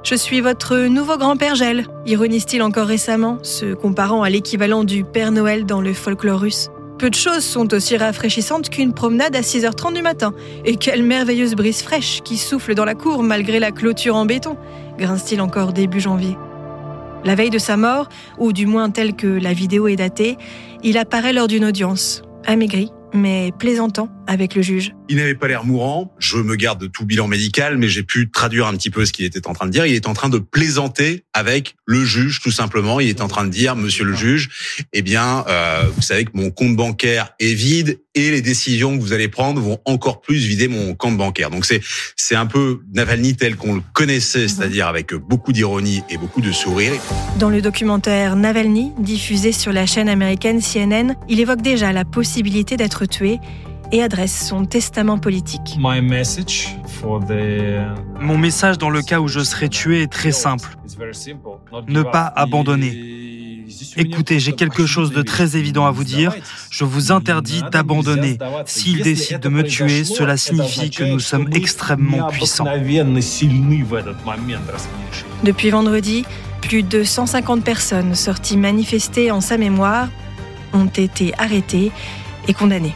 Je 0.03 0.17
suis 0.17 0.41
votre 0.41 0.77
nouveau 0.89 1.17
grand-père 1.17 1.55
Gel, 1.55 1.87
ironise-t-il 2.07 2.61
encore 2.63 2.89
récemment, 2.89 3.39
se 3.45 3.73
comparant 3.73 4.25
à 4.25 4.31
l'équivalent 4.31 4.83
du 4.83 5.05
Père 5.05 5.31
Noël 5.31 5.65
dans 5.65 5.81
le 5.81 5.95
folklore 5.95 6.41
russe. 6.41 6.71
Peu 6.99 7.09
de 7.09 7.15
choses 7.15 7.45
sont 7.45 7.73
aussi 7.73 7.97
rafraîchissantes 7.97 8.69
qu'une 8.69 8.95
promenade 8.95 9.37
à 9.37 9.43
6h30 9.43 9.95
du 9.95 10.03
matin. 10.03 10.35
Et 10.65 10.75
quelle 10.75 11.05
merveilleuse 11.05 11.55
brise 11.55 11.83
fraîche 11.83 12.21
qui 12.23 12.37
souffle 12.37 12.75
dans 12.75 12.85
la 12.85 12.97
cour 12.97 13.23
malgré 13.23 13.61
la 13.61 13.71
clôture 13.71 14.17
en 14.17 14.27
béton, 14.27 14.57
grince-t-il 14.99 15.41
encore 15.41 15.73
début 15.73 16.01
janvier. 16.01 16.37
La 17.25 17.37
veille 17.37 17.51
de 17.51 17.59
sa 17.59 17.77
mort, 17.77 18.09
ou 18.39 18.53
du 18.53 18.67
moins 18.67 18.91
telle 18.91 19.15
que 19.15 19.29
la 19.29 19.53
vidéo 19.53 19.87
est 19.87 19.97
datée, 19.97 20.37
il 20.83 20.99
apparaît 20.99 21.33
lors 21.33 21.47
d'une 21.47 21.65
audience, 21.65 22.23
amaigri, 22.45 22.91
mais 23.15 23.53
plaisantant 23.57 24.09
avec 24.27 24.57
le 24.57 24.63
juge. 24.63 24.95
Il 25.13 25.19
n'avait 25.19 25.35
pas 25.35 25.47
l'air 25.47 25.67
mourant. 25.67 26.15
Je 26.19 26.39
me 26.39 26.57
garde 26.57 26.81
de 26.81 26.87
tout 26.87 27.05
bilan 27.05 27.29
médical, 27.29 27.77
mais 27.77 27.91
j'ai 27.91 28.03
pu 28.03 28.31
traduire 28.31 28.67
un 28.67 28.73
petit 28.73 28.89
peu 28.89 29.05
ce 29.05 29.13
qu'il 29.13 29.27
était 29.27 29.47
en 29.47 29.53
train 29.53 29.67
de 29.67 29.71
dire. 29.71 29.85
Il 29.85 29.95
est 29.95 30.07
en 30.07 30.15
train 30.15 30.31
de 30.31 30.39
plaisanter 30.39 31.25
avec 31.35 31.75
le 31.85 32.03
juge, 32.03 32.41
tout 32.41 32.51
simplement. 32.51 32.99
Il 32.99 33.11
est 33.11 33.21
en 33.21 33.29
train 33.29 33.45
de 33.45 33.51
dire, 33.51 33.77
Monsieur 33.77 34.07
le 34.07 34.15
juge, 34.15 34.49
eh 34.95 35.03
bien, 35.03 35.45
euh, 35.49 35.85
vous 35.95 36.01
savez 36.01 36.25
que 36.25 36.31
mon 36.33 36.51
compte 36.51 36.77
bancaire 36.77 37.35
est 37.41 37.53
vide 37.53 38.01
et 38.15 38.31
les 38.31 38.41
décisions 38.41 38.97
que 38.97 39.03
vous 39.03 39.13
allez 39.13 39.29
prendre 39.29 39.61
vont 39.61 39.81
encore 39.85 40.23
plus 40.23 40.47
vider 40.47 40.69
mon 40.69 40.95
compte 40.95 41.19
bancaire. 41.19 41.51
Donc 41.51 41.67
c'est 41.67 41.83
c'est 42.17 42.35
un 42.35 42.47
peu 42.47 42.81
Navalny 42.95 43.37
tel 43.37 43.57
qu'on 43.57 43.75
le 43.75 43.83
connaissait, 43.93 44.49
c'est-à-dire 44.49 44.87
avec 44.87 45.13
beaucoup 45.13 45.53
d'ironie 45.53 46.03
et 46.09 46.17
beaucoup 46.17 46.41
de 46.41 46.53
sourire. 46.53 46.93
Dans 47.39 47.51
le 47.51 47.61
documentaire 47.61 48.35
Navalny, 48.35 48.93
diffusé 48.99 49.53
sur 49.53 49.73
la 49.73 49.85
chaîne 49.85 50.09
américaine 50.09 50.63
CNN, 50.63 51.15
il 51.29 51.39
évoque 51.39 51.61
déjà 51.61 51.93
la 51.93 52.07
possibilité 52.07 52.79
d'être 52.79 53.05
tué 53.05 53.41
et 53.93 54.03
adresse 54.03 54.49
son 54.49 54.65
testament 54.65 55.19
politique. 55.19 55.79
Mon 58.21 58.39
message 58.39 58.79
dans 58.79 58.91
le 58.91 59.03
cas 59.03 59.21
où 59.21 59.29
je 59.29 59.41
serai 59.41 59.69
tué 59.69 60.03
est 60.03 60.13
très 60.13 60.33
simple. 60.33 60.77
Ne 61.89 62.03
pas 62.03 62.33
abandonner. 62.35 63.23
Écoutez, 63.97 64.39
j'ai 64.39 64.53
quelque 64.53 64.87
chose 64.87 65.13
de 65.13 65.23
très 65.23 65.57
évident 65.57 65.87
à 65.87 65.91
vous 65.91 66.05
dire. 66.05 66.35
Je 66.71 66.85
vous 66.85 67.13
interdis 67.13 67.63
d'abandonner. 67.71 68.39
S'il 68.65 69.03
décide 69.03 69.41
de 69.41 69.49
me 69.49 69.63
tuer, 69.63 70.05
cela 70.05 70.37
signifie 70.37 70.91
que 70.91 71.05
nous 71.05 71.21
sommes 71.21 71.49
extrêmement 71.53 72.29
puissants. 72.29 72.67
Depuis 75.43 75.71
vendredi, 75.71 76.25
plus 76.61 76.83
de 76.83 77.03
150 77.05 77.65
personnes 77.65 78.15
sorties 78.15 78.57
manifester 78.57 79.31
en 79.31 79.41
sa 79.41 79.59
mémoire 79.59 80.09
ont 80.73 80.87
été 80.87 81.35
arrêtées 81.39 81.93
et 82.49 82.55
condamnées. 82.55 82.95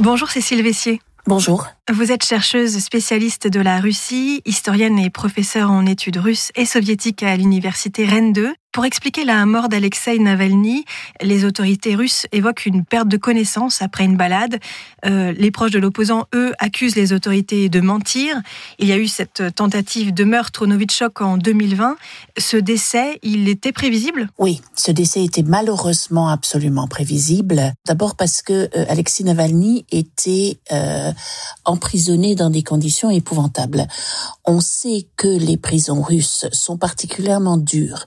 Bonjour 0.00 0.30
Cécile 0.30 0.62
Vessier. 0.62 1.02
Bonjour. 1.26 1.66
Vous 1.92 2.12
êtes 2.12 2.24
chercheuse 2.24 2.78
spécialiste 2.78 3.48
de 3.48 3.58
la 3.58 3.80
Russie, 3.80 4.42
historienne 4.44 4.96
et 4.96 5.10
professeure 5.10 5.72
en 5.72 5.86
études 5.86 6.18
russes 6.18 6.52
et 6.54 6.64
soviétiques 6.64 7.24
à 7.24 7.36
l'université 7.36 8.04
Rennes 8.04 8.32
2. 8.32 8.54
Pour 8.72 8.84
expliquer 8.84 9.24
la 9.24 9.44
mort 9.46 9.68
d'Alexei 9.68 10.16
Navalny, 10.20 10.84
les 11.20 11.44
autorités 11.44 11.96
russes 11.96 12.28
évoquent 12.30 12.66
une 12.66 12.84
perte 12.84 13.08
de 13.08 13.16
connaissance 13.16 13.82
après 13.82 14.04
une 14.04 14.16
balade. 14.16 14.60
Euh, 15.04 15.32
les 15.32 15.50
proches 15.50 15.72
de 15.72 15.80
l'opposant, 15.80 16.26
eux, 16.36 16.52
accusent 16.60 16.94
les 16.94 17.12
autorités 17.12 17.68
de 17.68 17.80
mentir. 17.80 18.40
Il 18.78 18.86
y 18.86 18.92
a 18.92 18.96
eu 18.96 19.08
cette 19.08 19.42
tentative 19.56 20.14
de 20.14 20.22
meurtre 20.22 20.62
au 20.62 20.66
Novichok 20.68 21.20
en 21.20 21.36
2020. 21.36 21.96
Ce 22.38 22.56
décès, 22.56 23.18
il 23.24 23.48
était 23.48 23.72
prévisible? 23.72 24.28
Oui, 24.38 24.60
ce 24.76 24.92
décès 24.92 25.24
était 25.24 25.42
malheureusement 25.42 26.28
absolument 26.28 26.86
prévisible. 26.86 27.72
D'abord 27.88 28.14
parce 28.14 28.40
que 28.40 28.70
euh, 28.76 28.84
Alexei 28.88 29.24
Navalny 29.24 29.84
était 29.90 30.58
euh, 30.70 31.10
emprisonné 31.80 32.34
dans 32.34 32.50
des 32.50 32.62
conditions 32.62 33.08
épouvantables. 33.08 33.86
On 34.44 34.60
sait 34.60 35.08
que 35.16 35.28
les 35.28 35.56
prisons 35.56 36.02
russes 36.02 36.44
sont 36.52 36.76
particulièrement 36.76 37.56
dures 37.56 38.04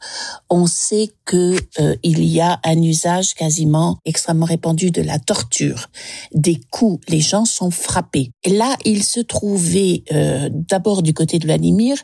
on 0.50 0.68
sait 0.68 1.12
que 1.26 1.58
euh, 1.80 1.96
il 2.04 2.24
y 2.24 2.42
a 2.42 2.60
un 2.64 2.82
usage 2.82 3.34
quasiment 3.34 3.98
extrêmement 4.06 4.46
répandu 4.46 4.92
de 4.92 5.02
la 5.02 5.20
torture, 5.20 5.90
des 6.34 6.60
coups. 6.70 7.04
Les 7.08 7.22
gens 7.22 7.46
sont 7.46 7.72
frappés. 7.72 8.32
Là, 8.46 8.76
il 8.86 9.04
se 9.04 9.20
trouvait 9.20 10.04
euh, 10.12 10.50
d'abord 10.52 11.02
du 11.02 11.14
côté 11.14 11.40
de 11.40 11.46
Vladimir, 11.46 11.98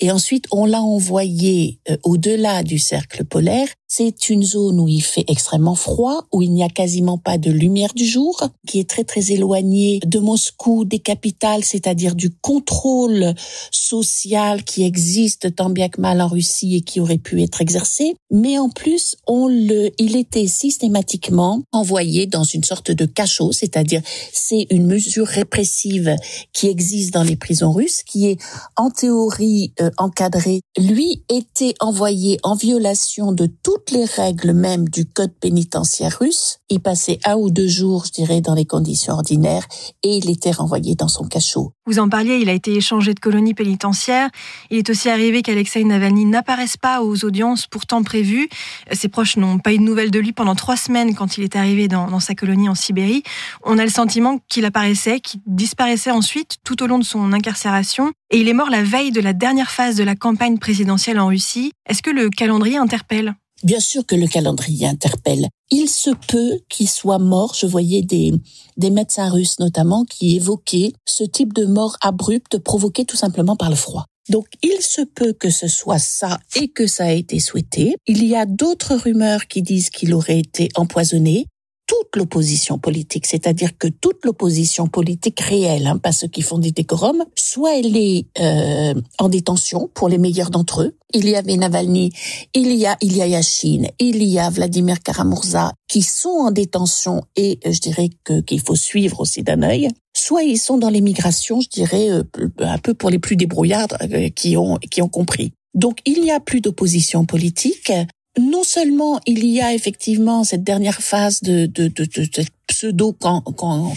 et 0.00 0.10
ensuite 0.10 0.46
on 0.50 0.66
l'a 0.66 0.82
envoyé 0.82 1.80
euh, 1.88 1.96
au-delà 2.02 2.62
du 2.62 2.78
cercle 2.78 3.24
polaire. 3.24 3.68
C'est 3.86 4.28
une 4.28 4.42
zone 4.42 4.80
où 4.80 4.88
il 4.88 5.02
fait 5.02 5.24
extrêmement 5.28 5.76
froid, 5.76 6.26
où 6.32 6.42
il 6.42 6.52
n'y 6.52 6.64
a 6.64 6.68
quasiment 6.68 7.16
pas 7.16 7.38
de 7.38 7.52
lumière 7.52 7.94
du 7.94 8.04
jour, 8.04 8.42
qui 8.66 8.80
est 8.80 8.90
très 8.90 9.04
très 9.04 9.30
éloignée 9.30 10.00
de 10.04 10.18
Moscou, 10.18 10.84
des 10.84 10.98
capitales, 10.98 11.62
c'est-à-dire 11.62 12.16
du 12.16 12.30
contrôle 12.30 13.34
social 13.70 14.64
qui 14.64 14.82
existe 14.82 15.54
tant 15.54 15.70
bien 15.70 15.88
que 15.88 16.00
mal 16.00 16.20
en 16.20 16.26
Russie 16.26 16.74
et 16.76 16.80
qui 16.80 16.98
aurait 16.98 17.18
pu 17.18 17.40
être 17.40 17.60
exercé. 17.60 18.14
Mais 18.32 18.58
plus, 18.68 19.16
on 19.26 19.48
le, 19.48 19.90
il 19.98 20.16
était 20.16 20.46
systématiquement 20.46 21.62
envoyé 21.72 22.26
dans 22.26 22.44
une 22.44 22.64
sorte 22.64 22.90
de 22.90 23.04
cachot, 23.06 23.52
c'est-à-dire 23.52 24.02
c'est 24.32 24.66
une 24.70 24.86
mesure 24.86 25.26
répressive 25.26 26.14
qui 26.52 26.68
existe 26.68 27.12
dans 27.12 27.22
les 27.22 27.36
prisons 27.36 27.72
russes, 27.72 28.02
qui 28.02 28.26
est 28.26 28.38
en 28.76 28.90
théorie 28.90 29.72
euh, 29.80 29.90
encadrée. 29.98 30.60
Lui 30.78 31.24
était 31.28 31.74
envoyé 31.80 32.38
en 32.42 32.54
violation 32.54 33.32
de 33.32 33.46
toutes 33.62 33.90
les 33.90 34.04
règles 34.04 34.52
même 34.52 34.88
du 34.88 35.06
code 35.06 35.32
pénitentiaire 35.40 36.18
russe. 36.20 36.58
Il 36.68 36.80
passait 36.80 37.18
un 37.24 37.36
ou 37.36 37.50
deux 37.50 37.68
jours, 37.68 38.04
je 38.06 38.12
dirais, 38.12 38.40
dans 38.40 38.54
les 38.54 38.66
conditions 38.66 39.14
ordinaires 39.14 39.66
et 40.02 40.16
il 40.16 40.30
était 40.30 40.50
renvoyé 40.50 40.94
dans 40.94 41.08
son 41.08 41.24
cachot. 41.24 41.72
Vous 41.86 41.98
en 41.98 42.08
parliez, 42.08 42.38
il 42.38 42.48
a 42.48 42.54
été 42.54 42.74
échangé 42.74 43.12
de 43.12 43.20
colonie 43.20 43.52
pénitentiaire. 43.52 44.30
Il 44.70 44.78
est 44.78 44.88
aussi 44.88 45.10
arrivé 45.10 45.42
qu'Alexei 45.42 45.84
Navalny 45.84 46.24
n'apparaisse 46.24 46.78
pas 46.78 47.02
aux 47.02 47.26
audiences 47.26 47.66
pourtant 47.66 48.02
prévues. 48.02 48.48
Ses 48.90 49.08
proches 49.08 49.36
n'ont 49.36 49.58
pas 49.58 49.74
eu 49.74 49.76
de 49.76 49.82
nouvelles 49.82 50.10
de 50.10 50.18
lui 50.18 50.32
pendant 50.32 50.54
trois 50.54 50.78
semaines 50.78 51.14
quand 51.14 51.36
il 51.36 51.44
est 51.44 51.56
arrivé 51.56 51.86
dans, 51.86 52.06
dans 52.06 52.20
sa 52.20 52.34
colonie 52.34 52.70
en 52.70 52.74
Sibérie. 52.74 53.22
On 53.64 53.76
a 53.76 53.84
le 53.84 53.90
sentiment 53.90 54.40
qu'il 54.48 54.64
apparaissait, 54.64 55.20
qu'il 55.20 55.40
disparaissait 55.46 56.10
ensuite 56.10 56.56
tout 56.64 56.82
au 56.82 56.86
long 56.86 56.98
de 56.98 57.04
son 57.04 57.34
incarcération. 57.34 58.12
Et 58.30 58.38
il 58.38 58.48
est 58.48 58.54
mort 58.54 58.70
la 58.70 58.82
veille 58.82 59.12
de 59.12 59.20
la 59.20 59.34
dernière 59.34 59.70
phase 59.70 59.94
de 59.94 60.04
la 60.04 60.14
campagne 60.14 60.58
présidentielle 60.58 61.20
en 61.20 61.26
Russie. 61.26 61.72
Est-ce 61.86 62.02
que 62.02 62.10
le 62.10 62.30
calendrier 62.30 62.78
interpelle? 62.78 63.34
Bien 63.64 63.80
sûr 63.80 64.04
que 64.04 64.14
le 64.14 64.26
calendrier 64.26 64.86
interpelle. 64.86 65.48
Il 65.70 65.88
se 65.88 66.10
peut 66.10 66.60
qu'il 66.68 66.88
soit 66.88 67.18
mort. 67.18 67.54
Je 67.54 67.66
voyais 67.66 68.02
des, 68.02 68.32
des 68.76 68.90
médecins 68.90 69.30
russes 69.30 69.58
notamment 69.58 70.04
qui 70.04 70.36
évoquaient 70.36 70.92
ce 71.06 71.24
type 71.24 71.54
de 71.54 71.64
mort 71.64 71.96
abrupte 72.02 72.58
provoquée 72.58 73.06
tout 73.06 73.16
simplement 73.16 73.56
par 73.56 73.70
le 73.70 73.76
froid. 73.76 74.04
Donc 74.28 74.46
il 74.62 74.80
se 74.82 75.00
peut 75.00 75.32
que 75.32 75.48
ce 75.48 75.66
soit 75.66 75.98
ça 75.98 76.38
et 76.56 76.68
que 76.68 76.86
ça 76.86 77.06
a 77.06 77.12
été 77.12 77.40
souhaité. 77.40 77.94
Il 78.06 78.24
y 78.26 78.36
a 78.36 78.44
d'autres 78.44 78.96
rumeurs 78.96 79.46
qui 79.46 79.62
disent 79.62 79.88
qu'il 79.88 80.12
aurait 80.12 80.38
été 80.38 80.68
empoisonné 80.76 81.46
toute 81.86 82.16
l'opposition 82.16 82.78
politique, 82.78 83.26
c'est-à-dire 83.26 83.76
que 83.76 83.88
toute 83.88 84.24
l'opposition 84.24 84.86
politique 84.86 85.40
réelle, 85.40 85.86
hein, 85.86 85.98
pas 85.98 86.12
ceux 86.12 86.28
qui 86.28 86.42
font 86.42 86.58
des 86.58 86.72
décorums, 86.72 87.24
soit 87.34 87.78
elle 87.78 87.96
est 87.96 88.26
euh, 88.40 88.94
en 89.18 89.28
détention 89.28 89.90
pour 89.92 90.08
les 90.08 90.18
meilleurs 90.18 90.50
d'entre 90.50 90.82
eux. 90.82 90.96
Il 91.12 91.28
y 91.28 91.36
avait 91.36 91.56
Navalny, 91.56 92.12
il 92.54 92.72
y 92.72 92.86
a 92.86 92.96
Ilya 93.00 93.26
Yashin, 93.26 93.82
il 93.98 94.22
y 94.22 94.38
a 94.38 94.50
Vladimir 94.50 95.00
Karamurza 95.02 95.72
qui 95.88 96.02
sont 96.02 96.28
en 96.28 96.50
détention 96.50 97.22
et 97.36 97.60
euh, 97.66 97.72
je 97.72 97.80
dirais 97.80 98.10
que 98.24 98.40
qu'il 98.40 98.60
faut 98.60 98.76
suivre 98.76 99.20
aussi 99.20 99.42
d'un 99.42 99.62
œil. 99.62 99.88
Soit 100.16 100.44
ils 100.44 100.58
sont 100.58 100.78
dans 100.78 100.90
l'émigration, 100.90 101.60
je 101.60 101.68
dirais 101.68 102.10
euh, 102.10 102.22
un 102.58 102.78
peu 102.78 102.94
pour 102.94 103.10
les 103.10 103.18
plus 103.18 103.36
débrouillards 103.36 103.98
qui 104.34 104.56
ont 104.56 104.76
qui 104.76 105.02
ont 105.02 105.08
compris. 105.08 105.52
Donc 105.74 105.98
il 106.06 106.22
n'y 106.22 106.30
a 106.30 106.40
plus 106.40 106.60
d'opposition 106.60 107.26
politique 107.26 107.92
non 108.38 108.64
seulement 108.64 109.20
il 109.26 109.46
y 109.46 109.60
a 109.60 109.74
effectivement 109.74 110.44
cette 110.44 110.64
dernière 110.64 111.00
phase 111.00 111.40
de, 111.42 111.66
de, 111.66 111.88
de, 111.88 112.04
de 112.04 112.44
pseudo 112.66 113.12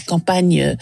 campagne 0.06 0.76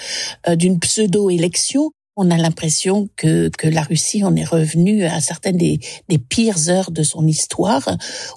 euh, 0.49 0.57
d'une 0.57 0.79
pseudo 0.79 1.31
élection, 1.31 1.91
on 2.17 2.31
a 2.31 2.39
l'impression 2.39 3.09
que, 3.17 3.51
que 3.51 3.69
la 3.69 3.83
Russie 3.83 4.25
en 4.25 4.35
est 4.37 4.45
revenue 4.45 5.05
à 5.05 5.21
certaines 5.21 5.59
des, 5.59 5.81
des 6.09 6.19
pires 6.19 6.71
heures 6.71 6.91
de 6.91 7.03
son 7.03 7.27
histoire, 7.27 7.89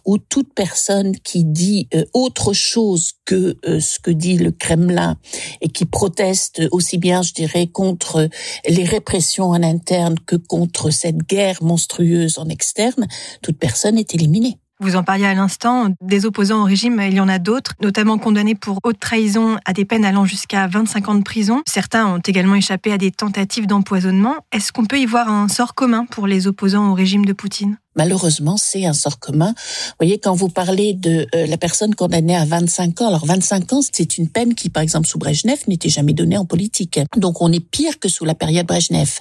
où 0.05 0.17
toute 0.17 0.53
personne 0.53 1.15
qui 1.17 1.45
dit 1.45 1.87
euh, 1.93 2.03
autre 2.13 2.53
chose 2.53 3.13
que 3.25 3.57
euh, 3.65 3.79
ce 3.79 3.99
que 3.99 4.11
dit 4.11 4.37
le 4.37 4.51
Kremlin 4.51 5.17
et 5.61 5.69
qui 5.69 5.85
proteste 5.85 6.61
aussi 6.71 6.97
bien, 6.97 7.21
je 7.21 7.33
dirais, 7.33 7.67
contre 7.67 8.29
les 8.67 8.83
répressions 8.83 9.49
en 9.49 9.63
interne 9.63 10.15
que 10.25 10.35
contre 10.35 10.89
cette 10.89 11.27
guerre 11.27 11.63
monstrueuse 11.63 12.37
en 12.37 12.49
externe, 12.49 13.07
toute 13.41 13.57
personne 13.57 13.97
est 13.97 14.13
éliminée. 14.13 14.57
Vous 14.81 14.95
en 14.95 15.03
parliez 15.03 15.25
à 15.25 15.33
l'instant, 15.33 15.89
des 15.99 16.25
opposants 16.25 16.61
au 16.61 16.63
régime, 16.63 17.01
il 17.05 17.13
y 17.13 17.19
en 17.19 17.27
a 17.27 17.37
d'autres, 17.37 17.73
notamment 17.81 18.17
condamnés 18.17 18.55
pour 18.55 18.79
haute 18.83 18.97
trahison 18.97 19.57
à 19.65 19.73
des 19.73 19.83
peines 19.83 20.05
allant 20.05 20.23
jusqu'à 20.23 20.67
25 20.67 21.09
ans 21.09 21.15
de 21.15 21.23
prison. 21.23 21.61
Certains 21.67 22.07
ont 22.07 22.19
également 22.19 22.55
échappé 22.55 22.93
à 22.93 22.97
des 22.97 23.11
tentatives 23.11 23.67
d'empoisonnement. 23.67 24.35
Est-ce 24.53 24.71
qu'on 24.71 24.85
peut 24.85 24.99
y 24.99 25.05
voir 25.05 25.27
un 25.27 25.49
sort 25.49 25.75
commun 25.75 26.05
pour 26.05 26.27
les 26.27 26.47
opposants 26.47 26.91
au 26.91 26.93
régime 26.93 27.25
de 27.25 27.33
Poutine? 27.33 27.77
Malheureusement, 27.95 28.55
c'est 28.57 28.85
un 28.85 28.93
sort 28.93 29.19
commun. 29.19 29.53
Vous 29.57 29.95
voyez, 29.99 30.19
quand 30.19 30.33
vous 30.33 30.49
parlez 30.49 30.93
de 30.93 31.27
euh, 31.35 31.47
la 31.47 31.57
personne 31.57 31.95
condamnée 31.95 32.35
à 32.35 32.45
25 32.45 33.01
ans, 33.01 33.07
alors 33.07 33.25
25 33.25 33.73
ans, 33.73 33.81
c'est 33.91 34.17
une 34.17 34.29
peine 34.29 34.53
qui, 34.53 34.69
par 34.69 34.83
exemple, 34.83 35.07
sous 35.07 35.17
Brejnev, 35.17 35.63
n'était 35.67 35.89
jamais 35.89 36.13
donnée 36.13 36.37
en 36.37 36.45
politique. 36.45 36.99
Donc, 37.17 37.41
on 37.41 37.51
est 37.51 37.59
pire 37.59 37.99
que 37.99 38.07
sous 38.07 38.25
la 38.25 38.35
période 38.35 38.67
Brejnev. 38.67 39.19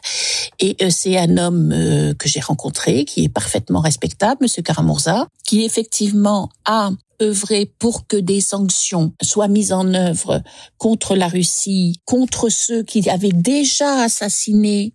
Et 0.60 0.76
euh, 0.82 0.90
c'est 0.90 1.16
un 1.16 1.38
homme 1.38 1.72
euh, 1.72 2.14
que 2.14 2.28
j'ai 2.28 2.40
rencontré, 2.40 3.04
qui 3.04 3.24
est 3.24 3.28
parfaitement 3.28 3.80
respectable, 3.80 4.38
Monsieur 4.42 4.62
Karamurza, 4.62 5.26
qui 5.44 5.64
effectivement 5.64 6.50
a 6.64 6.90
œuvrer 7.22 7.70
pour 7.78 8.06
que 8.06 8.16
des 8.16 8.40
sanctions 8.40 9.12
soient 9.22 9.48
mises 9.48 9.72
en 9.72 9.94
œuvre 9.94 10.42
contre 10.76 11.16
la 11.16 11.28
Russie, 11.28 12.00
contre 12.04 12.48
ceux 12.48 12.82
qui 12.82 13.08
avaient 13.08 13.32
déjà 13.32 14.02
assassiné 14.02 14.92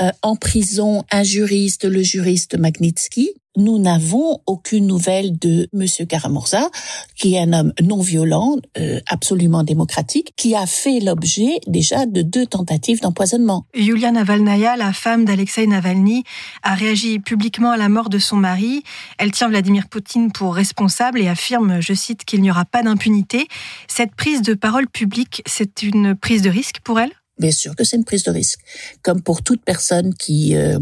euh, 0.00 0.10
en 0.22 0.36
prison 0.36 1.04
un 1.10 1.22
juriste, 1.22 1.84
le 1.84 2.02
juriste 2.02 2.58
Magnitsky, 2.58 3.34
nous 3.56 3.78
n'avons 3.78 4.38
aucune 4.46 4.86
nouvelle 4.86 5.38
de 5.38 5.68
Monsieur 5.72 6.06
Karamurza, 6.06 6.70
qui 7.16 7.34
est 7.34 7.40
un 7.40 7.52
homme 7.52 7.72
non 7.82 8.00
violent, 8.00 8.56
euh, 8.78 9.00
absolument 9.08 9.62
démocratique, 9.62 10.32
qui 10.36 10.54
a 10.54 10.66
fait 10.66 11.00
l'objet 11.00 11.58
déjà 11.66 12.06
de 12.06 12.22
deux 12.22 12.46
tentatives 12.46 13.00
d'empoisonnement. 13.00 13.66
Yulia 13.74 14.12
Navalnaya, 14.12 14.76
la 14.76 14.92
femme 14.92 15.24
d'Alexei 15.24 15.66
Navalny, 15.66 16.24
a 16.62 16.74
réagi 16.74 17.18
publiquement 17.18 17.70
à 17.70 17.76
la 17.76 17.88
mort 17.88 18.08
de 18.08 18.18
son 18.18 18.36
mari. 18.36 18.82
Elle 19.18 19.32
tient 19.32 19.48
Vladimir 19.48 19.88
Poutine 19.88 20.32
pour 20.32 20.54
responsable 20.54 21.20
et 21.20 21.28
affirme, 21.28 21.80
je 21.80 21.94
cite, 21.94 22.24
qu'il 22.24 22.42
n'y 22.42 22.50
aura 22.50 22.64
pas 22.64 22.82
d'impunité. 22.82 23.48
Cette 23.88 24.14
prise 24.14 24.42
de 24.42 24.54
parole 24.54 24.88
publique, 24.88 25.42
c'est 25.46 25.82
une 25.82 26.14
prise 26.14 26.42
de 26.42 26.50
risque 26.50 26.80
pour 26.84 27.00
elle? 27.00 27.12
Bien 27.40 27.50
sûr 27.50 27.74
que 27.74 27.84
c'est 27.84 27.96
une 27.96 28.04
prise 28.04 28.22
de 28.24 28.30
risque, 28.30 28.60
comme 29.02 29.22
pour 29.22 29.42
toute 29.42 29.64
personne 29.64 30.14
qui 30.14 30.54
euh, 30.56 30.78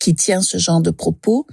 qui 0.00 0.14
tient 0.16 0.42
ce 0.42 0.58
genre 0.58 0.80
de 0.80 0.90
propos. 0.90 1.46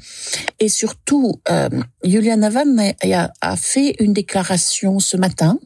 Et 0.59 0.67
surtout, 0.67 1.39
euh, 1.49 1.69
Navalny 2.03 2.93
a, 3.13 3.31
a, 3.39 3.55
fait 3.55 3.95
une 3.99 4.13
déclaration 4.13 4.99
ce 4.99 5.15
matin 5.15 5.59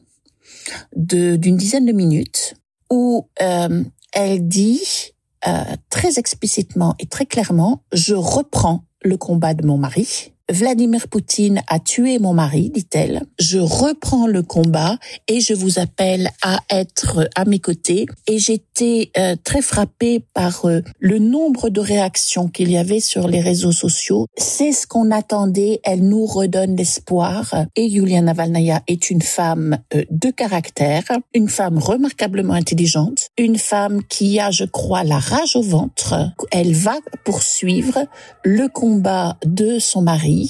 de 0.94 1.36
d'une 1.36 1.56
dizaine 1.56 1.86
de 1.86 1.92
minutes 1.92 2.54
où 2.90 3.28
euh, 3.40 3.82
elle 4.12 4.46
dit 4.46 5.14
euh, 5.48 5.64
très 5.88 6.18
explicitement 6.18 6.94
et 6.98 7.06
très 7.06 7.24
clairement 7.24 7.82
je 7.92 8.14
reprends 8.14 8.84
le 9.02 9.16
combat 9.16 9.54
de 9.54 9.66
mon 9.66 9.78
mari 9.78 10.32
Vladimir 10.52 11.08
Poutine 11.08 11.62
a 11.66 11.78
tué 11.78 12.18
mon 12.18 12.34
mari, 12.34 12.68
dit-elle. 12.68 13.22
Je 13.38 13.58
reprends 13.58 14.26
le 14.26 14.42
combat 14.42 14.98
et 15.26 15.40
je 15.40 15.54
vous 15.54 15.78
appelle 15.78 16.28
à 16.42 16.58
être 16.68 17.26
à 17.34 17.46
mes 17.46 17.58
côtés. 17.58 18.04
Et 18.26 18.38
j'étais 18.38 19.10
euh, 19.16 19.34
très 19.42 19.62
frappée 19.62 20.22
par 20.34 20.66
euh, 20.66 20.82
le 20.98 21.18
nombre 21.18 21.70
de 21.70 21.80
réactions 21.80 22.48
qu'il 22.48 22.70
y 22.70 22.76
avait 22.76 23.00
sur 23.00 23.28
les 23.28 23.40
réseaux 23.40 23.72
sociaux. 23.72 24.26
C'est 24.36 24.72
ce 24.72 24.86
qu'on 24.86 25.10
attendait. 25.10 25.80
Elle 25.84 26.06
nous 26.06 26.26
redonne 26.26 26.76
l'espoir. 26.76 27.54
Et 27.74 27.86
Yulia 27.86 28.20
Navalnaya 28.20 28.82
est 28.88 29.08
une 29.08 29.22
femme 29.22 29.78
euh, 29.94 30.04
de 30.10 30.30
caractère, 30.30 31.04
une 31.34 31.48
femme 31.48 31.78
remarquablement 31.78 32.54
intelligente, 32.54 33.28
une 33.38 33.56
femme 33.56 34.02
qui 34.04 34.38
a, 34.38 34.50
je 34.50 34.64
crois, 34.64 35.02
la 35.02 35.18
rage 35.18 35.56
au 35.56 35.62
ventre. 35.62 36.14
Elle 36.50 36.74
va 36.74 36.96
poursuivre 37.24 38.04
le 38.44 38.68
combat 38.68 39.38
de 39.46 39.78
son 39.78 40.02
mari 40.02 40.41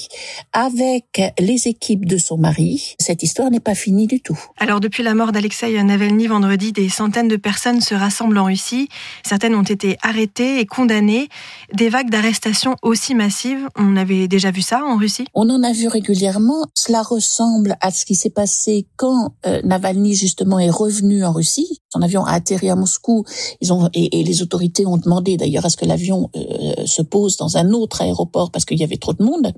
avec 0.51 1.21
les 1.39 1.67
équipes 1.67 2.05
de 2.05 2.17
son 2.17 2.37
mari. 2.37 2.95
Cette 2.99 3.23
histoire 3.23 3.51
n'est 3.51 3.59
pas 3.59 3.75
finie 3.75 4.07
du 4.07 4.21
tout. 4.21 4.39
Alors 4.57 4.79
depuis 4.79 5.03
la 5.03 5.13
mort 5.13 5.31
d'Alexei 5.31 5.81
Navalny 5.83 6.27
vendredi, 6.27 6.71
des 6.71 6.89
centaines 6.89 7.27
de 7.27 7.35
personnes 7.35 7.81
se 7.81 7.95
rassemblent 7.95 8.37
en 8.37 8.45
Russie. 8.45 8.89
Certaines 9.25 9.55
ont 9.55 9.63
été 9.63 9.97
arrêtées 10.01 10.59
et 10.59 10.65
condamnées. 10.65 11.29
Des 11.73 11.89
vagues 11.89 12.09
d'arrestations 12.09 12.75
aussi 12.81 13.15
massives, 13.15 13.67
on 13.75 13.95
avait 13.95 14.27
déjà 14.27 14.51
vu 14.51 14.61
ça 14.61 14.83
en 14.83 14.97
Russie 14.97 15.25
On 15.33 15.49
en 15.49 15.63
a 15.63 15.71
vu 15.71 15.87
régulièrement. 15.87 16.65
Cela 16.73 17.01
ressemble 17.01 17.77
à 17.81 17.91
ce 17.91 18.05
qui 18.05 18.15
s'est 18.15 18.29
passé 18.29 18.87
quand 18.95 19.33
euh, 19.45 19.61
Navalny 19.63 20.15
justement 20.15 20.59
est 20.59 20.69
revenu 20.69 21.25
en 21.25 21.31
Russie. 21.31 21.81
Son 21.93 22.01
avion 22.01 22.25
a 22.25 22.31
atterri 22.31 22.71
à 22.71 22.75
Moscou. 22.75 23.23
Ils 23.61 23.71
ont 23.71 23.87
et, 23.93 24.23
les 24.23 24.41
autorités 24.41 24.87
ont 24.87 24.97
demandé 24.97 25.37
d'ailleurs 25.37 25.65
à 25.65 25.69
ce 25.69 25.77
que 25.77 25.85
l'avion 25.85 26.31
euh, 26.35 26.85
se 26.87 27.03
pose 27.03 27.37
dans 27.37 27.57
un 27.57 27.71
autre 27.71 28.01
aéroport 28.01 28.49
parce 28.49 28.65
qu'il 28.65 28.79
y 28.79 28.83
avait 28.83 28.97
trop 28.97 29.13
de 29.13 29.23
monde. 29.23 29.53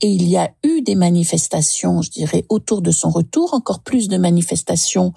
Et 0.00 0.08
il 0.08 0.28
y 0.28 0.36
a 0.36 0.50
eu 0.64 0.82
des 0.82 0.96
manifestations, 0.96 2.02
je 2.02 2.10
dirais, 2.10 2.44
autour 2.48 2.82
de 2.82 2.90
son 2.90 3.10
retour, 3.10 3.54
encore 3.54 3.78
plus 3.78 4.08
de 4.08 4.16
manifestations 4.16 5.12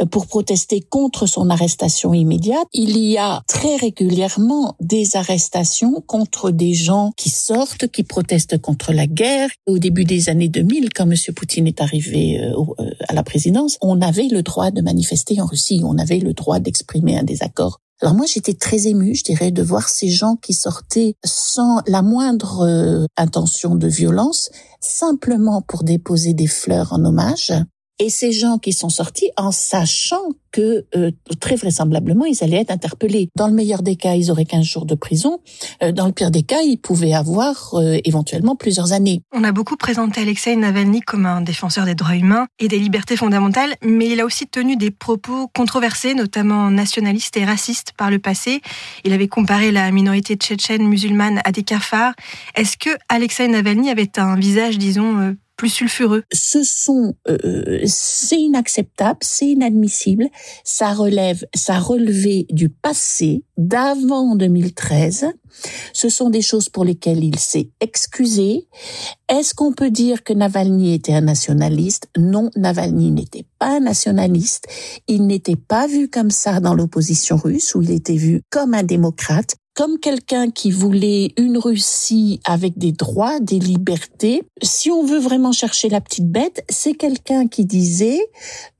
euh, 0.00 0.06
pour 0.06 0.28
protester 0.28 0.80
contre 0.82 1.26
son 1.26 1.50
arrestation 1.50 2.14
immédiate. 2.14 2.68
Il 2.72 2.96
y 2.96 3.18
a 3.18 3.42
très 3.48 3.74
régulièrement 3.74 4.76
des 4.80 5.16
arrestations 5.16 6.00
contre 6.06 6.52
des 6.52 6.74
gens 6.74 7.10
qui 7.16 7.30
sortent, 7.30 7.88
qui 7.88 8.04
protestent 8.04 8.58
contre 8.58 8.92
la 8.92 9.08
guerre. 9.08 9.48
Au 9.66 9.78
début 9.78 10.04
des 10.04 10.28
années 10.28 10.48
2000, 10.48 10.90
quand 10.94 11.10
M. 11.10 11.16
Poutine 11.34 11.66
est 11.66 11.80
arrivé 11.80 12.38
euh, 12.40 12.84
à 13.08 13.14
la 13.14 13.24
présidence, 13.24 13.78
on 13.80 14.00
avait 14.00 14.28
le 14.28 14.42
droit 14.42 14.70
de 14.70 14.80
manifester 14.80 15.40
en 15.40 15.46
Russie. 15.46 15.82
Avait 16.04 16.20
le 16.20 16.34
droit 16.34 16.60
d'exprimer 16.60 17.18
un 17.18 17.24
désaccord. 17.24 17.80
Alors 18.02 18.14
moi, 18.14 18.26
j'étais 18.26 18.54
très 18.54 18.86
émue, 18.86 19.14
je 19.14 19.24
dirais, 19.24 19.50
de 19.50 19.62
voir 19.62 19.88
ces 19.88 20.10
gens 20.10 20.36
qui 20.36 20.52
sortaient 20.52 21.14
sans 21.24 21.80
la 21.86 22.02
moindre 22.02 22.60
euh, 22.66 23.06
intention 23.16 23.76
de 23.76 23.88
violence, 23.88 24.50
simplement 24.80 25.62
pour 25.62 25.84
déposer 25.84 26.34
des 26.34 26.46
fleurs 26.46 26.92
en 26.92 27.04
hommage. 27.04 27.52
Et 28.00 28.10
ces 28.10 28.32
gens 28.32 28.58
qui 28.58 28.72
sont 28.72 28.88
sortis 28.88 29.30
en 29.36 29.52
sachant 29.52 30.22
que 30.50 30.84
euh, 30.96 31.10
très 31.40 31.56
vraisemblablement 31.56 32.24
ils 32.24 32.42
allaient 32.42 32.60
être 32.60 32.70
interpellés. 32.70 33.28
Dans 33.36 33.48
le 33.48 33.52
meilleur 33.52 33.82
des 33.82 33.96
cas, 33.96 34.14
ils 34.14 34.30
auraient 34.30 34.44
15 34.44 34.64
jours 34.64 34.86
de 34.86 34.94
prison. 34.94 35.40
Euh, 35.82 35.92
dans 35.92 36.06
le 36.06 36.12
pire 36.12 36.30
des 36.30 36.42
cas, 36.42 36.60
ils 36.62 36.76
pouvaient 36.76 37.12
avoir 37.12 37.74
euh, 37.74 37.98
éventuellement 38.04 38.56
plusieurs 38.56 38.92
années. 38.92 39.22
On 39.32 39.44
a 39.44 39.52
beaucoup 39.52 39.76
présenté 39.76 40.20
Alexei 40.20 40.54
Navalny 40.54 41.00
comme 41.00 41.26
un 41.26 41.40
défenseur 41.40 41.84
des 41.86 41.94
droits 41.94 42.16
humains 42.16 42.46
et 42.58 42.68
des 42.68 42.78
libertés 42.78 43.16
fondamentales, 43.16 43.74
mais 43.82 44.08
il 44.08 44.20
a 44.20 44.24
aussi 44.24 44.46
tenu 44.46 44.76
des 44.76 44.90
propos 44.92 45.48
controversés, 45.54 46.14
notamment 46.14 46.70
nationalistes 46.70 47.36
et 47.36 47.44
racistes 47.44 47.92
par 47.96 48.10
le 48.10 48.18
passé. 48.18 48.60
Il 49.04 49.12
avait 49.12 49.28
comparé 49.28 49.72
la 49.72 49.90
minorité 49.90 50.34
tchétchène 50.34 50.86
musulmane 50.86 51.40
à 51.44 51.52
des 51.52 51.62
cafards. 51.62 52.14
Est-ce 52.54 52.76
que 52.76 52.90
Alexei 53.08 53.48
Navalny 53.48 53.90
avait 53.90 54.18
un 54.18 54.36
visage, 54.36 54.78
disons, 54.78 55.34
plus 55.56 55.68
sulfureux. 55.68 56.24
Ce 56.32 56.62
sont, 56.62 57.14
euh, 57.28 57.80
c'est 57.86 58.40
inacceptable, 58.40 59.18
c'est 59.22 59.48
inadmissible. 59.48 60.28
Ça 60.64 60.92
relève, 60.92 61.44
ça 61.54 61.78
relevé 61.78 62.46
du 62.50 62.68
passé, 62.68 63.44
d'avant 63.56 64.36
2013. 64.36 65.26
Ce 65.92 66.08
sont 66.08 66.30
des 66.30 66.42
choses 66.42 66.68
pour 66.68 66.84
lesquelles 66.84 67.22
il 67.22 67.38
s'est 67.38 67.70
excusé. 67.80 68.66
Est-ce 69.28 69.54
qu'on 69.54 69.72
peut 69.72 69.90
dire 69.90 70.24
que 70.24 70.32
Navalny 70.32 70.94
était 70.94 71.14
un 71.14 71.20
nationaliste? 71.20 72.08
Non, 72.18 72.50
Navalny 72.56 73.12
n'était 73.12 73.46
pas 73.58 73.76
un 73.76 73.80
nationaliste. 73.80 74.66
Il 75.06 75.26
n'était 75.26 75.56
pas 75.56 75.86
vu 75.86 76.08
comme 76.08 76.30
ça 76.30 76.60
dans 76.60 76.74
l'opposition 76.74 77.36
russe, 77.36 77.74
où 77.74 77.82
il 77.82 77.92
était 77.92 78.16
vu 78.16 78.42
comme 78.50 78.74
un 78.74 78.82
démocrate 78.82 79.56
comme 79.74 79.98
quelqu'un 79.98 80.50
qui 80.50 80.70
voulait 80.70 81.32
une 81.36 81.58
Russie 81.58 82.40
avec 82.44 82.78
des 82.78 82.92
droits, 82.92 83.40
des 83.40 83.58
libertés. 83.58 84.42
Si 84.62 84.90
on 84.90 85.04
veut 85.04 85.18
vraiment 85.18 85.52
chercher 85.52 85.88
la 85.88 86.00
petite 86.00 86.30
bête, 86.30 86.64
c'est 86.68 86.94
quelqu'un 86.94 87.48
qui 87.48 87.64
disait 87.64 88.20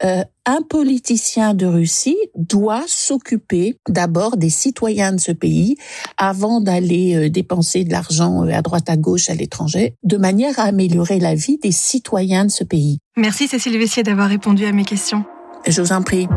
euh, 0.04 0.22
un 0.46 0.62
politicien 0.62 1.54
de 1.54 1.66
Russie 1.66 2.16
doit 2.36 2.84
s'occuper 2.86 3.76
d'abord 3.88 4.36
des 4.36 4.50
citoyens 4.50 5.12
de 5.12 5.20
ce 5.20 5.32
pays 5.32 5.76
avant 6.16 6.60
d'aller 6.60 7.16
euh, 7.16 7.28
dépenser 7.28 7.84
de 7.84 7.90
l'argent 7.90 8.44
euh, 8.44 8.52
à 8.52 8.62
droite 8.62 8.88
à 8.88 8.96
gauche 8.96 9.30
à 9.30 9.34
l'étranger, 9.34 9.96
de 10.04 10.16
manière 10.16 10.58
à 10.60 10.64
améliorer 10.64 11.18
la 11.18 11.34
vie 11.34 11.58
des 11.58 11.72
citoyens 11.72 12.44
de 12.44 12.50
ce 12.50 12.62
pays. 12.62 12.98
Merci 13.16 13.48
Cécile 13.48 13.78
Vessier 13.78 14.04
d'avoir 14.04 14.28
répondu 14.28 14.64
à 14.64 14.72
mes 14.72 14.84
questions. 14.84 15.24
Je 15.66 15.80
vous 15.80 15.92
en 15.92 16.02
prie. 16.02 16.28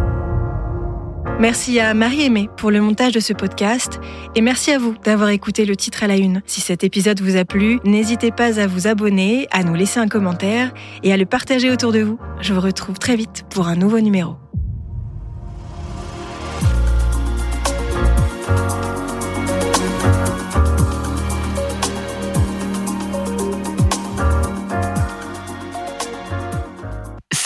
Merci 1.40 1.80
à 1.80 1.94
Marie-Aimée 1.94 2.50
pour 2.58 2.72
le 2.72 2.82
montage 2.82 3.14
de 3.14 3.20
ce 3.20 3.32
podcast 3.32 4.00
et 4.36 4.42
merci 4.42 4.72
à 4.72 4.80
vous 4.80 4.96
d'avoir 5.04 5.30
écouté 5.30 5.66
le 5.66 5.76
titre 5.76 6.04
à 6.04 6.08
la 6.08 6.18
une. 6.18 6.42
Si 6.48 6.62
cet 6.62 6.84
épisode 6.84 7.22
vous 7.22 7.38
a 7.38 7.46
plu, 7.46 7.80
n'hésitez 7.84 8.32
pas 8.32 8.60
à 8.60 8.66
vous 8.66 8.88
abonner, 8.88 9.48
à 9.52 9.64
nous 9.64 9.76
laisser 9.76 10.00
un 10.00 10.08
commentaire 10.08 10.74
et 11.04 11.14
à 11.14 11.18
le 11.18 11.28
partager 11.28 11.70
autour 11.70 11.92
de 11.92 12.00
vous. 12.00 12.18
Je 12.42 12.56
vous 12.56 12.62
retrouve 12.62 12.98
très 12.98 13.16
vite 13.16 13.46
pour 13.52 13.68
un 13.68 13.76
nouveau 13.76 14.00
numéro. 14.00 14.38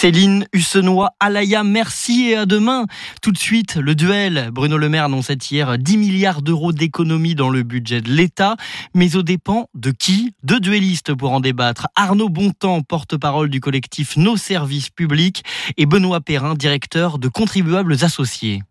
Céline 0.02 0.48
Hussenois, 0.52 1.12
Alaya, 1.20 1.64
merci 1.64 2.30
et 2.30 2.36
à 2.36 2.48
demain. 2.48 2.88
Tout 3.22 3.32
de 3.32 3.38
suite, 3.38 3.76
le 3.76 3.94
duel. 3.94 4.50
Bruno 4.52 4.80
Le 4.80 4.90
Maire 4.90 5.04
annonçait 5.06 5.38
hier 5.52 5.78
10 5.78 5.98
milliards 5.98 6.42
d'euros 6.42 6.72
d'économies 6.72 7.36
dans 7.36 7.52
le 7.52 7.62
budget 7.62 8.02
de 8.02 8.10
l'État, 8.10 8.56
mais 8.96 9.16
aux 9.16 9.22
dépens 9.22 9.68
de 9.76 9.92
qui? 9.92 10.34
De 10.42 10.58
duellistes 10.58 11.14
pour 11.14 11.34
en 11.34 11.40
débattre. 11.40 11.86
Arnaud 11.96 12.30
Bontemps, 12.30 12.82
porte-parole 12.82 13.52
du 13.52 13.60
collectif 13.60 14.18
Nos 14.18 14.38
Services 14.38 14.90
Publics, 14.90 15.44
et 15.78 15.86
Benoît 15.86 16.20
Perrin, 16.20 16.56
directeur 16.56 17.20
de 17.20 17.28
Contribuables 17.28 18.04
Associés. 18.04 18.64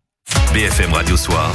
BFM 0.53 0.91
Radio 0.91 1.15
Soir. 1.15 1.53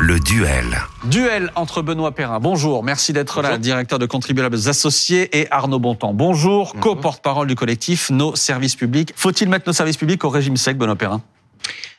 Le 0.00 0.18
duel. 0.18 0.78
Duel 1.04 1.52
entre 1.56 1.82
Benoît 1.82 2.12
Perrin. 2.12 2.40
Bonjour, 2.40 2.82
merci 2.82 3.12
d'être 3.12 3.42
là, 3.42 3.58
directeur 3.58 3.98
de 3.98 4.06
Contribuables 4.06 4.56
Associés, 4.66 5.28
et 5.38 5.46
Arnaud 5.50 5.78
Bontemps. 5.78 6.14
Bonjour, 6.14 6.74
co-porte-parole 6.80 7.46
du 7.46 7.54
collectif 7.54 8.08
Nos 8.08 8.34
Services 8.34 8.76
Publics. 8.76 9.12
Faut-il 9.14 9.50
mettre 9.50 9.68
nos 9.68 9.74
services 9.74 9.98
publics 9.98 10.24
au 10.24 10.30
régime 10.30 10.56
sec, 10.56 10.78
Benoît 10.78 10.96
Perrin? 10.96 11.20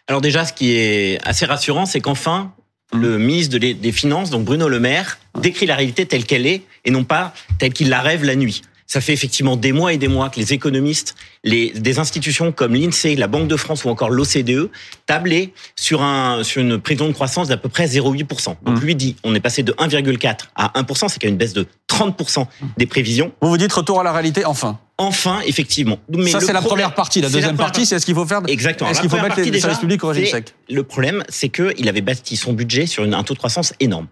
Alors 0.07 0.19
déjà, 0.19 0.45
ce 0.45 0.53
qui 0.53 0.71
est 0.71 1.19
assez 1.27 1.45
rassurant, 1.45 1.85
c'est 1.85 2.01
qu'enfin, 2.01 2.51
le 2.91 3.19
ministre 3.19 3.59
des 3.59 3.91
Finances, 3.91 4.31
donc 4.31 4.45
Bruno 4.45 4.67
Le 4.67 4.79
Maire, 4.79 5.19
décrit 5.39 5.67
la 5.67 5.75
réalité 5.75 6.07
telle 6.07 6.25
qu'elle 6.25 6.47
est 6.47 6.63
et 6.85 6.89
non 6.89 7.03
pas 7.03 7.35
telle 7.59 7.71
qu'il 7.71 7.89
la 7.89 8.01
rêve 8.01 8.23
la 8.23 8.35
nuit. 8.35 8.63
Ça 8.91 8.99
fait 8.99 9.13
effectivement 9.13 9.55
des 9.55 9.71
mois 9.71 9.93
et 9.93 9.97
des 9.97 10.09
mois 10.09 10.29
que 10.29 10.37
les 10.37 10.51
économistes, 10.51 11.15
les, 11.45 11.71
des 11.71 11.97
institutions 11.97 12.51
comme 12.51 12.75
l'INSEE, 12.75 13.15
la 13.15 13.29
Banque 13.29 13.47
de 13.47 13.55
France 13.55 13.85
ou 13.85 13.89
encore 13.89 14.09
l'OCDE 14.09 14.69
tablaient 15.05 15.53
sur, 15.77 16.01
un, 16.01 16.43
sur 16.43 16.61
une 16.61 16.77
prévision 16.77 17.07
de 17.07 17.13
croissance 17.13 17.47
d'à 17.47 17.55
peu 17.55 17.69
près 17.69 17.85
0,8%. 17.85 18.57
Donc 18.63 18.81
lui 18.81 18.95
dit, 18.95 19.15
on 19.23 19.33
est 19.33 19.39
passé 19.39 19.63
de 19.63 19.71
1,4 19.71 20.39
à 20.57 20.81
1%, 20.81 21.07
c'est 21.07 21.19
qu'il 21.19 21.23
y 21.23 21.27
a 21.27 21.29
une 21.29 21.37
baisse 21.37 21.53
de 21.53 21.67
30% 21.87 22.45
des 22.75 22.85
prévisions. 22.85 23.31
Vous 23.39 23.47
vous 23.47 23.57
dites 23.57 23.71
retour 23.71 24.01
à 24.01 24.03
la 24.03 24.11
réalité 24.11 24.43
enfin 24.43 24.77
Enfin, 25.01 25.39
effectivement. 25.47 25.97
Mais 26.09 26.29
ça, 26.29 26.39
c'est 26.39 26.53
la 26.53 26.61
première 26.61 26.93
partie. 26.93 27.21
La 27.21 27.29
deuxième 27.29 27.57
partie, 27.57 27.87
c'est 27.87 27.95
est-ce 27.95 28.05
qu'il 28.05 28.13
faut 28.13 28.25
faire 28.25 28.41
Exactement. 28.47 28.89
Est-ce 28.89 29.01
qu'il 29.01 29.09
faut 29.09 29.19
mettre 29.19 29.41
les 29.41 29.59
services 29.59 29.79
publics 29.79 30.03
au 30.03 30.09
régime 30.09 30.27
sec 30.27 30.53
Le 30.69 30.83
problème, 30.83 31.23
c'est 31.27 31.49
qu'il 31.49 31.89
avait 31.89 32.01
bâti 32.01 32.37
son 32.37 32.53
budget 32.53 32.85
sur 32.85 33.03
un 33.03 33.23
taux 33.23 33.33
de 33.33 33.39
croissance 33.39 33.73
énorme. 33.79 34.07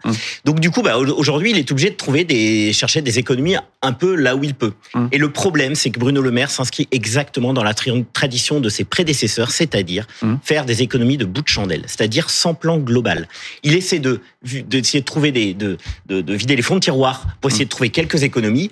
Donc, 0.45 0.59
du 0.59 0.71
coup, 0.71 0.81
bah, 0.81 0.97
aujourd'hui, 0.97 1.51
il 1.51 1.57
est 1.57 1.71
obligé 1.71 1.91
de 1.91 1.95
trouver 1.95 2.23
des, 2.23 2.73
chercher 2.73 3.01
des 3.03 3.19
économies 3.19 3.55
un 3.81 3.93
peu 3.93 4.15
là 4.15 4.35
où 4.35 4.43
il 4.43 4.55
peut. 4.55 4.73
Et 5.11 5.19
le 5.19 5.31
problème, 5.31 5.75
c'est 5.75 5.91
que 5.91 5.99
Bruno 5.99 6.21
Le 6.21 6.31
Maire 6.31 6.49
s'inscrit 6.49 6.87
exactement 6.91 7.53
dans 7.53 7.63
la 7.63 7.75
tradition 7.75 8.59
de 8.59 8.69
ses 8.69 8.83
prédécesseurs, 8.83 9.51
c'est-à-dire 9.51 10.07
faire 10.43 10.65
des 10.65 10.81
économies 10.81 11.17
de 11.17 11.25
bout 11.25 11.43
de 11.43 11.47
chandelle, 11.47 11.83
c'est-à-dire 11.85 12.31
sans 12.31 12.55
plan 12.55 12.79
global. 12.79 13.27
Il 13.63 13.75
essaie 13.75 13.99
de, 13.99 14.21
d'essayer 14.43 15.01
de 15.01 15.05
trouver 15.05 15.31
des, 15.31 15.53
de, 15.53 15.77
de, 16.07 16.21
de 16.21 16.33
vider 16.33 16.55
les 16.55 16.61
fonds 16.63 16.75
de 16.75 16.79
tiroir 16.79 17.27
pour 17.41 17.51
essayer 17.51 17.65
de 17.65 17.69
trouver 17.69 17.89
quelques 17.89 18.23
économies. 18.23 18.71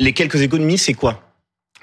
Les 0.00 0.12
quelques 0.12 0.40
économies, 0.42 0.78
c'est 0.78 0.94
quoi? 0.94 1.27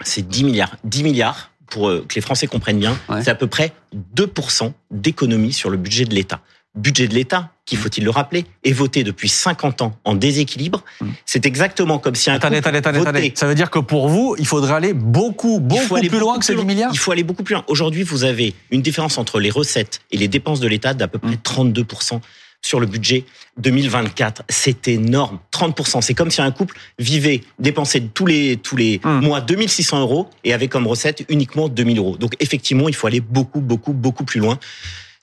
C'est 0.02 0.28
10 0.28 0.44
milliards. 0.44 0.76
10 0.84 1.04
milliards, 1.04 1.52
pour 1.68 1.88
que 1.88 2.16
les 2.16 2.22
Français 2.22 2.48
comprennent 2.48 2.80
bien, 2.80 2.98
c'est 3.22 3.30
à 3.30 3.36
peu 3.36 3.48
près 3.48 3.74
2% 4.16 4.72
d'économie 4.92 5.54
sur 5.54 5.70
le 5.70 5.78
budget 5.78 6.06
de 6.06 6.14
l'État. 6.14 6.42
Budget 6.76 7.08
de 7.08 7.14
l'État, 7.14 7.52
qui 7.66 7.78
faut-il 7.78 8.04
le 8.04 8.10
rappeler, 8.10 8.46
est 8.66 8.74
voté 8.74 9.04
depuis 9.04 9.30
50 9.30 9.82
ans 9.82 9.98
en 10.04 10.14
déséquilibre. 10.14 10.84
C'est 11.26 11.46
exactement 11.46 12.00
comme 12.00 12.16
si 12.16 12.30
un 12.30 12.36
attendez, 12.36 12.58
attendez, 12.58 12.80
attendez. 12.80 13.34
Ça 13.36 13.48
veut 13.48 13.56
dire 13.56 13.72
que 13.72 13.80
pour 13.80 14.10
vous, 14.10 14.36
il 14.38 14.46
faudrait 14.46 14.74
aller 14.74 14.94
beaucoup, 14.94 15.60
beaucoup 15.60 15.96
plus 15.96 16.20
loin 16.20 16.38
que 16.38 16.46
ces 16.46 16.56
10 16.56 16.66
milliards 16.66 16.92
Il 16.94 17.00
faut 17.00 17.12
aller 17.12 17.24
beaucoup 17.24 17.44
plus 17.44 17.54
loin. 17.56 17.64
Aujourd'hui, 17.68 18.04
vous 18.04 18.26
avez 18.26 18.54
une 18.72 18.82
différence 18.82 19.18
entre 19.18 19.40
les 19.40 19.50
recettes 19.50 20.02
et 20.12 20.18
les 20.18 20.28
dépenses 20.28 20.60
de 20.60 20.68
l'État 20.68 20.94
d'à 20.94 21.08
peu 21.08 21.18
près 21.18 21.36
32% 21.36 22.20
sur 22.66 22.80
le 22.80 22.88
budget 22.88 23.26
2024. 23.58 24.44
C'est 24.50 24.88
énorme. 24.88 25.40
30%. 25.54 26.02
C'est 26.02 26.14
comme 26.14 26.32
si 26.32 26.42
un 26.42 26.52
couple 26.52 26.78
vivait, 27.00 27.42
dépensait 27.60 28.02
tous 28.02 28.26
les, 28.26 28.58
tous 28.58 28.76
les 28.76 29.00
mois 29.04 29.42
2600 29.42 30.02
euros 30.02 30.30
et 30.44 30.54
avait 30.54 30.68
comme 30.68 30.88
recette 30.88 31.24
uniquement 31.30 31.70
2000 31.70 31.98
euros. 31.98 32.18
Donc 32.18 32.36
effectivement, 32.40 32.90
il 32.90 32.96
faut 32.96 33.08
aller 33.08 33.22
beaucoup, 33.22 33.62
beaucoup, 33.62 33.94
beaucoup 33.94 34.26
plus 34.26 34.40
loin. 34.40 34.58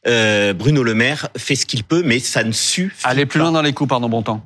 Euh, 0.07 0.53
Bruno 0.53 0.82
Le 0.82 0.95
Maire 0.95 1.28
fait 1.36 1.55
ce 1.55 1.66
qu'il 1.66 1.84
peut, 1.84 2.03
mais 2.05 2.18
ça 2.18 2.43
ne 2.43 2.53
suffit 2.53 2.97
Aller 3.05 3.26
plus 3.26 3.38
loin 3.38 3.53
dans 3.53 3.62
les 3.62 3.72
coûts, 3.72 3.86
pardon, 3.86 4.09
bon 4.09 4.22
temps. 4.22 4.45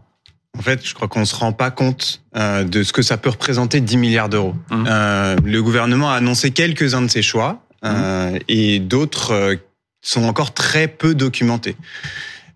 En 0.58 0.62
fait, 0.62 0.86
je 0.86 0.94
crois 0.94 1.08
qu'on 1.08 1.24
se 1.24 1.34
rend 1.34 1.52
pas 1.52 1.70
compte 1.70 2.22
euh, 2.36 2.64
de 2.64 2.82
ce 2.82 2.92
que 2.92 3.02
ça 3.02 3.18
peut 3.18 3.30
représenter 3.30 3.80
10 3.80 3.96
milliards 3.98 4.28
d'euros. 4.28 4.54
Euh, 4.72 5.36
le 5.44 5.62
gouvernement 5.62 6.10
a 6.10 6.14
annoncé 6.14 6.50
quelques-uns 6.50 7.02
de 7.02 7.08
ses 7.08 7.22
choix 7.22 7.62
euh, 7.84 8.38
et 8.48 8.78
d'autres 8.78 9.32
euh, 9.32 9.56
sont 10.00 10.24
encore 10.24 10.54
très 10.54 10.88
peu 10.88 11.14
documentés. 11.14 11.76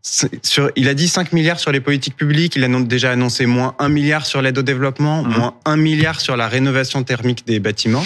Sur, 0.03 0.71
il 0.77 0.89
a 0.89 0.95
dit 0.95 1.09
5 1.09 1.33
milliards 1.33 1.61
sur 1.61 1.73
les 1.73 1.81
politiques 1.81 2.17
publiques, 2.17 2.57
il 2.57 2.65
a 2.65 2.69
déjà 2.81 3.11
annoncé 3.13 3.45
moins 3.47 3.75
1 3.79 3.89
milliard 3.91 4.25
sur 4.25 4.41
l'aide 4.41 4.57
au 4.57 4.63
développement, 4.63 5.23
moins 5.23 5.55
1 5.67 5.77
milliard 5.77 6.21
sur 6.21 6.37
la 6.37 6.49
rénovation 6.49 7.03
thermique 7.03 7.47
des 7.47 7.61
bâtiments, 7.61 8.05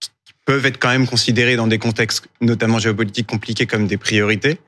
qui 0.00 0.32
peuvent 0.46 0.64
être 0.64 0.78
quand 0.78 0.88
même 0.88 1.06
considérés 1.06 1.56
dans 1.56 1.66
des 1.66 1.78
contextes, 1.78 2.26
notamment 2.40 2.78
géopolitiques 2.78 3.26
compliqués, 3.26 3.66
comme 3.66 3.86
des 3.86 3.98
priorités. 3.98 4.58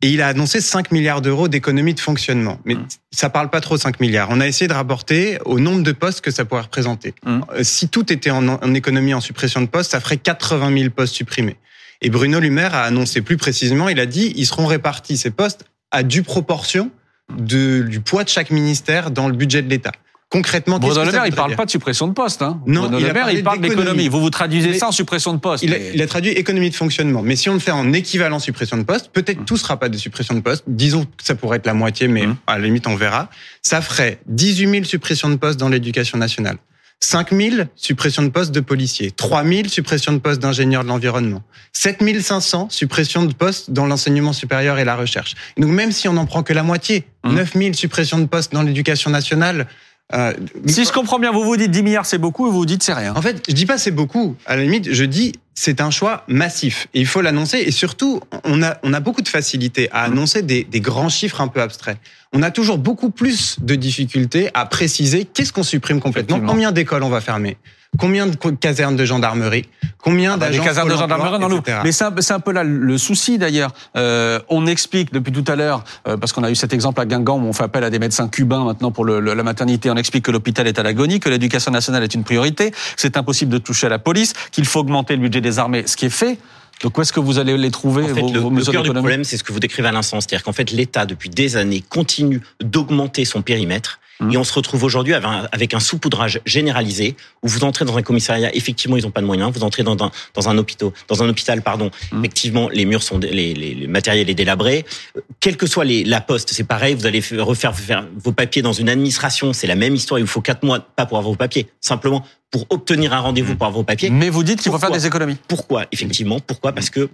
Et 0.00 0.10
il 0.10 0.22
a 0.22 0.28
annoncé 0.28 0.60
5 0.60 0.92
milliards 0.92 1.22
d'euros 1.22 1.48
d'économies 1.48 1.94
de 1.94 1.98
fonctionnement. 2.00 2.60
Mais 2.64 2.74
ça 3.10 3.30
parle 3.30 3.50
pas 3.50 3.60
trop 3.60 3.76
5 3.76 3.98
milliards. 3.98 4.28
On 4.30 4.40
a 4.40 4.46
essayé 4.46 4.68
de 4.68 4.72
rapporter 4.72 5.38
au 5.44 5.58
nombre 5.58 5.82
de 5.82 5.90
postes 5.90 6.20
que 6.20 6.30
ça 6.30 6.44
pourrait 6.44 6.62
représenter. 6.62 7.14
Euh, 7.26 7.62
Si 7.62 7.88
tout 7.88 8.12
était 8.12 8.30
en, 8.30 8.46
en 8.46 8.74
économie, 8.74 9.12
en 9.12 9.20
suppression 9.20 9.60
de 9.60 9.66
postes, 9.66 9.90
ça 9.90 10.00
ferait 10.00 10.18
80 10.18 10.78
000 10.78 10.90
postes 10.90 11.14
supprimés. 11.14 11.56
Et 12.00 12.10
Bruno 12.10 12.38
Le 12.40 12.50
Maire 12.50 12.74
a 12.74 12.82
annoncé 12.82 13.22
plus 13.22 13.36
précisément, 13.36 13.88
il 13.88 13.98
a 14.00 14.06
dit, 14.06 14.32
ils 14.36 14.46
seront 14.46 14.66
répartis, 14.66 15.16
ces 15.16 15.30
postes, 15.30 15.64
à 15.90 16.02
due 16.02 16.22
proportion 16.22 16.90
de, 17.36 17.82
du 17.82 18.00
poids 18.00 18.24
de 18.24 18.28
chaque 18.28 18.50
ministère 18.50 19.10
dans 19.10 19.28
le 19.28 19.34
budget 19.34 19.62
de 19.62 19.68
l'État. 19.68 19.92
Concrètement, 20.30 20.78
Bruno 20.78 21.04
Le 21.04 21.10
Maire, 21.10 21.24
il 21.24 21.30
voudrait 21.30 21.36
parle 21.36 21.56
pas 21.56 21.64
de 21.64 21.70
suppression 21.70 22.06
de 22.06 22.12
poste. 22.12 22.42
Hein. 22.42 22.60
Non, 22.66 22.82
Bruno 22.82 22.98
il 22.98 23.06
Le 23.06 23.12
Maire, 23.14 23.30
il 23.30 23.42
parle 23.42 23.60
d'économie. 23.62 24.08
Vous 24.08 24.20
vous 24.20 24.28
traduisez 24.28 24.72
Mais 24.72 24.78
ça 24.78 24.88
en 24.88 24.92
suppression 24.92 25.32
de 25.32 25.38
poste. 25.38 25.64
Il 25.64 25.72
a, 25.72 25.78
mais- 25.78 25.92
il 25.94 26.02
a 26.02 26.06
traduit 26.06 26.32
économie 26.32 26.68
de 26.68 26.74
fonctionnement. 26.74 27.22
Mais 27.22 27.34
si 27.34 27.48
on 27.48 27.54
le 27.54 27.60
fait 27.60 27.70
en 27.70 27.94
équivalent 27.94 28.38
suppression 28.38 28.76
de 28.76 28.82
poste, 28.82 29.10
peut-être 29.10 29.46
tout 29.46 29.56
sera 29.56 29.78
pas 29.78 29.88
des 29.88 29.96
suppressions 29.96 30.34
de 30.34 30.40
poste. 30.40 30.64
Disons 30.66 31.06
que 31.06 31.24
ça 31.24 31.34
pourrait 31.34 31.56
être 31.56 31.66
la 31.66 31.72
moitié, 31.72 32.08
mais 32.08 32.28
à 32.46 32.58
la 32.58 32.64
limite, 32.66 32.86
on 32.86 32.94
verra. 32.94 33.30
Ça 33.62 33.80
ferait 33.80 34.20
18 34.26 34.70
000 34.70 34.84
suppressions 34.84 35.30
de 35.30 35.36
postes 35.36 35.58
dans 35.58 35.70
l'éducation 35.70 36.18
nationale. 36.18 36.58
5 37.00 37.32
000 37.32 37.56
suppressions 37.76 38.22
de 38.22 38.28
postes 38.28 38.50
de 38.50 38.60
policiers, 38.60 39.12
3 39.12 39.44
000 39.44 39.68
suppressions 39.68 40.12
de 40.12 40.18
postes 40.18 40.40
d'ingénieurs 40.40 40.82
de 40.82 40.88
l'environnement, 40.88 41.42
7 41.72 41.98
500 42.20 42.68
suppressions 42.70 43.24
de 43.24 43.32
postes 43.32 43.70
dans 43.70 43.86
l'enseignement 43.86 44.32
supérieur 44.32 44.78
et 44.78 44.84
la 44.84 44.96
recherche. 44.96 45.34
Donc 45.56 45.70
même 45.70 45.92
si 45.92 46.08
on 46.08 46.14
n'en 46.14 46.26
prend 46.26 46.42
que 46.42 46.52
la 46.52 46.64
moitié, 46.64 47.04
9 47.24 47.52
000 47.54 47.72
suppressions 47.74 48.18
de 48.18 48.26
postes 48.26 48.52
dans 48.52 48.62
l'éducation 48.62 49.10
nationale. 49.10 49.68
Euh, 50.14 50.32
Si 50.66 50.84
je 50.84 50.92
comprends 50.92 51.18
bien, 51.18 51.32
vous 51.32 51.44
vous 51.44 51.56
dites 51.56 51.70
10 51.70 51.82
milliards 51.82 52.06
c'est 52.06 52.18
beaucoup 52.18 52.46
et 52.46 52.50
vous 52.50 52.58
vous 52.58 52.66
dites 52.66 52.82
c'est 52.82 52.92
rien. 52.94 53.14
en 53.14 53.22
fait, 53.22 53.42
je 53.48 53.54
dis 53.54 53.66
pas 53.66 53.78
c'est 53.78 53.90
beaucoup. 53.90 54.36
À 54.46 54.56
la 54.56 54.62
limite, 54.62 54.92
je 54.92 55.04
dis 55.04 55.32
c'est 55.54 55.80
un 55.80 55.90
choix 55.90 56.22
massif. 56.28 56.86
Et 56.94 57.00
il 57.00 57.06
faut 57.06 57.20
l'annoncer. 57.20 57.58
Et 57.58 57.72
surtout, 57.72 58.20
on 58.44 58.62
a, 58.62 58.78
on 58.84 58.92
a 58.94 59.00
beaucoup 59.00 59.22
de 59.22 59.28
facilité 59.28 59.88
à 59.90 60.04
annoncer 60.04 60.42
des, 60.42 60.62
des 60.62 60.80
grands 60.80 61.08
chiffres 61.08 61.40
un 61.40 61.48
peu 61.48 61.60
abstraits. 61.60 61.98
On 62.32 62.42
a 62.42 62.52
toujours 62.52 62.78
beaucoup 62.78 63.10
plus 63.10 63.56
de 63.60 63.74
difficultés 63.74 64.50
à 64.54 64.66
préciser 64.66 65.24
qu'est-ce 65.24 65.52
qu'on 65.52 65.64
supprime 65.64 66.00
complètement, 66.00 66.40
combien 66.40 66.70
d'écoles 66.70 67.02
on 67.02 67.08
va 67.08 67.20
fermer, 67.20 67.56
combien 67.98 68.26
de 68.26 68.36
casernes 68.56 68.96
de 68.96 69.04
gendarmerie, 69.04 69.64
combien 69.98 70.34
Ah 70.34 70.36
bah, 70.36 70.46
d'agents 70.46 70.64
casernes 70.64 70.88
de 70.88 70.96
gendarmerie 70.96 71.44
etc. 71.58 71.78
Mais 71.84 71.92
c'est 71.92 72.34
un, 72.34 72.40
peu 72.40 72.52
là 72.52 72.64
le 72.64 72.98
souci 72.98 73.38
d'ailleurs. 73.38 73.72
Euh, 73.96 74.40
on 74.48 74.66
explique 74.66 75.12
depuis 75.12 75.32
tout 75.32 75.44
à 75.50 75.56
l'heure, 75.56 75.84
euh, 76.06 76.16
parce 76.16 76.32
qu'on 76.32 76.44
a 76.44 76.50
eu 76.50 76.54
cet 76.54 76.72
exemple 76.72 77.00
à 77.00 77.06
Guingamp 77.06 77.38
où 77.38 77.46
on 77.46 77.52
fait 77.52 77.64
appel 77.64 77.84
à 77.84 77.90
des 77.90 77.98
médecins 77.98 78.28
cubains 78.28 78.64
maintenant 78.64 78.90
pour 78.90 79.04
le- 79.04 79.20
le- 79.20 79.34
la 79.34 79.42
maternité. 79.42 79.90
On 79.90 79.96
explique 79.96 80.24
que 80.24 80.30
l'hôpital 80.30 80.66
est 80.66 80.78
à 80.78 80.82
l'agonie, 80.82 81.20
que 81.20 81.28
l'éducation 81.28 81.70
nationale 81.72 82.02
est 82.04 82.14
une 82.14 82.24
priorité, 82.24 82.70
que 82.70 82.76
c'est 82.96 83.16
impossible 83.16 83.52
de 83.52 83.58
toucher 83.58 83.86
à 83.86 83.90
la 83.90 83.98
police, 83.98 84.34
qu'il 84.52 84.66
faut 84.66 84.80
augmenter 84.80 85.16
le 85.16 85.22
budget 85.22 85.40
des 85.40 85.58
armées, 85.58 85.84
ce 85.86 85.96
qui 85.96 86.06
est 86.06 86.10
fait. 86.10 86.38
Donc 86.82 86.96
où 86.96 87.00
est-ce 87.02 87.12
que 87.12 87.18
vous 87.20 87.38
allez 87.40 87.56
les 87.58 87.70
trouver 87.72 88.04
En 88.04 88.08
fait, 88.14 88.20
vos, 88.20 88.32
le, 88.32 88.38
vos 88.38 88.50
le 88.50 88.54
mesures 88.56 88.72
cœur 88.72 88.82
du 88.84 88.92
problème, 88.92 89.24
c'est 89.24 89.36
ce 89.36 89.42
que 89.42 89.52
vous 89.52 89.58
décrivez 89.58 89.88
à 89.88 89.92
l'instant. 89.92 90.20
C'est-à-dire 90.20 90.44
qu'en 90.44 90.52
fait, 90.52 90.70
l'État, 90.70 91.06
depuis 91.06 91.28
des 91.28 91.56
années, 91.56 91.82
continue 91.88 92.40
d'augmenter 92.62 93.24
son 93.24 93.42
périmètre. 93.42 93.98
Mmh. 94.20 94.32
Et 94.32 94.36
on 94.36 94.44
se 94.44 94.52
retrouve 94.52 94.84
aujourd'hui 94.84 95.14
avec 95.14 95.28
un, 95.28 95.48
avec 95.52 95.74
un 95.74 95.80
saupoudrage 95.80 96.40
généralisé 96.44 97.16
où 97.42 97.48
vous 97.48 97.64
entrez 97.64 97.84
dans 97.84 97.96
un 97.96 98.02
commissariat, 98.02 98.54
effectivement, 98.54 98.96
ils 98.96 99.04
n'ont 99.04 99.10
pas 99.10 99.20
de 99.20 99.26
moyens. 99.26 99.52
Vous 99.52 99.62
entrez 99.62 99.82
dans 99.82 99.96
un, 100.04 100.10
dans 100.34 100.48
un 100.48 100.58
hôpital, 100.58 100.90
dans 101.08 101.22
un 101.22 101.28
hôpital, 101.28 101.62
pardon. 101.62 101.90
Mmh. 102.12 102.18
Effectivement, 102.18 102.68
les 102.68 102.84
murs 102.84 103.02
sont, 103.02 103.18
les, 103.18 103.54
les, 103.54 103.74
le 103.74 103.88
matériel 103.88 104.28
est 104.28 104.34
délabré. 104.34 104.84
Euh, 105.16 105.20
Quelle 105.40 105.56
que 105.56 105.66
soit 105.66 105.84
les, 105.84 106.04
la 106.04 106.20
poste, 106.20 106.52
c'est 106.52 106.64
pareil. 106.64 106.94
Vous 106.94 107.06
allez 107.06 107.22
refaire 107.38 107.74
faire 107.74 108.06
vos 108.22 108.32
papiers 108.32 108.62
dans 108.62 108.72
une 108.72 108.88
administration. 108.88 109.52
C'est 109.52 109.66
la 109.66 109.76
même 109.76 109.94
histoire. 109.94 110.18
Il 110.18 110.22
vous 110.22 110.28
faut 110.28 110.40
quatre 110.40 110.64
mois, 110.64 110.80
pas 110.80 111.06
pour 111.06 111.18
avoir 111.18 111.32
vos 111.32 111.36
papiers, 111.36 111.68
simplement 111.80 112.24
pour 112.50 112.66
obtenir 112.70 113.12
un 113.12 113.20
rendez-vous 113.20 113.56
pour 113.56 113.66
avoir 113.66 113.80
vos 113.80 113.84
papiers. 113.84 114.10
Mais 114.10 114.30
vous 114.30 114.42
dites 114.42 114.60
qu'il 114.62 114.72
faut 114.72 114.78
faire 114.78 114.90
des 114.90 115.06
économies. 115.06 115.36
Pourquoi 115.48 115.84
Effectivement, 115.92 116.40
pourquoi? 116.40 116.72
Parce 116.72 116.90
que 116.90 117.10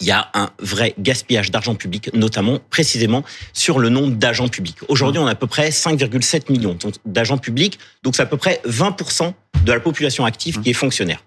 il 0.00 0.06
y 0.06 0.10
a 0.10 0.30
un 0.34 0.50
vrai 0.58 0.94
gaspillage 0.98 1.50
d'argent 1.50 1.74
public, 1.74 2.10
notamment 2.14 2.58
précisément 2.70 3.22
sur 3.52 3.78
le 3.78 3.88
nombre 3.88 4.14
d'agents 4.16 4.48
publics. 4.48 4.78
Aujourd'hui, 4.88 5.20
on 5.20 5.26
a 5.26 5.32
à 5.32 5.34
peu 5.34 5.46
près 5.46 5.70
5,7 5.70 6.50
millions 6.50 6.76
d'agents 7.04 7.38
publics, 7.38 7.78
donc 8.02 8.16
c'est 8.16 8.22
à 8.22 8.26
peu 8.26 8.36
près 8.36 8.60
20% 8.66 9.32
de 9.64 9.72
la 9.72 9.80
population 9.80 10.24
active 10.24 10.60
qui 10.60 10.70
est 10.70 10.74
fonctionnaire. 10.74 11.22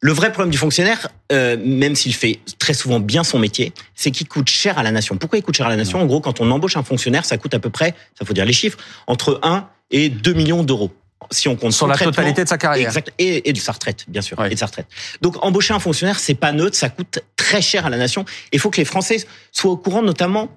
Le 0.00 0.12
vrai 0.12 0.32
problème 0.32 0.50
du 0.50 0.58
fonctionnaire, 0.58 1.08
euh, 1.30 1.56
même 1.62 1.94
s'il 1.94 2.14
fait 2.14 2.40
très 2.58 2.74
souvent 2.74 3.00
bien 3.00 3.22
son 3.22 3.38
métier, 3.38 3.72
c'est 3.94 4.10
qu'il 4.10 4.26
coûte 4.26 4.48
cher 4.48 4.78
à 4.78 4.82
la 4.82 4.90
nation. 4.90 5.16
Pourquoi 5.16 5.38
il 5.38 5.42
coûte 5.42 5.56
cher 5.56 5.66
à 5.66 5.70
la 5.70 5.76
nation? 5.76 6.00
En 6.00 6.06
gros, 6.06 6.20
quand 6.20 6.40
on 6.40 6.50
embauche 6.50 6.76
un 6.76 6.82
fonctionnaire, 6.82 7.24
ça 7.24 7.36
coûte 7.36 7.52
à 7.54 7.58
peu 7.58 7.70
près, 7.70 7.94
ça 8.18 8.24
faut 8.24 8.32
dire 8.32 8.46
les 8.46 8.52
chiffres, 8.52 8.78
entre 9.06 9.40
1 9.42 9.68
et 9.90 10.08
2 10.08 10.32
millions 10.32 10.64
d'euros. 10.64 10.90
Si 11.30 11.48
on 11.48 11.56
compte 11.56 11.72
Sur 11.72 11.86
la 11.86 11.96
totalité 11.96 12.44
de 12.44 12.48
sa 12.48 12.58
carrière. 12.58 12.88
Exact. 12.88 13.12
Et, 13.18 13.48
et 13.48 13.52
de 13.52 13.58
sa 13.58 13.72
retraite, 13.72 14.04
bien 14.08 14.22
sûr. 14.22 14.42
Et 14.44 14.50
de 14.50 14.58
sa 14.58 14.66
retraite. 14.66 14.86
Donc, 15.20 15.42
embaucher 15.44 15.74
un 15.74 15.78
fonctionnaire, 15.78 16.18
c'est 16.18 16.34
pas 16.34 16.52
neutre, 16.52 16.76
ça 16.76 16.88
coûte 16.88 17.20
très 17.36 17.62
cher 17.62 17.86
à 17.86 17.90
la 17.90 17.96
nation. 17.96 18.24
Il 18.52 18.58
faut 18.58 18.70
que 18.70 18.78
les 18.78 18.84
Français 18.84 19.24
soient 19.50 19.72
au 19.72 19.76
courant, 19.76 20.02
notamment, 20.02 20.48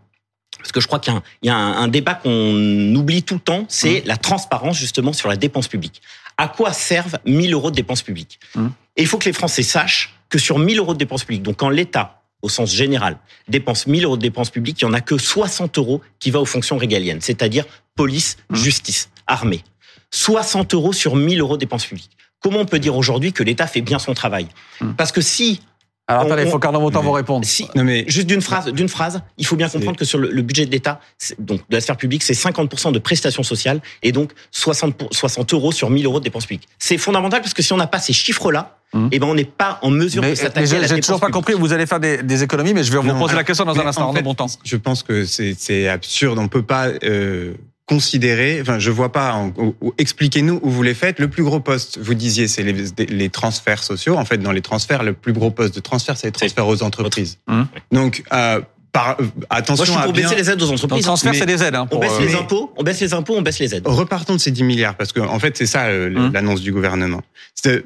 parce 0.59 0.72
que 0.72 0.80
je 0.80 0.88
crois 0.88 0.99
qu'il 0.99 1.13
y 1.13 1.16
a 1.16 1.20
un, 1.20 1.24
il 1.41 1.47
y 1.47 1.49
a 1.49 1.55
un, 1.55 1.84
un 1.84 1.88
débat 1.88 2.16
qu'on 2.16 2.95
oublie 2.95 3.24
tout 3.24 3.36
le 3.36 3.39
temps, 3.39 3.66
c'est 3.68 4.03
la 4.05 4.18
transparence, 4.18 4.78
justement, 4.78 5.13
sur 5.13 5.30
la 5.30 5.36
dépense 5.36 5.68
publique. 5.68 6.01
À 6.38 6.47
quoi 6.47 6.74
servent 6.74 7.18
1000 7.26 7.53
euros 7.53 7.72
de 7.72 7.76
dépenses 7.76 8.01
publiques? 8.01 8.39
Et 8.97 9.01
il 9.01 9.07
faut 9.07 9.18
que 9.18 9.26
les 9.26 9.34
Français 9.34 9.63
sachent 9.63 10.13
que 10.30 10.38
sur 10.38 10.59
1000 10.59 10.80
euros 10.80 10.93
de 10.93 10.99
dépenses 10.99 11.24
publiques, 11.24 11.43
donc 11.43 11.57
quand 11.57 11.70
l'État, 11.70 12.22
au 12.41 12.49
sens 12.49 12.74
général, 12.74 13.18
dépense 13.47 13.88
1000 13.88 14.05
euros 14.05 14.18
de 14.18 14.22
dépenses 14.22 14.49
publiques, 14.49 14.82
il 14.82 14.86
y 14.86 14.88
en 14.88 14.93
a 14.93 15.01
que 15.01 15.18
60 15.18 15.78
euros 15.78 16.01
qui 16.20 16.32
va 16.32 16.39
aux 16.39 16.45
fonctions 16.45 16.78
régaliennes, 16.78 17.22
c'est-à-dire 17.22 17.66
police, 17.95 18.38
justice, 18.51 19.09
armée. 19.28 19.63
60 20.16 20.74
euros 20.74 20.93
sur 20.93 21.16
1000 21.16 21.39
euros 21.41 21.55
de 21.57 21.59
dépenses 21.59 21.86
publiques. 21.86 22.11
Comment 22.41 22.59
on 22.59 22.66
peut 22.66 22.80
dire 22.80 22.95
aujourd'hui 22.95 23.34
que 23.34 23.43
l'État 23.43 23.68
fait 23.68 23.82
bien 23.82 23.99
son 23.99 24.13
travail 24.13 24.47
Parce 24.97 25.11
que 25.11 25.20
si 25.22 25.61
Alors 26.07 26.24
attendez, 26.24 26.43
il 26.43 26.49
faut 26.49 26.59
qu'Arnaud 26.59 26.80
Montand 26.80 27.01
vous 27.01 27.11
réponde. 27.11 27.43
si, 27.43 27.68
juste 28.07 28.28
d'une 28.28 28.41
phrase, 28.41 28.68
d'une 28.72 28.88
phrase, 28.89 29.22
il 29.38 29.45
faut 29.45 29.55
bien 29.55 29.68
comprendre 29.68 29.97
que 29.97 30.05
sur 30.05 30.20
le, 30.20 30.30
le 30.30 30.41
budget 30.41 30.66
de 30.66 30.72
l'État, 30.72 30.99
donc 31.39 31.61
de 31.68 31.76
la 31.76 31.82
sphère 31.82 31.97
publique, 31.97 32.24
c'est 32.24 32.34
50% 32.34 32.91
de 32.91 32.99
prestations 32.99 33.43
sociales 33.43 33.82
et 34.03 34.11
donc 34.11 34.32
60, 34.51 34.95
pour- 34.95 35.09
60 35.11 35.53
euros 35.53 35.72
sur 35.72 35.89
1000 35.89 36.05
euros 36.05 36.20
de 36.20 36.24
dépenses 36.26 36.45
publiques. 36.45 36.68
C'est 36.80 36.97
fondamental 36.97 37.41
parce 37.41 37.53
que 37.53 37.63
si 37.63 37.74
on 37.74 37.78
n'a 37.78 37.88
pas 37.88 37.99
ces 37.99 38.13
chiffres-là, 38.13 38.78
eh 39.11 39.20
ben 39.20 39.28
on 39.28 39.34
n'est 39.36 39.43
pas 39.43 39.80
en 39.82 39.89
mesure 39.89 40.22
Mais, 40.22 40.28
de 40.28 40.32
mais 40.32 40.36
s'attaquer 40.38 40.76
à 40.78 40.80
la 40.80 40.88
j'ai 40.88 41.01
toujours 41.01 41.20
pas 41.20 41.26
publique. 41.26 41.34
compris, 41.45 41.53
vous 41.55 41.74
allez 41.74 41.86
faire 41.86 41.99
des, 41.99 42.24
des 42.24 42.43
économies, 42.43 42.74
mais 42.74 42.84
je 42.84 42.91
vais 42.93 42.99
vous 42.99 43.07
Non, 43.07 43.20
poser 43.20 43.36
la 43.36 43.43
question 43.43 43.66
dans 43.66 43.74
mais 43.74 43.82
un 43.84 43.88
instant. 43.88 44.03
en 44.05 44.07
Arnaud 44.09 44.22
Montand. 44.22 44.45
Je 44.63 44.78
pense 44.78 45.03
que 45.03 45.26
c'est 45.26 45.53
c'est 45.57 45.89
absurde. 45.89 46.39
On 46.39 46.47
peut 46.47 46.61
pas 46.63 46.88
euh, 47.03 47.55
considérer. 47.88 48.60
Enfin, 48.62 48.80
je 48.80 48.92
vois 48.92 49.12
pas. 49.12 49.34
en- 49.34 49.54
ou- 49.58 49.76
ou- 49.82 49.94
Expliquez-nous 49.98 50.60
où 50.64 50.70
vous 50.70 50.84
les 50.84 50.94
faites. 50.94 51.20
Le 51.20 51.28
plus 51.30 51.44
gros 51.44 51.60
poste, 51.60 52.00
vous 52.00 52.14
disiez, 52.14 52.48
c'est 52.48 52.64
les, 52.64 52.74
les 53.06 53.30
transferts 53.30 53.84
sociaux. 53.84 54.16
En 54.18 54.26
fait, 54.26 54.38
dans 54.38 54.52
les 54.52 54.62
transferts, 54.62 55.04
le 55.04 55.14
plus 55.14 55.34
gros 55.34 55.52
poste 55.52 55.76
de 55.76 55.80
transfert, 55.80 56.18
c'est 56.18 56.28
les 56.28 56.32
transferts 56.32 56.68
aux 56.68 56.84
entreprises. 56.84 57.38
Donc, 57.92 58.24
euh, 58.34 58.62
par, 58.92 59.18
euh, 59.20 59.26
attention 59.50 59.84
Moi, 59.84 59.86
je 59.86 59.92
suis 59.92 60.00
à 60.00 60.04
pour 60.04 60.14
bien- 60.14 60.24
baisser 60.24 60.36
les 60.36 60.50
aides 60.50 60.62
aux 60.62 60.72
entreprises. 60.72 61.06
Mais- 61.34 61.38
on 61.92 62.00
baisse 62.00 62.20
les 62.20 62.36
impôts, 62.36 62.74
on 62.78 62.84
baisse 62.84 63.02
les 63.02 63.14
impôts, 63.14 63.36
on 63.38 63.42
baisse 63.42 63.60
les 63.60 63.76
aides. 63.76 63.84
Repartons 63.86 64.34
de 64.36 64.40
ces 64.40 64.52
10 64.52 64.64
milliards, 64.64 64.96
parce 64.96 65.12
que 65.12 65.20
en 65.20 65.38
fait, 65.40 65.58
c'est 65.58 65.66
ça 65.66 65.86
euh, 65.88 66.08
Hum. 66.16 66.32
l'annonce 66.34 66.62
du 66.62 66.72
gouvernement. 66.72 67.22
C'est- 67.54 67.84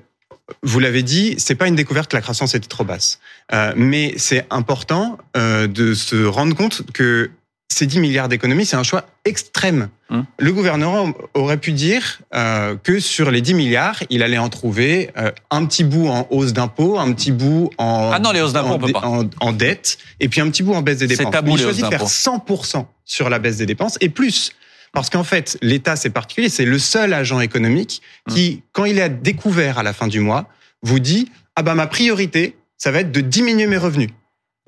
Vous 0.64 0.80
l'avez 0.80 1.04
dit, 1.04 1.36
c'est 1.38 1.54
pas 1.54 1.68
une 1.68 1.76
découverte 1.76 2.10
que 2.10 2.16
la 2.16 2.24
croissance 2.24 2.56
était 2.56 2.68
trop 2.68 2.84
basse, 2.84 3.20
Euh, 3.54 3.72
mais 3.76 4.14
c'est 4.18 4.47
important 4.50 5.20
euh, 5.38 5.68
de 5.68 5.93
se 5.93 6.26
rendre 6.26 6.56
compte 6.56 6.82
que 6.91 7.30
ces 7.72 7.86
10 7.86 7.99
milliards 7.99 8.28
d'économies, 8.28 8.65
c'est 8.65 8.76
un 8.76 8.84
choix 8.84 9.05
extrême. 9.26 9.89
Hum. 10.09 10.26
Le 10.39 10.51
gouvernement 10.51 11.13
aurait 11.36 11.57
pu 11.57 11.72
dire 11.72 12.20
euh, 12.34 12.76
que 12.84 12.99
sur 12.99 13.30
les 13.30 13.41
10 13.41 13.53
milliards, 13.53 14.01
il 14.09 14.24
allait 14.24 14.39
en 14.39 14.49
trouver 14.49 15.11
euh, 15.17 15.32
un 15.51 15.65
petit 15.65 15.84
bout 15.84 16.07
en 16.07 16.28
hausse 16.32 16.51
d'impôts, 16.51 16.97
un 16.99 17.13
petit 17.13 17.32
bout 17.32 17.70
en 17.78 18.09
Ah 18.11 18.20
non, 18.20 18.32
les 18.32 18.41
hausses 18.41 18.53
d'impôts, 18.53 18.70
en, 18.70 18.76
on 18.76 18.80
peut 18.80 18.91
pas. 18.91 19.05
en- 19.05 19.30
en 19.39 19.53
dette, 19.53 19.99
et 20.20 20.28
puis 20.30 20.41
un 20.41 20.49
petit 20.49 20.63
bout 20.63 20.74
en 20.74 20.82
baisse 20.82 20.97
des 20.97 21.07
C'est 21.09 21.17
dépenses. 21.17 21.32
tabou, 21.34 21.51
il 21.51 21.59
choisit 21.61 21.84
de 21.86 21.89
faire 21.89 21.99
d'impôts. 21.99 22.11
100% 22.11 22.86
sur 23.05 23.30
la 23.30 23.38
baisse 23.39 23.57
des 23.57 23.65
dépenses 23.67 23.97
et 24.01 24.09
plus. 24.09 24.51
Parce 24.91 25.11
qu'en 25.11 25.24
fait, 25.24 25.55
l'État, 25.61 25.95
c'est 25.95 26.09
particulier, 26.09 26.49
c'est 26.49 26.65
le 26.65 26.80
seul 26.80 27.13
agent 27.13 27.39
économique 27.39 28.01
qui, 28.28 28.63
quand 28.72 28.86
il 28.86 28.97
est 28.97 29.03
à 29.03 29.09
découvert 29.09 29.78
à 29.78 29.84
la 29.84 29.93
fin 29.93 30.07
du 30.07 30.20
mois, 30.20 30.49
vous 30.82 30.97
dit 30.99 31.30
Ah 31.55 31.61
ben 31.61 31.76
ma 31.76 31.86
priorité, 31.86 32.55
ça 32.80 32.89
va 32.89 33.01
être 33.01 33.11
de 33.11 33.22
diminuer 33.22 33.67
mes 33.67 33.78
revenus, 33.78 34.09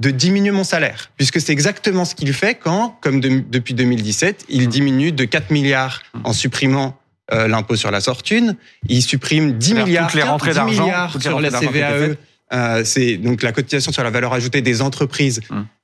de 0.02 0.10
diminuer 0.12 0.52
mon 0.52 0.64
salaire. 0.64 1.12
Puisque 1.18 1.40
c'est 1.40 1.52
exactement 1.52 2.06
ce 2.06 2.16
qu'il 2.16 2.34
fait 2.34 2.56
quand, 2.56 2.98
comme 3.02 3.20
de- 3.22 3.44
depuis 3.50 3.74
2017, 3.74 4.46
il 4.50 4.68
diminue 4.68 5.12
de 5.12 5.26
4 5.26 5.52
milliards 5.52 6.02
en 6.24 6.34
supprimant 6.34 6.98
euh, 7.32 7.48
l'impôt 7.48 7.76
sur 7.78 7.92
la 7.92 8.02
fortune, 8.02 8.56
il 8.90 9.02
supprime 9.02 9.54
10 9.54 9.68
C'est-à-dire 9.68 9.86
milliards, 9.86 10.08
toutes 10.08 10.16
les 10.16 10.24
rentrées 10.24 10.50
10 10.50 10.56
d'argent, 10.56 10.84
milliards 10.84 11.12
toutes 11.14 11.24
les 11.24 11.30
sur 11.30 11.40
la 11.40 11.50
CVAE, 11.50 12.16
euh, 12.54 12.82
c'est 12.84 13.16
donc 13.18 13.42
la 13.44 13.52
cotisation 13.54 13.92
sur 13.94 14.04
la 14.04 14.10
valeur 14.10 14.34
ajoutée 14.34 14.62
des 14.62 14.82
entreprises. 14.82 15.40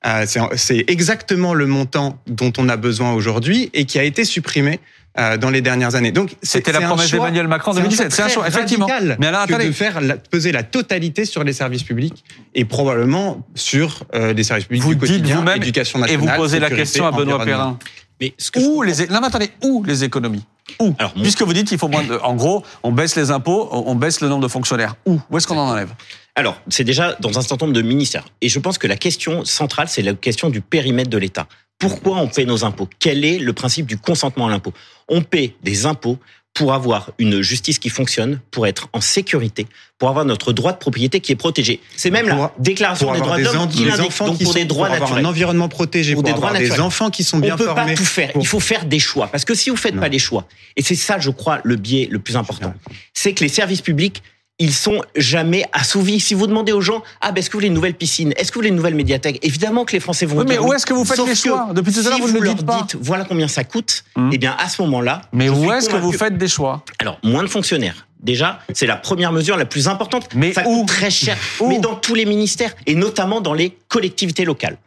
Euh, 0.05 0.23
c'est- 0.25 0.41
c'est 0.57 0.83
exactement 0.89 1.53
le 1.53 1.65
montant 1.67 2.21
dont 2.27 2.51
on 2.57 2.67
a 2.67 2.75
besoin 2.75 3.13
aujourd'hui 3.13 3.69
et 3.73 3.85
qui 3.85 3.97
a 3.99 4.03
été 4.03 4.25
supprimé 4.25 4.79
euh, 5.19 5.37
dans 5.37 5.49
les 5.49 5.61
dernières 5.61 5.95
années. 5.95 6.11
Donc 6.11 6.35
C'était 6.41 6.71
la 6.71 6.81
promesse 6.81 7.11
d'Emmanuel 7.11 7.47
Macron 7.47 7.71
en 7.71 7.73
c'est 7.73 7.79
un 7.79 7.83
2017. 7.83 8.11
C'est 8.11 8.21
un 8.23 8.27
choix, 8.29 8.47
effectivement. 8.47 8.87
Mais 9.19 9.27
alors, 9.27 9.45
que 9.45 9.53
attendez. 9.53 9.67
de 9.67 9.71
faire 9.71 9.99
la- 10.01 10.17
peser 10.17 10.51
la 10.51 10.63
totalité 10.63 11.25
sur 11.25 11.43
les 11.43 11.53
services 11.53 11.83
publics 11.83 12.23
et 12.53 12.65
probablement 12.65 13.45
sur 13.55 14.03
euh, 14.15 14.33
les 14.33 14.43
services 14.43 14.65
publics 14.65 14.83
Vous 14.83 14.89
du 14.93 14.95
dites 14.95 15.07
quotidien, 15.17 15.35
vous-même, 15.37 15.57
éducation 15.61 15.99
et 15.99 16.01
nationale, 16.01 16.29
vous 16.29 16.35
posez 16.41 16.59
la 16.59 16.69
question 16.69 17.05
à 17.07 17.11
Benoît. 17.11 17.43
Perrin. 17.43 17.77
Mais 18.19 18.33
où 18.57 18.81
les 18.81 19.07
non 19.07 19.19
mais 19.21 19.27
attendez 19.27 19.49
où 19.63 19.83
les 19.83 20.03
économies? 20.03 20.43
Où? 20.79 20.93
Alors, 20.97 21.13
Puisque 21.13 21.43
vous 21.43 21.53
dites 21.53 21.67
qu'il 21.67 21.77
faut 21.77 21.87
moins 21.87 22.03
de, 22.03 22.17
en 22.23 22.35
gros, 22.35 22.63
on 22.83 22.91
baisse 22.91 23.15
les 23.15 23.31
impôts, 23.31 23.69
on 23.71 23.95
baisse 23.95 24.21
le 24.21 24.27
nombre 24.27 24.43
de 24.43 24.47
fonctionnaires. 24.47 24.95
Où? 25.05 25.19
Où 25.29 25.37
est-ce 25.37 25.47
qu'on 25.47 25.57
en 25.57 25.69
enlève? 25.69 25.93
Alors, 26.35 26.59
c'est 26.67 26.83
déjà 26.83 27.15
dans 27.19 27.37
un 27.37 27.41
certain 27.41 27.65
nombre 27.65 27.75
de 27.77 27.81
ministères. 27.81 28.25
Et 28.41 28.49
je 28.49 28.59
pense 28.59 28.77
que 28.77 28.85
la 28.87 28.97
question 28.97 29.45
centrale, 29.45 29.87
c'est 29.87 30.01
la 30.01 30.13
question 30.13 30.49
du 30.49 30.61
périmètre 30.61 31.09
de 31.09 31.17
l'État. 31.17 31.47
Pourquoi 31.79 32.17
on 32.17 32.27
paie 32.27 32.45
nos 32.45 32.65
impôts? 32.65 32.89
Quel 32.99 33.23
est 33.23 33.37
le 33.37 33.53
principe 33.53 33.85
du 33.85 33.97
consentement 33.97 34.47
à 34.47 34.49
l'impôt? 34.49 34.73
On 35.07 35.21
paie 35.21 35.55
des 35.63 35.85
impôts 35.85 36.17
pour 36.57 36.73
avoir 36.73 37.11
une 37.19 37.43
justice 37.43 37.77
qui 37.77 37.89
fonctionne, 37.89 38.39
pour 38.49 38.65
être 38.65 38.89
en 38.91 38.99
sécurité, 38.99 39.67
pour 39.99 40.09
avoir 40.09 40.25
notre 40.25 40.53
droit 40.53 40.71
de 40.71 40.79
propriété 40.79 41.19
qui 41.19 41.31
est 41.31 41.35
protégé. 41.35 41.79
C'est 41.95 42.09
même 42.09 42.27
la 42.27 42.51
déclaration 42.57 43.13
des 43.13 43.19
droits 43.19 43.37
de 43.37 43.43
l'homme 43.43 43.69
qui 43.69 43.85
l'indique. 43.85 44.17
Donc 44.17 44.41
pour 44.41 44.55
des 44.55 44.65
droits 44.65 44.87
pour 44.87 44.95
avoir 44.95 45.13
un 45.13 45.25
environnement 45.25 45.69
protégé, 45.69 46.15
pour, 46.15 46.23
des 46.23 46.31
avoir 46.31 46.53
droits 46.53 46.59
des 46.59 46.79
enfants 46.79 47.11
qui 47.11 47.23
sont 47.23 47.37
bien 47.37 47.55
formés. 47.55 47.71
On 47.71 47.75
peut 47.75 47.91
pas 47.91 47.95
tout 47.95 48.05
faire. 48.05 48.31
Il 48.35 48.47
faut 48.47 48.59
faire 48.59 48.85
des 48.85 48.97
choix. 48.97 49.27
Parce 49.27 49.45
que 49.45 49.53
si 49.53 49.69
vous 49.69 49.75
faites 49.75 49.99
pas 49.99 50.07
les 50.07 50.17
choix, 50.17 50.47
et 50.75 50.81
c'est 50.81 50.95
ça, 50.95 51.19
je 51.19 51.29
crois, 51.29 51.59
le 51.63 51.75
biais 51.75 52.07
le 52.09 52.17
plus 52.17 52.35
important, 52.35 52.73
c'est 53.13 53.33
que 53.33 53.43
les 53.43 53.49
services 53.49 53.81
publics 53.81 54.23
ils 54.59 54.73
sont 54.73 55.01
jamais 55.15 55.65
assouvis. 55.71 56.19
Si 56.19 56.33
vous 56.33 56.47
demandez 56.47 56.71
aux 56.71 56.81
gens, 56.81 57.03
ah 57.21 57.31
ben 57.31 57.39
est-ce 57.39 57.49
que 57.49 57.53
vous 57.53 57.59
voulez 57.59 57.67
une 57.67 57.73
nouvelle 57.73 57.93
piscine, 57.93 58.33
est-ce 58.37 58.51
que 58.51 58.55
vous 58.55 58.59
voulez 58.59 58.69
une 58.69 58.75
nouvelle 58.75 58.95
médiathèque, 58.95 59.39
évidemment 59.43 59.85
que 59.85 59.93
les 59.93 59.99
Français 59.99 60.25
vont 60.25 60.39
oui, 60.39 60.45
dire. 60.45 60.61
Mais 60.61 60.67
où 60.67 60.73
est-ce 60.73 60.85
que 60.85 60.93
vous 60.93 61.05
faites 61.05 61.17
Sauf 61.17 61.29
les 61.29 61.35
choix? 61.35 61.69
Depuis 61.73 61.93
tout 61.93 61.99
à 61.99 62.09
l'heure, 62.09 62.19
vous, 62.19 62.31
ne 62.31 62.39
le 62.39 62.53
dites 62.53 62.65
pas. 62.65 62.81
dites, 62.81 62.97
voilà 62.99 63.25
combien 63.25 63.47
ça 63.47 63.63
coûte. 63.63 64.03
Hum. 64.15 64.31
Eh 64.33 64.37
bien, 64.37 64.55
à 64.57 64.67
ce 64.69 64.81
moment-là. 64.83 65.21
Mais 65.31 65.49
où 65.49 65.71
est-ce 65.71 65.89
que 65.89 65.95
vous 65.95 66.11
faites 66.11 66.37
des 66.37 66.47
choix? 66.47 66.83
Alors, 66.99 67.19
moins 67.23 67.43
de 67.43 67.47
fonctionnaires. 67.47 68.07
Déjà, 68.19 68.59
c'est 68.73 68.87
la 68.87 68.95
première 68.95 69.31
mesure 69.31 69.57
la 69.57 69.65
plus 69.65 69.87
importante. 69.87 70.29
Mais 70.33 70.51
ça 70.53 70.63
où? 70.65 70.79
coûte 70.79 70.87
très 70.87 71.11
cher. 71.11 71.37
Mais 71.67 71.77
dans 71.77 71.95
tous 71.95 72.15
les 72.15 72.25
ministères 72.25 72.73
et 72.87 72.95
notamment 72.95 73.41
dans 73.41 73.53
les 73.53 73.77
collectivités 73.87 74.43
locales. 74.43 74.77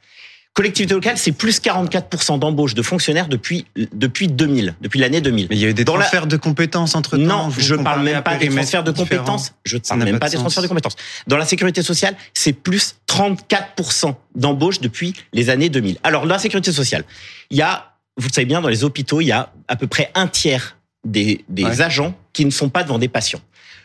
Collectivité 0.53 0.95
locale, 0.95 1.17
c'est 1.17 1.31
plus 1.33 1.61
44% 1.61 2.39
d'embauche 2.41 2.75
de 2.75 2.83
fonctionnaires 2.83 3.29
depuis 3.29 3.67
depuis 3.93 4.27
2000, 4.27 4.75
depuis 4.81 4.99
l'année 4.99 5.21
2000. 5.21 5.47
Mais 5.49 5.57
il 5.57 5.63
y 5.63 5.65
a 5.65 5.69
eu 5.69 5.75
des 5.75 5.85
Dans 5.85 5.95
la- 5.97 6.01
transferts 6.03 6.27
de 6.27 6.37
compétences 6.37 6.97
entre 6.97 7.17
temps. 7.17 7.23
Non, 7.23 7.51
je 7.57 7.77
parle 7.77 8.03
même 8.03 8.21
pas 8.23 8.37
des 8.37 8.49
transferts 8.49 8.83
de 8.83 8.91
compétences. 8.91 9.53
Je 9.65 9.77
ne 9.77 9.81
parle 9.81 10.03
même 10.03 10.19
pas 10.19 10.29
des 10.29 10.37
transferts 10.37 10.63
de 10.65 10.69
compétences. 10.69 10.97
Dans 11.29 11.37
la 11.37 11.45
sécurité 11.47 11.83
sociale, 11.83 12.17
c'est 12.35 12.53
plus 12.53 12.97
34% 13.07 14.15
d'embauche 14.35 14.81
depuis 14.81 15.15
les 15.33 15.51
années 15.51 15.69
2000. 15.69 15.99
Alors, 16.03 16.23
dans 16.23 16.35
la 16.35 16.39
sécurité 16.41 16.73
sociale, 16.73 17.05
il 17.51 17.57
y 17.57 17.63
a, 17.63 17.93
vous 18.17 18.27
le 18.29 18.33
savez 18.33 18.45
bien, 18.47 18.61
dans 18.61 18.69
les 18.69 18.83
hôpitaux, 18.83 19.21
il 19.21 19.27
y 19.27 19.33
a 19.33 19.53
à 19.69 19.77
peu 19.77 19.87
près 19.87 20.11
un 20.17 20.27
tiers 20.27 20.77
des, 21.07 21.45
des 21.49 21.65
Ouais. 21.65 21.81
agents 21.81 22.15
qui 22.33 22.45
ne 22.45 22.51
sont 22.51 22.69
pas 22.69 22.83
devant 22.83 22.99
des 22.99 23.09
patients. 23.09 23.41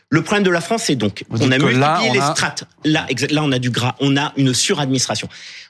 Le 0.09 0.22
problème 0.22 0.43
de 0.43 0.51
la 0.51 0.61
France, 0.61 0.84
c'est 0.86 0.95
donc, 0.95 1.24
Vous 1.30 1.41
on 1.41 1.51
a 1.51 1.57
multiplié 1.57 2.09
on 2.09 2.13
les 2.13 2.20
a- 2.20 2.32
strates. 2.36 2.63
Là, 2.84 3.07
là, 3.32 3.43
on 3.43 3.51
a 3.51 3.57
du 3.59 3.72
gras. 3.72 3.95
On 3.99 4.16
a 4.18 4.34
une 4.38 4.53
suradministration. 4.53 5.28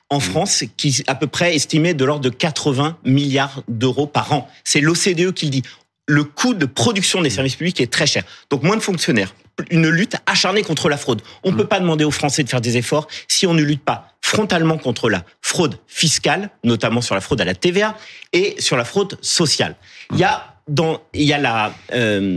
En 0.09 0.19
France, 0.19 0.63
qui 0.77 0.89
est 0.89 1.09
à 1.09 1.15
peu 1.15 1.27
près 1.27 1.55
estimé 1.55 1.93
de 1.93 2.05
l'ordre 2.05 2.23
de 2.23 2.29
80 2.29 2.97
milliards 3.05 3.63
d'euros 3.67 4.05
par 4.05 4.31
an. 4.33 4.47
C'est 4.63 4.79
l'OCDE 4.79 5.33
qui 5.33 5.45
le 5.45 5.51
dit. 5.51 5.63
Le 6.07 6.23
coût 6.23 6.53
de 6.53 6.67
production 6.67 7.21
des 7.21 7.31
services 7.31 7.55
publics 7.55 7.81
est 7.81 7.91
très 7.91 8.05
cher. 8.05 8.23
Donc 8.51 8.61
moins 8.61 8.77
de 8.77 8.81
fonctionnaires. 8.81 9.33
Une 9.71 9.89
lutte 9.89 10.17
acharnée 10.27 10.61
contre 10.61 10.89
la 10.89 10.97
fraude. 10.97 11.23
On 11.43 11.51
ne 11.51 11.57
peut 11.57 11.65
pas 11.65 11.79
demander 11.79 12.03
aux 12.03 12.11
Français 12.11 12.43
de 12.43 12.49
faire 12.49 12.61
des 12.61 12.77
efforts 12.77 13.07
si 13.27 13.47
on 13.47 13.55
ne 13.55 13.63
lutte 13.63 13.83
pas 13.83 14.15
frontalement 14.21 14.77
contre 14.77 15.09
la 15.09 15.23
fraude 15.41 15.79
fiscale, 15.87 16.49
notamment 16.63 17.01
sur 17.01 17.15
la 17.15 17.21
fraude 17.21 17.41
à 17.41 17.45
la 17.45 17.55
TVA 17.55 17.97
et 18.33 18.55
sur 18.59 18.75
la 18.75 18.85
fraude 18.85 19.17
sociale. 19.21 19.75
Il 20.11 20.19
y 20.19 20.23
a 20.23 20.55
dans, 20.67 21.01
il 21.13 21.23
y 21.23 21.33
a 21.33 21.37
la, 21.37 21.73
euh, 21.93 22.35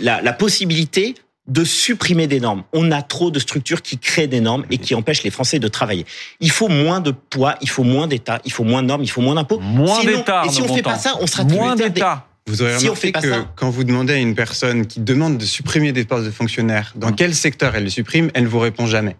la, 0.00 0.22
la 0.22 0.32
possibilité 0.32 1.14
de 1.48 1.64
supprimer 1.64 2.26
des 2.26 2.40
normes. 2.40 2.62
On 2.72 2.92
a 2.92 3.02
trop 3.02 3.30
de 3.30 3.38
structures 3.38 3.82
qui 3.82 3.98
créent 3.98 4.28
des 4.28 4.40
normes 4.40 4.64
et 4.70 4.78
qui 4.78 4.94
empêchent 4.94 5.22
les 5.22 5.30
Français 5.30 5.58
de 5.58 5.66
travailler. 5.68 6.04
Il 6.40 6.50
faut 6.50 6.68
moins 6.68 7.00
de 7.00 7.10
poids, 7.10 7.56
il 7.62 7.68
faut 7.68 7.84
moins 7.84 8.06
d'État, 8.06 8.40
il 8.44 8.52
faut 8.52 8.64
moins 8.64 8.82
de 8.82 8.88
normes, 8.88 9.02
il 9.02 9.10
faut 9.10 9.22
moins 9.22 9.34
d'impôts. 9.34 9.58
Moins 9.58 10.04
d'État, 10.04 10.42
Et 10.44 10.50
si 10.50 10.60
on 10.60 10.64
Arnaud 10.64 10.74
fait 10.76 10.82
pas 10.82 10.98
ça, 10.98 11.14
on 11.20 11.26
sera 11.26 11.44
Moins 11.44 11.74
d'État. 11.74 12.26
Vous 12.46 12.62
aurez 12.62 12.78
Si 12.78 12.84
on 12.84 12.88
remarqué 12.92 13.00
fait 13.08 13.12
pas 13.12 13.20
que 13.20 13.30
ça- 13.30 13.50
quand 13.56 13.68
vous 13.70 13.84
demandez 13.84 14.14
à 14.14 14.16
une 14.16 14.34
personne 14.34 14.86
qui 14.86 15.00
demande 15.00 15.36
de 15.36 15.44
supprimer 15.44 15.92
des 15.92 16.04
postes 16.04 16.24
de 16.26 16.30
fonctionnaires, 16.30 16.92
dans 16.96 17.12
quel 17.12 17.34
secteur 17.34 17.74
elle 17.76 17.84
les 17.84 17.90
supprime, 17.90 18.30
elle 18.34 18.44
ne 18.44 18.48
vous 18.48 18.58
répond 18.58 18.86
jamais. 18.86 19.16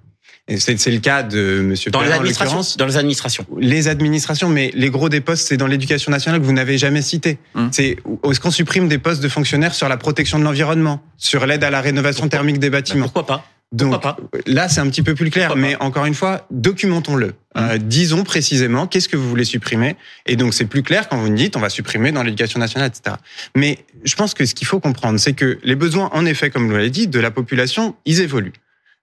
C'est 0.57 0.90
le 0.90 0.99
cas 0.99 1.22
de 1.22 1.61
Monsieur 1.61 1.90
Dans 1.90 2.01
les 2.01 2.07
Perrin, 2.07 2.18
administrations. 2.18 2.61
Dans 2.78 2.86
les 2.86 2.96
administrations. 2.96 3.46
Les 3.59 3.88
administrations, 3.88 4.49
mais 4.49 4.70
les 4.74 4.88
gros 4.88 5.11
des 5.11 5.20
postes, 5.20 5.46
c'est 5.46 5.59
dans 5.59 5.66
l'éducation 5.66 6.11
nationale 6.11 6.40
que 6.40 6.46
vous 6.46 6.53
n'avez 6.53 6.78
jamais 6.78 7.03
cité. 7.03 7.38
Hum. 7.55 7.68
C'est 7.72 7.96
est-ce 8.28 8.40
qu'on 8.40 8.51
supprime 8.51 8.88
des 8.88 8.99
postes 8.99 9.22
de 9.22 9.28
fonctionnaires 9.28 9.74
sur 9.74 9.88
la 9.88 9.99
protection 9.99 10.38
de 10.38 10.44
l'environnement, 10.44 11.03
sur 11.18 11.44
l'aide 11.46 11.64
à 11.64 11.70
la 11.70 11.82
rénovation 11.82 12.28
thermique 12.28 12.59
des 12.59 12.70
bâtiments 12.70 13.05
Pourquoi 13.05 13.26
pas 13.26 13.44
Donc 13.72 14.03
là, 14.46 14.70
c'est 14.70 14.80
un 14.80 14.88
petit 14.88 15.03
peu 15.03 15.14
plus 15.14 15.30
clair, 15.30 15.55
mais 15.55 15.76
encore 15.80 16.07
une 16.07 16.14
fois, 16.14 16.46
documentons-le. 16.51 17.34
Euh, 17.59 17.76
disons 17.76 18.24
précisément 18.24 18.86
qu'est-ce 18.86 19.09
que 19.09 19.16
vous 19.16 19.28
voulez 19.28 19.44
supprimer, 19.44 19.96
et 20.26 20.36
donc 20.36 20.55
c'est 20.55 20.66
plus 20.66 20.82
clair 20.82 21.09
quand 21.09 21.18
vous 21.18 21.28
nous 21.28 21.34
dites 21.34 21.57
on 21.57 21.61
va 21.61 21.70
supprimer 21.70 22.12
dans 22.12 22.22
l'éducation 22.22 22.61
nationale, 22.61 22.88
etc. 22.88 23.16
Mais 23.57 23.78
je 24.05 24.14
pense 24.14 24.32
que 24.32 24.46
ce 24.46 24.55
qu'il 24.55 24.66
faut 24.66 24.80
comprendre, 24.80 25.18
c'est 25.18 25.32
que 25.34 25.59
les 25.62 25.74
besoins, 25.74 26.09
en 26.12 26.24
effet, 26.24 26.51
comme 26.51 26.66
vous 26.68 26.72
l'avez 26.72 26.90
dit, 26.90 27.09
de 27.09 27.20
la 27.20 27.30
population, 27.30 27.96
ils 28.05 28.20
évoluent. 28.20 28.53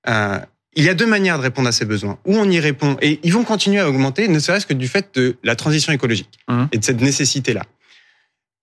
Euh, 0.07 0.39
il 0.75 0.83
y 0.83 0.89
a 0.89 0.93
deux 0.93 1.05
manières 1.05 1.37
de 1.37 1.43
répondre 1.43 1.67
à 1.67 1.71
ces 1.71 1.85
besoins. 1.85 2.19
Ou 2.25 2.35
on 2.35 2.49
y 2.49 2.59
répond, 2.59 2.97
et 3.01 3.19
ils 3.23 3.31
vont 3.31 3.43
continuer 3.43 3.79
à 3.79 3.89
augmenter, 3.89 4.27
ne 4.27 4.39
serait-ce 4.39 4.65
que 4.65 4.73
du 4.73 4.87
fait 4.87 5.15
de 5.15 5.37
la 5.43 5.55
transition 5.55 5.93
écologique 5.93 6.39
et 6.71 6.77
de 6.77 6.83
cette 6.83 7.01
nécessité-là. 7.01 7.63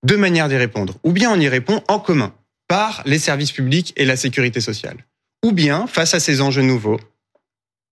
Deux 0.05 0.17
manières 0.17 0.49
d'y 0.49 0.57
répondre. 0.57 0.95
Ou 1.05 1.13
bien 1.13 1.31
on 1.33 1.41
y 1.41 1.49
répond 1.49 1.83
en 1.89 1.99
commun, 1.99 2.35
par 2.69 3.03
les 3.07 3.19
services 3.19 3.53
publics 3.53 3.93
et 3.97 4.05
la 4.05 4.17
sécurité 4.17 4.61
sociale. 4.61 4.97
Ou 5.45 5.53
bien, 5.53 5.87
face 5.87 6.15
à 6.15 6.21
ces 6.21 6.41
enjeux 6.41 6.63
nouveaux, 6.63 7.01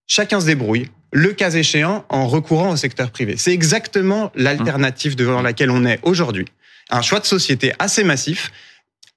chacun 0.06 0.40
se 0.40 0.46
débrouille, 0.46 0.88
le 1.12 1.32
cas 1.32 1.50
échéant, 1.50 2.04
en 2.08 2.26
recourant 2.26 2.70
au 2.70 2.76
secteur 2.76 3.10
privé. 3.10 3.36
C'est 3.36 3.52
exactement 3.52 4.30
l'alternative 4.34 5.16
devant 5.16 5.42
laquelle 5.42 5.70
on 5.70 5.84
est 5.84 5.98
aujourd'hui. 6.02 6.46
Un 6.90 7.02
choix 7.02 7.20
de 7.20 7.26
société 7.26 7.72
assez 7.78 8.04
massif, 8.04 8.52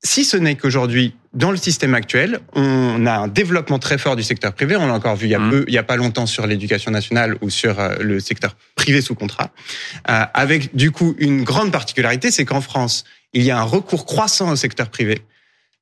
si 0.05 0.25
ce 0.25 0.35
n'est 0.37 0.55
qu'aujourd'hui, 0.55 1.15
dans 1.33 1.49
le 1.49 1.57
système 1.57 1.93
actuel, 1.93 2.39
on 2.53 3.05
a 3.05 3.13
un 3.13 3.27
développement 3.27 3.79
très 3.79 3.97
fort 3.97 4.15
du 4.15 4.23
secteur 4.23 4.53
privé. 4.53 4.75
On 4.75 4.85
l'a 4.85 4.93
encore 4.93 5.15
vu 5.15 5.27
il 5.27 5.31
y 5.31 5.35
a 5.35 5.39
peu, 5.39 5.63
il 5.67 5.73
y 5.73 5.77
a 5.77 5.83
pas 5.83 5.95
longtemps 5.95 6.25
sur 6.25 6.45
l'éducation 6.45 6.91
nationale 6.91 7.37
ou 7.41 7.49
sur 7.49 7.79
euh, 7.79 7.95
le 8.01 8.19
secteur 8.19 8.55
privé 8.75 9.01
sous 9.01 9.15
contrat, 9.15 9.49
Euh, 10.09 10.25
avec 10.33 10.75
du 10.75 10.91
coup 10.91 11.15
une 11.17 11.43
grande 11.43 11.71
particularité, 11.71 12.31
c'est 12.31 12.45
qu'en 12.45 12.61
France, 12.61 13.05
il 13.33 13.43
y 13.43 13.51
a 13.51 13.57
un 13.57 13.63
recours 13.63 14.05
croissant 14.05 14.51
au 14.51 14.55
secteur 14.55 14.89
privé, 14.89 15.21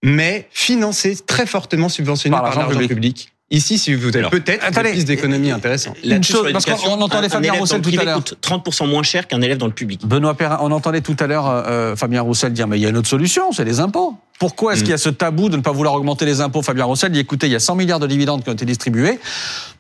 mais 0.04 0.48
financé 0.52 1.18
très 1.26 1.46
fortement 1.46 1.90
subventionné 1.90 2.34
Par 2.34 2.44
par, 2.44 2.50
l'argent 2.50 2.62
l'argent 2.62 2.88
public. 2.88 2.96
public. 2.96 3.31
Ici, 3.54 3.78
si 3.78 3.94
vous 3.94 4.16
avez 4.16 4.30
peut-être 4.30 4.66
attendez, 4.66 4.90
des 4.90 4.96
pistes 4.96 5.08
d'économie 5.08 5.52
intéressantes. 5.52 5.98
Sur 6.02 6.24
chose, 6.24 6.52
parce 6.54 6.66
qu'on- 6.66 7.02
entendait 7.02 7.28
Fabien 7.28 7.52
Roussel 7.54 7.82
tout 7.82 7.92
à 8.00 8.04
l'heure. 8.06 8.16
coûte 8.16 8.38
30% 8.42 8.88
moins 8.88 9.04
cher 9.04 9.28
qu'un 9.28 9.42
élève 9.42 9.58
dans 9.58 9.68
le 9.68 9.74
public. 9.74 10.06
Benoît 10.08 10.36
Perrin, 10.36 10.60
on 10.62 10.72
entendait 10.72 11.02
tout 11.02 11.18
à 11.20 11.28
l'heure 11.28 11.48
euh, 11.50 11.96
Fabien 11.98 12.22
Roussel 12.22 12.54
dire 12.54 12.68
mais 12.68 12.78
il 12.80 12.82
y 12.82 12.86
a 12.86 12.90
une 12.90 12.98
autre 12.98 13.10
solution, 13.10 13.52
c'est 13.52 13.66
les 13.66 13.80
impôts. 13.82 14.16
Pourquoi 14.40 14.74
est-ce 14.74 14.82
Mm. 14.82 14.84
qu'il 14.86 14.92
y 14.92 14.94
a 14.94 14.98
ce 14.98 15.10
tabou 15.10 15.50
de 15.50 15.58
ne 15.58 15.62
pas 15.62 15.72
vouloir 15.74 15.94
augmenter 15.96 16.26
les 16.26 16.40
impôts 16.40 16.62
Fabien 16.62 16.86
Roussel 16.86 17.12
dit 17.12 17.20
écoutez, 17.20 17.48
il 17.48 17.52
y 17.54 17.56
a 17.56 17.60
100 17.60 17.76
milliards 17.76 18.00
de 18.00 18.08
dividendes 18.08 18.42
qui 18.44 18.50
ont 18.50 18.54
été 18.54 18.66
distribués, 18.66 19.20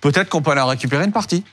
peut-être 0.02 0.28
qu'on 0.30 0.42
peut 0.42 0.52
aller 0.52 0.62
en 0.62 0.68
récupérer 0.68 1.06
une 1.06 1.12
partie. 1.14 1.44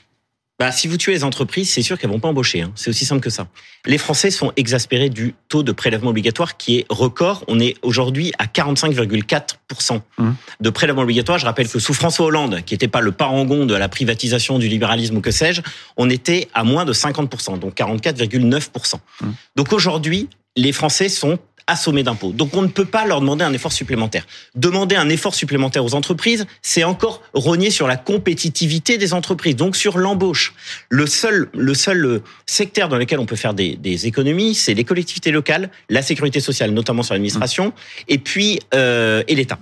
Bah, 0.59 0.73
si 0.73 0.89
vous 0.89 0.97
tuez 0.97 1.13
les 1.13 1.23
entreprises, 1.23 1.69
c'est 1.71 1.81
sûr 1.81 1.97
qu'elles 1.97 2.09
vont 2.09 2.19
pas 2.19 2.27
embaucher. 2.27 2.61
hein. 2.61 2.71
C'est 2.75 2.89
aussi 2.89 3.05
simple 3.05 3.21
que 3.21 3.29
ça. 3.29 3.47
Les 3.85 3.97
Français 3.97 4.29
sont 4.29 4.51
exaspérés 4.57 5.09
du 5.09 5.33
taux 5.47 5.63
de 5.63 5.71
prélèvement 5.71 6.09
obligatoire 6.09 6.57
qui 6.57 6.79
est 6.79 6.85
record. 6.89 7.45
On 7.47 7.61
est 7.61 7.77
aujourd'hui 7.81 8.33
à 8.39 8.45
45,4% 8.45 10.01
de 10.59 10.69
prélèvement 10.69 11.03
obligatoire. 11.03 11.37
Je 11.39 11.45
rappelle 11.45 11.69
que 11.69 11.79
sous 11.79 11.93
François 11.93 12.25
Hollande, 12.25 12.61
qui 12.65 12.73
n'était 12.73 12.89
pas 12.89 12.99
le 13.01 13.13
parangon 13.13 13.65
de 13.65 13.73
la 13.73 13.87
privatisation 13.87 14.59
du 14.59 14.67
libéralisme 14.67 15.15
ou 15.17 15.21
que 15.21 15.31
sais-je, 15.31 15.61
on 15.95 16.09
était 16.09 16.49
à 16.53 16.63
moins 16.65 16.83
de 16.83 16.91
50%, 16.93 17.57
donc 17.59 17.75
44,9%. 17.77 18.95
Donc 19.55 19.71
aujourd'hui, 19.73 20.27
les 20.57 20.73
Français 20.73 21.07
sont 21.07 21.39
assommés 21.69 22.03
d'impôts. 22.03 22.31
Donc 22.31 22.55
on 22.55 22.61
ne 22.61 22.67
peut 22.67 22.85
pas 22.85 23.05
leur 23.05 23.21
demander 23.21 23.45
un 23.45 23.53
effort 23.53 23.71
supplémentaire. 23.71 24.25
Demander 24.55 24.95
un 24.95 25.07
effort 25.07 25.35
supplémentaire 25.35 25.85
aux 25.85 25.95
entreprises, 25.95 26.45
c'est 26.61 26.83
encore 26.83 27.21
rogner 27.33 27.69
sur 27.69 27.87
la 27.87 27.95
compétitivité 27.95 28.97
des 28.97 29.13
entreprises, 29.13 29.55
donc 29.55 29.75
sur 29.75 29.97
l'embauche. 29.97 30.53
Le 30.89 31.05
seul, 31.05 31.49
le 31.53 31.73
seul 31.73 32.05
euh, 32.05 32.23
secteur 32.45 32.89
dans 32.89 32.97
lequel 32.97 33.19
on 33.19 33.25
peut 33.25 33.35
faire 33.35 33.53
des, 33.53 33.75
des 33.75 34.07
économies, 34.07 34.55
c'est 34.55 34.73
les 34.73 34.83
collectivités 34.83 35.31
locales, 35.31 35.69
la 35.89 36.01
sécurité 36.01 36.39
sociale, 36.39 36.71
notamment 36.71 37.03
sur 37.03 37.13
l'administration, 37.13 37.73
et 38.07 38.17
puis 38.17 38.59
euh, 38.73 39.23
et 39.27 39.35
l'État. 39.35 39.59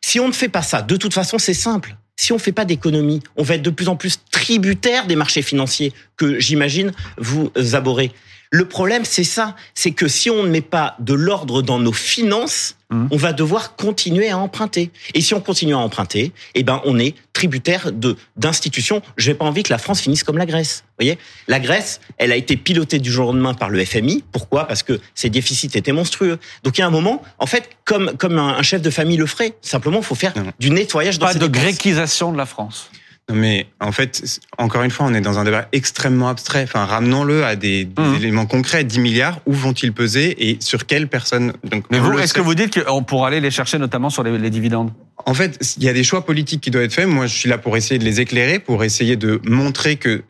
Si 0.00 0.18
on 0.18 0.28
ne 0.28 0.32
fait 0.32 0.48
pas 0.48 0.62
ça, 0.62 0.82
de 0.82 0.96
toute 0.96 1.12
façon, 1.12 1.38
c'est 1.38 1.54
simple. 1.54 1.96
Si 2.16 2.32
on 2.32 2.36
ne 2.36 2.40
fait 2.40 2.52
pas 2.52 2.64
d'économie, 2.64 3.22
on 3.36 3.42
va 3.42 3.54
être 3.54 3.62
de 3.62 3.70
plus 3.70 3.88
en 3.88 3.96
plus 3.96 4.18
tributaire 4.30 5.06
des 5.06 5.16
marchés 5.16 5.42
financiers 5.42 5.92
que 6.16 6.38
j'imagine 6.38 6.92
vous 7.18 7.50
abhorrez. 7.72 8.12
Le 8.52 8.64
problème, 8.64 9.04
c'est 9.04 9.22
ça, 9.24 9.54
c'est 9.74 9.92
que 9.92 10.08
si 10.08 10.28
on 10.28 10.42
ne 10.42 10.48
met 10.48 10.60
pas 10.60 10.96
de 10.98 11.14
l'ordre 11.14 11.62
dans 11.62 11.78
nos 11.78 11.92
finances, 11.92 12.76
on 13.12 13.16
va 13.16 13.32
devoir 13.32 13.76
continuer 13.76 14.30
à 14.30 14.38
emprunter. 14.38 14.90
Et 15.14 15.20
si 15.20 15.32
on 15.34 15.40
continue 15.40 15.74
à 15.74 15.78
emprunter, 15.78 16.32
eh 16.56 16.64
ben, 16.64 16.82
on 16.84 16.98
est 16.98 17.14
tributaire 17.32 17.92
de 17.92 18.16
d'institutions. 18.36 19.00
Je 19.16 19.30
n'ai 19.30 19.36
pas 19.36 19.44
envie 19.44 19.62
que 19.62 19.72
la 19.72 19.78
France 19.78 20.00
finisse 20.00 20.24
comme 20.24 20.36
la 20.36 20.46
Grèce. 20.46 20.82
Vous 20.88 21.04
voyez, 21.04 21.16
la 21.46 21.60
Grèce, 21.60 22.00
elle 22.18 22.32
a 22.32 22.36
été 22.36 22.56
pilotée 22.56 22.98
du 22.98 23.12
jour 23.12 23.28
au 23.28 23.32
lendemain 23.32 23.54
par 23.54 23.70
le 23.70 23.84
FMI. 23.84 24.24
Pourquoi? 24.32 24.64
Parce 24.66 24.82
que 24.82 25.00
ses 25.14 25.30
déficits 25.30 25.70
étaient 25.74 25.92
monstrueux. 25.92 26.40
Donc 26.64 26.78
il 26.78 26.80
y 26.80 26.84
a 26.84 26.88
un 26.88 26.90
moment, 26.90 27.22
en 27.38 27.46
fait, 27.46 27.70
comme 27.84 28.16
comme 28.18 28.36
un 28.38 28.60
chef 28.62 28.82
de 28.82 28.90
famille 28.90 29.16
le 29.18 29.26
ferait, 29.26 29.54
simplement, 29.62 29.98
il 29.98 30.04
faut 30.04 30.16
faire 30.16 30.34
du 30.58 30.70
nettoyage 30.70 31.20
dans 31.20 31.26
Pas 31.26 31.34
ses 31.34 31.38
de 31.38 31.46
dépenses. 31.46 31.62
gréquisation 31.62 32.32
de 32.32 32.36
la 32.38 32.46
France. 32.46 32.90
Mais 33.32 33.66
en 33.80 33.92
fait, 33.92 34.40
encore 34.58 34.82
une 34.82 34.90
fois, 34.90 35.06
on 35.06 35.14
est 35.14 35.20
dans 35.20 35.38
un 35.38 35.44
débat 35.44 35.68
extrêmement 35.72 36.28
abstrait. 36.28 36.62
Enfin, 36.64 36.84
ramenons-le 36.84 37.44
à 37.44 37.56
des, 37.56 37.88
Mmh. 37.98 38.14
éléments 38.16 38.46
concrets. 38.46 38.84
10 38.84 39.00
milliards, 39.00 39.40
où 39.46 39.52
vont-ils 39.52 39.92
peser 39.92 40.50
et 40.50 40.58
sur 40.60 40.86
quelles 40.86 41.08
personnes 41.08 41.52
Donc, 41.64 41.84
Mais 41.90 41.98
vous, 41.98 42.18
est-ce 42.18 42.34
que 42.34 42.40
vous 42.40 42.54
dites 42.54 42.82
qu'on 42.82 43.02
pourra 43.02 43.28
aller 43.28 43.40
les 43.40 43.50
chercher 43.50 43.78
notamment 43.78 44.10
sur 44.10 44.22
les, 44.22 44.38
les 44.38 44.50
dividendes? 44.50 44.92
En 45.26 45.34
fait, 45.34 45.58
il 45.76 45.84
y 45.84 45.88
a 45.88 45.92
des 45.92 46.04
choix 46.04 46.24
politiques 46.24 46.60
qui 46.60 46.70
doivent 46.70 46.84
être 46.84 46.94
faits. 46.94 47.08
Moi, 47.08 47.26
je 47.26 47.36
suis 47.36 47.48
là 47.48 47.58
pour 47.58 47.76
essayer 47.76 47.98
de 47.98 48.04
les 48.04 48.20
éclairer, 48.20 48.58
pour 48.58 48.84
essayer 48.84 49.16
de 49.16 49.40
montrer 49.44 49.96
que 49.96 50.22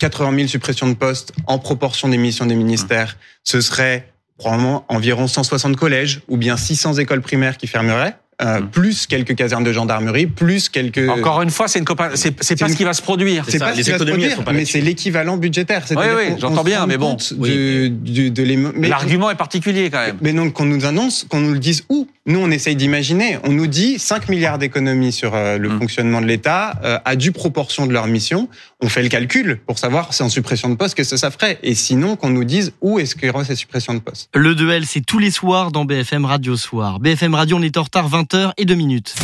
80 0.00 0.34
000 0.36 0.48
suppressions 0.48 0.88
de 0.88 0.94
postes 0.94 1.32
en 1.46 1.58
proportion 1.58 2.08
des 2.08 2.18
missions 2.18 2.46
des 2.46 2.56
ministères, 2.56 3.16
ce 3.44 3.60
serait 3.60 4.08
probablement 4.36 4.84
environ 4.88 5.28
160 5.28 5.76
collèges 5.76 6.22
ou 6.28 6.36
bien 6.36 6.56
600 6.56 6.94
écoles 6.94 7.22
primaires 7.22 7.56
qui 7.56 7.68
fermeraient. 7.68 8.16
Euh, 8.44 8.60
plus 8.60 9.06
quelques 9.06 9.34
casernes 9.34 9.64
de 9.64 9.72
gendarmerie, 9.72 10.26
plus 10.26 10.68
quelques. 10.68 11.08
Encore 11.08 11.42
une 11.42 11.50
fois, 11.50 11.68
c'est 11.68 11.78
une 11.78 11.84
c'est 12.14 12.42
c'est 12.42 12.56
pas 12.58 12.66
une- 12.66 12.72
ce 12.72 12.76
qui 12.76 12.84
va 12.84 12.92
se 12.92 13.02
produire. 13.02 13.44
C'est 13.48 13.58
pas 13.58 13.74
ce 13.74 13.80
qui 13.80 13.90
va 13.90 13.98
se 13.98 14.04
produire, 14.04 14.42
mais 14.52 14.64
c'est 14.64 14.80
l'équivalent 14.80 15.36
budgétaire. 15.36 15.82
Oui, 15.90 15.96
oui, 16.16 16.34
j'entends 16.38 16.64
bien, 16.64 16.86
mais 16.86 16.96
bon. 16.96 17.16
les- 17.40 17.92
L'argument 18.88 19.30
est 19.30 19.34
particulier 19.36 19.90
quand 19.90 20.04
même. 20.04 20.16
Mais 20.20 20.32
donc 20.32 20.52
qu'on 20.52 20.64
nous 20.64 20.84
annonce, 20.84 21.24
qu'on 21.28 21.40
nous 21.40 21.52
le 21.52 21.58
dise 21.58 21.84
où 21.88 22.08
Nous, 22.24 22.38
on 22.38 22.52
essaye 22.52 22.76
d'imaginer. 22.76 23.38
On 23.42 23.50
nous 23.50 23.66
dit 23.66 23.98
5 23.98 24.28
milliards 24.28 24.56
d'économies 24.56 25.10
sur 25.10 25.34
euh, 25.34 25.58
le 25.58 25.68
fonctionnement 25.70 26.20
de 26.20 26.26
l'État 26.26 26.78
euh, 26.84 26.96
à 27.04 27.16
due 27.16 27.32
proportion 27.32 27.84
de 27.84 27.92
leur 27.92 28.06
mission. 28.06 28.48
On 28.80 28.88
fait 28.88 29.02
le 29.02 29.08
calcul 29.08 29.58
pour 29.66 29.76
savoir 29.76 30.14
si 30.14 30.22
en 30.22 30.28
suppression 30.28 30.68
de 30.68 30.76
postes 30.76 30.94
que 30.94 31.02
ça, 31.02 31.16
ça 31.16 31.32
ferait. 31.32 31.58
Et 31.64 31.74
sinon, 31.74 32.14
qu'on 32.14 32.30
nous 32.30 32.44
dise 32.44 32.74
où 32.80 33.00
est-ce 33.00 33.16
qu'il 33.16 33.26
y 33.26 33.30
aura 33.30 33.44
ces 33.44 33.56
suppressions 33.56 33.92
de 33.94 33.98
postes. 33.98 34.28
Le 34.36 34.54
duel, 34.54 34.86
c'est 34.86 35.00
tous 35.04 35.18
les 35.18 35.32
soirs 35.32 35.72
dans 35.72 35.84
BFM 35.84 36.24
Radio 36.24 36.56
Soir. 36.56 37.00
BFM 37.00 37.34
Radio, 37.34 37.56
on 37.56 37.62
est 37.62 37.76
en 37.76 37.82
retard 37.82 38.06
20h 38.32 38.52
et 38.56 38.64
2 38.64 38.74
minutes. 38.74 39.14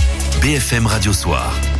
BFM 0.43 0.87
Radio 0.87 1.15
Soir. 1.15 1.78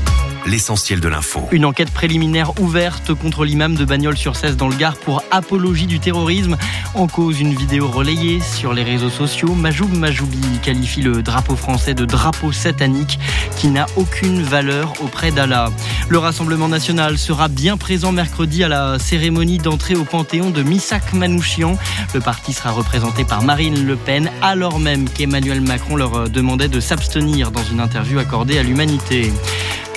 L'essentiel 0.49 1.01
de 1.01 1.09
l'info. 1.09 1.47
Une 1.53 1.67
enquête 1.67 1.91
préliminaire 1.91 2.59
ouverte 2.59 3.13
contre 3.13 3.45
l'imam 3.45 3.75
de 3.75 3.85
Bagnols-sur-Cèze 3.85 4.57
dans 4.57 4.69
le 4.69 4.77
Gard 4.77 4.97
pour 4.97 5.23
apologie 5.31 5.87
du 5.87 6.01
terrorisme. 6.01 6.57
En 6.95 7.07
cause, 7.07 7.39
une 7.39 7.55
vidéo 7.55 7.87
relayée 7.87 8.41
sur 8.41 8.73
les 8.73 8.83
réseaux 8.83 9.11
sociaux. 9.11 9.55
Majoub 9.55 9.95
Majoubi 9.95 10.41
qualifie 10.63 11.03
le 11.03 11.21
drapeau 11.21 11.55
français 11.55 11.93
de 11.93 12.07
drapeau 12.07 12.51
satanique 12.51 13.19
qui 13.59 13.69
n'a 13.69 13.85
aucune 13.97 14.43
valeur 14.43 14.95
auprès 15.03 15.33
d'Allah. 15.33 15.71
Le 16.09 16.17
Rassemblement 16.17 16.69
national 16.69 17.19
sera 17.19 17.49
bien 17.49 17.77
présent 17.77 18.13
mercredi 18.13 18.65
à 18.65 18.69
la 18.69 18.99
cérémonie 18.99 19.59
d'entrée 19.59 19.97
au 19.97 20.05
Panthéon 20.05 20.49
de 20.49 20.63
Missak 20.63 21.13
Manouchian. 21.13 21.77
Le 22.15 22.21
parti 22.21 22.55
sera 22.55 22.71
représenté 22.71 23.25
par 23.25 23.43
Marine 23.43 23.85
Le 23.85 23.97
Pen, 23.97 24.31
alors 24.41 24.79
même 24.79 25.11
qu'Emmanuel 25.11 25.61
Macron 25.61 25.97
leur 25.97 26.31
demandait 26.31 26.69
de 26.69 26.81
s'abstenir 26.81 27.51
dans 27.51 27.65
une 27.65 27.81
interview 27.81 28.19
accordée 28.19 28.59
à 28.59 28.63
l'Humanité. 28.63 29.31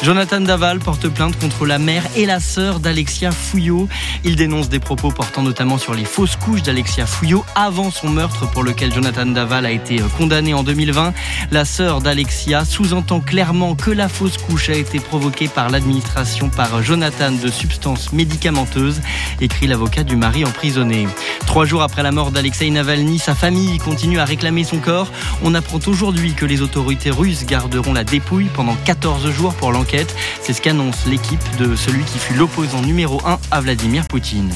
Jonathan 0.04 0.41
Daval 0.46 0.80
porte 0.80 1.08
plainte 1.08 1.38
contre 1.40 1.66
la 1.66 1.78
mère 1.78 2.04
et 2.16 2.26
la 2.26 2.40
sœur 2.40 2.80
d'Alexia 2.80 3.32
Fouillot. 3.32 3.88
Il 4.24 4.36
dénonce 4.36 4.70
des 4.70 4.80
propos 4.80 5.12
portant 5.12 5.42
notamment 5.42 5.78
sur 5.78 5.94
les 5.94 6.06
fausses 6.06 6.36
couches 6.36 6.64
d'Alexia 6.64 7.06
Fouillot 7.06 7.44
avant 7.56 7.92
son 7.92 8.10
meurtre 8.10 8.50
pour 8.52 8.64
lequel 8.64 8.94
Jonathan 8.94 9.26
Daval 9.26 9.66
a 9.66 9.72
été 9.72 9.98
condamné 10.18 10.54
en 10.54 10.64
2020. 10.64 11.14
La 11.52 11.66
sœur 11.66 12.02
d'Alexia 12.02 12.66
sous-entend 12.66 13.20
clairement 13.20 13.76
que 13.76 13.92
la 13.92 14.10
fausse 14.10 14.38
couche 14.38 14.70
a 14.70 14.74
été 14.74 15.00
provoquée 15.00 15.48
par 15.48 15.70
l'administration 15.70 16.50
par 16.50 16.82
Jonathan 16.82 17.32
de 17.32 17.50
substances 17.50 18.14
médicamenteuses, 18.14 19.02
écrit 19.40 19.68
l'avocat 19.68 20.04
du 20.04 20.16
mari 20.16 20.46
emprisonné. 20.46 21.08
Trois 21.46 21.66
jours 21.66 21.82
après 21.82 22.04
la 22.04 22.12
mort 22.12 22.32
d'Alexei 22.32 22.70
Navalny, 22.70 23.20
sa 23.20 23.36
famille 23.36 23.78
continue 23.78 24.20
à 24.20 24.26
réclamer 24.26 24.64
son 24.64 24.78
corps. 24.78 25.12
On 25.44 25.54
apprend 25.56 25.80
aujourd'hui 25.88 26.34
que 26.34 26.46
les 26.46 26.62
autorités 26.62 27.12
russes 27.12 27.46
garderont 27.46 27.94
la 27.94 28.04
dépouille 28.04 28.50
pendant 28.54 28.76
14 28.86 29.30
jours 29.32 29.54
pour 29.56 29.72
l'enquête. 29.72 30.16
C'est 30.42 30.54
ce 30.54 30.62
qu'annonce 30.62 31.06
l'équipe 31.06 31.44
de 31.58 31.76
celui 31.76 32.04
qui 32.04 32.20
fut 32.20 32.34
l'opposant 32.34 32.82
numéro 32.82 33.22
1 33.26 33.40
à 33.52 33.62
Vladimir 33.62 34.08
Poutine. 34.08 34.52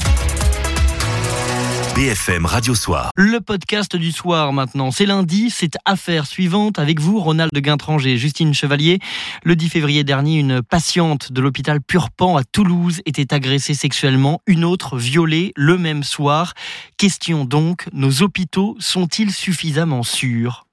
BFM 1.96 2.44
Radio 2.44 2.74
Soir. 2.74 3.10
Le 3.16 3.40
podcast 3.40 3.96
du 3.96 4.12
soir 4.12 4.52
maintenant, 4.52 4.90
c'est 4.90 5.06
lundi, 5.06 5.48
c'est 5.48 5.78
affaire 5.86 6.26
suivante 6.26 6.78
avec 6.78 7.00
vous, 7.00 7.18
Ronald 7.18 7.50
Guintrange 7.54 8.06
et 8.06 8.18
Justine 8.18 8.52
Chevalier. 8.52 8.98
Le 9.44 9.56
10 9.56 9.70
février 9.70 10.04
dernier, 10.04 10.38
une 10.38 10.60
patiente 10.60 11.32
de 11.32 11.40
l'hôpital 11.40 11.80
Purpan 11.80 12.36
à 12.36 12.44
Toulouse 12.44 13.00
était 13.06 13.32
agressée 13.32 13.72
sexuellement, 13.72 14.42
une 14.46 14.66
autre 14.66 14.98
violée 14.98 15.54
le 15.56 15.78
même 15.78 16.02
soir. 16.02 16.52
Question 16.98 17.46
donc, 17.46 17.86
nos 17.94 18.20
hôpitaux 18.20 18.76
sont-ils 18.78 19.32
suffisamment 19.32 20.02
sûrs? 20.02 20.66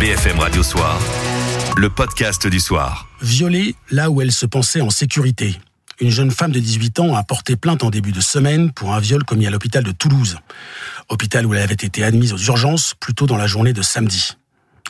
BFM 0.00 0.40
Radio 0.40 0.64
Soir. 0.64 0.98
Le 1.76 1.90
podcast 1.90 2.46
du 2.46 2.60
soir. 2.60 3.08
Violée 3.20 3.74
là 3.90 4.08
où 4.08 4.22
elle 4.22 4.30
se 4.30 4.46
pensait 4.46 4.80
en 4.80 4.90
sécurité. 4.90 5.58
Une 6.00 6.10
jeune 6.10 6.30
femme 6.30 6.52
de 6.52 6.60
18 6.60 7.00
ans 7.00 7.16
a 7.16 7.24
porté 7.24 7.56
plainte 7.56 7.82
en 7.82 7.90
début 7.90 8.12
de 8.12 8.20
semaine 8.20 8.70
pour 8.72 8.94
un 8.94 9.00
viol 9.00 9.24
commis 9.24 9.48
à 9.48 9.50
l'hôpital 9.50 9.82
de 9.82 9.90
Toulouse. 9.90 10.38
Hôpital 11.08 11.46
où 11.46 11.54
elle 11.54 11.62
avait 11.62 11.74
été 11.74 12.04
admise 12.04 12.32
aux 12.32 12.38
urgences 12.38 12.94
plus 13.00 13.12
tôt 13.12 13.26
dans 13.26 13.36
la 13.36 13.48
journée 13.48 13.72
de 13.72 13.82
samedi. 13.82 14.36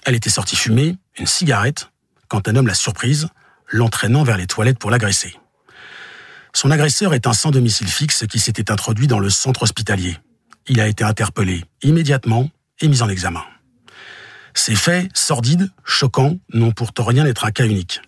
Elle 0.04 0.14
était 0.14 0.28
sortie 0.28 0.56
fumer 0.56 0.96
une 1.18 1.26
cigarette 1.26 1.90
quand 2.28 2.48
un 2.48 2.56
homme 2.56 2.66
l'a 2.66 2.74
surprise, 2.74 3.28
l'entraînant 3.68 4.22
vers 4.22 4.36
les 4.36 4.46
toilettes 4.46 4.78
pour 4.78 4.90
l'agresser. 4.90 5.34
Son 6.52 6.70
agresseur 6.70 7.14
est 7.14 7.26
un 7.26 7.32
sans 7.32 7.50
domicile 7.50 7.88
fixe 7.88 8.26
qui 8.28 8.38
s'était 8.38 8.70
introduit 8.70 9.06
dans 9.06 9.20
le 9.20 9.30
centre 9.30 9.62
hospitalier. 9.62 10.18
Il 10.68 10.80
a 10.80 10.86
été 10.86 11.02
interpellé 11.02 11.64
immédiatement 11.82 12.50
et 12.80 12.88
mis 12.88 13.00
en 13.00 13.08
examen. 13.08 13.42
Ces 14.54 14.76
faits, 14.76 15.10
sordides, 15.14 15.70
choquants, 15.84 16.38
n'ont 16.52 16.72
pourtant 16.72 17.04
rien 17.04 17.24
d'être 17.24 17.44
un 17.44 17.50
cas 17.50 17.66
unique. 17.66 18.00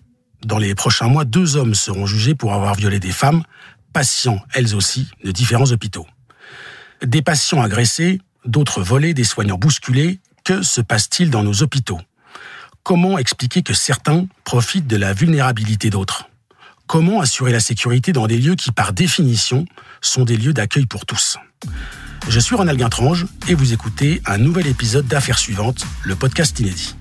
Dans 0.44 0.59
les 0.59 0.74
prochains 0.74 1.09
mois, 1.09 1.24
deux 1.24 1.57
hommes 1.57 1.74
seront 1.74 2.07
jugés 2.07 2.34
pour 2.34 2.55
avoir 2.55 2.74
violé 2.74 3.01
des 3.01 3.11
femmes, 3.11 3.42
patients 3.92 4.40
elles 4.55 4.74
aussi 4.74 5.11
de 5.24 5.32
différents 5.32 5.72
hôpitaux. 5.72 6.07
Des 7.03 7.22
patients 7.22 7.61
agressés, 7.61 8.20
d'autres 8.44 8.82
volés, 8.82 9.12
des 9.12 9.24
soignants 9.24 9.59
bousculés, 9.59 10.20
que 10.44 10.62
se 10.62 10.80
passe-t-il 10.80 11.30
dans 11.30 11.42
nos 11.42 11.62
hôpitaux? 11.62 12.01
Comment 12.84 13.18
expliquer 13.18 13.62
que 13.62 13.74
certains 13.74 14.28
profitent 14.44 14.86
de 14.86 14.97
la 14.97 15.12
vulnérabilité 15.12 15.90
d'autres? 15.90 16.28
Comment 16.87 17.20
assurer 17.20 17.51
la 17.51 17.59
sécurité 17.59 18.12
dans 18.12 18.28
des 18.28 18.39
lieux 18.39 18.55
qui, 18.55 18.70
par 18.70 18.93
définition, 18.93 19.64
sont 20.01 20.24
des 20.24 20.37
lieux 20.37 20.53
d'accueil 20.53 20.87
pour 20.87 21.05
tous? 21.05 21.37
Je 22.28 22.39
suis 22.39 22.55
Ronald 22.55 22.78
Guintrange 22.78 23.26
et 23.49 23.55
vous 23.55 23.72
écoutez 23.72 24.22
un 24.24 24.39
nouvel 24.39 24.68
épisode 24.68 25.07
d'Affaires 25.09 25.39
suivantes, 25.39 25.84
le 26.05 26.14
podcast 26.14 26.59
inédit. 26.61 26.95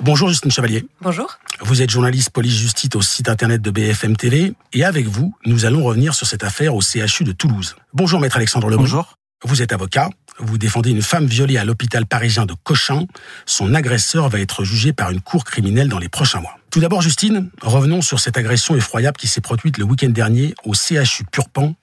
Bonjour 0.00 0.28
Justine 0.28 0.50
Chevalier. 0.50 0.86
Bonjour. 1.00 1.38
Vous 1.60 1.82
êtes 1.82 1.90
journaliste 1.90 2.30
police-justice 2.30 2.90
au 2.96 3.00
site 3.00 3.28
internet 3.28 3.62
de 3.62 3.70
BFM 3.70 4.16
TV 4.16 4.54
et 4.72 4.84
avec 4.84 5.06
vous, 5.06 5.36
nous 5.46 5.66
allons 5.66 5.84
revenir 5.84 6.14
sur 6.14 6.26
cette 6.26 6.42
affaire 6.42 6.74
au 6.74 6.80
CHU 6.80 7.22
de 7.22 7.32
Toulouse. 7.32 7.76
Bonjour 7.92 8.20
maître 8.20 8.36
Alexandre 8.36 8.68
Lebon. 8.70 8.82
Bonjour. 8.82 9.14
Vous 9.44 9.62
êtes 9.62 9.72
avocat, 9.72 10.10
vous 10.38 10.58
défendez 10.58 10.90
une 10.90 11.02
femme 11.02 11.26
violée 11.26 11.56
à 11.58 11.64
l'hôpital 11.64 12.06
parisien 12.06 12.46
de 12.46 12.54
Cochin. 12.64 13.06
Son 13.46 13.74
agresseur 13.74 14.28
va 14.28 14.40
être 14.40 14.64
jugé 14.64 14.92
par 14.92 15.10
une 15.10 15.20
cour 15.20 15.44
criminelle 15.44 15.88
dans 15.88 15.98
les 15.98 16.08
prochains 16.08 16.40
mois. 16.40 16.58
Tout 16.70 16.80
d'abord 16.80 17.02
Justine, 17.02 17.50
revenons 17.62 18.02
sur 18.02 18.18
cette 18.18 18.36
agression 18.36 18.74
effroyable 18.74 19.16
qui 19.16 19.28
s'est 19.28 19.40
produite 19.40 19.78
le 19.78 19.84
week-end 19.84 20.08
dernier 20.08 20.54
au 20.64 20.74
CHU 20.74 21.24
Purpan 21.30 21.74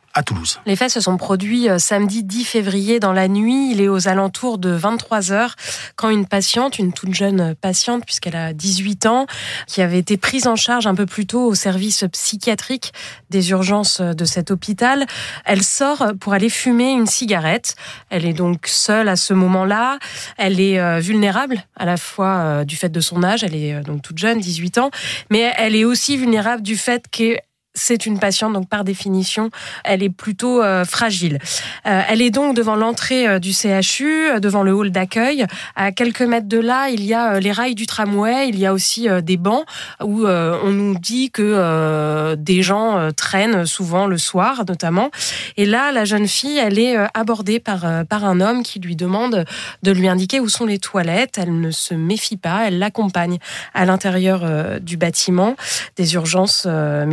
Les 0.65 0.75
faits 0.75 0.91
se 0.91 1.01
sont 1.01 1.17
produits 1.17 1.69
euh, 1.69 1.77
samedi 1.77 2.23
10 2.23 2.43
février 2.45 2.99
dans 2.99 3.13
la 3.13 3.27
nuit. 3.27 3.71
Il 3.71 3.81
est 3.81 3.87
aux 3.87 4.07
alentours 4.07 4.57
de 4.57 4.69
23 4.69 5.31
heures 5.31 5.55
quand 5.95 6.09
une 6.09 6.25
patiente, 6.25 6.79
une 6.79 6.93
toute 6.93 7.13
jeune 7.13 7.55
patiente, 7.55 8.05
puisqu'elle 8.05 8.35
a 8.35 8.53
18 8.53 9.05
ans, 9.05 9.25
qui 9.67 9.81
avait 9.81 9.99
été 9.99 10.17
prise 10.17 10.47
en 10.47 10.55
charge 10.55 10.87
un 10.87 10.95
peu 10.95 11.05
plus 11.05 11.25
tôt 11.25 11.45
au 11.45 11.55
service 11.55 12.03
psychiatrique 12.11 12.93
des 13.29 13.51
urgences 13.51 14.01
de 14.01 14.25
cet 14.25 14.51
hôpital, 14.51 15.05
elle 15.45 15.63
sort 15.63 16.13
pour 16.19 16.33
aller 16.33 16.49
fumer 16.49 16.91
une 16.91 17.07
cigarette. 17.07 17.75
Elle 18.09 18.25
est 18.25 18.33
donc 18.33 18.67
seule 18.67 19.07
à 19.09 19.15
ce 19.15 19.33
moment-là. 19.33 19.99
Elle 20.37 20.59
est 20.59 20.79
euh, 20.79 20.99
vulnérable 20.99 21.63
à 21.75 21.85
la 21.85 21.97
fois 21.97 22.37
euh, 22.37 22.63
du 22.63 22.75
fait 22.75 22.89
de 22.89 22.99
son 22.99 23.23
âge, 23.23 23.43
elle 23.43 23.55
est 23.55 23.81
donc 23.81 24.01
toute 24.01 24.17
jeune, 24.17 24.39
18 24.39 24.77
ans, 24.77 24.91
mais 25.29 25.51
elle 25.57 25.75
est 25.75 25.85
aussi 25.85 26.17
vulnérable 26.17 26.61
du 26.61 26.77
fait 26.77 27.05
que 27.11 27.37
c'est 27.73 28.05
une 28.05 28.19
patiente, 28.19 28.53
donc 28.53 28.67
par 28.67 28.83
définition, 28.83 29.49
elle 29.83 30.03
est 30.03 30.09
plutôt 30.09 30.61
euh, 30.61 30.85
fragile. 30.85 31.39
Euh, 31.85 32.01
elle 32.09 32.21
est 32.21 32.29
donc 32.29 32.55
devant 32.55 32.75
l'entrée 32.75 33.27
euh, 33.27 33.39
du 33.39 33.53
CHU, 33.53 34.39
devant 34.39 34.63
le 34.63 34.73
hall 34.73 34.91
d'accueil. 34.91 35.45
À 35.75 35.91
quelques 35.91 36.21
mètres 36.21 36.47
de 36.47 36.59
là, 36.59 36.89
il 36.89 37.03
y 37.03 37.13
a 37.13 37.39
les 37.39 37.51
rails 37.51 37.75
du 37.75 37.85
tramway, 37.85 38.49
il 38.49 38.59
y 38.59 38.65
a 38.65 38.73
aussi 38.73 39.07
des 39.23 39.37
bancs 39.37 39.65
où 40.01 40.25
on 40.25 40.71
nous 40.71 40.97
dit 40.97 41.31
que 41.31 42.35
des 42.35 42.61
gens 42.61 43.11
traînent 43.15 43.65
souvent 43.65 44.07
le 44.07 44.17
soir, 44.17 44.63
notamment. 44.67 45.09
Et 45.57 45.65
là, 45.65 45.91
la 45.91 46.05
jeune 46.05 46.27
fille, 46.27 46.57
elle 46.57 46.79
est 46.79 46.95
abordée 47.13 47.59
par, 47.59 48.05
par 48.07 48.25
un 48.25 48.41
homme 48.41 48.63
qui 48.63 48.79
lui 48.79 48.95
demande 48.95 49.45
de 49.83 49.91
lui 49.91 50.07
indiquer 50.07 50.39
où 50.39 50.49
sont 50.49 50.65
les 50.65 50.79
toilettes. 50.79 51.37
Elle 51.37 51.59
ne 51.59 51.71
se 51.71 51.93
méfie 51.93 52.37
pas, 52.37 52.67
elle 52.67 52.79
l'accompagne 52.79 53.37
à 53.73 53.85
l'intérieur 53.85 54.79
du 54.81 54.97
bâtiment 54.97 55.55
des 55.95 56.13
urgences 56.15 56.67
euh, 56.67 57.05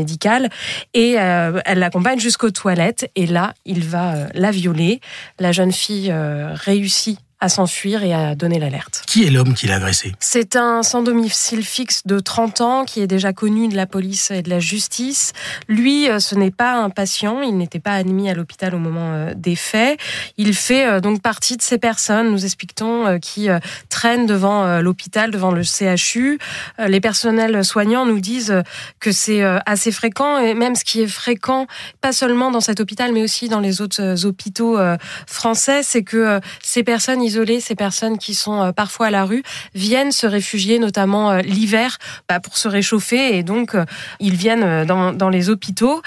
et 0.94 1.18
euh, 1.18 1.60
elle 1.64 1.78
l'accompagne 1.78 2.18
jusqu'aux 2.18 2.50
toilettes 2.50 3.10
et 3.14 3.26
là 3.26 3.54
il 3.64 3.84
va 3.84 4.14
euh, 4.14 4.26
la 4.34 4.50
violer. 4.50 5.00
La 5.38 5.52
jeune 5.52 5.72
fille 5.72 6.10
euh, 6.10 6.52
réussit 6.54 7.18
à 7.40 7.48
s'enfuir 7.48 8.02
et 8.02 8.12
à 8.12 8.34
donner 8.34 8.58
l'alerte. 8.58 9.04
Qui 9.06 9.24
est 9.24 9.30
l'homme 9.30 9.54
qui 9.54 9.66
l'a 9.66 9.76
agressé? 9.76 10.12
C'est 10.18 10.56
un 10.56 10.82
sans 10.82 11.02
domicile 11.02 11.64
fixe 11.64 12.02
de 12.04 12.18
30 12.18 12.60
ans 12.60 12.84
qui 12.84 13.00
est 13.00 13.06
déjà 13.06 13.32
connu 13.32 13.68
de 13.68 13.76
la 13.76 13.86
police 13.86 14.32
et 14.32 14.42
de 14.42 14.50
la 14.50 14.58
justice. 14.58 15.32
Lui, 15.68 16.08
euh, 16.08 16.18
ce 16.18 16.34
n'est 16.34 16.50
pas 16.50 16.74
un 16.74 16.90
patient, 16.90 17.42
il 17.42 17.56
n'était 17.56 17.78
pas 17.78 17.92
admis 17.92 18.28
à 18.28 18.34
l'hôpital 18.34 18.74
au 18.74 18.78
moment 18.78 19.12
euh, 19.12 19.32
des 19.36 19.54
faits. 19.54 20.00
Il 20.36 20.54
fait 20.54 20.86
euh, 20.86 21.00
donc 21.00 21.22
partie 21.22 21.56
de 21.56 21.62
ces 21.62 21.78
personnes, 21.78 22.30
nous 22.30 22.44
expliquons, 22.44 23.18
qui 23.20 23.48
traînent 23.88 24.26
devant 24.26 24.80
l'hôpital, 24.80 25.30
devant 25.30 25.50
le 25.50 25.62
CHU. 25.62 26.38
Les 26.78 27.00
personnels 27.00 27.64
soignants 27.64 28.04
nous 28.04 28.20
disent 28.20 28.62
que 29.00 29.10
c'est 29.10 29.42
assez 29.66 29.90
fréquent 29.90 30.38
et 30.38 30.54
même 30.54 30.74
ce 30.74 30.84
qui 30.84 31.00
est 31.00 31.08
fréquent, 31.08 31.66
pas 32.00 32.12
seulement 32.12 32.50
dans 32.50 32.60
cet 32.60 32.80
hôpital, 32.80 33.12
mais 33.12 33.22
aussi 33.22 33.48
dans 33.48 33.60
les 33.60 33.80
autres 33.80 34.26
hôpitaux 34.26 34.78
français, 35.26 35.82
c'est 35.82 36.02
que 36.02 36.40
ces 36.62 36.82
personnes 36.82 37.22
isolées, 37.28 37.60
ces 37.60 37.74
personnes 37.74 38.18
qui 38.18 38.34
sont 38.34 38.72
parfois 38.72 39.06
à 39.06 39.10
la 39.10 39.24
rue, 39.24 39.42
viennent 39.74 40.12
se 40.12 40.26
réfugier, 40.26 40.78
notamment 40.78 41.36
l'hiver, 41.36 41.98
bah, 42.28 42.40
pour 42.40 42.56
se 42.58 42.68
réchauffer 42.68 43.38
et 43.38 43.42
donc 43.42 43.76
ils 44.20 44.34
viennent 44.34 44.84
dans 44.84 45.30
les 45.30 45.50
hôpitaux. 45.50 46.02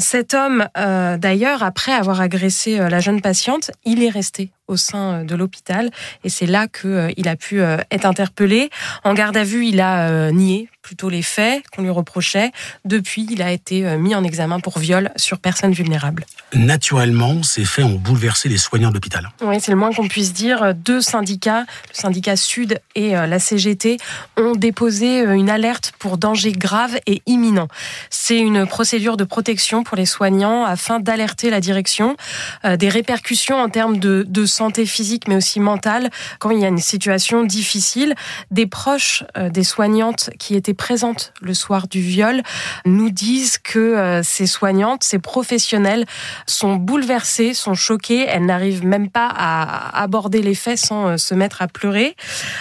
Cet 0.00 0.34
homme, 0.34 0.66
d'ailleurs, 0.74 1.62
après 1.62 1.92
avoir 1.92 2.20
agressé 2.20 2.78
la 2.78 3.00
jeune 3.00 3.20
patiente, 3.20 3.70
il 3.84 4.02
est 4.02 4.10
resté 4.10 4.50
au 4.68 4.76
sein 4.76 5.20
euh, 5.20 5.24
de 5.24 5.34
l'hôpital 5.34 5.90
et 6.24 6.28
c'est 6.28 6.46
là 6.46 6.66
qu'il 6.68 6.90
euh, 6.90 7.10
a 7.24 7.36
pu 7.36 7.60
euh, 7.60 7.78
être 7.90 8.06
interpellé. 8.06 8.70
En 9.04 9.14
garde 9.14 9.36
à 9.36 9.44
vue, 9.44 9.66
il 9.66 9.80
a 9.80 10.30
nié 10.30 10.68
plutôt 10.82 11.08
les 11.08 11.22
faits 11.22 11.62
qu'on 11.74 11.82
lui 11.82 11.90
reprochait. 11.90 12.52
Depuis, 12.84 13.26
il 13.30 13.40
a 13.40 13.50
été 13.50 13.96
mis 13.96 14.14
en 14.14 14.22
examen 14.22 14.60
pour 14.60 14.78
viol 14.78 15.10
sur 15.16 15.38
personne 15.38 15.72
vulnérable. 15.72 16.26
Naturellement, 16.52 17.42
ces 17.42 17.64
faits 17.64 17.86
ont 17.86 17.94
bouleversé 17.94 18.50
les 18.50 18.58
soignants 18.58 18.90
de 18.90 18.94
l'hôpital. 18.94 19.30
Oui, 19.40 19.56
c'est 19.60 19.70
le 19.70 19.78
moins 19.78 19.92
qu'on 19.94 20.08
puisse 20.08 20.34
dire. 20.34 20.74
Deux 20.74 21.00
syndicats, 21.00 21.60
le 21.60 21.94
syndicat 21.94 22.36
Sud 22.36 22.80
et 22.94 23.12
la 23.12 23.38
CGT, 23.38 23.96
ont 24.36 24.54
déposé 24.54 25.20
une 25.20 25.48
alerte 25.48 25.94
pour 25.98 26.18
danger 26.18 26.52
grave 26.52 26.98
et 27.06 27.22
imminent. 27.24 27.68
C'est 28.10 28.38
une 28.38 28.66
procédure 28.66 29.16
de 29.16 29.24
protection 29.24 29.84
pour 29.84 29.96
les 29.96 30.06
soignants 30.06 30.64
afin 30.64 31.00
d'alerter 31.00 31.48
la 31.48 31.62
direction 31.62 32.14
des 32.62 32.90
répercussions 32.90 33.56
en 33.56 33.70
termes 33.70 33.98
de, 33.98 34.26
de 34.28 34.44
santé 34.54 34.86
physique 34.86 35.28
mais 35.28 35.36
aussi 35.36 35.60
mentale 35.60 36.10
quand 36.38 36.50
il 36.50 36.60
y 36.60 36.64
a 36.64 36.68
une 36.68 36.78
situation 36.78 37.42
difficile. 37.42 38.14
Des 38.50 38.66
proches 38.66 39.24
euh, 39.36 39.50
des 39.50 39.64
soignantes 39.64 40.30
qui 40.38 40.54
étaient 40.54 40.74
présentes 40.74 41.32
le 41.40 41.54
soir 41.54 41.88
du 41.88 42.00
viol 42.00 42.42
nous 42.84 43.10
disent 43.10 43.58
que 43.58 43.78
euh, 43.78 44.22
ces 44.22 44.46
soignantes, 44.46 45.04
ces 45.04 45.18
professionnels 45.18 46.06
sont 46.46 46.76
bouleversées, 46.76 47.54
sont 47.54 47.74
choquées, 47.74 48.26
elles 48.26 48.46
n'arrivent 48.46 48.86
même 48.86 49.10
pas 49.10 49.28
à 49.28 50.02
aborder 50.02 50.42
les 50.42 50.54
faits 50.54 50.78
sans 50.78 51.08
euh, 51.08 51.16
se 51.16 51.34
mettre 51.34 51.62
à 51.62 51.68
pleurer. 51.68 52.16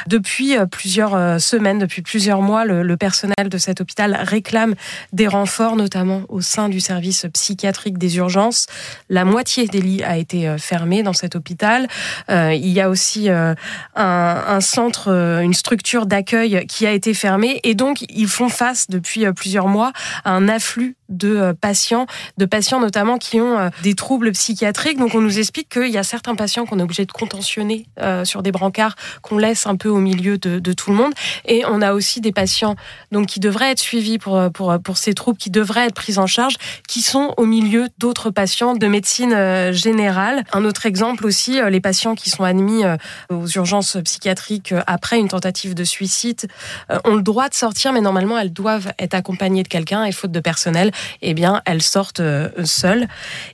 Depuis 0.07 0.55
plusieurs 0.71 1.41
semaines, 1.41 1.79
depuis 1.79 2.01
plusieurs 2.01 2.41
mois, 2.41 2.65
le, 2.65 2.97
personnel 2.97 3.49
de 3.49 3.57
cet 3.57 3.81
hôpital 3.81 4.17
réclame 4.21 4.75
des 5.11 5.27
renforts, 5.27 5.75
notamment 5.75 6.21
au 6.29 6.41
sein 6.41 6.69
du 6.69 6.79
service 6.79 7.25
psychiatrique 7.33 7.97
des 7.97 8.17
urgences. 8.17 8.67
La 9.09 9.25
moitié 9.25 9.67
des 9.67 9.81
lits 9.81 10.03
a 10.03 10.17
été 10.17 10.55
fermée 10.57 11.03
dans 11.03 11.13
cet 11.13 11.35
hôpital. 11.35 11.82
Euh, 12.29 12.53
il 12.53 12.69
y 12.69 12.81
a 12.81 12.89
aussi 12.89 13.29
euh, 13.29 13.53
un, 13.95 14.61
centre, 14.61 15.11
euh, 15.11 15.39
une 15.41 15.53
structure 15.53 16.05
d'accueil 16.05 16.65
qui 16.67 16.85
a 16.85 16.91
été 16.91 17.13
fermée 17.13 17.59
et 17.63 17.75
donc 17.75 18.05
ils 18.09 18.27
font 18.27 18.49
face 18.49 18.89
depuis 18.89 19.25
plusieurs 19.33 19.67
mois 19.67 19.91
à 20.23 20.31
un 20.31 20.47
afflux 20.47 20.95
de 21.09 21.53
patients, 21.61 22.07
de 22.37 22.45
patients 22.45 22.79
notamment 22.79 23.17
qui 23.17 23.39
ont 23.39 23.69
des 23.83 23.93
troubles 23.93 24.31
psychiatriques. 24.31 24.97
Donc 24.97 25.13
on 25.13 25.21
nous 25.21 25.37
explique 25.37 25.69
qu'il 25.69 25.89
y 25.89 25.97
a 25.97 26.03
certains 26.03 26.33
patients 26.33 26.65
qu'on 26.65 26.79
est 26.79 26.83
obligé 26.83 27.05
de 27.05 27.11
contentionner 27.11 27.85
sur 28.23 28.41
des 28.41 28.51
brancards 28.51 28.95
qu'on 29.21 29.37
laisse 29.37 29.67
un 29.67 29.75
peu 29.75 29.89
au 29.89 29.99
milieu 29.99 30.39
de, 30.39 30.73
tout 30.73 30.89
le 30.89 30.97
monde. 30.97 31.13
Et 31.45 31.63
on 31.67 31.81
a 31.81 31.93
aussi 31.93 32.19
des 32.19 32.31
patients 32.31 32.75
donc 33.11 33.27
qui 33.27 33.39
devraient 33.39 33.71
être 33.71 33.79
suivis 33.79 34.17
pour, 34.17 34.41
pour, 34.51 34.75
pour 34.83 34.97
ces 34.97 35.13
troubles, 35.13 35.37
qui 35.37 35.51
devraient 35.51 35.85
être 35.85 35.93
pris 35.93 36.17
en 36.17 36.25
charge, 36.25 36.55
qui 36.87 37.01
sont 37.01 37.35
au 37.37 37.45
milieu 37.45 37.89
d'autres 37.99 38.31
patients 38.31 38.73
de 38.73 38.87
médecine 38.87 39.71
générale. 39.71 40.43
Un 40.51 40.65
autre 40.65 40.87
exemple 40.87 41.27
aussi, 41.27 41.59
les 41.73 41.81
patients 41.81 42.15
qui 42.15 42.29
sont 42.29 42.43
admis 42.43 42.85
euh, 42.85 42.95
aux 43.29 43.47
urgences 43.47 43.97
psychiatriques 44.03 44.71
euh, 44.71 44.81
après 44.87 45.19
une 45.19 45.27
tentative 45.27 45.73
de 45.73 45.83
suicide 45.83 46.47
euh, 46.89 46.99
ont 47.03 47.15
le 47.15 47.21
droit 47.21 47.49
de 47.49 47.53
sortir, 47.53 47.91
mais 47.91 47.99
normalement 47.99 48.39
elles 48.39 48.53
doivent 48.53 48.93
être 48.99 49.13
accompagnées 49.13 49.63
de 49.63 49.67
quelqu'un 49.67 50.05
et 50.05 50.13
faute 50.13 50.31
de 50.31 50.39
personnel, 50.39 50.91
eh 51.21 51.33
bien 51.33 51.61
elles 51.65 51.81
sortent 51.81 52.21
seules. 52.63 53.07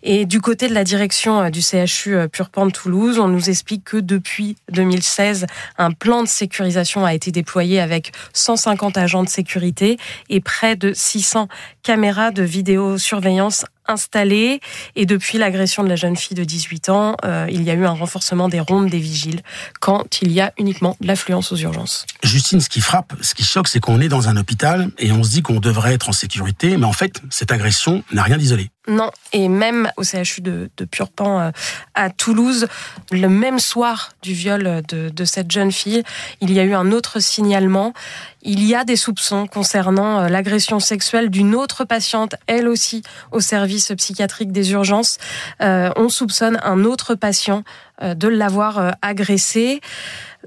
Et 0.03 0.25
du 0.25 0.41
côté 0.41 0.67
de 0.67 0.73
la 0.73 0.83
direction 0.83 1.49
du 1.49 1.61
CHU 1.61 2.27
Purpan 2.31 2.67
de 2.67 2.71
Toulouse, 2.71 3.17
on 3.19 3.27
nous 3.27 3.49
explique 3.49 3.85
que 3.85 3.97
depuis 3.97 4.57
2016, 4.71 5.47
un 5.77 5.91
plan 5.91 6.23
de 6.23 6.27
sécurisation 6.27 7.05
a 7.05 7.13
été 7.13 7.31
déployé 7.31 7.79
avec 7.79 8.11
150 8.33 8.97
agents 8.97 9.23
de 9.23 9.29
sécurité 9.29 9.97
et 10.29 10.41
près 10.41 10.75
de 10.75 10.93
600 10.93 11.47
caméras 11.83 12.31
de 12.31 12.43
vidéosurveillance 12.43 13.65
installé 13.89 14.61
Et 14.95 15.05
depuis 15.05 15.37
l'agression 15.37 15.83
de 15.83 15.89
la 15.89 15.95
jeune 15.95 16.15
fille 16.15 16.35
de 16.35 16.43
18 16.43 16.89
ans, 16.89 17.15
euh, 17.25 17.47
il 17.49 17.63
y 17.63 17.69
a 17.69 17.73
eu 17.73 17.85
un 17.85 17.91
renforcement 17.91 18.47
des 18.47 18.59
rondes 18.59 18.89
des 18.89 18.99
vigiles 18.99 19.41
quand 19.79 20.21
il 20.21 20.31
y 20.31 20.39
a 20.39 20.53
uniquement 20.57 20.95
de 21.01 21.07
l'affluence 21.07 21.51
aux 21.51 21.57
urgences. 21.57 22.05
Justine, 22.23 22.61
ce 22.61 22.69
qui 22.69 22.81
frappe, 22.81 23.13
ce 23.21 23.33
qui 23.33 23.43
choque, 23.43 23.67
c'est 23.67 23.79
qu'on 23.79 23.99
est 23.99 24.07
dans 24.07 24.29
un 24.29 24.37
hôpital 24.37 24.89
et 24.97 25.11
on 25.11 25.23
se 25.23 25.31
dit 25.31 25.41
qu'on 25.41 25.59
devrait 25.59 25.93
être 25.93 26.09
en 26.09 26.13
sécurité, 26.13 26.77
mais 26.77 26.85
en 26.85 26.93
fait, 26.93 27.21
cette 27.29 27.51
agression 27.51 28.03
n'a 28.11 28.23
rien 28.23 28.37
d'isolé. 28.37 28.69
Non, 28.89 29.11
et 29.33 29.49
même 29.49 29.91
au 29.97 30.03
CHU 30.03 30.41
de, 30.41 30.71
de 30.75 30.85
Purpan 30.85 31.39
euh, 31.39 31.51
à 31.93 32.09
Toulouse, 32.09 32.67
le 33.11 33.29
même 33.29 33.59
soir 33.59 34.13
du 34.23 34.33
viol 34.33 34.81
de, 34.87 35.25
cette 35.25 35.51
jeune 35.51 35.71
fille, 35.71 36.03
il 36.41 36.51
y 36.51 36.59
a 36.59 36.63
eu 36.63 36.73
un 36.73 36.91
autre 36.91 37.19
signalement. 37.19 37.93
Il 38.41 38.65
y 38.65 38.73
a 38.73 38.83
des 38.85 38.95
soupçons 38.95 39.45
concernant 39.45 40.21
euh, 40.21 40.27
l'agression 40.27 40.79
sexuelle 40.79 41.29
d'une 41.29 41.53
autre 41.53 41.85
patiente, 41.85 42.35
elle 42.47 42.67
aussi 42.67 43.03
au 43.31 43.41
service 43.41 43.91
psychiatrique 43.95 44.51
des 44.51 44.71
urgences. 44.71 45.19
Euh, 45.61 45.91
on 45.95 46.09
soupçonne 46.09 46.59
un 46.63 46.83
autre 46.83 47.13
patient 47.13 47.63
de 48.01 48.27
l'avoir 48.27 48.95
agressé. 49.01 49.81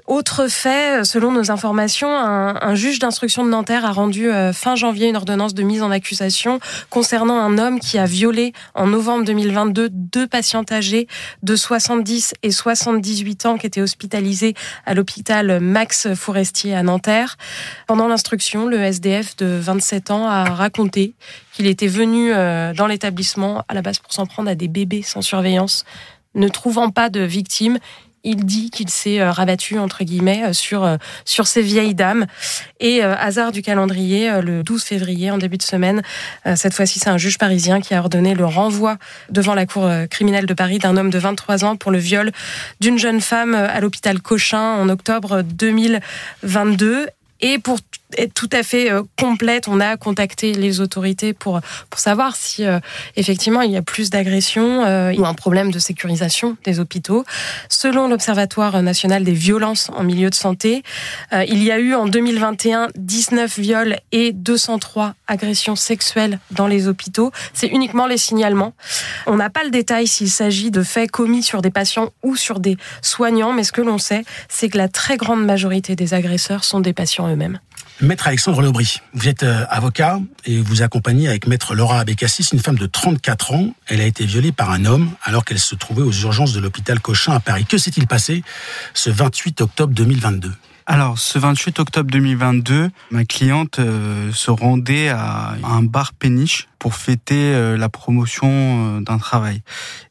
Autre 0.06 0.48
fait, 0.48 1.04
selon 1.04 1.32
nos 1.32 1.50
informations, 1.50 2.08
un, 2.08 2.74
juge 2.74 2.98
d'instruction 2.98 3.44
de 3.44 3.50
Nanterre 3.50 3.84
a 3.84 3.92
rendu 3.92 4.30
euh, 4.30 4.52
fin 4.52 4.74
janvier 4.74 5.08
une 5.08 5.16
ordonnance 5.16 5.52
de 5.52 5.62
mise 5.62 5.82
en 5.82 5.90
accusation 5.90 6.60
concernant 6.88 7.38
un 7.38 7.58
homme 7.58 7.78
qui 7.78 7.98
a 7.98 8.06
violé 8.06 8.54
en 8.74 8.86
novembre 8.86 9.24
2022 9.26 9.90
deux 9.90 10.26
patientes 10.26 10.72
âgées 10.72 11.08
de 11.42 11.54
70 11.54 12.32
et 12.42 12.50
78 12.50 13.46
ans 13.46 13.58
qui 13.58 13.66
étaient 13.66 13.82
hospitalisées 13.82 14.54
à 14.86 14.94
l'hôpital 14.94 15.60
Max 15.60 16.14
Forestier 16.14 16.74
à 16.74 16.82
Nanterre. 16.82 17.36
Pendant 17.86 18.08
l'instruction, 18.08 18.66
le 18.66 18.80
SDF 18.80 19.36
de 19.36 19.46
27 19.46 20.10
ans 20.10 20.26
a 20.26 20.44
raconté 20.44 21.14
qu'il 21.52 21.66
était 21.66 21.86
venu 21.86 22.32
euh, 22.32 22.72
dans 22.72 22.86
l'établissement 22.86 23.62
à 23.68 23.74
la 23.74 23.82
base 23.82 23.98
pour 23.98 24.12
s'en 24.12 24.26
prendre 24.26 24.50
à 24.50 24.54
des 24.54 24.68
bébés 24.68 25.02
sans 25.02 25.20
surveillance. 25.20 25.84
Ne 26.34 26.48
trouvant 26.48 26.90
pas 26.90 27.10
de 27.10 27.20
victimes, 27.20 27.78
il 28.24 28.44
dit 28.44 28.70
qu'il 28.70 28.88
s'est 28.88 29.20
euh, 29.20 29.30
rabattu 29.30 29.78
entre 29.78 30.04
guillemets 30.04 30.44
euh, 30.44 30.52
sur 30.52 30.84
euh, 30.84 30.96
sur 31.24 31.46
ces 31.46 31.62
vieilles 31.62 31.94
dames. 31.94 32.26
Et 32.80 33.02
hasard 33.02 33.52
du 33.52 33.62
calendrier 33.62 34.40
le 34.42 34.62
12 34.62 34.82
février 34.82 35.30
en 35.30 35.38
début 35.38 35.56
de 35.56 35.62
semaine 35.62 36.02
cette 36.56 36.74
fois-ci 36.74 36.98
c'est 36.98 37.10
un 37.10 37.16
juge 37.16 37.38
parisien 37.38 37.80
qui 37.80 37.94
a 37.94 38.00
ordonné 38.00 38.34
le 38.34 38.44
renvoi 38.44 38.96
devant 39.30 39.54
la 39.54 39.66
cour 39.66 39.88
criminelle 40.10 40.46
de 40.46 40.54
Paris 40.54 40.78
d'un 40.78 40.96
homme 40.96 41.10
de 41.10 41.18
23 41.18 41.64
ans 41.64 41.76
pour 41.76 41.92
le 41.92 41.98
viol 41.98 42.32
d'une 42.80 42.98
jeune 42.98 43.20
femme 43.20 43.54
à 43.54 43.80
l'hôpital 43.80 44.20
Cochin 44.20 44.74
en 44.80 44.88
octobre 44.88 45.42
2022 45.42 47.06
et 47.40 47.58
pour 47.60 47.78
être 48.18 48.34
tout 48.34 48.48
à 48.52 48.62
fait 48.62 48.90
euh, 48.90 49.02
complète, 49.18 49.68
on 49.68 49.80
a 49.80 49.96
contacté 49.96 50.52
les 50.52 50.80
autorités 50.80 51.32
pour, 51.32 51.60
pour 51.90 52.00
savoir 52.00 52.36
si 52.36 52.64
euh, 52.64 52.80
effectivement 53.16 53.62
il 53.62 53.70
y 53.70 53.76
a 53.76 53.82
plus 53.82 54.10
d'agressions 54.10 54.84
euh, 54.84 55.12
ou 55.14 55.26
un 55.26 55.34
problème 55.34 55.70
de 55.70 55.78
sécurisation 55.78 56.56
des 56.64 56.80
hôpitaux. 56.80 57.24
Selon 57.68 58.08
l'Observatoire 58.08 58.82
national 58.82 59.24
des 59.24 59.32
violences 59.32 59.90
en 59.96 60.04
milieu 60.04 60.30
de 60.30 60.34
santé, 60.34 60.82
il 61.32 61.62
y 61.62 61.70
a 61.70 61.78
eu 61.78 61.94
en 61.94 62.06
2021 62.06 62.88
19 62.96 63.58
viols 63.58 63.96
et 64.12 64.32
203 64.32 65.14
agressions 65.26 65.76
sexuelles 65.76 66.38
dans 66.50 66.66
les 66.66 66.88
hôpitaux. 66.88 67.32
C'est 67.52 67.68
uniquement 67.68 68.06
les 68.06 68.18
signalements. 68.18 68.74
On 69.26 69.36
n'a 69.36 69.50
pas 69.50 69.64
le 69.64 69.70
détail 69.70 70.06
s'il 70.06 70.30
s'agit 70.30 70.70
de 70.70 70.82
faits 70.82 71.10
commis 71.10 71.42
sur 71.42 71.62
des 71.62 71.70
patients 71.70 72.10
ou 72.22 72.36
sur 72.36 72.60
des 72.60 72.76
soignants, 73.00 73.52
mais 73.52 73.64
ce 73.64 73.72
que 73.72 73.80
l'on 73.80 73.98
sait, 73.98 74.24
c'est 74.48 74.68
que 74.68 74.78
la 74.78 74.88
très 74.88 75.16
grande 75.16 75.44
majorité 75.44 75.96
des 75.96 76.14
agresseurs 76.14 76.64
sont 76.64 76.80
des 76.80 76.92
patients 76.92 77.28
eux-mêmes. 77.28 77.58
Maître 78.00 78.26
Alexandre 78.26 78.62
Lobry, 78.62 79.00
vous 79.12 79.28
êtes 79.28 79.42
euh, 79.42 79.64
avocat 79.68 80.18
et 80.44 80.60
vous 80.60 80.82
accompagnez 80.82 81.28
avec 81.28 81.46
Maître 81.46 81.74
Laura 81.74 82.00
Abécassis, 82.00 82.48
une 82.52 82.58
femme 82.58 82.78
de 82.78 82.86
34 82.86 83.52
ans. 83.52 83.74
Elle 83.86 84.00
a 84.00 84.06
été 84.06 84.24
violée 84.24 84.50
par 84.50 84.70
un 84.70 84.84
homme 84.84 85.10
alors 85.22 85.44
qu'elle 85.44 85.58
se 85.58 85.74
trouvait 85.74 86.02
aux 86.02 86.12
urgences 86.12 86.52
de 86.52 86.60
l'hôpital 86.60 87.00
Cochin 87.00 87.32
à 87.32 87.40
Paris. 87.40 87.64
Que 87.64 87.78
s'est-il 87.78 88.06
passé 88.06 88.42
ce 88.94 89.10
28 89.10 89.60
octobre 89.60 89.94
2022 89.94 90.52
Alors, 90.86 91.18
ce 91.18 91.38
28 91.38 91.78
octobre 91.78 92.10
2022, 92.10 92.90
ma 93.12 93.24
cliente 93.24 93.78
euh, 93.78 94.32
se 94.32 94.50
rendait 94.50 95.10
à 95.10 95.54
un 95.62 95.82
bar 95.82 96.12
péniche 96.12 96.66
pour 96.80 96.96
fêter 96.96 97.54
euh, 97.54 97.76
la 97.76 97.88
promotion 97.88 98.48
euh, 98.50 99.00
d'un 99.00 99.18
travail. 99.18 99.62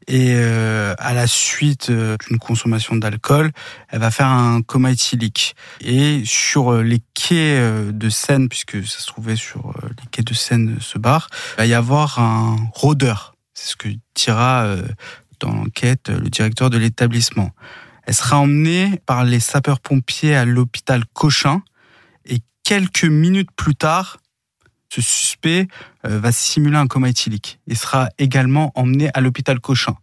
Et 0.07 0.35
à 0.35 1.13
la 1.13 1.25
suite 1.25 1.89
d'une 1.89 2.37
consommation 2.37 2.97
d'alcool, 2.97 3.51
elle 3.87 3.99
va 3.99 4.11
faire 4.11 4.27
un 4.27 4.61
coma 4.61 4.91
éthylique. 4.91 5.55
Et 5.79 6.23
sur 6.25 6.81
les 6.81 7.01
quais 7.13 7.61
de 7.93 8.09
Seine, 8.09 8.49
puisque 8.49 8.85
ça 8.85 8.99
se 8.99 9.07
trouvait 9.07 9.37
sur 9.37 9.73
les 9.87 10.07
quais 10.11 10.23
de 10.23 10.33
Seine, 10.33 10.75
ce 10.81 10.97
bar, 10.97 11.29
il 11.53 11.57
va 11.59 11.65
y 11.65 11.73
avoir 11.73 12.19
un 12.19 12.57
rôdeur. 12.73 13.35
C'est 13.53 13.69
ce 13.69 13.75
que 13.77 13.87
dira 14.13 14.75
dans 15.39 15.53
l'enquête 15.53 16.09
le 16.09 16.29
directeur 16.29 16.69
de 16.69 16.77
l'établissement. 16.77 17.51
Elle 18.03 18.13
sera 18.13 18.39
emmenée 18.39 19.01
par 19.05 19.23
les 19.23 19.39
sapeurs-pompiers 19.39 20.35
à 20.35 20.45
l'hôpital 20.45 21.03
Cochin 21.13 21.61
et 22.25 22.39
quelques 22.63 23.05
minutes 23.05 23.51
plus 23.55 23.75
tard, 23.75 24.17
ce 24.89 25.01
suspect 25.01 25.67
euh, 26.05 26.19
va 26.19 26.31
simuler 26.31 26.77
un 26.77 26.87
coma 26.87 27.09
éthylique 27.09 27.59
et 27.67 27.75
sera 27.75 28.09
également 28.17 28.71
emmené 28.75 29.09
à 29.13 29.21
l'hôpital 29.21 29.59
Cochin. 29.59 29.95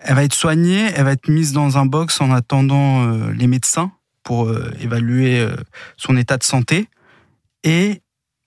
Elle 0.00 0.16
va 0.16 0.24
être 0.24 0.34
soignée, 0.34 0.90
elle 0.94 1.04
va 1.04 1.12
être 1.12 1.28
mise 1.28 1.52
dans 1.52 1.78
un 1.78 1.86
box 1.86 2.20
en 2.20 2.30
attendant 2.30 3.06
euh, 3.06 3.32
les 3.32 3.46
médecins 3.46 3.92
pour 4.22 4.48
euh, 4.48 4.72
évaluer 4.80 5.46
son 5.96 6.16
état 6.16 6.36
de 6.36 6.44
santé 6.44 6.88
et 7.62 8.02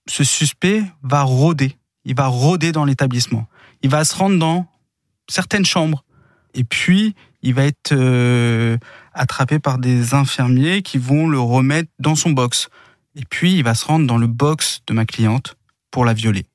ce 0.07 0.23
suspect 0.23 0.83
va 1.03 1.23
rôder. 1.23 1.77
Il 2.05 2.15
va 2.15 2.27
rôder 2.27 2.71
dans 2.71 2.85
l'établissement. 2.85 3.47
Il 3.81 3.89
va 3.89 4.05
se 4.05 4.15
rendre 4.15 4.39
dans 4.39 4.67
certaines 5.29 5.65
chambres. 5.65 6.03
Et 6.53 6.63
puis, 6.63 7.15
il 7.47 7.53
va 7.53 7.63
être 7.63 7.93
euh, 7.93 8.77
attrapé 9.13 9.57
par 9.57 9.77
des 9.77 10.13
infirmiers 10.13 10.81
qui 10.81 10.97
vont 10.97 11.29
le 11.29 11.39
remettre 11.39 11.89
dans 11.97 12.15
son 12.15 12.31
box. 12.31 12.67
Et 13.15 13.23
puis, 13.23 13.55
il 13.55 13.63
va 13.63 13.73
se 13.73 13.85
rendre 13.85 14.05
dans 14.05 14.17
le 14.17 14.27
box 14.27 14.81
de 14.85 14.93
ma 14.93 15.05
cliente 15.05 15.55
pour 15.89 16.03
la 16.03 16.13
violer. 16.13 16.45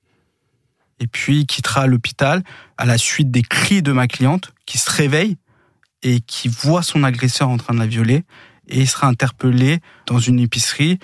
Et 1.01 1.07
puis, 1.07 1.41
il 1.41 1.47
quittera 1.47 1.87
l'hôpital 1.87 2.43
à 2.77 2.85
la 2.85 2.99
suite 2.99 3.31
des 3.31 3.41
cris 3.41 3.81
de 3.81 3.91
ma 3.91 4.07
cliente 4.07 4.53
qui 4.67 4.77
se 4.77 4.91
réveille 4.91 5.39
et 6.03 6.21
qui 6.21 6.49
voit 6.49 6.83
son 6.83 7.05
agresseur 7.05 7.49
en 7.49 7.57
train 7.57 7.73
de 7.73 7.79
la 7.79 7.87
violer. 7.87 8.25
Et 8.69 8.81
il 8.81 8.89
sera 8.89 9.07
interpellé 9.07 9.81
dans 10.07 10.19
une 10.19 10.41
épicerie 10.41 10.99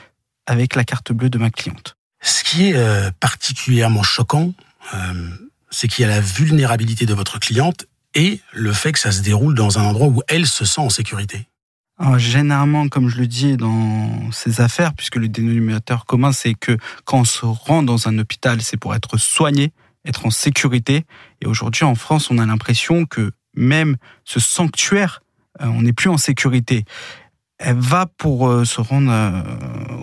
avec 0.46 0.74
la 0.74 0.84
carte 0.84 1.12
bleue 1.12 1.30
de 1.30 1.38
ma 1.38 1.48
cliente. 1.48 1.96
Ce 2.20 2.44
qui 2.44 2.68
est 2.68 2.74
euh, 2.74 3.10
particulièrement 3.20 4.02
choquant, 4.02 4.52
euh, 4.92 5.30
c'est 5.70 5.88
qu'il 5.88 6.02
y 6.02 6.04
a 6.04 6.10
la 6.10 6.20
vulnérabilité 6.20 7.06
de 7.06 7.14
votre 7.14 7.40
cliente 7.40 7.86
et 8.14 8.40
le 8.52 8.72
fait 8.72 8.92
que 8.92 8.98
ça 8.98 9.12
se 9.12 9.22
déroule 9.22 9.54
dans 9.54 9.78
un 9.78 9.82
endroit 9.82 10.08
où 10.08 10.22
elle 10.28 10.46
se 10.46 10.64
sent 10.64 10.80
en 10.80 10.90
sécurité 10.90 11.48
Généralement, 12.16 12.88
comme 12.88 13.08
je 13.08 13.18
le 13.18 13.26
dis 13.26 13.56
dans 13.56 14.30
ces 14.30 14.60
affaires, 14.60 14.94
puisque 14.94 15.16
le 15.16 15.28
dénominateur 15.28 16.06
commun, 16.06 16.30
c'est 16.30 16.54
que 16.54 16.76
quand 17.04 17.20
on 17.20 17.24
se 17.24 17.44
rend 17.44 17.82
dans 17.82 18.06
un 18.06 18.16
hôpital, 18.18 18.62
c'est 18.62 18.76
pour 18.76 18.94
être 18.94 19.16
soigné, 19.18 19.72
être 20.04 20.24
en 20.24 20.30
sécurité. 20.30 21.04
Et 21.40 21.46
aujourd'hui, 21.46 21.84
en 21.84 21.96
France, 21.96 22.30
on 22.30 22.38
a 22.38 22.46
l'impression 22.46 23.04
que 23.04 23.32
même 23.54 23.96
ce 24.24 24.38
sanctuaire, 24.38 25.22
euh, 25.60 25.66
on 25.66 25.82
n'est 25.82 25.92
plus 25.92 26.08
en 26.08 26.18
sécurité. 26.18 26.84
Elle 27.58 27.78
va 27.78 28.06
pour 28.06 28.48
euh, 28.48 28.64
se 28.64 28.80
rendre 28.80 29.10
euh, 29.10 29.42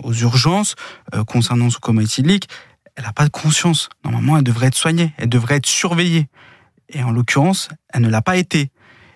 aux 0.02 0.12
urgences 0.12 0.74
concernant 1.26 1.70
ce 1.70 1.78
coma 1.78 2.02
éthylique. 2.02 2.48
Elle 2.94 3.04
n'a 3.04 3.12
pas 3.12 3.24
de 3.24 3.30
conscience. 3.30 3.88
Normalement, 4.04 4.36
elle 4.36 4.44
devrait 4.44 4.66
être 4.66 4.76
soignée, 4.76 5.12
elle 5.16 5.28
devrait 5.28 5.56
être 5.56 5.66
surveillée. 5.66 6.28
Et 6.88 7.02
en 7.02 7.10
l'occurrence, 7.10 7.68
elle 7.92 8.02
ne 8.02 8.08
l'a 8.08 8.22
pas 8.22 8.36
été. 8.36 8.70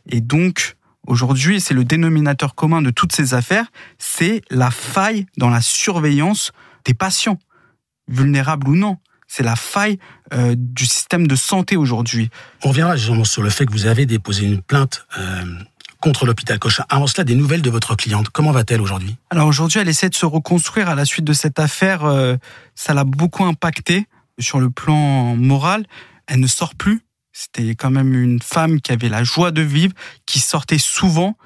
Et 0.09 0.21
donc, 0.21 0.77
aujourd'hui, 1.07 1.61
c'est 1.61 1.75
le 1.75 1.85
dénominateur 1.85 2.55
commun 2.55 2.83
de 2.83 2.91
toutes 2.91 3.13
ces 3.13 3.35
affaires, 3.35 3.67
c'est 3.99 4.43
la 4.51 4.71
faille 4.71 5.27
dans 5.37 5.51
la 5.51 5.61
surveillance 5.61 6.53
des 6.85 6.95
patients, 6.95 7.39
vulnérables 8.09 8.69
ou 8.69 8.75
non. 8.75 8.99
C'est 9.29 9.45
la 9.45 9.55
faille 9.55 9.99
euh, 10.35 10.57
du 10.59 10.87
système 10.87 11.29
de 11.29 11.37
santé 11.37 11.77
aujourd'hui. 11.77 12.31
On 12.65 12.71
reviendra 12.71 12.97
justement 12.97 13.25
sur 13.25 13.43
le 13.43 13.51
fait 13.51 13.65
que 13.65 13.71
vous 13.71 13.87
avez 13.87 14.05
déposé 14.05 14.45
une 14.45 14.61
plainte 14.61 15.07
euh, 15.19 15.45
contre 16.01 16.27
l'hôpital 16.27 16.59
Cochin. 16.59 16.85
Avant 16.89 17.07
cela, 17.07 17.23
des 17.23 17.37
nouvelles 17.37 17.63
de 17.63 17.71
votre 17.71 17.95
cliente. 17.95 18.31
Comment 18.31 18.51
va-t-elle 18.51 18.81
aujourd'hui? 18.81 19.17
Alors 19.31 19.47
aujourd'hui, 19.47 19.79
elle 19.79 19.89
essaie 19.89 20.09
de 20.09 20.17
se 20.17 20.27
reconstruire 20.27 20.89
à 20.89 20.97
la 20.97 21.05
suite 21.05 21.25
de 21.25 21.33
cette 21.33 21.61
affaire. 21.61 22.05
Euh, 22.05 22.37
ça 22.75 22.93
l'a 22.93 23.05
beaucoup 23.05 23.45
impacté 23.45 24.09
sur 24.41 24.59
le 24.59 24.71
plan 24.71 25.37
moral. 25.37 25.87
Elle 26.27 26.41
ne 26.41 26.49
sort 26.49 26.75
plus. 26.75 27.03
C'était 27.33 27.75
quand 27.75 27.91
même 27.91 28.15
une 28.15 28.41
femme 28.43 28.81
qui 28.81 28.93
avait 28.93 29.09
la 29.09 29.25
joie 29.25 29.51
de 29.51 29.63
vivre, 29.63 29.95
qui 30.27 30.39
sortait 30.39 30.79
souvent. 30.79 31.37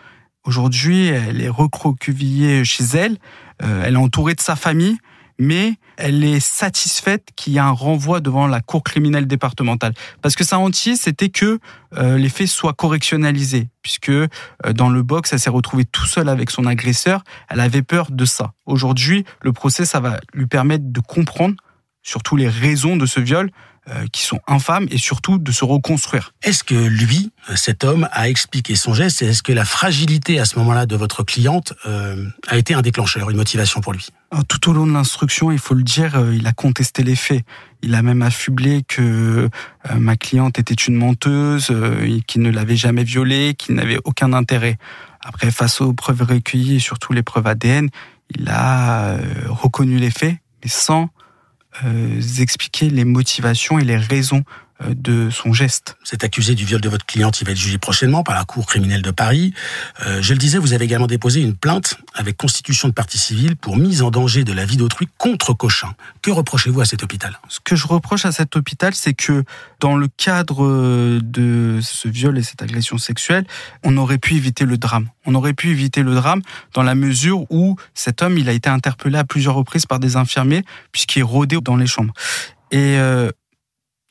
Aujourd'hui, 0.44 1.06
elle 1.06 1.40
est 1.40 1.48
recroquevillée 1.48 2.64
chez 2.64 2.84
elle. 2.94 3.18
Euh, 3.62 3.84
elle 3.84 3.94
est 3.94 3.98
entourée 3.98 4.34
de 4.34 4.40
sa 4.40 4.56
famille, 4.56 4.98
mais 5.38 5.74
elle 5.96 6.24
est 6.24 6.40
satisfaite 6.40 7.28
qu'il 7.36 7.52
y 7.52 7.56
ait 7.56 7.60
un 7.60 7.70
renvoi 7.70 8.20
devant 8.20 8.46
la 8.46 8.60
cour 8.60 8.82
criminelle 8.82 9.26
départementale. 9.26 9.94
Parce 10.22 10.36
que 10.36 10.44
sa 10.44 10.58
entier, 10.58 10.96
c'était 10.96 11.28
que 11.28 11.58
euh, 11.96 12.18
les 12.18 12.28
faits 12.28 12.48
soient 12.48 12.72
correctionnalisés, 12.72 13.68
puisque 13.82 14.10
euh, 14.10 14.28
dans 14.74 14.88
le 14.88 15.02
box, 15.02 15.32
elle 15.32 15.40
s'est 15.40 15.50
retrouvée 15.50 15.84
tout 15.84 16.06
seule 16.06 16.28
avec 16.28 16.50
son 16.50 16.66
agresseur. 16.66 17.24
Elle 17.48 17.60
avait 17.60 17.82
peur 17.82 18.10
de 18.10 18.24
ça. 18.24 18.52
Aujourd'hui, 18.66 19.24
le 19.42 19.52
procès, 19.52 19.84
ça 19.84 20.00
va 20.00 20.20
lui 20.32 20.46
permettre 20.46 20.84
de 20.86 21.00
comprendre 21.00 21.54
surtout 22.02 22.36
les 22.36 22.48
raisons 22.48 22.96
de 22.96 23.06
ce 23.06 23.18
viol, 23.18 23.50
euh, 23.90 24.06
qui 24.10 24.22
sont 24.22 24.40
infâmes 24.46 24.86
et 24.90 24.96
surtout 24.96 25.36
de 25.36 25.52
se 25.52 25.62
reconstruire. 25.62 26.32
Est-ce 26.42 26.64
que 26.64 26.74
lui, 26.74 27.32
cet 27.54 27.84
homme, 27.84 28.08
a 28.12 28.30
expliqué 28.30 28.76
son 28.76 28.94
geste 28.94 29.20
et 29.20 29.26
est-ce 29.26 29.42
que 29.42 29.52
la 29.52 29.66
fragilité 29.66 30.40
à 30.40 30.46
ce 30.46 30.58
moment-là 30.58 30.86
de 30.86 30.96
votre 30.96 31.22
cliente 31.22 31.74
euh, 31.84 32.26
a 32.48 32.56
été 32.56 32.72
un 32.72 32.80
déclencheur, 32.80 33.28
une 33.28 33.36
motivation 33.36 33.82
pour 33.82 33.92
lui? 33.92 34.08
Tout 34.48 34.70
au 34.70 34.72
long 34.72 34.86
de 34.86 34.92
l'instruction, 34.92 35.52
il 35.52 35.58
faut 35.58 35.74
le 35.74 35.82
dire, 35.82 36.16
euh, 36.16 36.34
il 36.34 36.46
a 36.46 36.54
contesté 36.54 37.02
les 37.02 37.14
faits. 37.14 37.44
Il 37.82 37.94
a 37.94 38.00
même 38.00 38.22
affublé 38.22 38.84
que 38.88 39.50
ma 39.94 40.16
cliente 40.16 40.58
était 40.58 40.72
une 40.72 40.94
menteuse, 40.94 41.70
qu'il 42.26 42.40
ne 42.40 42.50
l'avait 42.50 42.76
jamais 42.76 43.04
violée, 43.04 43.52
qu'il 43.52 43.74
n'avait 43.74 43.98
aucun 44.04 44.32
intérêt. 44.32 44.78
Après, 45.20 45.50
face 45.50 45.82
aux 45.82 45.92
preuves 45.92 46.22
recueillies 46.22 46.76
et 46.76 46.80
surtout 46.80 47.12
les 47.12 47.22
preuves 47.22 47.46
ADN, 47.46 47.90
il 48.34 48.48
a 48.48 49.18
reconnu 49.48 49.98
les 49.98 50.10
faits, 50.10 50.36
mais 50.62 50.70
sans 50.70 51.02
euh, 51.02 51.13
expliquer 52.40 52.90
les 52.90 53.04
motivations 53.04 53.78
et 53.78 53.84
les 53.84 53.96
raisons 53.96 54.44
euh, 54.73 54.73
de 54.88 55.30
son 55.30 55.52
geste. 55.52 55.96
Cet 56.04 56.24
accusé 56.24 56.54
du 56.54 56.64
viol 56.64 56.80
de 56.80 56.88
votre 56.88 57.06
cliente, 57.06 57.40
il 57.40 57.44
va 57.44 57.52
être 57.52 57.58
jugé 57.58 57.78
prochainement 57.78 58.22
par 58.22 58.34
la 58.34 58.44
Cour 58.44 58.66
criminelle 58.66 59.02
de 59.02 59.10
Paris. 59.10 59.54
Euh, 60.06 60.20
je 60.22 60.32
le 60.32 60.38
disais, 60.38 60.58
vous 60.58 60.72
avez 60.72 60.84
également 60.84 61.06
déposé 61.06 61.40
une 61.40 61.54
plainte 61.54 61.96
avec 62.14 62.36
constitution 62.36 62.88
de 62.88 62.92
partie 62.92 63.18
civile 63.18 63.56
pour 63.56 63.76
mise 63.76 64.02
en 64.02 64.10
danger 64.10 64.44
de 64.44 64.52
la 64.52 64.64
vie 64.64 64.76
d'autrui 64.76 65.08
contre 65.18 65.54
Cochin. 65.54 65.94
Que 66.22 66.30
reprochez-vous 66.30 66.80
à 66.80 66.84
cet 66.84 67.02
hôpital? 67.02 67.38
Ce 67.48 67.60
que 67.62 67.76
je 67.76 67.86
reproche 67.86 68.24
à 68.24 68.32
cet 68.32 68.56
hôpital, 68.56 68.94
c'est 68.94 69.14
que 69.14 69.44
dans 69.80 69.96
le 69.96 70.08
cadre 70.08 71.20
de 71.20 71.78
ce 71.82 72.08
viol 72.08 72.38
et 72.38 72.42
cette 72.42 72.62
agression 72.62 72.98
sexuelle, 72.98 73.46
on 73.82 73.96
aurait 73.96 74.18
pu 74.18 74.34
éviter 74.34 74.64
le 74.64 74.78
drame. 74.78 75.08
On 75.26 75.34
aurait 75.34 75.54
pu 75.54 75.70
éviter 75.70 76.02
le 76.02 76.14
drame 76.14 76.42
dans 76.74 76.82
la 76.82 76.94
mesure 76.94 77.50
où 77.50 77.76
cet 77.94 78.22
homme, 78.22 78.38
il 78.38 78.48
a 78.48 78.52
été 78.52 78.68
interpellé 78.68 79.18
à 79.18 79.24
plusieurs 79.24 79.54
reprises 79.54 79.86
par 79.86 79.98
des 79.98 80.16
infirmiers 80.16 80.64
puisqu'il 80.92 81.24
rôdait 81.24 81.58
dans 81.62 81.76
les 81.76 81.86
chambres. 81.86 82.12
Et 82.70 82.98
euh, 82.98 83.30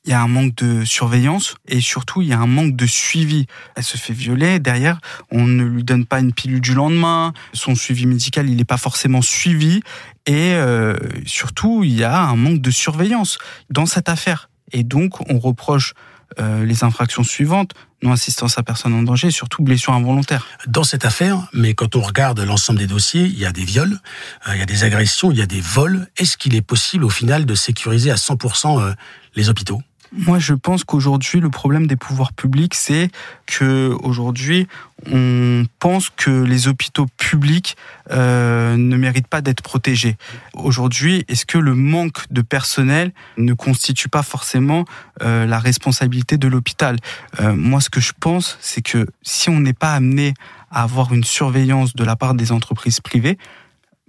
il 0.05 0.11
y 0.11 0.13
a 0.13 0.21
un 0.21 0.27
manque 0.27 0.55
de 0.55 0.84
surveillance 0.84 1.55
et 1.67 1.80
surtout 1.80 2.21
il 2.21 2.27
y 2.27 2.34
a 2.34 2.39
un 2.39 2.47
manque 2.47 2.75
de 2.75 2.85
suivi. 2.85 3.47
Elle 3.75 3.84
se 3.84 3.97
fait 3.97 4.13
violer, 4.13 4.59
derrière 4.59 4.99
on 5.31 5.45
ne 5.45 5.63
lui 5.63 5.84
donne 5.84 6.05
pas 6.05 6.19
une 6.19 6.34
pilule 6.34 6.61
du 6.61 6.73
lendemain, 6.73 7.34
son 7.53 7.75
suivi 7.75 8.05
médical 8.05 8.49
il 8.49 8.57
n'est 8.57 8.65
pas 8.65 8.77
forcément 8.77 9.21
suivi 9.21 9.81
et 10.25 10.53
euh, 10.53 10.97
surtout 11.25 11.84
il 11.84 11.93
y 11.93 12.03
a 12.03 12.19
un 12.19 12.35
manque 12.35 12.61
de 12.61 12.71
surveillance 12.71 13.38
dans 13.69 13.85
cette 13.85 14.09
affaire. 14.09 14.49
Et 14.71 14.84
donc 14.84 15.30
on 15.30 15.39
reproche 15.39 15.93
euh, 16.39 16.65
les 16.65 16.84
infractions 16.84 17.23
suivantes, 17.23 17.73
non-assistance 18.01 18.57
à 18.57 18.63
personne 18.63 18.93
en 18.93 19.03
danger, 19.03 19.31
surtout 19.31 19.63
blessure 19.63 19.93
involontaire. 19.93 20.47
Dans 20.67 20.84
cette 20.84 21.05
affaire, 21.05 21.47
mais 21.53 21.75
quand 21.75 21.95
on 21.95 22.01
regarde 22.01 22.39
l'ensemble 22.39 22.80
des 22.80 22.88
dossiers, 22.88 23.23
il 23.23 23.38
y 23.38 23.45
a 23.45 23.51
des 23.51 23.63
viols, 23.63 23.99
euh, 24.47 24.55
il 24.55 24.59
y 24.59 24.63
a 24.63 24.65
des 24.65 24.84
agressions, 24.84 25.31
il 25.31 25.38
y 25.38 25.41
a 25.41 25.45
des 25.45 25.61
vols. 25.61 26.07
Est-ce 26.17 26.38
qu'il 26.38 26.55
est 26.55 26.61
possible 26.61 27.05
au 27.05 27.09
final 27.09 27.45
de 27.45 27.55
sécuriser 27.55 28.11
à 28.11 28.15
100% 28.15 28.95
les 29.35 29.49
hôpitaux? 29.49 29.81
Moi, 30.15 30.38
je 30.38 30.53
pense 30.53 30.84
qu'aujourd'hui, 30.84 31.40
le 31.40 31.49
problème 31.49 31.88
des 31.88 31.95
pouvoirs 31.95 32.34
publics, 32.34 32.76
c'est 32.76 33.10
que 33.48 33.95
aujourd'hui, 34.03 34.68
on 35.11 35.65
pense 35.80 36.11
que 36.11 36.30
les 36.30 36.68
hôpitaux 36.68 37.07
publics 37.18 37.76
euh, 38.11 38.77
ne 38.77 38.95
méritent 38.95 39.27
pas 39.27 39.41
d'être 39.41 39.61
protégés. 39.61 40.15
Aujourd'hui, 40.53 41.26
est-ce 41.27 41.48
que 41.48 41.57
le 41.57 41.73
manque 41.73 42.26
de 42.30 42.41
personnel 42.41 43.11
ne 43.38 43.53
constitue 43.53 44.07
pas 44.07 44.23
forcément 44.23 44.85
euh, 45.23 45.48
la 45.48 45.57
responsabilité 45.57 46.38
de 46.38 46.48
l'hôpital? 46.48 46.98
Euh, 47.40 47.56
Moi, 47.56 47.81
ce 47.81 47.90
que 47.90 47.99
je 47.99 48.14
pense, 48.19 48.57
c'est 48.61 48.84
que 48.84 49.07
si 49.23 49.49
on 49.49 49.60
n'est 49.60 49.73
pas 49.73 49.94
amené 49.94 50.35
à 50.69 50.84
avoir 50.84 51.14
une 51.14 51.23
surveillance 51.23 51.95
de 51.95 52.03
la 52.03 52.15
part 52.15 52.35
des 52.35 52.52
entreprises 52.52 52.99
privées, 52.99 53.38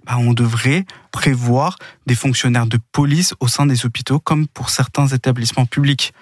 bah, 0.05 0.17
on 0.17 0.33
devrait 0.33 0.85
prévoir 1.11 1.77
des 2.05 2.15
fonctionnaires 2.15 2.67
de 2.67 2.79
police 2.91 3.33
au 3.39 3.47
sein 3.47 3.65
des 3.65 3.85
hôpitaux, 3.85 4.19
comme 4.19 4.47
pour 4.47 4.69
certains 4.69 5.07
établissements 5.07 5.65
publics. 5.65 6.13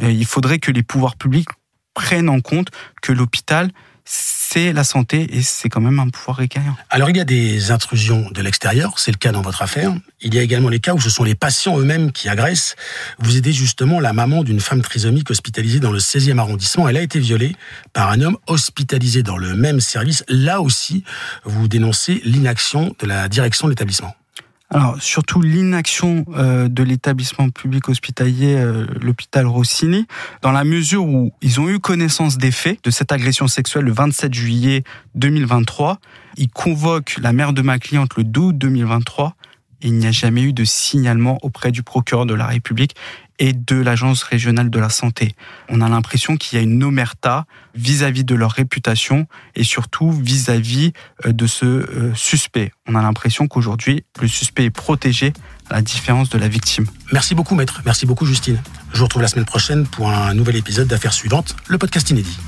il 0.00 0.26
faudrait 0.26 0.58
que 0.58 0.70
les 0.70 0.82
pouvoirs 0.82 1.16
publics 1.16 1.48
prennent 1.94 2.28
en 2.28 2.40
compte 2.40 2.68
que 3.02 3.12
l'hôpital, 3.12 3.70
c'est 4.04 4.72
la 4.72 4.84
santé 4.84 5.36
et 5.36 5.42
c'est 5.42 5.68
quand 5.68 5.80
même 5.80 5.98
un 5.98 6.08
pouvoir 6.08 6.36
régalien. 6.36 6.76
Alors 6.88 7.10
il 7.10 7.16
y 7.16 7.20
a 7.20 7.24
des 7.24 7.70
intrusions 7.70 8.30
de 8.30 8.40
l'extérieur, 8.40 8.98
c'est 8.98 9.10
le 9.10 9.16
cas 9.16 9.32
dans 9.32 9.42
votre 9.42 9.62
affaire. 9.62 9.92
Il 10.20 10.34
y 10.34 10.38
a 10.38 10.42
également 10.42 10.68
les 10.68 10.78
cas 10.78 10.94
où 10.94 11.00
ce 11.00 11.10
sont 11.10 11.24
les 11.24 11.34
patients 11.34 11.78
eux-mêmes 11.78 12.12
qui 12.12 12.28
agressent. 12.28 12.76
Vous 13.18 13.36
aidez 13.36 13.52
justement 13.52 13.98
la 13.98 14.12
maman 14.12 14.44
d'une 14.44 14.60
femme 14.60 14.82
trisomique 14.82 15.30
hospitalisée 15.30 15.80
dans 15.80 15.90
le 15.90 15.98
16e 15.98 16.38
arrondissement. 16.38 16.88
Elle 16.88 16.98
a 16.98 17.02
été 17.02 17.18
violée 17.18 17.56
par 17.92 18.10
un 18.10 18.20
homme 18.20 18.38
hospitalisé 18.46 19.22
dans 19.22 19.36
le 19.36 19.56
même 19.56 19.80
service. 19.80 20.24
Là 20.28 20.60
aussi, 20.60 21.02
vous 21.44 21.66
dénoncez 21.66 22.20
l'inaction 22.24 22.94
de 23.00 23.06
la 23.06 23.28
direction 23.28 23.66
de 23.66 23.72
l'établissement. 23.72 24.14
Alors 24.74 25.00
surtout 25.00 25.40
l'inaction 25.40 26.24
euh, 26.36 26.66
de 26.66 26.82
l'établissement 26.82 27.48
public 27.48 27.88
hospitalier, 27.88 28.56
euh, 28.56 28.86
l'hôpital 29.00 29.46
Rossini, 29.46 30.08
dans 30.42 30.50
la 30.50 30.64
mesure 30.64 31.04
où 31.04 31.32
ils 31.42 31.60
ont 31.60 31.68
eu 31.68 31.78
connaissance 31.78 32.38
des 32.38 32.50
faits 32.50 32.82
de 32.82 32.90
cette 32.90 33.12
agression 33.12 33.46
sexuelle 33.46 33.84
le 33.84 33.92
27 33.92 34.34
juillet 34.34 34.82
2023. 35.14 36.00
Ils 36.38 36.48
convoquent 36.48 37.18
la 37.22 37.32
mère 37.32 37.52
de 37.52 37.62
ma 37.62 37.78
cliente 37.78 38.16
le 38.16 38.24
12 38.24 38.48
août 38.48 38.58
2023 38.58 39.36
il 39.84 39.94
n'y 39.94 40.06
a 40.06 40.12
jamais 40.12 40.42
eu 40.42 40.52
de 40.52 40.64
signalement 40.64 41.38
auprès 41.42 41.70
du 41.70 41.82
procureur 41.82 42.26
de 42.26 42.34
la 42.34 42.46
République 42.46 42.96
et 43.38 43.52
de 43.52 43.76
l'Agence 43.76 44.22
régionale 44.22 44.70
de 44.70 44.78
la 44.78 44.88
santé. 44.88 45.34
On 45.68 45.80
a 45.80 45.88
l'impression 45.88 46.36
qu'il 46.36 46.56
y 46.56 46.60
a 46.60 46.64
une 46.64 46.82
omerta 46.82 47.46
vis-à-vis 47.74 48.24
de 48.24 48.34
leur 48.34 48.52
réputation 48.52 49.26
et 49.54 49.64
surtout 49.64 50.10
vis-à-vis 50.10 50.92
euh, 51.26 51.32
de 51.32 51.46
ce 51.46 51.66
euh, 51.66 52.14
suspect. 52.14 52.72
On 52.86 52.94
a 52.94 53.02
l'impression 53.02 53.48
qu'aujourd'hui, 53.48 54.04
le 54.20 54.28
suspect 54.28 54.64
est 54.64 54.70
protégé 54.70 55.32
à 55.68 55.74
la 55.74 55.82
différence 55.82 56.28
de 56.28 56.38
la 56.38 56.48
victime. 56.48 56.86
Merci 57.12 57.34
beaucoup, 57.34 57.54
maître. 57.54 57.82
Merci 57.84 58.06
beaucoup, 58.06 58.26
Justine. 58.26 58.60
Je 58.92 58.98
vous 58.98 59.04
retrouve 59.04 59.22
la 59.22 59.28
semaine 59.28 59.46
prochaine 59.46 59.86
pour 59.86 60.10
un 60.10 60.34
nouvel 60.34 60.56
épisode 60.56 60.86
d'Affaires 60.86 61.12
suivantes, 61.12 61.56
le 61.68 61.78
podcast 61.78 62.08
inédit. 62.10 62.38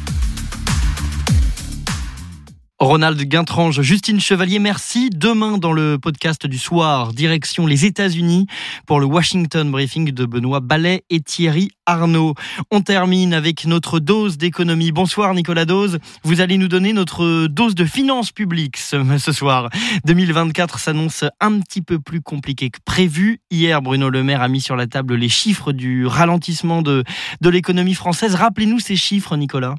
Ronald 2.78 3.18
Guintrange, 3.22 3.80
Justine 3.80 4.20
Chevalier, 4.20 4.58
merci. 4.58 5.08
Demain, 5.08 5.56
dans 5.56 5.72
le 5.72 5.98
podcast 5.98 6.46
du 6.46 6.58
soir, 6.58 7.14
direction 7.14 7.66
les 7.66 7.86
États-Unis 7.86 8.46
pour 8.86 9.00
le 9.00 9.06
Washington 9.06 9.70
Briefing 9.70 10.10
de 10.10 10.26
Benoît 10.26 10.60
Ballet 10.60 11.02
et 11.08 11.20
Thierry 11.20 11.70
Arnaud. 11.86 12.34
On 12.70 12.82
termine 12.82 13.32
avec 13.32 13.64
notre 13.64 13.98
dose 13.98 14.36
d'économie. 14.36 14.92
Bonsoir 14.92 15.32
Nicolas 15.32 15.64
Dose. 15.64 16.00
Vous 16.22 16.42
allez 16.42 16.58
nous 16.58 16.68
donner 16.68 16.92
notre 16.92 17.46
dose 17.46 17.74
de 17.74 17.86
finances 17.86 18.30
publiques 18.30 18.76
ce, 18.76 19.32
soir. 19.32 19.70
2024 20.04 20.78
s'annonce 20.78 21.24
un 21.40 21.60
petit 21.60 21.80
peu 21.80 21.98
plus 21.98 22.20
compliqué 22.20 22.68
que 22.68 22.78
prévu. 22.84 23.40
Hier, 23.50 23.80
Bruno 23.80 24.10
Le 24.10 24.22
Maire 24.22 24.42
a 24.42 24.48
mis 24.48 24.60
sur 24.60 24.76
la 24.76 24.86
table 24.86 25.14
les 25.14 25.30
chiffres 25.30 25.72
du 25.72 26.06
ralentissement 26.06 26.82
de, 26.82 27.04
de 27.40 27.48
l'économie 27.48 27.94
française. 27.94 28.34
Rappelez-nous 28.34 28.80
ces 28.80 28.96
chiffres, 28.96 29.34
Nicolas. 29.38 29.76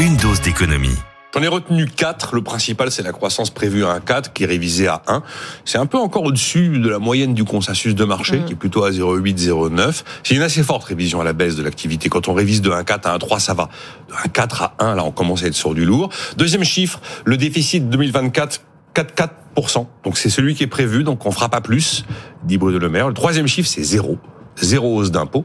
Une 0.00 0.16
dose 0.16 0.40
d'économie. 0.40 0.96
J'en 1.34 1.42
ai 1.42 1.48
retenu 1.48 1.86
4. 1.86 2.34
Le 2.34 2.42
principal, 2.42 2.90
c'est 2.90 3.02
la 3.02 3.12
croissance 3.12 3.48
prévue 3.48 3.86
à 3.86 3.98
1,4 3.98 4.32
qui 4.34 4.42
est 4.42 4.46
révisée 4.46 4.88
à 4.88 5.02
1. 5.06 5.22
C'est 5.64 5.78
un 5.78 5.86
peu 5.86 5.96
encore 5.96 6.24
au-dessus 6.24 6.78
de 6.78 6.90
la 6.90 6.98
moyenne 6.98 7.32
du 7.32 7.44
consensus 7.44 7.94
de 7.94 8.04
marché 8.04 8.38
mmh. 8.38 8.44
qui 8.44 8.52
est 8.52 8.56
plutôt 8.56 8.84
à 8.84 8.90
0,8, 8.90 9.48
0,9. 9.48 10.02
C'est 10.24 10.34
une 10.34 10.42
assez 10.42 10.62
forte 10.62 10.84
révision 10.84 11.22
à 11.22 11.24
la 11.24 11.32
baisse 11.32 11.56
de 11.56 11.62
l'activité. 11.62 12.10
Quand 12.10 12.28
on 12.28 12.34
révise 12.34 12.60
de 12.60 12.70
1,4 12.70 13.08
à 13.08 13.16
1,3, 13.16 13.40
ça 13.40 13.54
va. 13.54 13.70
De 14.08 14.14
1,4 14.28 14.62
à 14.62 14.74
1, 14.78 14.94
là, 14.94 15.04
on 15.04 15.10
commence 15.10 15.42
à 15.42 15.46
être 15.46 15.54
sur 15.54 15.72
du 15.72 15.86
lourd. 15.86 16.10
Deuxième 16.36 16.64
chiffre, 16.64 17.00
le 17.24 17.38
déficit 17.38 17.88
2024 17.88 18.60
4,4%. 18.94 19.86
Donc 20.04 20.18
c'est 20.18 20.30
celui 20.30 20.54
qui 20.54 20.64
est 20.64 20.68
prévu, 20.68 21.02
donc 21.02 21.24
on 21.24 21.30
fera 21.30 21.48
pas 21.48 21.60
plus, 21.60 22.04
dit 22.44 22.58
Bruno 22.58 22.78
Le 22.78 22.88
Maire. 22.88 23.08
Le 23.08 23.14
troisième 23.14 23.46
chiffre, 23.46 23.68
c'est 23.68 23.82
zéro 23.82 24.18
zéro 24.60 24.96
hausse 24.96 25.10
d'impôts. 25.10 25.44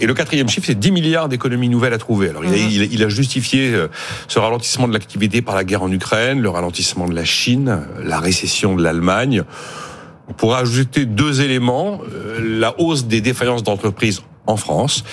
Et 0.00 0.06
le 0.06 0.14
quatrième 0.14 0.48
chiffre, 0.48 0.66
c'est 0.66 0.78
10 0.78 0.90
milliards 0.92 1.28
d'économies 1.28 1.68
nouvelles 1.68 1.92
à 1.92 1.98
trouver. 1.98 2.30
Alors, 2.30 2.44
il, 2.44 3.02
a, 3.02 3.08
justifié 3.08 3.72
euh, 3.72 3.88
ce 4.28 4.38
ralentissement 4.38 4.88
de 4.88 4.92
l'activité 4.92 5.42
par 5.42 5.54
la 5.54 5.64
guerre 5.64 5.82
en 5.82 5.90
Ukraine, 5.90 6.40
le 6.40 6.50
ralentissement 6.50 7.08
de 7.08 7.14
la 7.14 7.24
Chine, 7.24 7.86
la 8.02 8.20
récession 8.20 8.74
de 8.74 8.82
l'Allemagne. 8.82 9.42
On 10.28 10.32
pourrait 10.32 10.60
ajouter 10.60 11.04
deux 11.04 11.42
éléments, 11.42 12.00
euh, 12.12 12.58
la 12.58 12.78
hausse 12.80 13.06
des 13.06 13.20
défaillances 13.20 13.62
d'entreprises 13.62 14.22
en 14.46 14.56
France 14.56 15.04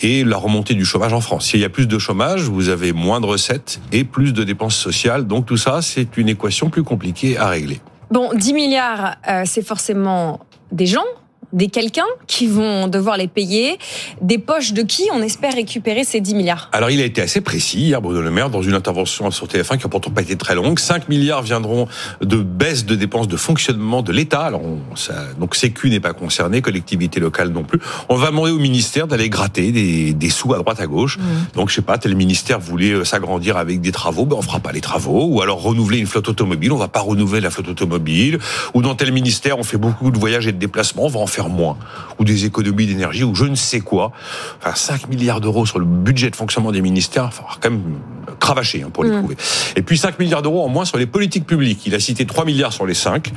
et 0.00 0.24
la 0.24 0.36
remontée 0.36 0.74
du 0.74 0.84
chômage 0.84 1.12
en 1.12 1.20
France. 1.20 1.46
S'il 1.46 1.60
y 1.60 1.64
a 1.64 1.68
plus 1.68 1.86
de 1.86 1.98
chômage, 1.98 2.42
vous 2.42 2.68
avez 2.68 2.92
moins 2.92 3.20
de 3.20 3.26
recettes 3.26 3.80
et 3.92 4.04
plus 4.04 4.32
de 4.32 4.44
dépenses 4.44 4.76
sociales. 4.76 5.26
Donc 5.26 5.46
tout 5.46 5.56
ça, 5.56 5.82
c'est 5.82 6.16
une 6.16 6.28
équation 6.28 6.70
plus 6.70 6.82
compliquée 6.82 7.36
à 7.36 7.48
régler. 7.48 7.80
Bon, 8.10 8.30
10 8.34 8.52
milliards, 8.52 9.16
euh, 9.28 9.42
c'est 9.46 9.64
forcément 9.64 10.40
des 10.72 10.86
gens, 10.86 11.04
des 11.52 11.68
quelqu'un 11.68 12.04
qui 12.26 12.46
vont 12.46 12.88
devoir 12.88 13.16
les 13.16 13.28
payer, 13.28 13.78
des 14.20 14.38
poches 14.38 14.72
de 14.72 14.82
qui 14.82 15.08
on 15.12 15.22
espère 15.22 15.54
récupérer 15.54 16.04
ces 16.04 16.20
10 16.20 16.34
milliards? 16.34 16.68
Alors 16.72 16.90
il 16.90 17.00
a 17.00 17.04
été 17.04 17.22
assez 17.22 17.40
précis 17.40 17.80
hier, 17.80 18.00
Bruno 18.00 18.20
Le 18.20 18.30
Maire, 18.30 18.50
dans 18.50 18.62
une 18.62 18.74
intervention 18.74 19.30
sur 19.30 19.46
TF1 19.46 19.78
qui 19.78 19.84
n'a 19.84 19.90
pourtant 19.90 20.10
pas 20.10 20.22
été 20.22 20.36
très 20.36 20.54
longue. 20.54 20.78
5 20.78 21.08
milliards 21.08 21.42
viendront 21.42 21.88
de 22.20 22.36
baisse 22.36 22.84
de 22.84 22.94
dépenses 22.94 23.28
de 23.28 23.36
fonctionnement 23.36 24.02
de 24.02 24.12
l'État. 24.12 24.42
Alors 24.42 24.62
ça, 24.94 25.14
donc 25.38 25.54
Sécu 25.54 25.90
n'est 25.90 26.00
pas 26.00 26.12
concerné, 26.12 26.62
collectivité 26.62 27.20
locale 27.20 27.48
non 27.48 27.64
plus. 27.64 27.80
On 28.08 28.16
va 28.16 28.28
demander 28.28 28.52
au 28.52 28.58
ministère 28.58 29.06
d'aller 29.06 29.28
gratter 29.28 29.72
des, 29.72 30.12
des, 30.12 30.30
sous 30.30 30.54
à 30.54 30.58
droite 30.58 30.80
à 30.80 30.86
gauche. 30.86 31.18
Mmh. 31.18 31.22
Donc 31.54 31.70
je 31.70 31.74
sais 31.74 31.82
pas, 31.82 31.98
tel 31.98 32.14
ministère 32.14 32.60
voulait 32.60 32.92
euh, 32.92 33.04
s'agrandir 33.04 33.56
avec 33.56 33.80
des 33.80 33.92
travaux, 33.92 34.24
ben 34.24 34.36
on 34.36 34.42
fera 34.42 34.60
pas 34.60 34.72
les 34.72 34.80
travaux. 34.80 35.26
Ou 35.26 35.42
alors 35.42 35.62
renouveler 35.62 35.98
une 35.98 36.06
flotte 36.06 36.28
automobile, 36.28 36.72
on 36.72 36.76
va 36.76 36.88
pas 36.88 37.00
renouveler 37.00 37.40
la 37.40 37.50
flotte 37.50 37.68
automobile. 37.68 38.38
Ou 38.74 38.82
dans 38.82 38.94
tel 38.94 39.12
ministère, 39.12 39.58
on 39.58 39.64
fait 39.64 39.78
beaucoup 39.78 40.10
de 40.10 40.18
voyages 40.18 40.46
et 40.46 40.52
de 40.52 40.58
déplacements, 40.58 41.04
on 41.04 41.08
va 41.08 41.20
en 41.20 41.26
faire 41.26 41.39
moins, 41.48 41.76
ou 42.18 42.24
des 42.24 42.44
économies 42.44 42.86
d'énergie, 42.86 43.24
ou 43.24 43.34
je 43.34 43.44
ne 43.44 43.54
sais 43.54 43.80
quoi. 43.80 44.12
Enfin, 44.58 44.74
5 44.74 45.08
milliards 45.08 45.40
d'euros 45.40 45.66
sur 45.66 45.78
le 45.78 45.84
budget 45.84 46.30
de 46.30 46.36
fonctionnement 46.36 46.72
des 46.72 46.82
ministères, 46.82 47.28
il 47.30 47.34
falloir 47.34 47.60
quand 47.60 47.70
même 47.70 47.98
cravacher 48.38 48.82
hein, 48.82 48.90
pour 48.92 49.04
les 49.04 49.10
mmh. 49.10 49.18
trouver. 49.18 49.36
Et 49.76 49.82
puis 49.82 49.98
5 49.98 50.18
milliards 50.18 50.42
d'euros 50.42 50.64
en 50.64 50.68
moins 50.68 50.84
sur 50.84 50.98
les 50.98 51.06
politiques 51.06 51.46
publiques. 51.46 51.86
Il 51.86 51.94
a 51.94 52.00
cité 52.00 52.26
3 52.26 52.44
milliards 52.44 52.72
sur 52.72 52.86
les 52.86 52.94
5, 52.94 53.30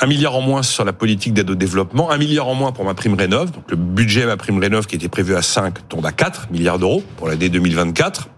1 0.00 0.06
milliard 0.06 0.34
en 0.34 0.40
moins 0.40 0.62
sur 0.62 0.84
la 0.84 0.92
politique 0.92 1.34
d'aide 1.34 1.50
au 1.50 1.54
développement, 1.54 2.10
1 2.10 2.18
milliard 2.18 2.48
en 2.48 2.54
moins 2.54 2.72
pour 2.72 2.84
ma 2.84 2.94
prime 2.94 3.14
rénov. 3.14 3.52
Donc 3.52 3.70
le 3.70 3.76
budget 3.76 4.26
ma 4.26 4.36
prime 4.36 4.58
rénov 4.58 4.86
qui 4.86 4.96
était 4.96 5.08
prévu 5.08 5.34
à 5.34 5.42
5 5.42 5.88
tombe 5.88 6.04
à 6.06 6.12
4 6.12 6.48
milliards 6.50 6.78
d'euros 6.78 7.02
pour 7.16 7.28
l'année 7.28 7.48
2024. 7.48 8.28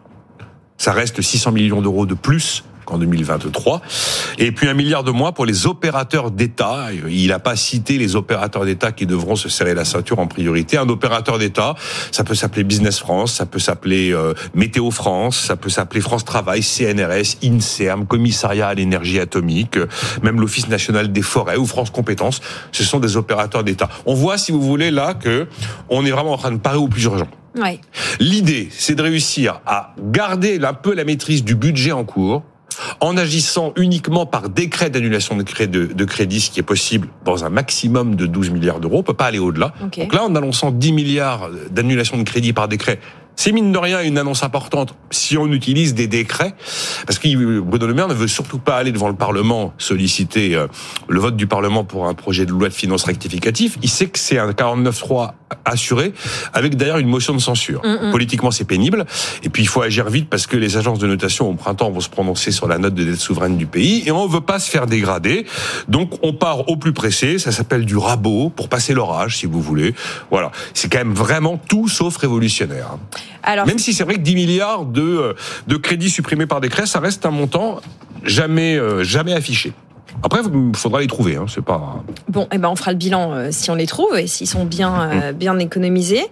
Ça 0.77 0.93
reste 0.93 1.21
600 1.21 1.53
millions 1.53 1.83
d'euros 1.83 2.07
de 2.07 2.15
plus 2.15 2.65
en 2.93 2.99
2023. 2.99 3.81
Et 4.39 4.53
puis 4.53 4.69
un 4.69 4.75
milliard 4.75 5.05
de 5.05 5.11
moins 5.11 5.33
pour 5.33 5.47
les 5.47 5.67
opérateurs 5.67 6.31
d'État. 6.31 6.89
Il 7.09 7.29
n'a 7.29 7.39
pas 7.39 7.57
cité 7.57 7.99
les 7.99 8.17
opérateurs 8.17 8.65
d'État 8.65 8.93
qui 8.93 9.07
devront 9.07 9.37
se 9.37 9.49
serrer 9.49 9.75
la 9.75 9.85
ceinture 9.85 10.19
en 10.19 10.27
priorité. 10.27 10.79
Un 10.79 10.89
opérateur 10.89 11.39
d'État, 11.39 11.75
ça 12.11 12.25
peut 12.25 12.35
s'appeler 12.35 12.65
Business 12.65 12.99
France, 12.99 13.35
ça 13.35 13.47
peut 13.47 13.59
s'appeler 13.59 14.13
euh, 14.13 14.35
Météo 14.55 14.91
France, 14.91 15.39
ça 15.39 15.57
peut 15.57 15.71
s'appeler 15.71 16.01
France 16.01 16.25
Travail, 16.25 16.63
CNRS, 16.63 17.39
INSERM, 17.45 18.07
Commissariat 18.07 18.69
à 18.69 18.75
l'énergie 18.75 19.19
atomique, 19.19 19.79
même 20.23 20.41
l'Office 20.41 20.69
national 20.69 21.13
des 21.13 21.23
forêts 21.23 21.57
ou 21.57 21.67
France 21.67 21.91
Compétences. 21.91 22.41
Ce 22.73 22.85
sont 22.85 23.01
des 23.01 23.17
opérateurs 23.17 23.65
d'État. 23.65 23.89
On 24.07 24.15
voit, 24.15 24.39
si 24.39 24.53
vous 24.53 24.63
voulez, 24.63 24.91
là 24.91 25.15
que 25.15 25.47
on 25.89 26.05
est 26.05 26.11
vraiment 26.11 26.33
en 26.33 26.39
train 26.39 26.53
de 26.53 26.59
parer 26.59 26.79
au 26.79 26.89
plus 26.89 27.05
urgent. 27.05 27.29
Ouais. 27.57 27.81
L'idée, 28.21 28.69
c'est 28.71 28.95
de 28.95 29.03
réussir 29.03 29.61
à 29.67 29.95
garder 29.99 30.61
un 30.63 30.75
peu 30.75 30.95
la 30.95 31.05
maîtrise 31.05 31.45
du 31.45 31.55
budget 31.55 31.93
en 31.93 32.05
cours, 32.05 32.43
en 33.01 33.17
agissant 33.17 33.73
uniquement 33.77 34.27
par 34.27 34.49
décret 34.49 34.91
d'annulation 34.91 35.37
de, 35.37 36.05
crédit, 36.05 36.41
ce 36.41 36.51
qui 36.51 36.61
est 36.61 36.65
possible 36.65 37.09
dans 37.25 37.45
un 37.45 37.51
maximum 37.51 38.15
de 38.15 38.27
12 38.27 38.51
milliards 38.51 38.81
d'euros. 38.81 38.99
On 38.99 39.03
peut 39.03 39.15
pas 39.15 39.27
aller 39.27 39.39
au-delà. 39.39 39.73
Donc 39.81 40.13
là, 40.13 40.25
en 40.25 40.35
annonçant 40.35 40.71
10 40.71 40.93
milliards 40.93 41.51
d'annulation 41.71 42.19
de 42.19 42.23
crédit 42.23 42.53
par 42.53 42.69
décret, 42.69 43.01
c'est 43.39 43.53
mine 43.53 43.71
de 43.71 43.79
rien 43.79 44.03
une 44.03 44.19
annonce 44.19 44.43
importante 44.43 44.97
si 45.13 45.39
on 45.39 45.47
utilise 45.47 45.95
des 45.95 46.09
décrets, 46.09 46.55
parce 47.07 47.21
que 47.21 47.61
Bruno 47.61 47.87
Le 47.87 47.95
Maire 47.95 48.09
ne 48.09 48.15
veut 48.15 48.27
surtout 48.27 48.59
pas 48.59 48.77
aller 48.77 48.91
devant 48.91 49.09
le 49.09 49.15
Parlement 49.15 49.73
solliciter 49.79 50.57
euh, 50.57 50.67
le 51.09 51.21
vote 51.21 51.37
du 51.37 51.47
Parlement 51.47 51.85
pour 51.85 52.09
un 52.09 52.15
projet 52.15 52.47
de 52.47 52.51
loi 52.51 52.69
de 52.69 52.75
finances 52.75 53.05
rectificatif. 53.05 53.79
Il 53.81 53.89
sait 53.89 54.07
que 54.07 54.19
c'est 54.19 54.39
un 54.39 54.51
49-3 54.51 55.35
assuré, 55.65 56.13
avec 56.53 56.77
d'ailleurs 56.77 56.99
une 56.99 57.09
motion 57.09 57.33
de 57.33 57.39
censure. 57.39 57.81
Mm, 57.85 58.09
mm. 58.09 58.11
Politiquement, 58.11 58.51
c'est 58.51 58.65
pénible. 58.65 59.07
Et 59.45 59.49
puis, 59.51 59.63
il 59.63 59.67
faut 59.67 59.83
agir 59.83 60.11
vite 60.11 60.29
parce 60.29 60.49
que 60.49 60.57
les 60.57 60.77
agences 60.77 60.99
de 60.99 61.07
notation 61.07 61.49
au 61.49 61.55
printemps 61.55 61.91
vont 61.91 62.01
se 62.01 62.09
prononcer 62.09 62.51
sur 62.51 62.67
la 62.67 62.79
note 62.79 62.95
de 62.95 63.05
dette 63.05 63.21
souveraine 63.21 63.57
du 63.57 63.67
pays 63.67 64.03
et 64.05 64.11
on 64.11 64.27
ne 64.27 64.33
veut 64.33 64.41
pas 64.41 64.59
se 64.59 64.69
faire 64.69 64.87
dégrader. 64.89 65.47
Donc, 65.87 66.15
on 66.23 66.33
part 66.33 66.69
au 66.69 66.77
plus 66.77 66.93
pressé. 66.93 67.39
Ça 67.39 67.53
s'appelle 67.53 67.85
du 67.85 67.97
rabot 67.97 68.51
pour 68.51 68.69
passer 68.69 68.95
l'orage, 68.95 69.37
si 69.37 69.47
vous 69.47 69.61
voulez. 69.61 69.95
Voilà. 70.31 70.51
C'est 70.75 70.91
quand 70.91 70.99
même 70.99 71.15
vraiment 71.15 71.57
tout 71.69 71.89
sauf 71.89 72.17
révolutionnaire. 72.17 72.97
Même 73.67 73.79
si 73.79 73.93
c'est 73.93 74.05
vrai 74.05 74.15
que 74.15 74.21
10 74.21 74.35
milliards 74.35 74.85
de, 74.85 75.03
euh, 75.03 75.33
de 75.67 75.77
crédits 75.77 76.11
supprimés 76.11 76.47
par 76.47 76.61
décret, 76.61 76.87
ça 76.87 77.01
reste 77.01 77.27
un 77.27 77.31
montant 77.31 77.81
jamais, 78.25 78.77
euh, 78.77 79.05
jamais 79.05 79.33
affiché. 79.33 79.73
Après, 80.23 80.41
il 80.43 80.77
faudra 80.77 81.01
les 81.01 81.07
trouver, 81.07 81.37
hein, 81.37 81.45
c'est 81.49 81.65
pas. 81.65 82.03
Bon, 82.29 82.49
eh 82.53 82.59
ben 82.59 82.69
on 82.69 82.75
fera 82.75 82.91
le 82.91 82.97
bilan 82.97 83.33
euh, 83.33 83.49
si 83.53 83.71
on 83.71 83.77
les 83.77 83.87
trouve 83.87 84.19
et 84.19 84.27
s'ils 84.27 84.49
sont 84.49 84.65
bien, 84.65 85.33
bien 85.33 85.59
économisés. 85.61 86.25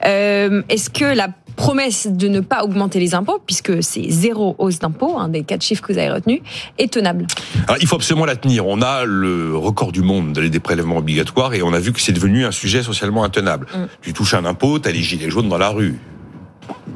Est-ce 0.00 0.88
que 0.88 1.04
la 1.04 1.28
promesse 1.56 2.08
de 2.10 2.28
ne 2.28 2.40
pas 2.40 2.64
augmenter 2.64 3.00
les 3.00 3.14
impôts, 3.14 3.40
puisque 3.44 3.82
c'est 3.82 4.08
zéro 4.08 4.54
hausse 4.58 4.78
d'impôts, 4.78 5.18
un 5.18 5.28
des 5.28 5.44
quatre 5.44 5.62
chiffres 5.62 5.82
que 5.82 5.92
vous 5.92 5.98
avez 5.98 6.10
retenus, 6.10 6.40
est 6.78 6.92
tenable? 6.92 7.26
Alors, 7.66 7.76
Il 7.80 7.86
faut 7.86 7.96
absolument 7.96 8.26
la 8.26 8.36
tenir. 8.36 8.66
On 8.66 8.82
a 8.82 9.04
le 9.04 9.56
record 9.56 9.92
du 9.92 10.02
monde 10.02 10.32
des 10.32 10.60
prélèvements 10.60 10.98
obligatoires 10.98 11.54
et 11.54 11.62
on 11.62 11.72
a 11.72 11.80
vu 11.80 11.92
que 11.92 12.00
c'est 12.00 12.12
devenu 12.12 12.44
un 12.44 12.52
sujet 12.52 12.82
socialement 12.82 13.24
intenable. 13.24 13.66
Mm. 13.74 13.84
Tu 14.02 14.12
touches 14.12 14.34
un 14.34 14.44
impôt, 14.44 14.78
tu 14.78 14.88
as 14.88 14.92
les 14.92 15.02
gilets 15.02 15.30
jaunes 15.30 15.48
dans 15.48 15.58
la 15.58 15.68
rue 15.68 15.98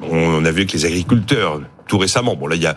on 0.02 0.44
a 0.44 0.50
vu 0.50 0.66
que 0.66 0.72
les 0.72 0.86
agriculteurs 0.86 1.60
tout 1.88 1.98
récemment. 1.98 2.36
Bon, 2.36 2.46
là, 2.46 2.54
il 2.54 2.62
y 2.62 2.66
a 2.66 2.76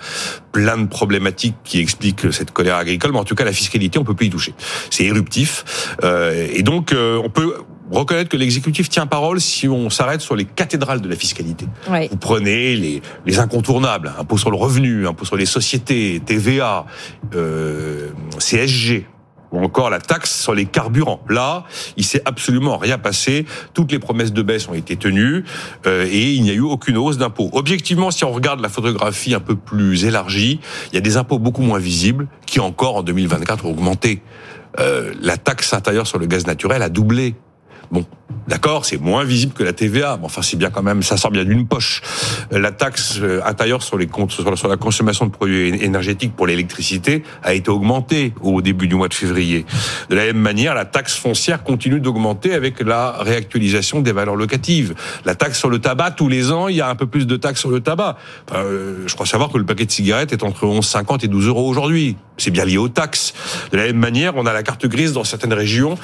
plein 0.51 0.77
de 0.77 0.87
problématiques 0.87 1.57
qui 1.63 1.79
expliquent 1.79 2.31
cette 2.33 2.51
colère 2.51 2.77
agricole, 2.77 3.11
mais 3.11 3.19
en 3.19 3.25
tout 3.25 3.35
cas, 3.35 3.43
la 3.43 3.51
fiscalité, 3.51 3.99
on 3.99 4.03
peut 4.03 4.15
plus 4.15 4.27
y 4.27 4.29
toucher. 4.29 4.55
C'est 4.89 5.03
éruptif. 5.03 5.95
Euh, 6.03 6.47
et 6.51 6.63
donc, 6.63 6.93
euh, 6.93 7.21
on 7.23 7.29
peut 7.29 7.53
reconnaître 7.91 8.29
que 8.29 8.37
l'exécutif 8.37 8.89
tient 8.89 9.05
parole 9.05 9.41
si 9.41 9.67
on 9.67 9.89
s'arrête 9.89 10.21
sur 10.21 10.35
les 10.35 10.45
cathédrales 10.45 11.01
de 11.01 11.09
la 11.09 11.15
fiscalité. 11.15 11.67
Vous 12.09 12.17
prenez 12.17 12.75
les, 12.75 13.01
les 13.25 13.39
incontournables, 13.39 14.13
impôt 14.17 14.37
sur 14.37 14.49
le 14.49 14.55
revenu, 14.55 15.07
impôt 15.07 15.25
sur 15.25 15.35
les 15.35 15.45
sociétés, 15.45 16.21
TVA, 16.25 16.85
euh, 17.35 18.09
CSG, 18.39 19.07
ou 19.51 19.63
encore 19.63 19.89
la 19.89 19.99
taxe 19.99 20.41
sur 20.41 20.53
les 20.53 20.65
carburants. 20.65 21.21
Là, 21.29 21.65
il 21.97 22.05
s'est 22.05 22.21
absolument 22.25 22.77
rien 22.77 22.97
passé. 22.97 23.45
Toutes 23.73 23.91
les 23.91 23.99
promesses 23.99 24.33
de 24.33 24.41
baisse 24.41 24.67
ont 24.67 24.73
été 24.73 24.95
tenues 24.95 25.43
euh, 25.85 26.07
et 26.09 26.33
il 26.33 26.43
n'y 26.43 26.51
a 26.51 26.53
eu 26.53 26.61
aucune 26.61 26.97
hausse 26.97 27.17
d'impôts. 27.17 27.49
Objectivement, 27.53 28.11
si 28.11 28.23
on 28.23 28.31
regarde 28.31 28.61
la 28.61 28.69
photographie 28.69 29.33
un 29.33 29.39
peu 29.39 29.55
plus 29.55 30.05
élargie, 30.05 30.59
il 30.91 30.95
y 30.95 30.97
a 30.97 31.01
des 31.01 31.17
impôts 31.17 31.39
beaucoup 31.39 31.61
moins 31.61 31.79
visibles 31.79 32.27
qui 32.45 32.59
encore 32.59 32.97
en 32.97 33.03
2024 33.03 33.65
ont 33.65 33.71
augmenté. 33.71 34.21
Euh, 34.79 35.13
la 35.21 35.37
taxe 35.37 35.73
intérieure 35.73 36.07
sur 36.07 36.17
le 36.17 36.25
gaz 36.25 36.47
naturel 36.47 36.81
a 36.81 36.89
doublé. 36.89 37.35
Bon, 37.91 38.05
d'accord, 38.47 38.85
c'est 38.85 38.97
moins 38.99 39.23
visible 39.23 39.53
que 39.53 39.63
la 39.63 39.73
TVA, 39.73 40.17
mais 40.19 40.25
enfin 40.25 40.41
c'est 40.41 40.57
bien 40.57 40.69
quand 40.69 40.83
même, 40.83 41.03
ça 41.03 41.17
sort 41.17 41.31
bien 41.31 41.43
d'une 41.45 41.67
poche. 41.67 42.01
Euh, 42.53 42.59
La 42.59 42.71
taxe 42.71 43.19
euh, 43.21 43.41
intérieure 43.45 43.81
sur 43.83 43.97
les 43.97 44.07
comptes, 44.07 44.31
sur 44.31 44.67
la- 44.67 44.77
consommation 44.77 45.25
de 45.25 45.31
produits 45.31 45.69
énergétiques 45.83 46.35
pour 46.35 46.47
l'électricité 46.47 47.23
a 47.43 47.53
été 47.53 47.69
augmentée 47.69 48.33
au 48.41 48.61
début 48.61 48.87
du 48.87 48.95
mois 48.95 49.07
de 49.07 49.13
février. 49.13 49.65
De 50.09 50.15
la 50.15 50.25
même 50.25 50.37
manière, 50.37 50.73
la 50.75 50.85
taxe 50.85 51.15
foncière 51.15 51.63
continue 51.63 51.99
d'augmenter 51.99 52.53
avec 52.53 52.79
la 52.81 53.11
réactualisation 53.19 54.01
des 54.01 54.11
valeurs 54.11 54.35
locatives. 54.35 54.95
La 55.25 55.35
taxe 55.35 55.57
sur 55.59 55.69
le 55.69 55.79
tabac, 55.79 56.11
tous 56.11 56.27
les 56.29 56.51
ans, 56.51 56.67
il 56.67 56.75
y 56.77 56.81
a 56.81 56.89
un 56.89 56.95
peu 56.95 57.07
plus 57.07 57.27
de 57.27 57.35
taxes 57.37 57.59
sur 57.59 57.69
le 57.71 57.79
tabac. 57.81 58.17
Euh, 58.53 59.03
je 59.07 59.13
crois 59.13 59.25
savoir 59.25 59.49
que 59.49 59.57
le 59.57 59.65
paquet 59.65 59.85
de 59.85 59.91
cigarettes 59.91 60.33
est 60.33 60.43
entre 60.43 60.65
11,50 60.65 61.23
et 61.25 61.27
12 61.27 61.47
euros 61.47 61.67
aujourd'hui. 61.69 62.15
C'est 62.37 62.51
bien 62.51 62.65
lié 62.65 62.77
aux 62.77 62.89
taxes. 62.89 63.33
De 63.71 63.77
la 63.77 63.83
même 63.85 63.97
manière, 63.97 64.33
on 64.35 64.45
a 64.45 64.53
la 64.53 64.63
carte 64.63 64.85
grise 64.87 65.13
dans 65.13 65.23
certaines 65.23 65.53
régions 65.53 65.97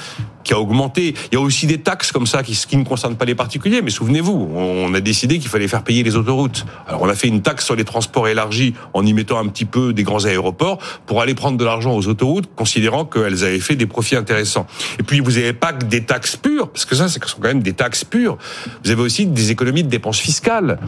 qui 0.44 0.52
a 0.54 0.60
augmenté. 0.60 1.14
Il 1.32 1.34
y 1.34 1.36
a 1.36 1.40
aussi 1.40 1.66
des 1.66 1.78
taxes 1.78 2.12
comme 2.18 2.26
ça 2.26 2.42
qui, 2.42 2.56
qui 2.56 2.76
ne 2.76 2.82
concernent 2.82 3.14
pas 3.14 3.26
les 3.26 3.36
particuliers. 3.36 3.80
Mais 3.80 3.92
souvenez-vous, 3.92 4.50
on 4.52 4.92
a 4.92 4.98
décidé 4.98 5.38
qu'il 5.38 5.48
fallait 5.48 5.68
faire 5.68 5.84
payer 5.84 6.02
les 6.02 6.16
autoroutes. 6.16 6.66
Alors 6.88 7.02
on 7.02 7.08
a 7.08 7.14
fait 7.14 7.28
une 7.28 7.42
taxe 7.42 7.64
sur 7.64 7.76
les 7.76 7.84
transports 7.84 8.26
élargie 8.26 8.74
en 8.92 9.06
y 9.06 9.12
mettant 9.12 9.38
un 9.38 9.46
petit 9.46 9.64
peu 9.64 9.92
des 9.92 10.02
grands 10.02 10.24
aéroports 10.24 10.78
pour 11.06 11.22
aller 11.22 11.36
prendre 11.36 11.56
de 11.56 11.64
l'argent 11.64 11.94
aux 11.94 12.08
autoroutes, 12.08 12.52
considérant 12.56 13.04
qu'elles 13.04 13.44
avaient 13.44 13.60
fait 13.60 13.76
des 13.76 13.86
profits 13.86 14.16
intéressants. 14.16 14.66
Et 14.98 15.04
puis 15.04 15.20
vous 15.20 15.30
n'avez 15.30 15.52
pas 15.52 15.72
que 15.72 15.84
des 15.84 16.02
taxes 16.02 16.34
pures, 16.34 16.70
parce 16.70 16.86
que 16.86 16.96
ça, 16.96 17.06
ce 17.06 17.20
sont 17.24 17.38
quand 17.40 17.46
même 17.46 17.62
des 17.62 17.74
taxes 17.74 18.02
pures. 18.02 18.36
Vous 18.82 18.90
avez 18.90 19.02
aussi 19.02 19.26
des 19.26 19.52
économies 19.52 19.84
de 19.84 19.88
dépenses 19.88 20.18
fiscales. 20.18 20.80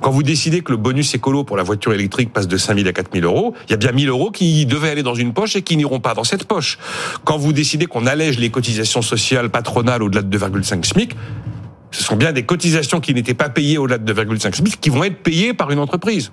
Quand 0.00 0.10
vous 0.10 0.22
décidez 0.22 0.60
que 0.60 0.70
le 0.70 0.76
bonus 0.76 1.14
écolo 1.14 1.44
pour 1.44 1.56
la 1.56 1.62
voiture 1.62 1.92
électrique 1.92 2.32
passe 2.32 2.46
de 2.46 2.56
5 2.56 2.76
000 2.76 2.88
à 2.88 2.92
4 2.92 3.10
000 3.12 3.24
euros, 3.24 3.54
il 3.66 3.70
y 3.70 3.74
a 3.74 3.76
bien 3.76 3.92
1 3.92 3.98
000 3.98 4.16
euros 4.16 4.30
qui 4.30 4.64
devaient 4.66 4.90
aller 4.90 5.02
dans 5.02 5.14
une 5.14 5.32
poche 5.32 5.56
et 5.56 5.62
qui 5.62 5.76
n'iront 5.76 6.00
pas 6.00 6.14
dans 6.14 6.24
cette 6.24 6.44
poche. 6.44 6.78
Quand 7.24 7.36
vous 7.36 7.52
décidez 7.52 7.86
qu'on 7.86 8.06
allège 8.06 8.38
les 8.38 8.50
cotisations 8.50 9.02
sociales 9.02 9.50
patronales 9.50 10.02
au-delà 10.02 10.22
de 10.22 10.38
2,5 10.38 10.84
SMIC, 10.84 11.16
ce 11.90 12.04
sont 12.04 12.16
bien 12.16 12.32
des 12.32 12.44
cotisations 12.44 13.00
qui 13.00 13.14
n'étaient 13.14 13.34
pas 13.34 13.48
payées 13.48 13.78
au-delà 13.78 13.98
de 13.98 14.12
2,5 14.12 14.54
SMIC 14.54 14.80
qui 14.80 14.90
vont 14.90 15.04
être 15.04 15.22
payées 15.22 15.54
par 15.54 15.70
une 15.70 15.78
entreprise. 15.78 16.32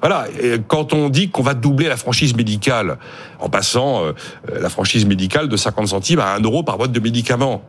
Voilà. 0.00 0.26
Quand 0.66 0.92
on 0.92 1.08
dit 1.08 1.30
qu'on 1.30 1.42
va 1.42 1.54
doubler 1.54 1.88
la 1.88 1.96
franchise 1.96 2.34
médicale 2.34 2.98
en 3.38 3.48
passant 3.48 4.04
euh, 4.04 4.12
la 4.60 4.68
franchise 4.68 5.06
médicale 5.06 5.48
de 5.48 5.56
50 5.56 5.88
centimes 5.88 6.18
à 6.18 6.34
1 6.34 6.40
euro 6.40 6.64
par 6.64 6.76
boîte 6.76 6.92
de 6.92 7.00
médicaments, 7.00 7.62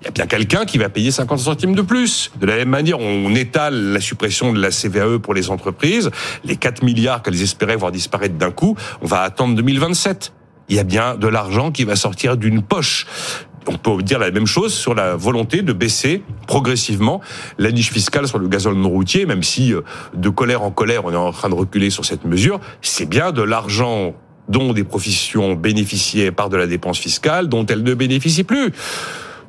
il 0.00 0.06
y 0.06 0.08
a 0.08 0.10
bien 0.10 0.26
quelqu'un 0.26 0.64
qui 0.64 0.78
va 0.78 0.88
payer 0.88 1.10
50 1.10 1.38
centimes 1.38 1.74
de 1.74 1.82
plus. 1.82 2.30
De 2.40 2.46
la 2.46 2.56
même 2.56 2.70
manière, 2.70 2.98
on 3.00 3.34
étale 3.34 3.92
la 3.92 4.00
suppression 4.00 4.52
de 4.52 4.60
la 4.60 4.70
CVAE 4.70 5.18
pour 5.18 5.34
les 5.34 5.50
entreprises, 5.50 6.10
les 6.44 6.56
4 6.56 6.82
milliards 6.82 7.22
qu'elles 7.22 7.42
espéraient 7.42 7.76
voir 7.76 7.92
disparaître 7.92 8.36
d'un 8.36 8.50
coup, 8.50 8.76
on 9.02 9.06
va 9.06 9.20
attendre 9.20 9.54
2027. 9.56 10.32
Il 10.70 10.76
y 10.76 10.78
a 10.78 10.84
bien 10.84 11.16
de 11.16 11.28
l'argent 11.28 11.70
qui 11.70 11.84
va 11.84 11.96
sortir 11.96 12.36
d'une 12.36 12.62
poche. 12.62 13.06
On 13.66 13.76
peut 13.76 14.02
dire 14.02 14.18
la 14.18 14.30
même 14.30 14.46
chose 14.46 14.72
sur 14.72 14.94
la 14.94 15.16
volonté 15.16 15.60
de 15.60 15.74
baisser 15.74 16.22
progressivement 16.46 17.20
la 17.58 17.70
niche 17.70 17.92
fiscale 17.92 18.26
sur 18.26 18.38
le 18.38 18.48
gazole 18.48 18.76
non 18.76 18.88
routier, 18.88 19.26
même 19.26 19.42
si 19.42 19.74
euh, 19.74 19.82
de 20.14 20.30
colère 20.30 20.62
en 20.62 20.70
colère, 20.70 21.04
on 21.04 21.12
est 21.12 21.16
en 21.16 21.32
train 21.32 21.50
de 21.50 21.54
reculer 21.54 21.90
sur 21.90 22.06
cette 22.06 22.24
mesure. 22.24 22.58
C'est 22.80 23.06
bien 23.06 23.32
de 23.32 23.42
l'argent 23.42 24.14
dont 24.48 24.72
des 24.72 24.84
professions 24.84 25.54
bénéficiaient 25.54 26.32
par 26.32 26.48
de 26.48 26.56
la 26.56 26.66
dépense 26.66 26.98
fiscale, 26.98 27.48
dont 27.48 27.66
elles 27.66 27.82
ne 27.82 27.94
bénéficient 27.94 28.44
plus. 28.44 28.72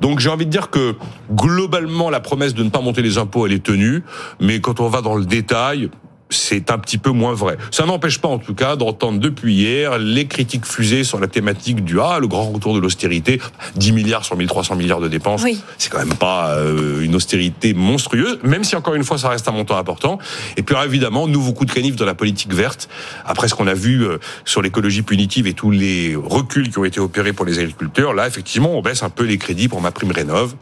Donc 0.02 0.18
j'ai 0.18 0.30
envie 0.30 0.46
de 0.46 0.50
dire 0.50 0.68
que 0.68 0.96
globalement 1.30 2.10
la 2.10 2.18
promesse 2.18 2.54
de 2.54 2.64
ne 2.64 2.70
pas 2.70 2.80
monter 2.80 3.02
les 3.02 3.18
impôts 3.18 3.46
elle 3.46 3.52
est 3.52 3.62
tenue, 3.62 4.02
mais 4.40 4.60
quand 4.60 4.80
on 4.80 4.88
va 4.88 5.00
dans 5.00 5.14
le 5.14 5.24
détail, 5.24 5.90
c'est 6.32 6.70
un 6.70 6.78
petit 6.78 6.98
peu 6.98 7.10
moins 7.10 7.34
vrai. 7.34 7.56
Ça 7.70 7.86
n'empêche 7.86 8.18
pas 8.18 8.28
en 8.28 8.38
tout 8.38 8.54
cas 8.54 8.76
d'entendre 8.76 9.18
depuis 9.20 9.54
hier 9.54 9.98
les 9.98 10.26
critiques 10.26 10.66
fusées 10.66 11.04
sur 11.04 11.20
la 11.20 11.28
thématique 11.28 11.84
du 11.84 12.00
ah 12.00 12.18
le 12.20 12.26
grand 12.26 12.50
retour 12.50 12.74
de 12.74 12.80
l'austérité, 12.80 13.40
10 13.76 13.92
milliards 13.92 14.24
sur 14.24 14.36
1300 14.36 14.76
milliards 14.76 15.00
de 15.00 15.08
dépenses. 15.08 15.42
Oui. 15.42 15.60
C'est 15.78 15.90
quand 15.90 15.98
même 15.98 16.14
pas 16.14 16.56
euh, 16.56 17.02
une 17.02 17.14
austérité 17.14 17.74
monstrueuse, 17.74 18.38
même 18.42 18.64
si 18.64 18.76
encore 18.76 18.94
une 18.94 19.04
fois 19.04 19.18
ça 19.18 19.28
reste 19.28 19.48
un 19.48 19.52
montant 19.52 19.76
important. 19.76 20.18
Et 20.56 20.62
puis 20.62 20.74
alors, 20.74 20.86
évidemment, 20.86 21.26
nouveau 21.28 21.52
coup 21.52 21.64
de 21.64 21.72
canif 21.72 21.96
dans 21.96 22.06
la 22.06 22.14
politique 22.14 22.52
verte. 22.52 22.88
Après 23.24 23.48
ce 23.48 23.54
qu'on 23.54 23.66
a 23.66 23.74
vu 23.74 24.04
euh, 24.04 24.18
sur 24.44 24.62
l'écologie 24.62 25.02
punitive 25.02 25.46
et 25.46 25.54
tous 25.54 25.70
les 25.70 26.16
reculs 26.16 26.70
qui 26.70 26.78
ont 26.78 26.84
été 26.84 27.00
opérés 27.00 27.32
pour 27.32 27.46
les 27.46 27.58
agriculteurs, 27.58 28.14
là 28.14 28.26
effectivement 28.26 28.76
on 28.76 28.82
baisse 28.82 29.02
un 29.02 29.10
peu 29.10 29.24
les 29.24 29.38
crédits 29.38 29.68
pour 29.68 29.80
ma 29.80 29.90
prime 29.90 30.10
rénov. 30.12 30.54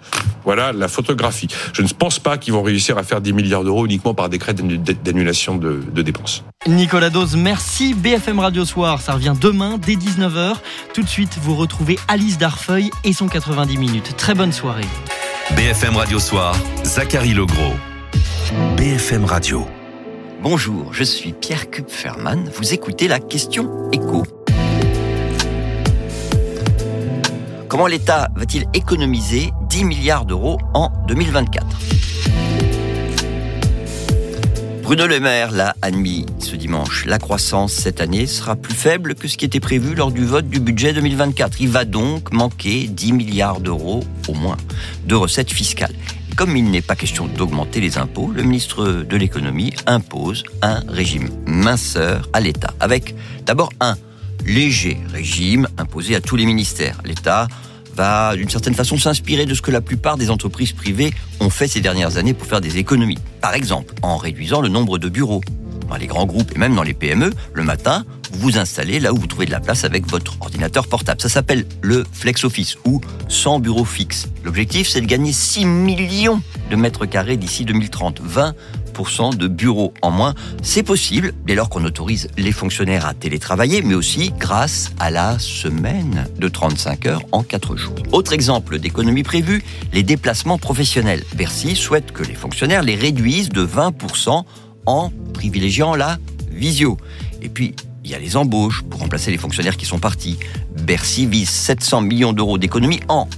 Voilà 0.44 0.72
la 0.72 0.88
photographie. 0.88 1.48
Je 1.72 1.82
ne 1.82 1.88
pense 1.88 2.18
pas 2.18 2.38
qu'ils 2.38 2.52
vont 2.52 2.62
réussir 2.62 2.98
à 2.98 3.02
faire 3.02 3.20
10 3.20 3.32
milliards 3.32 3.64
d'euros 3.64 3.86
uniquement 3.86 4.14
par 4.14 4.28
décret 4.28 4.54
d'annu- 4.54 4.78
d'annulation 4.78 5.56
de, 5.60 5.82
de 5.92 6.02
dépenses. 6.02 6.42
Nicolas 6.66 7.10
Dose, 7.10 7.36
merci. 7.36 7.94
BFM 7.94 8.40
Radio 8.40 8.64
Soir, 8.64 9.00
ça 9.00 9.14
revient 9.14 9.34
demain 9.40 9.78
dès 9.78 9.94
19h. 9.94 10.56
Tout 10.92 11.02
de 11.02 11.08
suite, 11.08 11.38
vous 11.40 11.54
retrouvez 11.54 11.98
Alice 12.08 12.38
Darfeuille 12.38 12.90
et 13.04 13.12
son 13.12 13.28
90 13.28 13.78
minutes. 13.78 14.16
Très 14.16 14.34
bonne 14.34 14.52
soirée. 14.52 14.86
BFM 15.56 15.96
Radio 15.96 16.18
Soir, 16.18 16.54
Zachary 16.84 17.34
Legros. 17.34 17.74
BFM 18.76 19.24
Radio. 19.24 19.66
Bonjour, 20.42 20.92
je 20.92 21.04
suis 21.04 21.32
Pierre 21.32 21.70
Kupferman. 21.70 22.50
Vous 22.56 22.72
écoutez 22.72 23.08
la 23.08 23.20
question 23.20 23.90
écho. 23.92 24.24
Comment 27.68 27.86
l'État 27.86 28.28
va-t-il 28.34 28.64
économiser 28.74 29.50
10 29.68 29.84
milliards 29.84 30.24
d'euros 30.24 30.58
en 30.74 30.90
2024 31.06 31.64
Bruno 34.90 35.06
Le 35.06 35.20
Maire 35.20 35.52
l'a 35.52 35.76
admis 35.82 36.26
ce 36.40 36.56
dimanche. 36.56 37.04
La 37.06 37.20
croissance 37.20 37.72
cette 37.72 38.00
année 38.00 38.26
sera 38.26 38.56
plus 38.56 38.74
faible 38.74 39.14
que 39.14 39.28
ce 39.28 39.36
qui 39.36 39.44
était 39.44 39.60
prévu 39.60 39.94
lors 39.94 40.10
du 40.10 40.24
vote 40.24 40.48
du 40.48 40.58
budget 40.58 40.92
2024. 40.92 41.60
Il 41.60 41.68
va 41.68 41.84
donc 41.84 42.32
manquer 42.32 42.88
10 42.88 43.12
milliards 43.12 43.60
d'euros 43.60 44.02
au 44.26 44.34
moins 44.34 44.56
de 45.04 45.14
recettes 45.14 45.52
fiscales. 45.52 45.94
Comme 46.34 46.56
il 46.56 46.72
n'est 46.72 46.82
pas 46.82 46.96
question 46.96 47.28
d'augmenter 47.28 47.80
les 47.80 47.98
impôts, 47.98 48.32
le 48.34 48.42
ministre 48.42 49.04
de 49.08 49.16
l'économie 49.16 49.72
impose 49.86 50.42
un 50.60 50.82
régime 50.88 51.28
minceur 51.46 52.28
à 52.32 52.40
l'État, 52.40 52.74
avec 52.80 53.14
d'abord 53.46 53.70
un 53.78 53.94
léger 54.44 54.98
régime 55.12 55.68
imposé 55.78 56.16
à 56.16 56.20
tous 56.20 56.34
les 56.34 56.46
ministères. 56.46 57.00
L'État 57.04 57.46
va 57.94 58.36
d'une 58.36 58.48
certaine 58.48 58.74
façon 58.74 58.98
s'inspirer 58.98 59.46
de 59.46 59.54
ce 59.54 59.62
que 59.62 59.70
la 59.70 59.80
plupart 59.80 60.16
des 60.16 60.30
entreprises 60.30 60.72
privées 60.72 61.12
ont 61.40 61.50
fait 61.50 61.68
ces 61.68 61.80
dernières 61.80 62.16
années 62.16 62.34
pour 62.34 62.46
faire 62.46 62.60
des 62.60 62.78
économies. 62.78 63.18
Par 63.40 63.54
exemple, 63.54 63.94
en 64.02 64.16
réduisant 64.16 64.60
le 64.60 64.68
nombre 64.68 64.98
de 64.98 65.08
bureaux. 65.08 65.40
Dans 65.90 65.96
les 65.96 66.06
grands 66.06 66.24
groupes 66.24 66.52
et 66.54 66.58
même 66.58 66.76
dans 66.76 66.84
les 66.84 66.94
PME, 66.94 67.32
le 67.52 67.62
matin, 67.64 68.04
vous 68.32 68.38
vous 68.38 68.58
installez 68.58 69.00
là 69.00 69.12
où 69.12 69.16
vous 69.16 69.26
trouvez 69.26 69.46
de 69.46 69.50
la 69.50 69.58
place 69.58 69.82
avec 69.82 70.06
votre 70.06 70.36
ordinateur 70.40 70.86
portable. 70.86 71.20
Ça 71.20 71.28
s'appelle 71.28 71.66
le 71.82 72.04
flex 72.12 72.44
office 72.44 72.76
ou 72.86 73.00
sans 73.28 73.58
bureau 73.58 73.84
fixe. 73.84 74.28
L'objectif, 74.44 74.88
c'est 74.88 75.00
de 75.00 75.06
gagner 75.06 75.32
6 75.32 75.64
millions 75.64 76.40
de 76.70 76.76
mètres 76.76 77.06
carrés 77.06 77.36
d'ici 77.36 77.64
2030. 77.64 78.22
20% 78.22 79.36
de 79.36 79.48
bureaux 79.48 79.92
en 80.00 80.12
moins. 80.12 80.34
C'est 80.62 80.84
possible 80.84 81.32
dès 81.44 81.56
lors 81.56 81.68
qu'on 81.68 81.84
autorise 81.84 82.28
les 82.38 82.52
fonctionnaires 82.52 83.06
à 83.06 83.14
télétravailler, 83.14 83.82
mais 83.82 83.94
aussi 83.94 84.32
grâce 84.38 84.92
à 85.00 85.10
la 85.10 85.40
semaine 85.40 86.28
de 86.38 86.46
35 86.46 87.06
heures 87.06 87.22
en 87.32 87.42
4 87.42 87.76
jours. 87.76 87.96
Autre 88.12 88.32
exemple 88.32 88.78
d'économie 88.78 89.24
prévue, 89.24 89.64
les 89.92 90.04
déplacements 90.04 90.58
professionnels. 90.58 91.24
Bercy 91.34 91.74
souhaite 91.74 92.12
que 92.12 92.22
les 92.22 92.34
fonctionnaires 92.34 92.84
les 92.84 92.94
réduisent 92.94 93.48
de 93.48 93.66
20% 93.66 94.44
en 94.86 95.10
privilégiant 95.34 95.94
la 95.94 96.18
visio. 96.50 96.96
Et 97.42 97.48
puis, 97.48 97.74
il 98.04 98.10
y 98.10 98.14
a 98.14 98.18
les 98.18 98.36
embauches 98.36 98.82
pour 98.82 99.00
remplacer 99.00 99.30
les 99.30 99.38
fonctionnaires 99.38 99.76
qui 99.76 99.86
sont 99.86 99.98
partis. 99.98 100.38
Bercy 100.84 101.26
vise 101.26 101.48
700 101.50 102.02
millions 102.02 102.32
d'euros 102.32 102.58
d'économies 102.58 103.00
en 103.08 103.28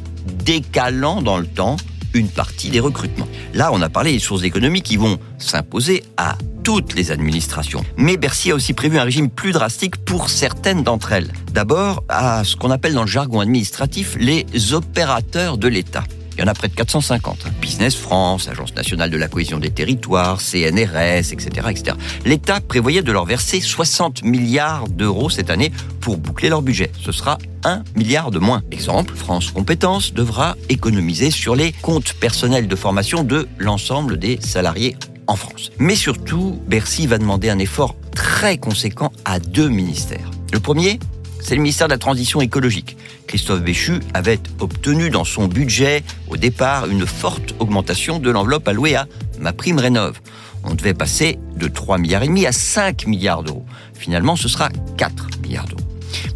décalant 0.44 1.22
dans 1.22 1.38
le 1.38 1.46
temps 1.46 1.76
une 2.14 2.28
partie 2.28 2.70
des 2.70 2.80
recrutements. 2.80 3.28
Là, 3.54 3.70
on 3.72 3.80
a 3.80 3.88
parlé 3.88 4.12
des 4.12 4.18
sources 4.18 4.42
d'économie 4.42 4.82
qui 4.82 4.96
vont 4.96 5.18
s'imposer 5.38 6.04
à 6.16 6.36
toutes 6.62 6.94
les 6.94 7.10
administrations. 7.10 7.84
Mais 7.96 8.16
Bercy 8.16 8.50
a 8.50 8.54
aussi 8.54 8.72
prévu 8.72 8.98
un 8.98 9.04
régime 9.04 9.30
plus 9.30 9.52
drastique 9.52 9.96
pour 9.96 10.30
certaines 10.30 10.82
d'entre 10.82 11.12
elles. 11.12 11.32
D'abord, 11.52 12.04
à 12.08 12.44
ce 12.44 12.56
qu'on 12.56 12.70
appelle 12.70 12.94
dans 12.94 13.02
le 13.02 13.08
jargon 13.08 13.40
administratif 13.40 14.16
les 14.20 14.46
opérateurs 14.72 15.58
de 15.58 15.68
l'État. 15.68 16.04
Il 16.36 16.40
y 16.40 16.44
en 16.44 16.46
a 16.46 16.54
près 16.54 16.68
de 16.68 16.74
450. 16.74 17.46
Business 17.60 17.94
France, 17.94 18.48
Agence 18.48 18.74
nationale 18.74 19.10
de 19.10 19.16
la 19.16 19.28
cohésion 19.28 19.58
des 19.58 19.70
territoires, 19.70 20.40
CNRS, 20.40 21.32
etc. 21.32 21.68
etc. 21.70 21.96
L'État 22.24 22.60
prévoyait 22.60 23.02
de 23.02 23.12
leur 23.12 23.24
verser 23.24 23.60
60 23.60 24.24
milliards 24.24 24.88
d'euros 24.88 25.30
cette 25.30 25.50
année 25.50 25.72
pour 26.00 26.16
boucler 26.16 26.48
leur 26.48 26.62
budget. 26.62 26.90
Ce 27.00 27.12
sera 27.12 27.38
1 27.64 27.84
milliard 27.94 28.30
de 28.30 28.38
moins. 28.38 28.62
Exemple, 28.70 29.14
France 29.14 29.50
Compétences 29.50 30.14
devra 30.14 30.56
économiser 30.68 31.30
sur 31.30 31.54
les 31.54 31.72
comptes 31.72 32.14
personnels 32.14 32.68
de 32.68 32.76
formation 32.76 33.24
de 33.24 33.48
l'ensemble 33.58 34.18
des 34.18 34.40
salariés 34.40 34.96
en 35.26 35.36
France. 35.36 35.70
Mais 35.78 35.94
surtout, 35.94 36.60
Bercy 36.66 37.06
va 37.06 37.18
demander 37.18 37.50
un 37.50 37.58
effort 37.58 37.96
très 38.14 38.58
conséquent 38.58 39.12
à 39.24 39.38
deux 39.38 39.68
ministères. 39.68 40.30
Le 40.52 40.60
premier, 40.60 40.98
c'est 41.42 41.56
le 41.56 41.60
ministère 41.60 41.88
de 41.88 41.92
la 41.92 41.98
Transition 41.98 42.40
écologique. 42.40 42.96
Christophe 43.26 43.62
Béchu 43.62 44.00
avait 44.14 44.40
obtenu 44.60 45.10
dans 45.10 45.24
son 45.24 45.48
budget, 45.48 46.02
au 46.28 46.36
départ, 46.36 46.88
une 46.88 47.06
forte 47.06 47.54
augmentation 47.58 48.18
de 48.18 48.30
l'enveloppe 48.30 48.68
allouée 48.68 48.94
à 48.94 49.06
ma 49.40 49.52
prime 49.52 49.78
rénov. 49.78 50.20
On 50.64 50.74
devait 50.74 50.94
passer 50.94 51.38
de 51.56 51.66
3 51.66 51.98
milliards 51.98 52.22
et 52.22 52.28
demi 52.28 52.46
à 52.46 52.52
5 52.52 53.06
milliards 53.06 53.42
d'euros. 53.42 53.66
Finalement, 53.94 54.36
ce 54.36 54.48
sera 54.48 54.68
4 54.96 55.40
milliards 55.42 55.66
d'euros. 55.66 55.80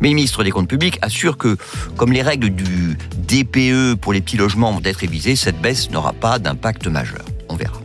Mais 0.00 0.08
le 0.08 0.14
ministre 0.14 0.42
des 0.42 0.50
Comptes 0.50 0.68
publics 0.68 0.98
assure 1.02 1.36
que, 1.36 1.56
comme 1.96 2.12
les 2.12 2.22
règles 2.22 2.50
du 2.50 2.98
DPE 3.28 3.94
pour 4.00 4.12
les 4.12 4.20
petits 4.20 4.36
logements 4.36 4.72
vont 4.72 4.82
être 4.84 4.96
révisées, 4.96 5.36
cette 5.36 5.60
baisse 5.60 5.90
n'aura 5.90 6.12
pas 6.12 6.38
d'impact 6.38 6.88
majeur. 6.88 7.24
On 7.48 7.54
verra. 7.54 7.80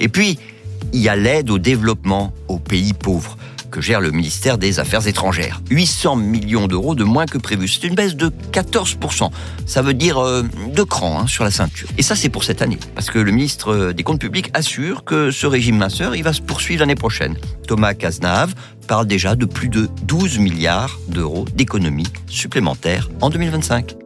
Et 0.00 0.08
puis, 0.08 0.38
il 0.92 1.00
y 1.00 1.08
a 1.08 1.16
l'aide 1.16 1.50
au 1.50 1.58
développement 1.58 2.32
aux 2.48 2.58
pays 2.58 2.92
pauvres 2.92 3.36
que 3.70 3.80
gère 3.80 4.00
le 4.00 4.10
ministère 4.10 4.58
des 4.58 4.80
Affaires 4.80 5.06
étrangères. 5.06 5.60
800 5.70 6.16
millions 6.16 6.66
d'euros 6.66 6.94
de 6.94 7.04
moins 7.04 7.26
que 7.26 7.38
prévu. 7.38 7.68
C'est 7.68 7.86
une 7.86 7.94
baisse 7.94 8.16
de 8.16 8.30
14%. 8.52 9.30
Ça 9.66 9.82
veut 9.82 9.94
dire 9.94 10.18
euh, 10.18 10.42
deux 10.74 10.84
crans 10.84 11.20
hein, 11.20 11.26
sur 11.26 11.44
la 11.44 11.50
ceinture. 11.50 11.88
Et 11.98 12.02
ça, 12.02 12.16
c'est 12.16 12.28
pour 12.28 12.44
cette 12.44 12.62
année. 12.62 12.78
Parce 12.94 13.10
que 13.10 13.18
le 13.18 13.32
ministre 13.32 13.92
des 13.92 14.02
Comptes 14.02 14.20
publics 14.20 14.50
assure 14.54 15.04
que 15.04 15.30
ce 15.30 15.46
régime 15.46 15.76
minceur, 15.76 16.14
il 16.14 16.22
va 16.22 16.32
se 16.32 16.40
poursuivre 16.40 16.80
l'année 16.80 16.94
prochaine. 16.94 17.36
Thomas 17.66 17.94
Cazenave 17.94 18.54
parle 18.86 19.06
déjà 19.06 19.34
de 19.34 19.46
plus 19.46 19.68
de 19.68 19.88
12 20.04 20.38
milliards 20.38 20.98
d'euros 21.08 21.44
d'économies 21.54 22.06
supplémentaires 22.28 23.10
en 23.20 23.30
2025. 23.30 24.05